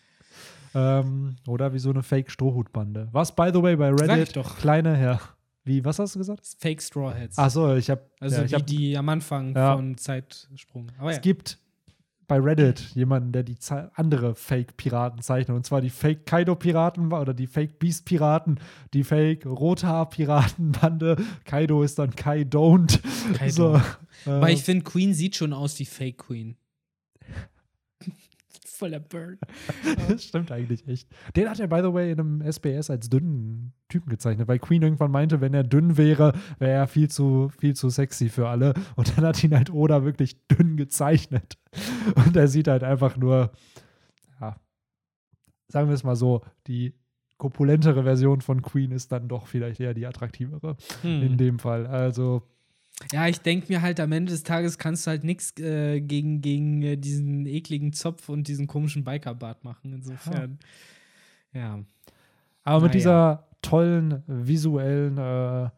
ähm, 0.75 1.37
oder 1.47 1.73
wie 1.73 1.79
so 1.79 1.91
eine 1.91 2.03
Fake 2.03 2.31
Strohhutbande. 2.31 3.09
Was, 3.13 3.35
by 3.35 3.51
the 3.53 3.63
way, 3.63 3.77
bei 3.77 3.91
Reddit 3.91 4.37
doch. 4.37 4.59
kleine, 4.59 5.01
ja. 5.01 5.21
Wie, 5.67 5.85
was 5.85 5.99
hast 5.99 6.15
du 6.15 6.21
gesagt? 6.21 6.47
Fake 6.59 6.81
Straw 6.81 7.13
Hats. 7.13 7.37
Achso, 7.37 7.75
ich 7.75 7.91
habe. 7.91 8.09
Also 8.21 8.43
ja, 8.43 8.51
wie 8.51 8.55
hab, 8.55 8.67
die 8.67 8.97
am 8.97 9.09
Anfang 9.09 9.55
ja. 9.55 9.75
von 9.75 9.99
Zeitsprung. 9.99 10.93
Aber 10.97 11.11
es 11.11 11.17
ja. 11.17 11.23
gibt 11.23 11.59
bei 12.29 12.39
Reddit 12.39 12.79
jemanden, 12.95 13.33
der 13.33 13.43
die 13.43 13.57
andere 13.95 14.37
Fake-Piraten 14.37 15.23
zeichnet. 15.23 15.57
Und 15.57 15.67
zwar 15.67 15.81
die 15.81 15.91
Fake 15.91 16.25
Kaido-Piraten 16.25 17.13
oder 17.13 17.35
die 17.35 17.49
Fake 17.49 17.81
Beast-Piraten, 17.81 18.61
die 18.95 19.03
Fake 19.03 19.45
Rothaar-Piratenbande. 19.45 21.17
Kaido 21.45 21.83
ist 21.83 21.99
dann 21.99 22.15
Kai 22.15 22.43
Don't. 22.43 23.01
Kaido. 23.35 23.81
So, 24.25 24.31
Aber 24.31 24.49
äh, 24.49 24.53
ich 24.53 24.63
finde, 24.63 24.85
Queen 24.85 25.15
sieht 25.15 25.35
schon 25.35 25.53
aus 25.53 25.79
wie 25.81 25.85
Fake 25.85 26.19
Queen 26.19 26.57
voller 28.77 29.01
Burn. 29.01 29.39
das 30.09 30.25
stimmt 30.25 30.53
eigentlich 30.53 30.87
echt. 30.87 31.09
Den 31.35 31.49
hat 31.49 31.59
er, 31.61 31.67
by 31.67 31.81
the 31.83 31.93
way, 31.93 32.13
in 32.13 32.21
einem 32.21 32.43
SBS 32.43 32.91
als 32.91 33.09
dünnen 33.09 33.73
Typen 33.89 34.09
gezeichnet, 34.09 34.49
weil 34.49 34.59
Queen 34.59 34.83
irgendwann 34.83 35.11
meinte, 35.11 35.41
wenn 35.41 35.55
er 35.55 35.65
dünn 35.65 35.97
wäre, 35.97 36.33
wäre 36.59 36.73
er 36.73 36.87
viel 36.87 37.09
zu, 37.09 37.49
viel 37.59 37.75
zu 37.75 37.89
sexy 37.89 38.29
für 38.29 38.49
alle. 38.49 38.75
Und 38.97 39.17
dann 39.17 39.25
hat 39.25 39.43
ihn 39.43 39.55
halt 39.55 39.71
Oda 39.71 40.05
wirklich 40.05 40.47
dünn 40.49 40.77
gezeichnet. 40.77 41.59
Und 42.15 42.37
er 42.37 42.49
sieht 42.49 42.69
halt 42.69 42.83
einfach 42.83 43.17
nur, 43.17 43.53
ja, 44.41 44.57
sagen 45.69 45.89
wir 45.89 45.95
es 45.95 46.05
mal 46.05 46.17
so, 46.17 46.43
die 46.67 46.95
kopulentere 47.39 48.03
Version 48.05 48.41
von 48.41 48.63
Queen 48.63 48.93
ist 48.93 49.13
dann 49.13 49.29
doch 49.29 49.47
vielleicht 49.47 49.81
eher 49.81 49.95
die 49.95 50.07
attraktivere 50.07 50.77
hm. 51.03 51.23
in 51.23 51.37
dem 51.37 51.59
Fall. 51.59 51.87
Also 51.87 52.43
ja, 53.13 53.29
ich 53.29 53.41
denke 53.41 53.67
mir 53.69 53.83
halt, 53.83 54.01
am 54.01 54.13
Ende 54.13 54.33
des 54.33 54.43
Tages 54.43 54.79
kannst 54.79 55.07
du 55.07 55.11
halt 55.11 55.23
nichts 55.25 55.59
äh, 55.61 56.01
gegen, 56.01 56.41
gegen 56.41 56.83
äh, 56.83 56.97
diesen 56.97 57.47
ekligen 57.47 57.93
Zopf 57.93 58.29
und 58.29 58.49
diesen 58.49 58.67
komischen 58.67 59.05
Bikerbart 59.05 59.65
machen. 59.65 59.93
Insofern, 59.93 60.59
ja. 61.53 61.61
ja. 61.61 61.85
Aber 62.65 62.85
mit 62.85 62.95
dieser 62.95 63.47
tollen 63.63 64.23
visuellen 64.27 65.19
äh, 65.19 65.71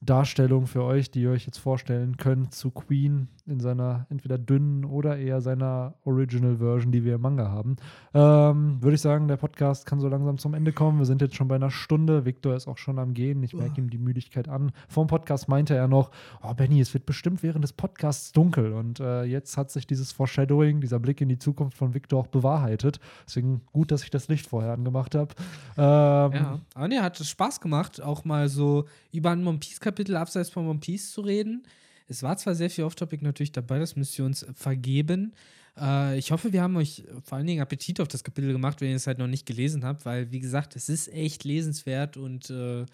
Darstellung 0.00 0.66
für 0.66 0.82
euch, 0.82 1.10
die 1.10 1.22
ihr 1.22 1.30
euch 1.30 1.46
jetzt 1.46 1.58
vorstellen 1.58 2.16
könnt 2.16 2.54
zu 2.54 2.70
Queen 2.70 3.28
in 3.46 3.60
seiner 3.60 4.06
entweder 4.10 4.38
dünnen 4.38 4.84
oder 4.84 5.16
eher 5.16 5.40
seiner 5.40 5.94
Original 6.04 6.56
Version, 6.56 6.92
die 6.92 7.04
wir 7.04 7.16
im 7.16 7.20
Manga 7.20 7.48
haben. 7.48 7.76
Ähm, 8.14 8.82
Würde 8.82 8.94
ich 8.94 9.00
sagen, 9.00 9.28
der 9.28 9.36
Podcast 9.36 9.86
kann 9.86 10.00
so 10.00 10.08
langsam 10.08 10.38
zum 10.38 10.54
Ende 10.54 10.72
kommen. 10.72 10.98
Wir 10.98 11.06
sind 11.06 11.20
jetzt 11.22 11.36
schon 11.36 11.48
bei 11.48 11.54
einer 11.54 11.70
Stunde. 11.70 12.24
Victor 12.24 12.54
ist 12.54 12.66
auch 12.66 12.78
schon 12.78 12.98
am 12.98 13.14
Gehen. 13.14 13.42
Ich 13.42 13.54
merke 13.54 13.80
ihm 13.80 13.90
die 13.90 13.98
Müdigkeit 13.98 14.48
an. 14.48 14.72
Vor 14.88 15.04
dem 15.04 15.08
Podcast 15.08 15.48
meinte 15.48 15.74
er 15.74 15.88
noch: 15.88 16.10
Oh, 16.42 16.52
Benny, 16.54 16.80
es 16.80 16.92
wird 16.94 17.06
bestimmt 17.06 17.42
während 17.42 17.64
des 17.64 17.72
Podcasts 17.72 18.32
dunkel. 18.32 18.72
Und 18.72 19.00
äh, 19.00 19.24
jetzt 19.24 19.56
hat 19.56 19.70
sich 19.70 19.86
dieses 19.86 20.12
Foreshadowing, 20.12 20.80
dieser 20.80 20.98
Blick 20.98 21.20
in 21.20 21.28
die 21.28 21.38
Zukunft 21.38 21.76
von 21.76 21.94
Victor 21.94 22.20
auch 22.20 22.26
bewahrheitet. 22.26 23.00
Deswegen 23.26 23.62
gut, 23.72 23.90
dass 23.90 24.02
ich 24.02 24.10
das 24.10 24.28
Licht 24.28 24.46
vorher 24.46 24.72
angemacht 24.72 25.14
habe. 25.14 25.34
Ähm, 25.76 26.32
ja, 26.32 26.60
aber 26.74 26.88
nee, 26.88 26.98
hat 26.98 27.20
es 27.20 27.28
Spaß 27.28 27.60
gemacht, 27.60 28.02
auch 28.02 28.24
mal 28.24 28.48
so 28.48 28.86
über 29.12 29.30
ein 29.30 29.46
One 29.46 29.58
Piece-Kapitel 29.58 30.16
abseits 30.16 30.50
von 30.50 30.66
One 30.66 30.80
Piece 30.80 31.12
zu 31.12 31.20
reden. 31.20 31.64
Es 32.08 32.22
war 32.22 32.36
zwar 32.36 32.54
sehr 32.54 32.70
viel 32.70 32.84
Off-Topic 32.84 33.24
natürlich 33.24 33.52
dabei, 33.52 33.78
das 33.78 33.96
müsst 33.96 34.18
ihr 34.18 34.24
uns 34.24 34.46
vergeben. 34.54 35.34
Äh, 35.78 36.18
ich 36.18 36.30
hoffe, 36.30 36.52
wir 36.52 36.62
haben 36.62 36.76
euch 36.76 37.04
vor 37.24 37.38
allen 37.38 37.46
Dingen 37.46 37.62
Appetit 37.62 38.00
auf 38.00 38.08
das 38.08 38.24
Kapitel 38.24 38.52
gemacht, 38.52 38.80
wenn 38.80 38.90
ihr 38.90 38.96
es 38.96 39.06
halt 39.06 39.18
noch 39.18 39.26
nicht 39.26 39.46
gelesen 39.46 39.84
habt, 39.84 40.06
weil, 40.06 40.30
wie 40.30 40.40
gesagt, 40.40 40.76
es 40.76 40.88
ist 40.88 41.12
echt 41.12 41.44
lesenswert 41.44 42.16
und 42.16 42.50
äh, 42.50 42.86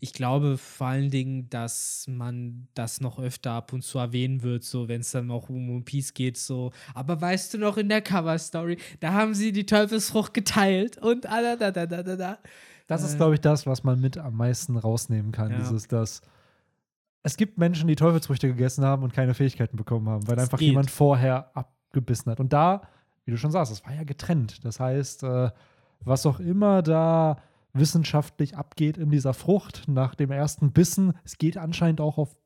ich 0.00 0.12
glaube 0.12 0.58
vor 0.58 0.88
allen 0.88 1.10
Dingen, 1.10 1.48
dass 1.50 2.06
man 2.08 2.68
das 2.74 3.00
noch 3.00 3.18
öfter 3.18 3.52
ab 3.52 3.72
und 3.72 3.82
zu 3.82 3.98
erwähnen 3.98 4.42
wird, 4.42 4.64
so 4.64 4.88
wenn 4.88 5.00
es 5.00 5.10
dann 5.10 5.30
auch 5.30 5.48
um 5.48 5.70
One 5.70 5.82
Piece 5.82 6.14
geht, 6.14 6.36
so. 6.36 6.72
Aber 6.94 7.20
weißt 7.20 7.54
du 7.54 7.58
noch 7.58 7.76
in 7.76 7.88
der 7.88 8.02
Cover-Story, 8.02 8.78
da 9.00 9.12
haben 9.12 9.34
sie 9.34 9.52
die 9.52 9.66
Teufelsfrucht 9.66 10.34
geteilt 10.34 10.98
und 10.98 11.24
da, 11.24 11.56
da, 11.56 11.70
da, 11.70 11.86
da, 11.86 12.02
da, 12.02 12.16
da. 12.16 12.38
Das 12.86 13.02
ist, 13.02 13.16
glaube 13.16 13.34
ich, 13.34 13.40
das, 13.40 13.66
was 13.66 13.84
man 13.84 14.00
mit 14.00 14.16
am 14.16 14.34
meisten 14.34 14.76
rausnehmen 14.76 15.30
kann. 15.30 15.50
Ja. 15.50 15.58
Dieses, 15.58 15.88
dass 15.88 16.22
es 17.22 17.36
gibt 17.36 17.58
Menschen, 17.58 17.88
die 17.88 17.96
Teufelsfrüchte 17.96 18.48
gegessen 18.48 18.84
haben 18.84 19.02
und 19.02 19.12
keine 19.12 19.34
Fähigkeiten 19.34 19.76
bekommen 19.76 20.08
haben, 20.08 20.26
weil 20.28 20.36
das 20.36 20.44
einfach 20.44 20.58
geht. 20.58 20.68
jemand 20.68 20.90
vorher 20.90 21.56
abgebissen 21.56 22.30
hat. 22.30 22.40
Und 22.40 22.52
da, 22.52 22.82
wie 23.24 23.30
du 23.30 23.36
schon 23.36 23.50
sagst, 23.50 23.72
das 23.72 23.84
war 23.84 23.94
ja 23.94 24.04
getrennt. 24.04 24.64
Das 24.64 24.80
heißt, 24.80 25.24
äh, 25.24 25.50
was 26.00 26.26
auch 26.26 26.40
immer 26.40 26.82
da 26.82 27.36
wissenschaftlich 27.72 28.56
abgeht 28.56 28.96
in 28.96 29.10
dieser 29.10 29.34
Frucht 29.34 29.84
nach 29.88 30.14
dem 30.14 30.30
ersten 30.30 30.72
Bissen, 30.72 31.12
es 31.24 31.38
geht 31.38 31.56
anscheinend 31.56 32.00
auch 32.00 32.18
auf 32.18 32.36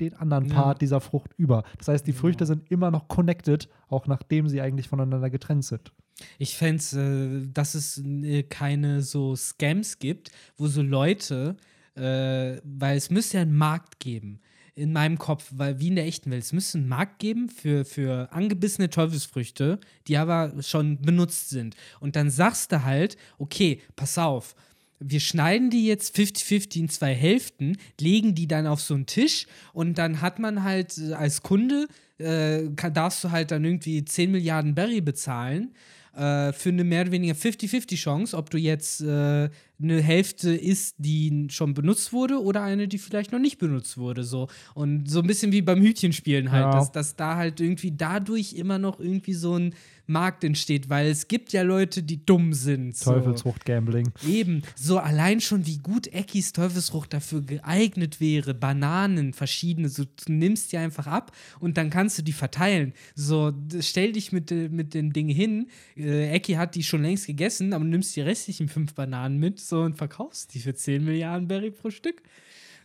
den 0.00 0.14
anderen 0.14 0.48
Part 0.48 0.76
ja. 0.76 0.78
dieser 0.78 1.00
Frucht 1.00 1.32
über. 1.36 1.64
Das 1.78 1.88
heißt, 1.88 2.06
die 2.06 2.10
ja. 2.10 2.16
Früchte 2.16 2.44
sind 2.46 2.70
immer 2.70 2.90
noch 2.90 3.08
connected, 3.08 3.68
auch 3.88 4.06
nachdem 4.06 4.48
sie 4.48 4.60
eigentlich 4.60 4.88
voneinander 4.88 5.30
getrennt 5.30 5.64
sind. 5.64 5.92
Ich 6.38 6.56
fände 6.56 6.76
es, 6.76 6.92
äh, 6.92 7.46
dass 7.52 7.74
es 7.74 7.98
äh, 8.04 8.42
keine 8.42 9.02
so 9.02 9.34
Scams 9.36 9.98
gibt, 9.98 10.30
wo 10.56 10.66
so 10.66 10.82
Leute 10.82 11.56
äh, 11.96 12.60
weil 12.64 12.96
es 12.96 13.10
müsste 13.10 13.38
ja 13.38 13.42
einen 13.42 13.56
Markt 13.56 14.00
geben 14.00 14.40
in 14.74 14.92
meinem 14.92 15.16
Kopf, 15.16 15.50
weil 15.54 15.80
wie 15.80 15.88
in 15.88 15.96
der 15.96 16.06
echten 16.06 16.30
Welt, 16.30 16.42
es 16.42 16.52
müsste 16.52 16.78
einen 16.78 16.88
Markt 16.88 17.18
geben 17.18 17.48
für, 17.48 17.86
für 17.86 18.30
angebissene 18.30 18.90
Teufelsfrüchte, 18.90 19.80
die 20.06 20.18
aber 20.18 20.52
schon 20.60 21.00
benutzt 21.00 21.48
sind. 21.48 21.74
Und 21.98 22.14
dann 22.14 22.28
sagst 22.30 22.72
du 22.72 22.84
halt, 22.84 23.16
okay, 23.38 23.80
pass 23.96 24.18
auf, 24.18 24.54
wir 24.98 25.20
schneiden 25.20 25.70
die 25.70 25.86
jetzt 25.86 26.16
50-50 26.16 26.78
in 26.78 26.88
zwei 26.88 27.14
Hälften, 27.14 27.78
legen 28.00 28.34
die 28.34 28.46
dann 28.46 28.66
auf 28.66 28.80
so 28.80 28.94
einen 28.94 29.06
Tisch 29.06 29.46
und 29.72 29.98
dann 29.98 30.20
hat 30.20 30.38
man 30.38 30.62
halt 30.62 30.96
äh, 30.98 31.14
als 31.14 31.42
Kunde, 31.42 31.88
äh, 32.18 32.68
kann, 32.76 32.94
darfst 32.94 33.24
du 33.24 33.30
halt 33.30 33.50
dann 33.50 33.64
irgendwie 33.64 34.04
10 34.04 34.30
Milliarden 34.30 34.74
Berry 34.74 35.00
bezahlen 35.00 35.74
äh, 36.14 36.52
für 36.52 36.70
eine 36.70 36.84
mehr 36.84 37.02
oder 37.02 37.12
weniger 37.12 37.34
50-50 37.34 37.96
Chance, 37.96 38.36
ob 38.36 38.50
du 38.50 38.58
jetzt 38.58 39.00
äh, 39.02 39.50
eine 39.80 40.00
Hälfte 40.00 40.54
ist, 40.54 40.94
die 40.98 41.48
schon 41.50 41.74
benutzt 41.74 42.12
wurde 42.12 42.40
oder 42.42 42.62
eine, 42.62 42.88
die 42.88 42.98
vielleicht 42.98 43.32
noch 43.32 43.38
nicht 43.38 43.58
benutzt 43.58 43.98
wurde. 43.98 44.24
So. 44.24 44.48
Und 44.74 45.10
so 45.10 45.20
ein 45.20 45.26
bisschen 45.26 45.52
wie 45.52 45.62
beim 45.62 45.80
Hütchenspielen 45.82 46.50
halt, 46.50 46.64
Ja. 46.64 46.70
dass, 46.72 46.92
dass 46.92 47.16
da 47.16 47.36
halt 47.36 47.60
irgendwie 47.60 47.92
dadurch 47.92 48.54
immer 48.54 48.78
noch 48.78 49.00
irgendwie 49.00 49.34
so 49.34 49.58
ein 49.58 49.74
Markt 50.08 50.44
entsteht, 50.44 50.88
weil 50.88 51.08
es 51.08 51.26
gibt 51.26 51.52
ja 51.52 51.62
Leute, 51.62 52.00
die 52.04 52.24
dumm 52.24 52.52
sind. 52.52 52.96
So. 52.96 53.10
Teufelsfrucht-Gambling. 53.12 54.10
Eben, 54.26 54.62
so 54.76 54.98
allein 54.98 55.40
schon, 55.40 55.66
wie 55.66 55.78
gut 55.78 56.06
Eckis 56.06 56.52
Teufelsfrucht 56.52 57.12
dafür 57.12 57.42
geeignet 57.42 58.20
wäre, 58.20 58.54
Bananen, 58.54 59.32
verschiedene, 59.32 59.88
so 59.88 60.04
du 60.04 60.32
nimmst 60.32 60.70
die 60.72 60.76
einfach 60.76 61.08
ab 61.08 61.32
und 61.58 61.76
dann 61.76 61.90
kannst 61.90 62.18
du 62.18 62.22
die 62.22 62.32
verteilen. 62.32 62.92
So, 63.16 63.52
stell 63.80 64.12
dich 64.12 64.30
mit, 64.30 64.50
de- 64.50 64.68
mit 64.68 64.94
den 64.94 65.12
Dingen 65.12 65.34
hin. 65.34 65.66
Äh, 65.96 66.30
Ecki 66.30 66.52
hat 66.52 66.76
die 66.76 66.84
schon 66.84 67.02
längst 67.02 67.26
gegessen, 67.26 67.72
aber 67.72 67.84
nimmst 67.84 68.14
die 68.14 68.20
restlichen 68.20 68.68
fünf 68.68 68.94
Bananen 68.94 69.38
mit 69.40 69.58
so 69.68 69.80
und 69.82 69.96
verkaufst 69.96 70.54
die 70.54 70.60
für 70.60 70.74
10 70.74 71.04
Milliarden 71.04 71.48
Berry 71.48 71.70
pro 71.70 71.90
Stück. 71.90 72.22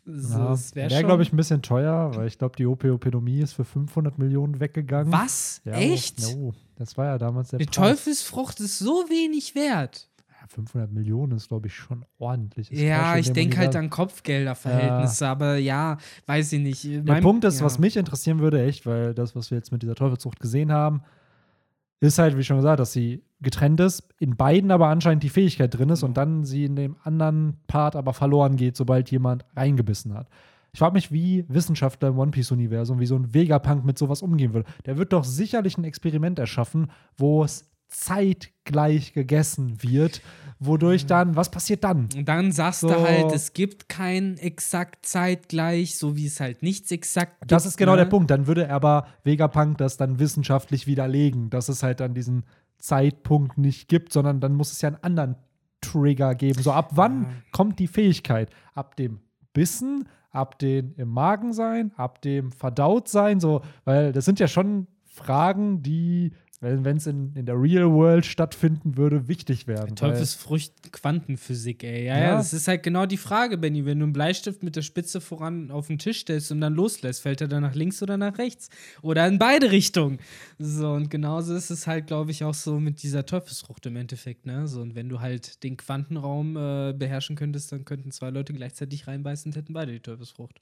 So, 0.06 0.40
Ja, 0.40 0.50
das 0.50 0.74
wäre 0.76 0.90
Wäre, 0.90 1.00
schon. 1.02 1.08
glaube 1.08 1.24
ich, 1.24 1.32
ein 1.32 1.38
bisschen 1.38 1.62
teuer, 1.62 2.12
weil 2.16 2.28
ich 2.28 2.38
glaube, 2.40 2.56
die 2.58 2.66
Opeopedomie 2.66 3.40
ist 3.40 3.54
für 3.54 3.64
500 3.66 4.18
Millionen 4.18 4.60
weggegangen. 4.60 5.12
Was? 5.14 5.62
Ja, 5.64 5.74
Echt? 5.74 6.24
Oh, 6.36 6.54
das 6.76 6.98
war 6.98 7.06
ja 7.06 7.18
damals 7.20 7.50
der 7.50 7.60
Die 7.60 7.66
Preis. 7.66 7.76
Teufelsfrucht 7.76 8.60
ist 8.62 8.80
so 8.80 9.06
wenig 9.10 9.54
wert. 9.54 10.10
Ja, 10.42 10.48
500 10.48 10.92
Millionen 10.92 11.34
ist, 11.38 11.50
glaube 11.50 11.68
ich, 11.68 11.76
schon 11.76 12.04
ordentlich. 12.18 12.70
Das 12.72 12.80
Ja, 12.80 13.16
ich 13.16 13.32
denke 13.32 13.58
halt 13.60 13.76
an 13.76 13.92
Kopfgelderverhältnisse, 13.92 15.28
aber 15.28 15.58
ja, 15.58 15.98
weiß 16.26 16.54
ich 16.54 16.60
nicht. 16.62 16.84
Der 16.86 17.04
Mein- 17.04 17.22
Punkt 17.24 17.44
ist, 17.46 17.60
ja. 17.60 17.66
was 17.66 17.78
mich 17.78 17.96
interessieren 17.96 18.40
würde, 18.40 18.64
echt, 18.66 18.88
weil 18.88 19.14
das, 19.14 19.36
was 19.36 19.52
wir 19.52 19.58
jetzt 19.60 19.72
mit 19.72 19.84
dieser 19.84 19.94
Teufelszucht 19.96 20.40
gesehen 20.40 20.72
haben, 20.72 21.04
ist 22.02 22.18
halt, 22.18 22.38
wie 22.38 22.44
schon 22.44 22.58
gesagt, 22.58 22.80
dass 22.80 22.92
sie 22.92 23.24
getrennt 23.42 23.80
ist, 23.80 24.04
in 24.20 24.36
beiden 24.36 24.72
aber 24.72 24.88
anscheinend 24.88 25.24
die 25.24 25.30
Fähigkeit 25.30 25.76
drin 25.76 25.90
ist 25.90 26.04
und 26.04 26.18
dann 26.18 26.44
sie 26.44 26.66
in 26.66 26.76
dem 26.76 26.98
anderen 27.04 27.58
Part 27.68 27.96
aber 27.96 28.14
verloren 28.14 28.56
geht, 28.56 28.76
sobald 28.76 29.10
jemand 29.12 29.46
reingebissen 29.56 30.14
hat. 30.14 30.28
Ich 30.74 30.80
frage 30.80 30.94
mich, 30.94 31.12
wie 31.12 31.46
Wissenschaftler 31.48 32.10
im 32.10 32.20
One 32.20 32.32
Piece-Universum, 32.32 33.00
wie 33.00 33.06
so 33.06 33.16
ein 33.16 33.34
Vegapunk 33.34 33.84
mit 33.86 33.98
sowas 33.98 34.22
umgehen 34.22 34.54
würde. 34.54 34.70
Der 34.86 34.98
wird 34.98 35.14
doch 35.14 35.24
sicherlich 35.24 35.78
ein 35.78 35.84
Experiment 35.84 36.40
erschaffen, 36.40 36.90
wo 37.18 37.44
es 37.44 37.70
zeitgleich 37.88 39.14
gegessen 39.14 39.84
wird, 39.84 40.22
wodurch 40.62 41.06
dann, 41.08 41.36
was 41.36 41.50
passiert 41.52 41.84
dann? 41.84 42.08
Und 42.16 42.26
dann 42.28 42.52
sagst 42.52 42.82
So. 42.82 42.88
du 42.88 43.02
halt, 43.02 43.32
es 43.34 43.54
gibt 43.54 43.90
kein 43.90 44.38
exakt 44.38 45.06
zeitgleich, 45.06 45.98
so 45.98 46.16
wie 46.16 46.28
es 46.28 46.40
halt 46.40 46.62
nichts 46.64 46.92
exakt 46.92 47.42
gibt. 47.42 47.52
Das 47.52 47.66
ist 47.66 47.78
genau 47.78 47.94
ne? 47.94 47.98
der 48.00 48.06
Punkt. 48.06 48.32
Dann 48.32 48.48
würde 48.48 48.70
aber 48.72 49.08
Vegapunk 49.24 49.78
das 49.80 49.98
dann 49.98 50.20
wissenschaftlich 50.20 50.88
widerlegen, 50.88 51.50
dass 51.50 51.68
es 51.68 51.84
halt 51.84 52.00
dann 52.00 52.14
diesen 52.14 52.44
Zeitpunkt 52.78 53.58
nicht 53.58 53.88
gibt, 53.90 54.14
sondern 54.14 54.40
dann 54.40 54.54
muss 54.54 54.72
es 54.72 54.82
ja 54.82 54.90
einen 54.90 55.04
anderen 55.04 55.36
Trigger 55.82 56.36
geben. 56.36 56.62
So 56.62 56.72
ab 56.72 56.92
wann 56.94 57.24
Ja. 57.24 57.30
kommt 57.52 57.80
die 57.80 57.88
Fähigkeit? 57.88 58.50
Ab 58.76 58.96
dem 58.96 59.20
Bissen, 59.54 60.08
ab 60.30 60.60
dem 60.60 60.94
im 60.96 61.10
Magen 61.10 61.54
sein, 61.54 61.92
ab 61.98 62.22
dem 62.22 62.52
verdaut 62.52 63.08
sein, 63.08 63.40
so, 63.40 63.62
weil 63.84 64.12
das 64.14 64.26
sind 64.26 64.40
ja 64.40 64.48
schon 64.48 64.88
Fragen, 65.06 65.82
die, 65.84 66.34
wenn 66.62 66.98
es 66.98 67.08
in, 67.08 67.34
in 67.36 67.48
der 67.48 67.60
Real 67.60 67.92
World 67.92 68.24
stattfinden 68.26 68.96
würde, 68.96 69.28
wichtig 69.28 69.68
weil- 69.68 69.88
Teufelsfrucht 69.96 70.92
Quantenphysik, 70.92 71.84
ey. 71.84 72.06
Ja, 72.06 72.18
ja, 72.18 72.24
Ja. 72.24 72.36
das 72.38 72.54
ist 72.54 72.68
halt 72.68 72.84
genau 72.84 73.08
die 73.08 73.18
Frage, 73.18 73.58
Benny. 73.58 73.84
Wenn 73.86 73.98
du 74.00 74.04
einen 74.06 74.14
Bleistift 74.14 74.62
mit 74.62 74.76
der 74.76 74.84
Spitze 74.84 75.22
voran 75.22 75.72
auf 75.72 75.88
den 75.88 75.98
Tisch 75.98 76.20
stellst 76.20 76.52
und 76.52 76.62
dann 76.62 76.76
loslässt, 76.76 77.24
fällt 77.24 77.42
er 77.42 77.48
dann 77.48 77.64
nach 77.64 77.74
links 77.74 78.04
oder 78.04 78.16
nach 78.18 78.38
rechts? 78.38 78.70
Oder 79.02 79.28
in 79.28 79.40
beide 79.40 79.72
Richtungen. 79.72 80.20
So, 80.60 80.92
und 80.92 81.10
genauso 81.10 81.56
ist 81.56 81.72
es 81.72 81.88
halt, 81.88 82.06
glaube 82.08 82.30
ich, 82.30 82.44
auch 82.44 82.54
so 82.54 82.80
mit 82.80 83.02
dieser 83.02 83.26
Teufelsfrucht 83.26 83.86
im 83.88 83.96
Endeffekt, 83.96 84.46
ne? 84.46 84.68
So, 84.68 84.82
und 84.82 84.94
wenn 84.94 85.10
du 85.10 85.20
halt 85.20 85.64
den 85.64 85.78
Quantenraum 85.78 86.56
äh, 86.58 86.94
beherrschen 86.94 87.36
könntest, 87.36 87.72
dann 87.72 87.86
könnten 87.86 88.12
zwei 88.12 88.30
Leute 88.30 88.54
gleichzeitig 88.54 89.08
reinbeißen 89.08 89.52
und 89.52 89.56
hätten 89.56 89.74
beide 89.74 89.92
die 89.94 90.00
Teufelsfrucht. 90.00 90.62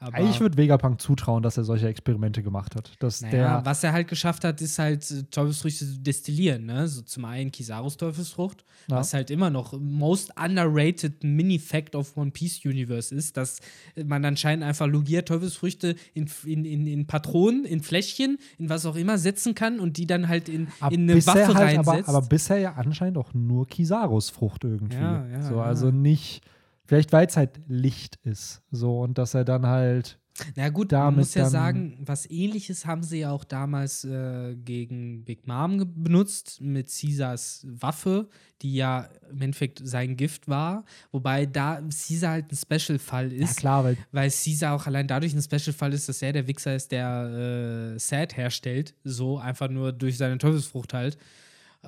Aber 0.00 0.20
Ich 0.20 0.38
würde 0.40 0.58
Vegapunk 0.58 1.00
zutrauen, 1.00 1.42
dass 1.42 1.56
er 1.56 1.64
solche 1.64 1.88
Experimente 1.88 2.42
gemacht 2.42 2.74
hat. 2.76 2.92
Dass 2.98 3.22
Naja, 3.22 3.32
der, 3.58 3.64
was 3.64 3.82
er 3.84 3.92
halt 3.92 4.08
geschafft 4.08 4.44
hat, 4.44 4.60
ist 4.60 4.78
halt 4.78 5.10
äh, 5.10 5.22
Teufelsfrüchte 5.30 5.86
zu 5.86 5.98
destillieren, 6.00 6.66
ne? 6.66 6.86
So 6.88 7.00
zum 7.02 7.24
einen 7.24 7.50
Kisarus 7.50 7.96
Teufelsfrucht, 7.96 8.64
Ja. 8.90 8.96
was 8.96 9.14
halt 9.14 9.30
immer 9.30 9.48
noch 9.48 9.72
most 9.80 10.32
underrated 10.38 11.24
Mini-Fact 11.24 11.94
of 11.94 12.16
One 12.18 12.32
Piece 12.32 12.64
Universe 12.66 13.14
ist, 13.14 13.36
dass 13.38 13.60
man 14.04 14.22
anscheinend 14.26 14.64
einfach 14.64 14.86
logiert 14.88 15.28
Teufelsfrüchte 15.28 15.94
in, 16.12 16.28
in, 16.44 16.64
in, 16.66 16.86
in 16.86 17.06
Patronen, 17.06 17.64
in 17.64 17.80
Fläschchen, 17.82 18.36
in 18.58 18.68
was 18.68 18.84
auch 18.84 18.96
immer 18.96 19.16
setzen 19.16 19.54
kann 19.54 19.80
und 19.80 19.96
die 19.96 20.06
dann 20.06 20.28
halt 20.28 20.50
in, 20.50 20.68
Aber 20.80 20.94
in 20.94 21.08
eine 21.08 21.26
Waffe 21.26 21.54
halt, 21.54 21.78
aber, 21.78 21.92
reinsetzt. 21.92 22.08
aber 22.10 22.22
bisher 22.22 22.58
ja 22.58 22.74
anscheinend 22.74 23.16
auch 23.16 23.32
nur 23.32 23.66
Kisarus-Frucht 23.66 24.64
irgendwie. 24.64 24.96
Ja, 24.96 25.26
ja, 25.28 25.42
so, 25.42 25.54
ja. 25.56 25.62
also 25.62 25.90
nicht, 25.90 26.42
vielleicht 26.86 27.12
weil 27.12 27.26
es 27.26 27.36
halt 27.36 27.60
Licht 27.66 28.18
ist. 28.24 28.62
So, 28.70 29.00
und 29.00 29.18
dass 29.18 29.34
er 29.34 29.44
dann 29.44 29.66
halt. 29.66 30.18
Na 30.56 30.68
gut, 30.68 30.90
man 30.90 31.14
muss 31.14 31.34
ja 31.34 31.48
sagen, 31.48 31.96
was 32.00 32.28
ähnliches 32.28 32.86
haben 32.86 33.04
sie 33.04 33.20
ja 33.20 33.30
auch 33.30 33.44
damals 33.44 34.04
äh, 34.04 34.56
gegen 34.56 35.24
Big 35.24 35.46
Mom 35.46 35.92
benutzt 35.94 36.60
mit 36.60 36.88
Caesars 36.88 37.64
Waffe, 37.70 38.28
die 38.60 38.74
ja 38.74 39.08
im 39.30 39.42
Endeffekt 39.42 39.80
sein 39.84 40.16
Gift 40.16 40.48
war. 40.48 40.86
Wobei 41.12 41.46
da 41.46 41.80
Caesar 41.82 42.32
halt 42.32 42.50
ein 42.50 42.56
Special-Fall 42.56 43.32
Ja, 43.32 43.44
ist, 43.44 43.58
klar, 43.58 43.84
weil 43.84 43.96
weil 44.10 44.28
Caesar 44.28 44.74
auch 44.74 44.88
allein 44.88 45.06
dadurch 45.06 45.34
ein 45.34 45.42
Special-Fall 45.42 45.92
ist, 45.92 46.08
dass 46.08 46.20
er 46.20 46.32
der 46.32 46.48
Wichser 46.48 46.74
ist, 46.74 46.90
der 46.90 47.94
äh, 47.94 47.98
Sad 48.00 48.36
herstellt. 48.36 48.96
So 49.04 49.38
einfach 49.38 49.68
nur 49.70 49.92
durch 49.92 50.18
seine 50.18 50.38
Teufelsfrucht 50.38 50.94
halt. 50.94 51.16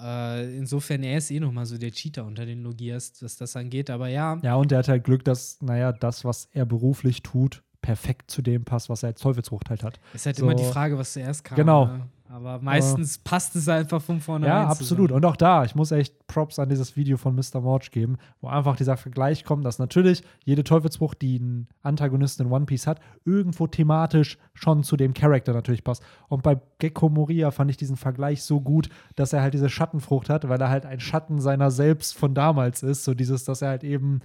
Äh, 0.00 0.56
insofern, 0.56 1.02
er 1.02 1.18
ist 1.18 1.30
eh 1.30 1.40
nochmal 1.40 1.66
so 1.66 1.78
der 1.78 1.90
Cheater 1.90 2.24
unter 2.24 2.46
den 2.46 2.62
Logiers, 2.62 3.12
was 3.20 3.36
das 3.36 3.56
angeht. 3.56 3.90
Aber 3.90 4.08
ja, 4.08 4.38
Ja, 4.42 4.54
und 4.56 4.72
er 4.72 4.78
hat 4.78 4.88
halt 4.88 5.04
Glück, 5.04 5.24
dass, 5.24 5.60
naja, 5.62 5.92
das, 5.92 6.24
was 6.24 6.48
er 6.52 6.66
beruflich 6.66 7.22
tut, 7.22 7.62
perfekt 7.82 8.30
zu 8.30 8.42
dem 8.42 8.64
passt, 8.64 8.88
was 8.88 9.02
er 9.02 9.10
als 9.10 9.20
Teufelsfrucht 9.20 9.70
halt 9.70 9.82
hat. 9.84 10.00
ist 10.12 10.26
halt 10.26 10.36
So. 10.36 10.44
immer 10.44 10.54
die 10.54 10.64
Frage, 10.64 10.98
was 10.98 11.12
zuerst 11.12 11.44
kam. 11.44 11.56
Genau. 11.56 11.86
Ne? 11.86 12.08
Aber 12.28 12.60
meistens 12.60 13.18
passt 13.18 13.54
es 13.56 13.68
einfach 13.68 14.02
von 14.02 14.20
vornherein. 14.20 14.62
Ja, 14.62 14.68
absolut. 14.68 15.08
zusammen. 15.08 15.12
Und 15.12 15.24
auch 15.24 15.36
da, 15.36 15.64
ich 15.64 15.74
muss 15.74 15.92
echt 15.92 16.26
Props 16.26 16.58
an 16.58 16.68
dieses 16.68 16.96
Video 16.96 17.16
von 17.16 17.34
Mr. 17.34 17.60
Morge 17.60 17.88
geben, 17.92 18.16
wo 18.40 18.48
einfach 18.48 18.76
dieser 18.76 18.96
Vergleich 18.96 19.44
kommt, 19.44 19.64
dass 19.64 19.78
natürlich 19.78 20.22
jede 20.44 20.64
Teufelsfrucht, 20.64 21.22
die 21.22 21.38
einen 21.38 21.68
Antagonisten 21.82 22.46
in 22.46 22.52
One 22.52 22.66
Piece 22.66 22.86
hat, 22.86 23.00
irgendwo 23.24 23.66
thematisch 23.66 24.38
schon 24.54 24.82
zu 24.82 24.96
dem 24.96 25.14
Charakter 25.14 25.52
natürlich 25.52 25.84
passt. 25.84 26.02
Und 26.28 26.42
bei 26.42 26.60
Gecko 26.78 27.08
Moria 27.08 27.50
fand 27.50 27.70
ich 27.70 27.76
diesen 27.76 27.96
Vergleich 27.96 28.42
so 28.42 28.60
gut, 28.60 28.88
dass 29.14 29.32
er 29.32 29.42
halt 29.42 29.54
diese 29.54 29.68
Schattenfrucht 29.68 30.28
hat, 30.28 30.48
weil 30.48 30.60
er 30.60 30.68
halt 30.68 30.84
ein 30.84 31.00
Schatten 31.00 31.40
seiner 31.40 31.70
selbst 31.70 32.16
von 32.16 32.34
damals 32.34 32.82
ist. 32.82 33.04
So 33.04 33.14
dieses, 33.14 33.44
dass 33.44 33.62
er 33.62 33.68
halt 33.68 33.84
eben 33.84 34.20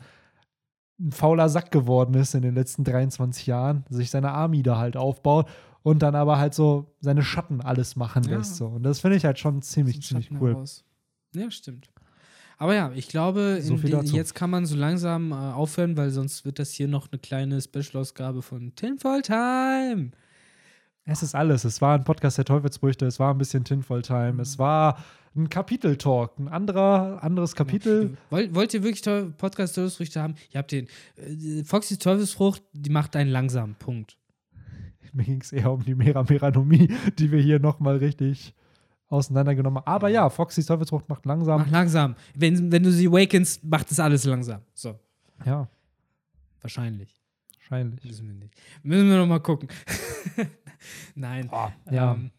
ein 0.99 1.11
fauler 1.11 1.49
Sack 1.49 1.71
geworden 1.71 2.13
ist 2.13 2.35
in 2.35 2.41
den 2.41 2.55
letzten 2.55 2.83
23 2.83 3.47
Jahren, 3.47 3.83
sich 3.89 4.11
seine 4.11 4.31
Army 4.31 4.61
da 4.63 4.77
halt 4.77 4.97
aufbaut 4.97 5.47
und 5.83 6.01
dann 6.03 6.15
aber 6.15 6.37
halt 6.37 6.53
so 6.53 6.93
seine 6.99 7.23
Schatten 7.23 7.61
alles 7.61 7.95
machen 7.95 8.23
Ja. 8.23 8.37
lässt. 8.37 8.55
So. 8.57 8.67
Und 8.67 8.83
das 8.83 8.99
finde 8.99 9.17
ich 9.17 9.25
halt 9.25 9.39
schon 9.39 9.61
ziemlich, 9.61 10.01
ziemlich 10.01 10.27
Schatten 10.27 10.41
cool. 10.41 10.51
heraus. 10.53 10.83
Ja, 11.33 11.49
stimmt. 11.49 11.89
Aber 12.57 12.75
ja, 12.75 12.91
ich 12.93 13.07
glaube, 13.07 13.59
So 13.61 13.75
den, 13.75 14.05
jetzt 14.05 14.35
kann 14.35 14.51
man 14.51 14.67
so 14.67 14.75
langsam 14.75 15.31
äh, 15.31 15.35
aufhören, 15.35 15.97
weil 15.97 16.11
sonst 16.11 16.45
wird 16.45 16.59
das 16.59 16.71
hier 16.71 16.87
noch 16.87 17.11
eine 17.11 17.17
kleine 17.17 17.59
Special-Ausgabe 17.59 18.43
von 18.43 18.75
Tinfoil 18.75 19.23
Time. 19.23 20.11
Es 21.03 21.23
ist 21.23 21.33
alles. 21.33 21.63
Es 21.63 21.81
war 21.81 21.95
ein 21.97 22.03
Podcast 22.03 22.37
der 22.37 22.45
Teufelsbrüchte, 22.45 23.07
es 23.07 23.19
war 23.19 23.33
ein 23.33 23.39
bisschen 23.39 23.63
Tinfoil 23.63 24.03
Time, 24.03 24.39
es 24.43 24.59
war 24.59 25.03
ein 25.35 25.49
Kapitel-Talk, 25.49 26.37
ein 26.37 26.49
anderer, 26.49 27.23
anderes 27.23 27.55
Kapitel. 27.55 28.15
Wollt, 28.29 28.53
wollt 28.53 28.73
ihr 28.75 28.83
wirklich 28.83 29.01
Podcast 29.37 29.73
Teufelsfrüchte 29.75 30.21
haben? 30.21 30.35
Ihr 30.51 30.59
habt 30.59 30.71
den. 30.71 30.87
Äh, 31.15 31.63
Foxys 31.63 31.97
Teufelsfrucht, 31.97 32.61
die 32.73 32.91
macht 32.91 33.15
einen 33.15 33.31
langsam. 33.31 33.73
Punkt. 33.75 34.17
Mir 35.13 35.23
ging 35.23 35.41
es 35.41 35.51
eher 35.51 35.71
um 35.71 35.83
die 35.83 35.95
Mera 35.95 36.23
Meranomie, 36.23 36.87
die 37.19 37.31
wir 37.31 37.41
hier 37.41 37.59
nochmal 37.59 37.97
richtig 37.97 38.53
auseinandergenommen 39.07 39.79
haben. 39.83 39.87
Aber 39.91 40.07
ja, 40.09 40.29
Foxys 40.29 40.65
Teufelsfrucht 40.65 41.09
macht 41.09 41.25
langsam. 41.25 41.61
Mach 41.61 41.69
langsam. 41.69 42.15
Wenn, 42.35 42.71
wenn 42.71 42.83
du 42.83 42.91
sie 42.91 43.07
awakenst, 43.07 43.63
macht 43.63 43.91
das 43.91 43.99
alles 43.99 44.23
langsam. 44.23 44.61
So, 44.73 44.97
Ja, 45.45 45.67
wahrscheinlich. 46.61 47.21
wahrscheinlich. 47.59 48.03
Wissen 48.09 48.27
wir 48.27 48.35
nicht. 48.35 48.53
Müssen 48.83 49.09
wir 49.09 49.17
noch 49.17 49.27
mal 49.27 49.39
gucken. 49.39 49.67
Nein. 51.15 51.49
Ja. 51.91 52.13
Ähm, 52.13 52.31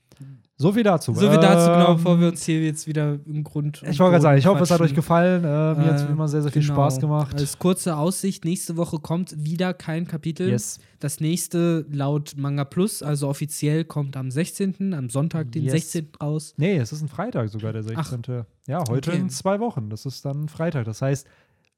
So 0.59 0.71
viel 0.73 0.85
dazu. 0.85 1.13
so 1.13 1.29
viel 1.29 1.41
dazu, 1.41 1.73
genau, 1.73 1.91
Ähm, 1.91 1.97
bevor 1.97 2.21
wir 2.21 2.29
uns 2.29 2.45
hier 2.45 2.63
jetzt 2.63 2.87
wieder 2.87 3.19
im 3.27 3.43
Grund. 3.43 3.83
Ich 3.83 3.99
wollte 3.99 4.13
gerade 4.13 4.23
sagen, 4.23 4.39
ich 4.39 4.47
hoffe, 4.47 4.63
es 4.63 4.71
hat 4.71 4.81
euch 4.81 4.95
gefallen. 4.95 5.43
Äh, 5.43 5.47
mir 5.49 5.87
hat 5.87 5.97
es 5.97 6.03
Äh, 6.03 6.09
wie 6.09 6.13
immer 6.13 6.29
sehr, 6.29 6.43
sehr 6.43 6.53
viel 6.53 6.63
genau. 6.63 6.75
Spaß 6.75 7.01
gemacht. 7.01 7.35
Als 7.35 7.59
kurze 7.59 7.97
Aussicht, 7.97 8.45
nächste 8.45 8.77
Woche 8.77 9.01
kommt 9.01 9.35
wieder 9.45 9.75
kein 9.75 10.07
Kapitel. 10.07 10.49
yes. 10.51 10.79
Das 11.01 11.19
nächste 11.19 11.85
laut 11.91 12.35
Manga 12.37 12.65
Plus, 12.65 13.03
also 13.03 13.29
offiziell, 13.29 13.85
kommt 13.85 14.17
am 14.17 14.31
16., 14.31 14.95
am 14.95 15.11
Sonntag, 15.11 15.51
den 15.51 15.65
Yes. 15.65 15.73
16. 15.91 16.11
raus. 16.23 16.55
Nee, 16.59 16.77
es 16.77 16.93
ist 16.93 17.03
ein 17.03 17.09
Freitag 17.09 17.49
sogar, 17.49 17.73
der 17.73 17.83
16. 17.83 18.45
ja, 18.69 18.85
heute 18.89 19.11
okay. 19.11 19.19
in 19.21 19.31
zwei 19.31 19.59
Wochen. 19.59 19.91
Das 19.91 20.07
ist 20.07 20.25
dann 20.25 20.49
Freitag. 20.49 20.85
Das 20.85 21.03
heißt, 21.03 21.27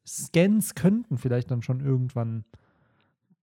Scans 0.07 0.75
könnten 0.75 1.17
vielleicht 1.17 1.51
dann 1.51 1.63
schon 1.63 1.81
irgendwann 1.81 2.45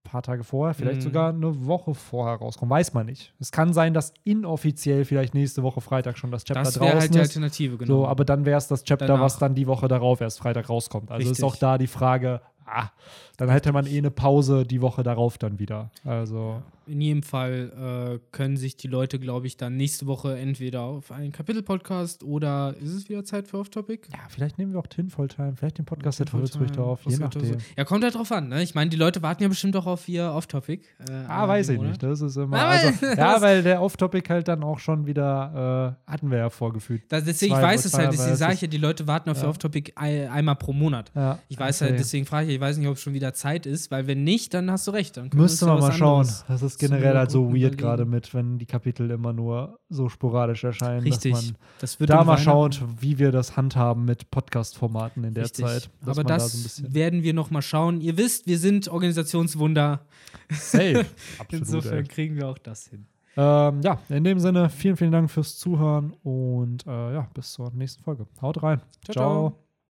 paar 0.03 0.21
Tage 0.23 0.43
vorher, 0.43 0.73
vielleicht 0.73 0.97
Mhm. 0.97 1.01
sogar 1.05 1.29
eine 1.29 1.65
Woche 1.65 1.93
vorher 1.93 2.35
rauskommen. 2.37 2.69
Weiß 2.69 2.93
man 2.93 3.05
nicht. 3.05 3.33
Es 3.39 3.51
kann 3.51 3.73
sein, 3.73 3.93
dass 3.93 4.13
inoffiziell 4.23 5.05
vielleicht 5.05 5.33
nächste 5.33 5.63
Woche 5.63 5.81
Freitag 5.81 6.17
schon 6.17 6.31
das 6.31 6.43
Chapter 6.43 6.63
Das 6.63 6.75
wäre 6.79 6.85
draußen 6.91 6.99
halt 7.01 7.13
die 7.15 7.19
ist. 7.19 7.29
Alternative, 7.29 7.77
genau. 7.77 7.93
So, 8.01 8.07
aber 8.07 8.25
dann 8.25 8.45
wäre 8.45 8.57
es 8.57 8.67
das 8.67 8.83
Chapter, 8.83 9.07
Danach. 9.07 9.21
was 9.23 9.37
dann 9.37 9.55
die 9.55 9.67
Woche 9.67 9.87
darauf 9.87 10.21
erst 10.21 10.39
Freitag 10.39 10.69
rauskommt. 10.69 11.11
Also 11.11 11.23
ist 11.23 11.29
Richtig. 11.31 11.45
auch 11.45 11.55
da 11.55 11.77
die 11.77 11.87
Frage, 11.87 12.41
ah, 12.71 12.91
dann 13.37 13.49
hätte 13.49 13.71
man 13.71 13.85
eh 13.87 13.97
eine 13.97 14.11
Pause 14.11 14.65
die 14.65 14.81
Woche 14.81 15.03
darauf 15.03 15.37
dann 15.37 15.57
wieder. 15.59 15.89
Also, 16.05 16.61
In 16.85 17.01
jedem 17.01 17.23
Fall 17.23 17.71
äh, 18.15 18.19
können 18.31 18.57
sich 18.57 18.75
die 18.77 18.87
Leute, 18.87 19.17
glaube 19.19 19.47
ich, 19.47 19.57
dann 19.57 19.77
nächste 19.77 20.05
Woche 20.07 20.37
entweder 20.37 20.81
auf 20.81 21.11
einen 21.11 21.31
Kapitel-Podcast 21.31 22.23
oder 22.23 22.75
ist 22.81 22.93
es 22.93 23.09
wieder 23.09 23.23
Zeit 23.23 23.47
für 23.47 23.59
Off-Topic? 23.59 24.07
ja, 24.11 24.19
vielleicht 24.29 24.57
nehmen 24.57 24.73
wir 24.73 24.79
auch 24.79 24.87
Tinfoil 24.87 25.27
Time, 25.27 25.53
vielleicht 25.55 25.77
den 25.77 25.85
Podcast 25.85 26.19
der 26.19 26.27
Fulltime, 26.27 26.67
drauf, 26.67 27.01
je 27.07 27.17
nachdem. 27.17 27.57
Ja, 27.77 27.83
kommt 27.85 28.03
halt 28.03 28.15
drauf 28.15 28.31
an, 28.31 28.49
ne? 28.49 28.61
Ich 28.61 28.75
meine, 28.75 28.89
die 28.89 28.97
Leute 28.97 29.21
warten 29.21 29.41
ja 29.43 29.49
bestimmt 29.49 29.75
auch 29.75 29.85
auf 29.85 30.07
ihr 30.07 30.31
Off-Topic. 30.31 30.83
Äh, 31.09 31.13
Ah, 31.27 31.47
weiß 31.47 31.69
ich 31.69 31.79
nicht. 31.79 32.01
Das 32.03 32.21
ist 32.21 32.35
immer. 32.35 32.57
Aber- 32.59 32.69
Also, 32.71 33.05
ja, 33.17 33.41
weil 33.41 33.63
der 33.63 33.81
Off-Topic 33.81 34.27
halt 34.29 34.47
dann 34.47 34.63
auch 34.63 34.79
schon 34.79 35.05
wieder, 35.07 35.95
äh, 36.07 36.11
hatten 36.11 36.29
wir 36.29 36.37
ja 36.39 36.49
vorgefühlt. 36.49 37.03
Das, 37.09 37.23
deswegen, 37.23 37.53
Zwei- 37.53 37.59
ich 37.61 37.63
weiß 37.67 37.85
es 37.85 37.93
halt, 37.97 38.11
deswegen 38.13 38.35
sage 38.35 38.53
ich 38.55 38.61
ja, 38.61 38.67
die 38.67 38.77
Leute 38.77 39.07
warten 39.07 39.29
auf 39.29 39.37
Ja. 39.37 39.43
ihr 39.43 39.49
Off-Topic 39.49 39.93
ein, 39.95 40.27
einmal 40.29 40.55
pro 40.55 40.73
Monat. 40.73 41.11
Ja, 41.15 41.39
Ich 41.47 41.57
weiß 41.59 41.81
okay. 41.81 41.91
halt, 41.91 41.99
deswegen 41.99 42.25
frage 42.25 42.47
ich, 42.47 42.55
ich 42.55 42.60
weiß 42.61 42.77
nicht, 42.77 42.87
ob 42.87 42.95
es 42.95 43.01
schon 43.01 43.13
wieder 43.13 43.33
Zeit 43.33 43.65
ist, 43.65 43.91
weil 43.91 44.07
wenn 44.07 44.23
nicht, 44.23 44.53
dann 44.53 44.71
hast 44.71 44.87
du 44.87 44.91
recht. 44.91 45.17
Dann 45.17 45.29
Müsste 45.33 45.65
man 45.65 45.79
mal 45.79 45.91
schauen. 45.91 46.27
Das 46.47 46.61
ist 46.61 46.79
generell 46.79 47.17
halt 47.17 47.31
so 47.31 47.53
weird 47.53 47.77
gerade 47.77 48.05
mit, 48.05 48.33
wenn 48.33 48.57
die 48.57 48.65
Kapitel 48.65 49.11
immer 49.11 49.33
nur 49.33 49.79
so 49.89 50.07
sporadisch 50.07 50.63
erscheinen. 50.63 51.01
Richtig. 51.01 51.33
Dass 51.33 51.45
man 51.45 51.55
Das 51.79 51.99
wird 51.99 52.09
da 52.11 52.23
mal 52.23 52.37
schaut, 52.37 52.81
wie 52.99 53.19
wir 53.19 53.31
das 53.31 53.57
handhaben 53.57 54.05
mit 54.05 54.31
Podcast-Formaten 54.31 55.23
in 55.23 55.33
der 55.33 55.45
Richtig. 55.45 55.65
Zeit. 55.65 55.89
Aber 56.03 56.15
man 56.15 56.27
da 56.27 56.35
das 56.35 56.75
so 56.75 56.93
werden 56.93 57.23
wir 57.23 57.33
noch 57.33 57.51
mal 57.51 57.61
schauen. 57.61 57.99
Ihr 57.99 58.17
wisst, 58.17 58.47
wir 58.47 58.57
sind 58.57 58.87
Organisationswunder. 58.87 60.05
safe. 60.49 61.05
Absolut. 61.39 61.51
Insofern 61.51 61.97
ey. 61.97 62.03
kriegen 62.03 62.35
wir 62.37 62.47
auch 62.47 62.57
das 62.57 62.87
hin. 62.87 63.05
Ähm, 63.37 63.81
ja, 63.81 63.97
in 64.09 64.23
dem 64.23 64.39
Sinne, 64.39 64.69
vielen, 64.69 64.97
vielen 64.97 65.11
Dank 65.11 65.31
fürs 65.31 65.57
Zuhören 65.57 66.13
und 66.23 66.85
äh, 66.85 67.13
ja, 67.13 67.27
bis 67.33 67.53
zur 67.53 67.71
nächsten 67.73 68.03
Folge. 68.03 68.27
Haut 68.41 68.61
rein. 68.61 68.81
Ciao, 69.05 69.13
ciao. 69.13 69.70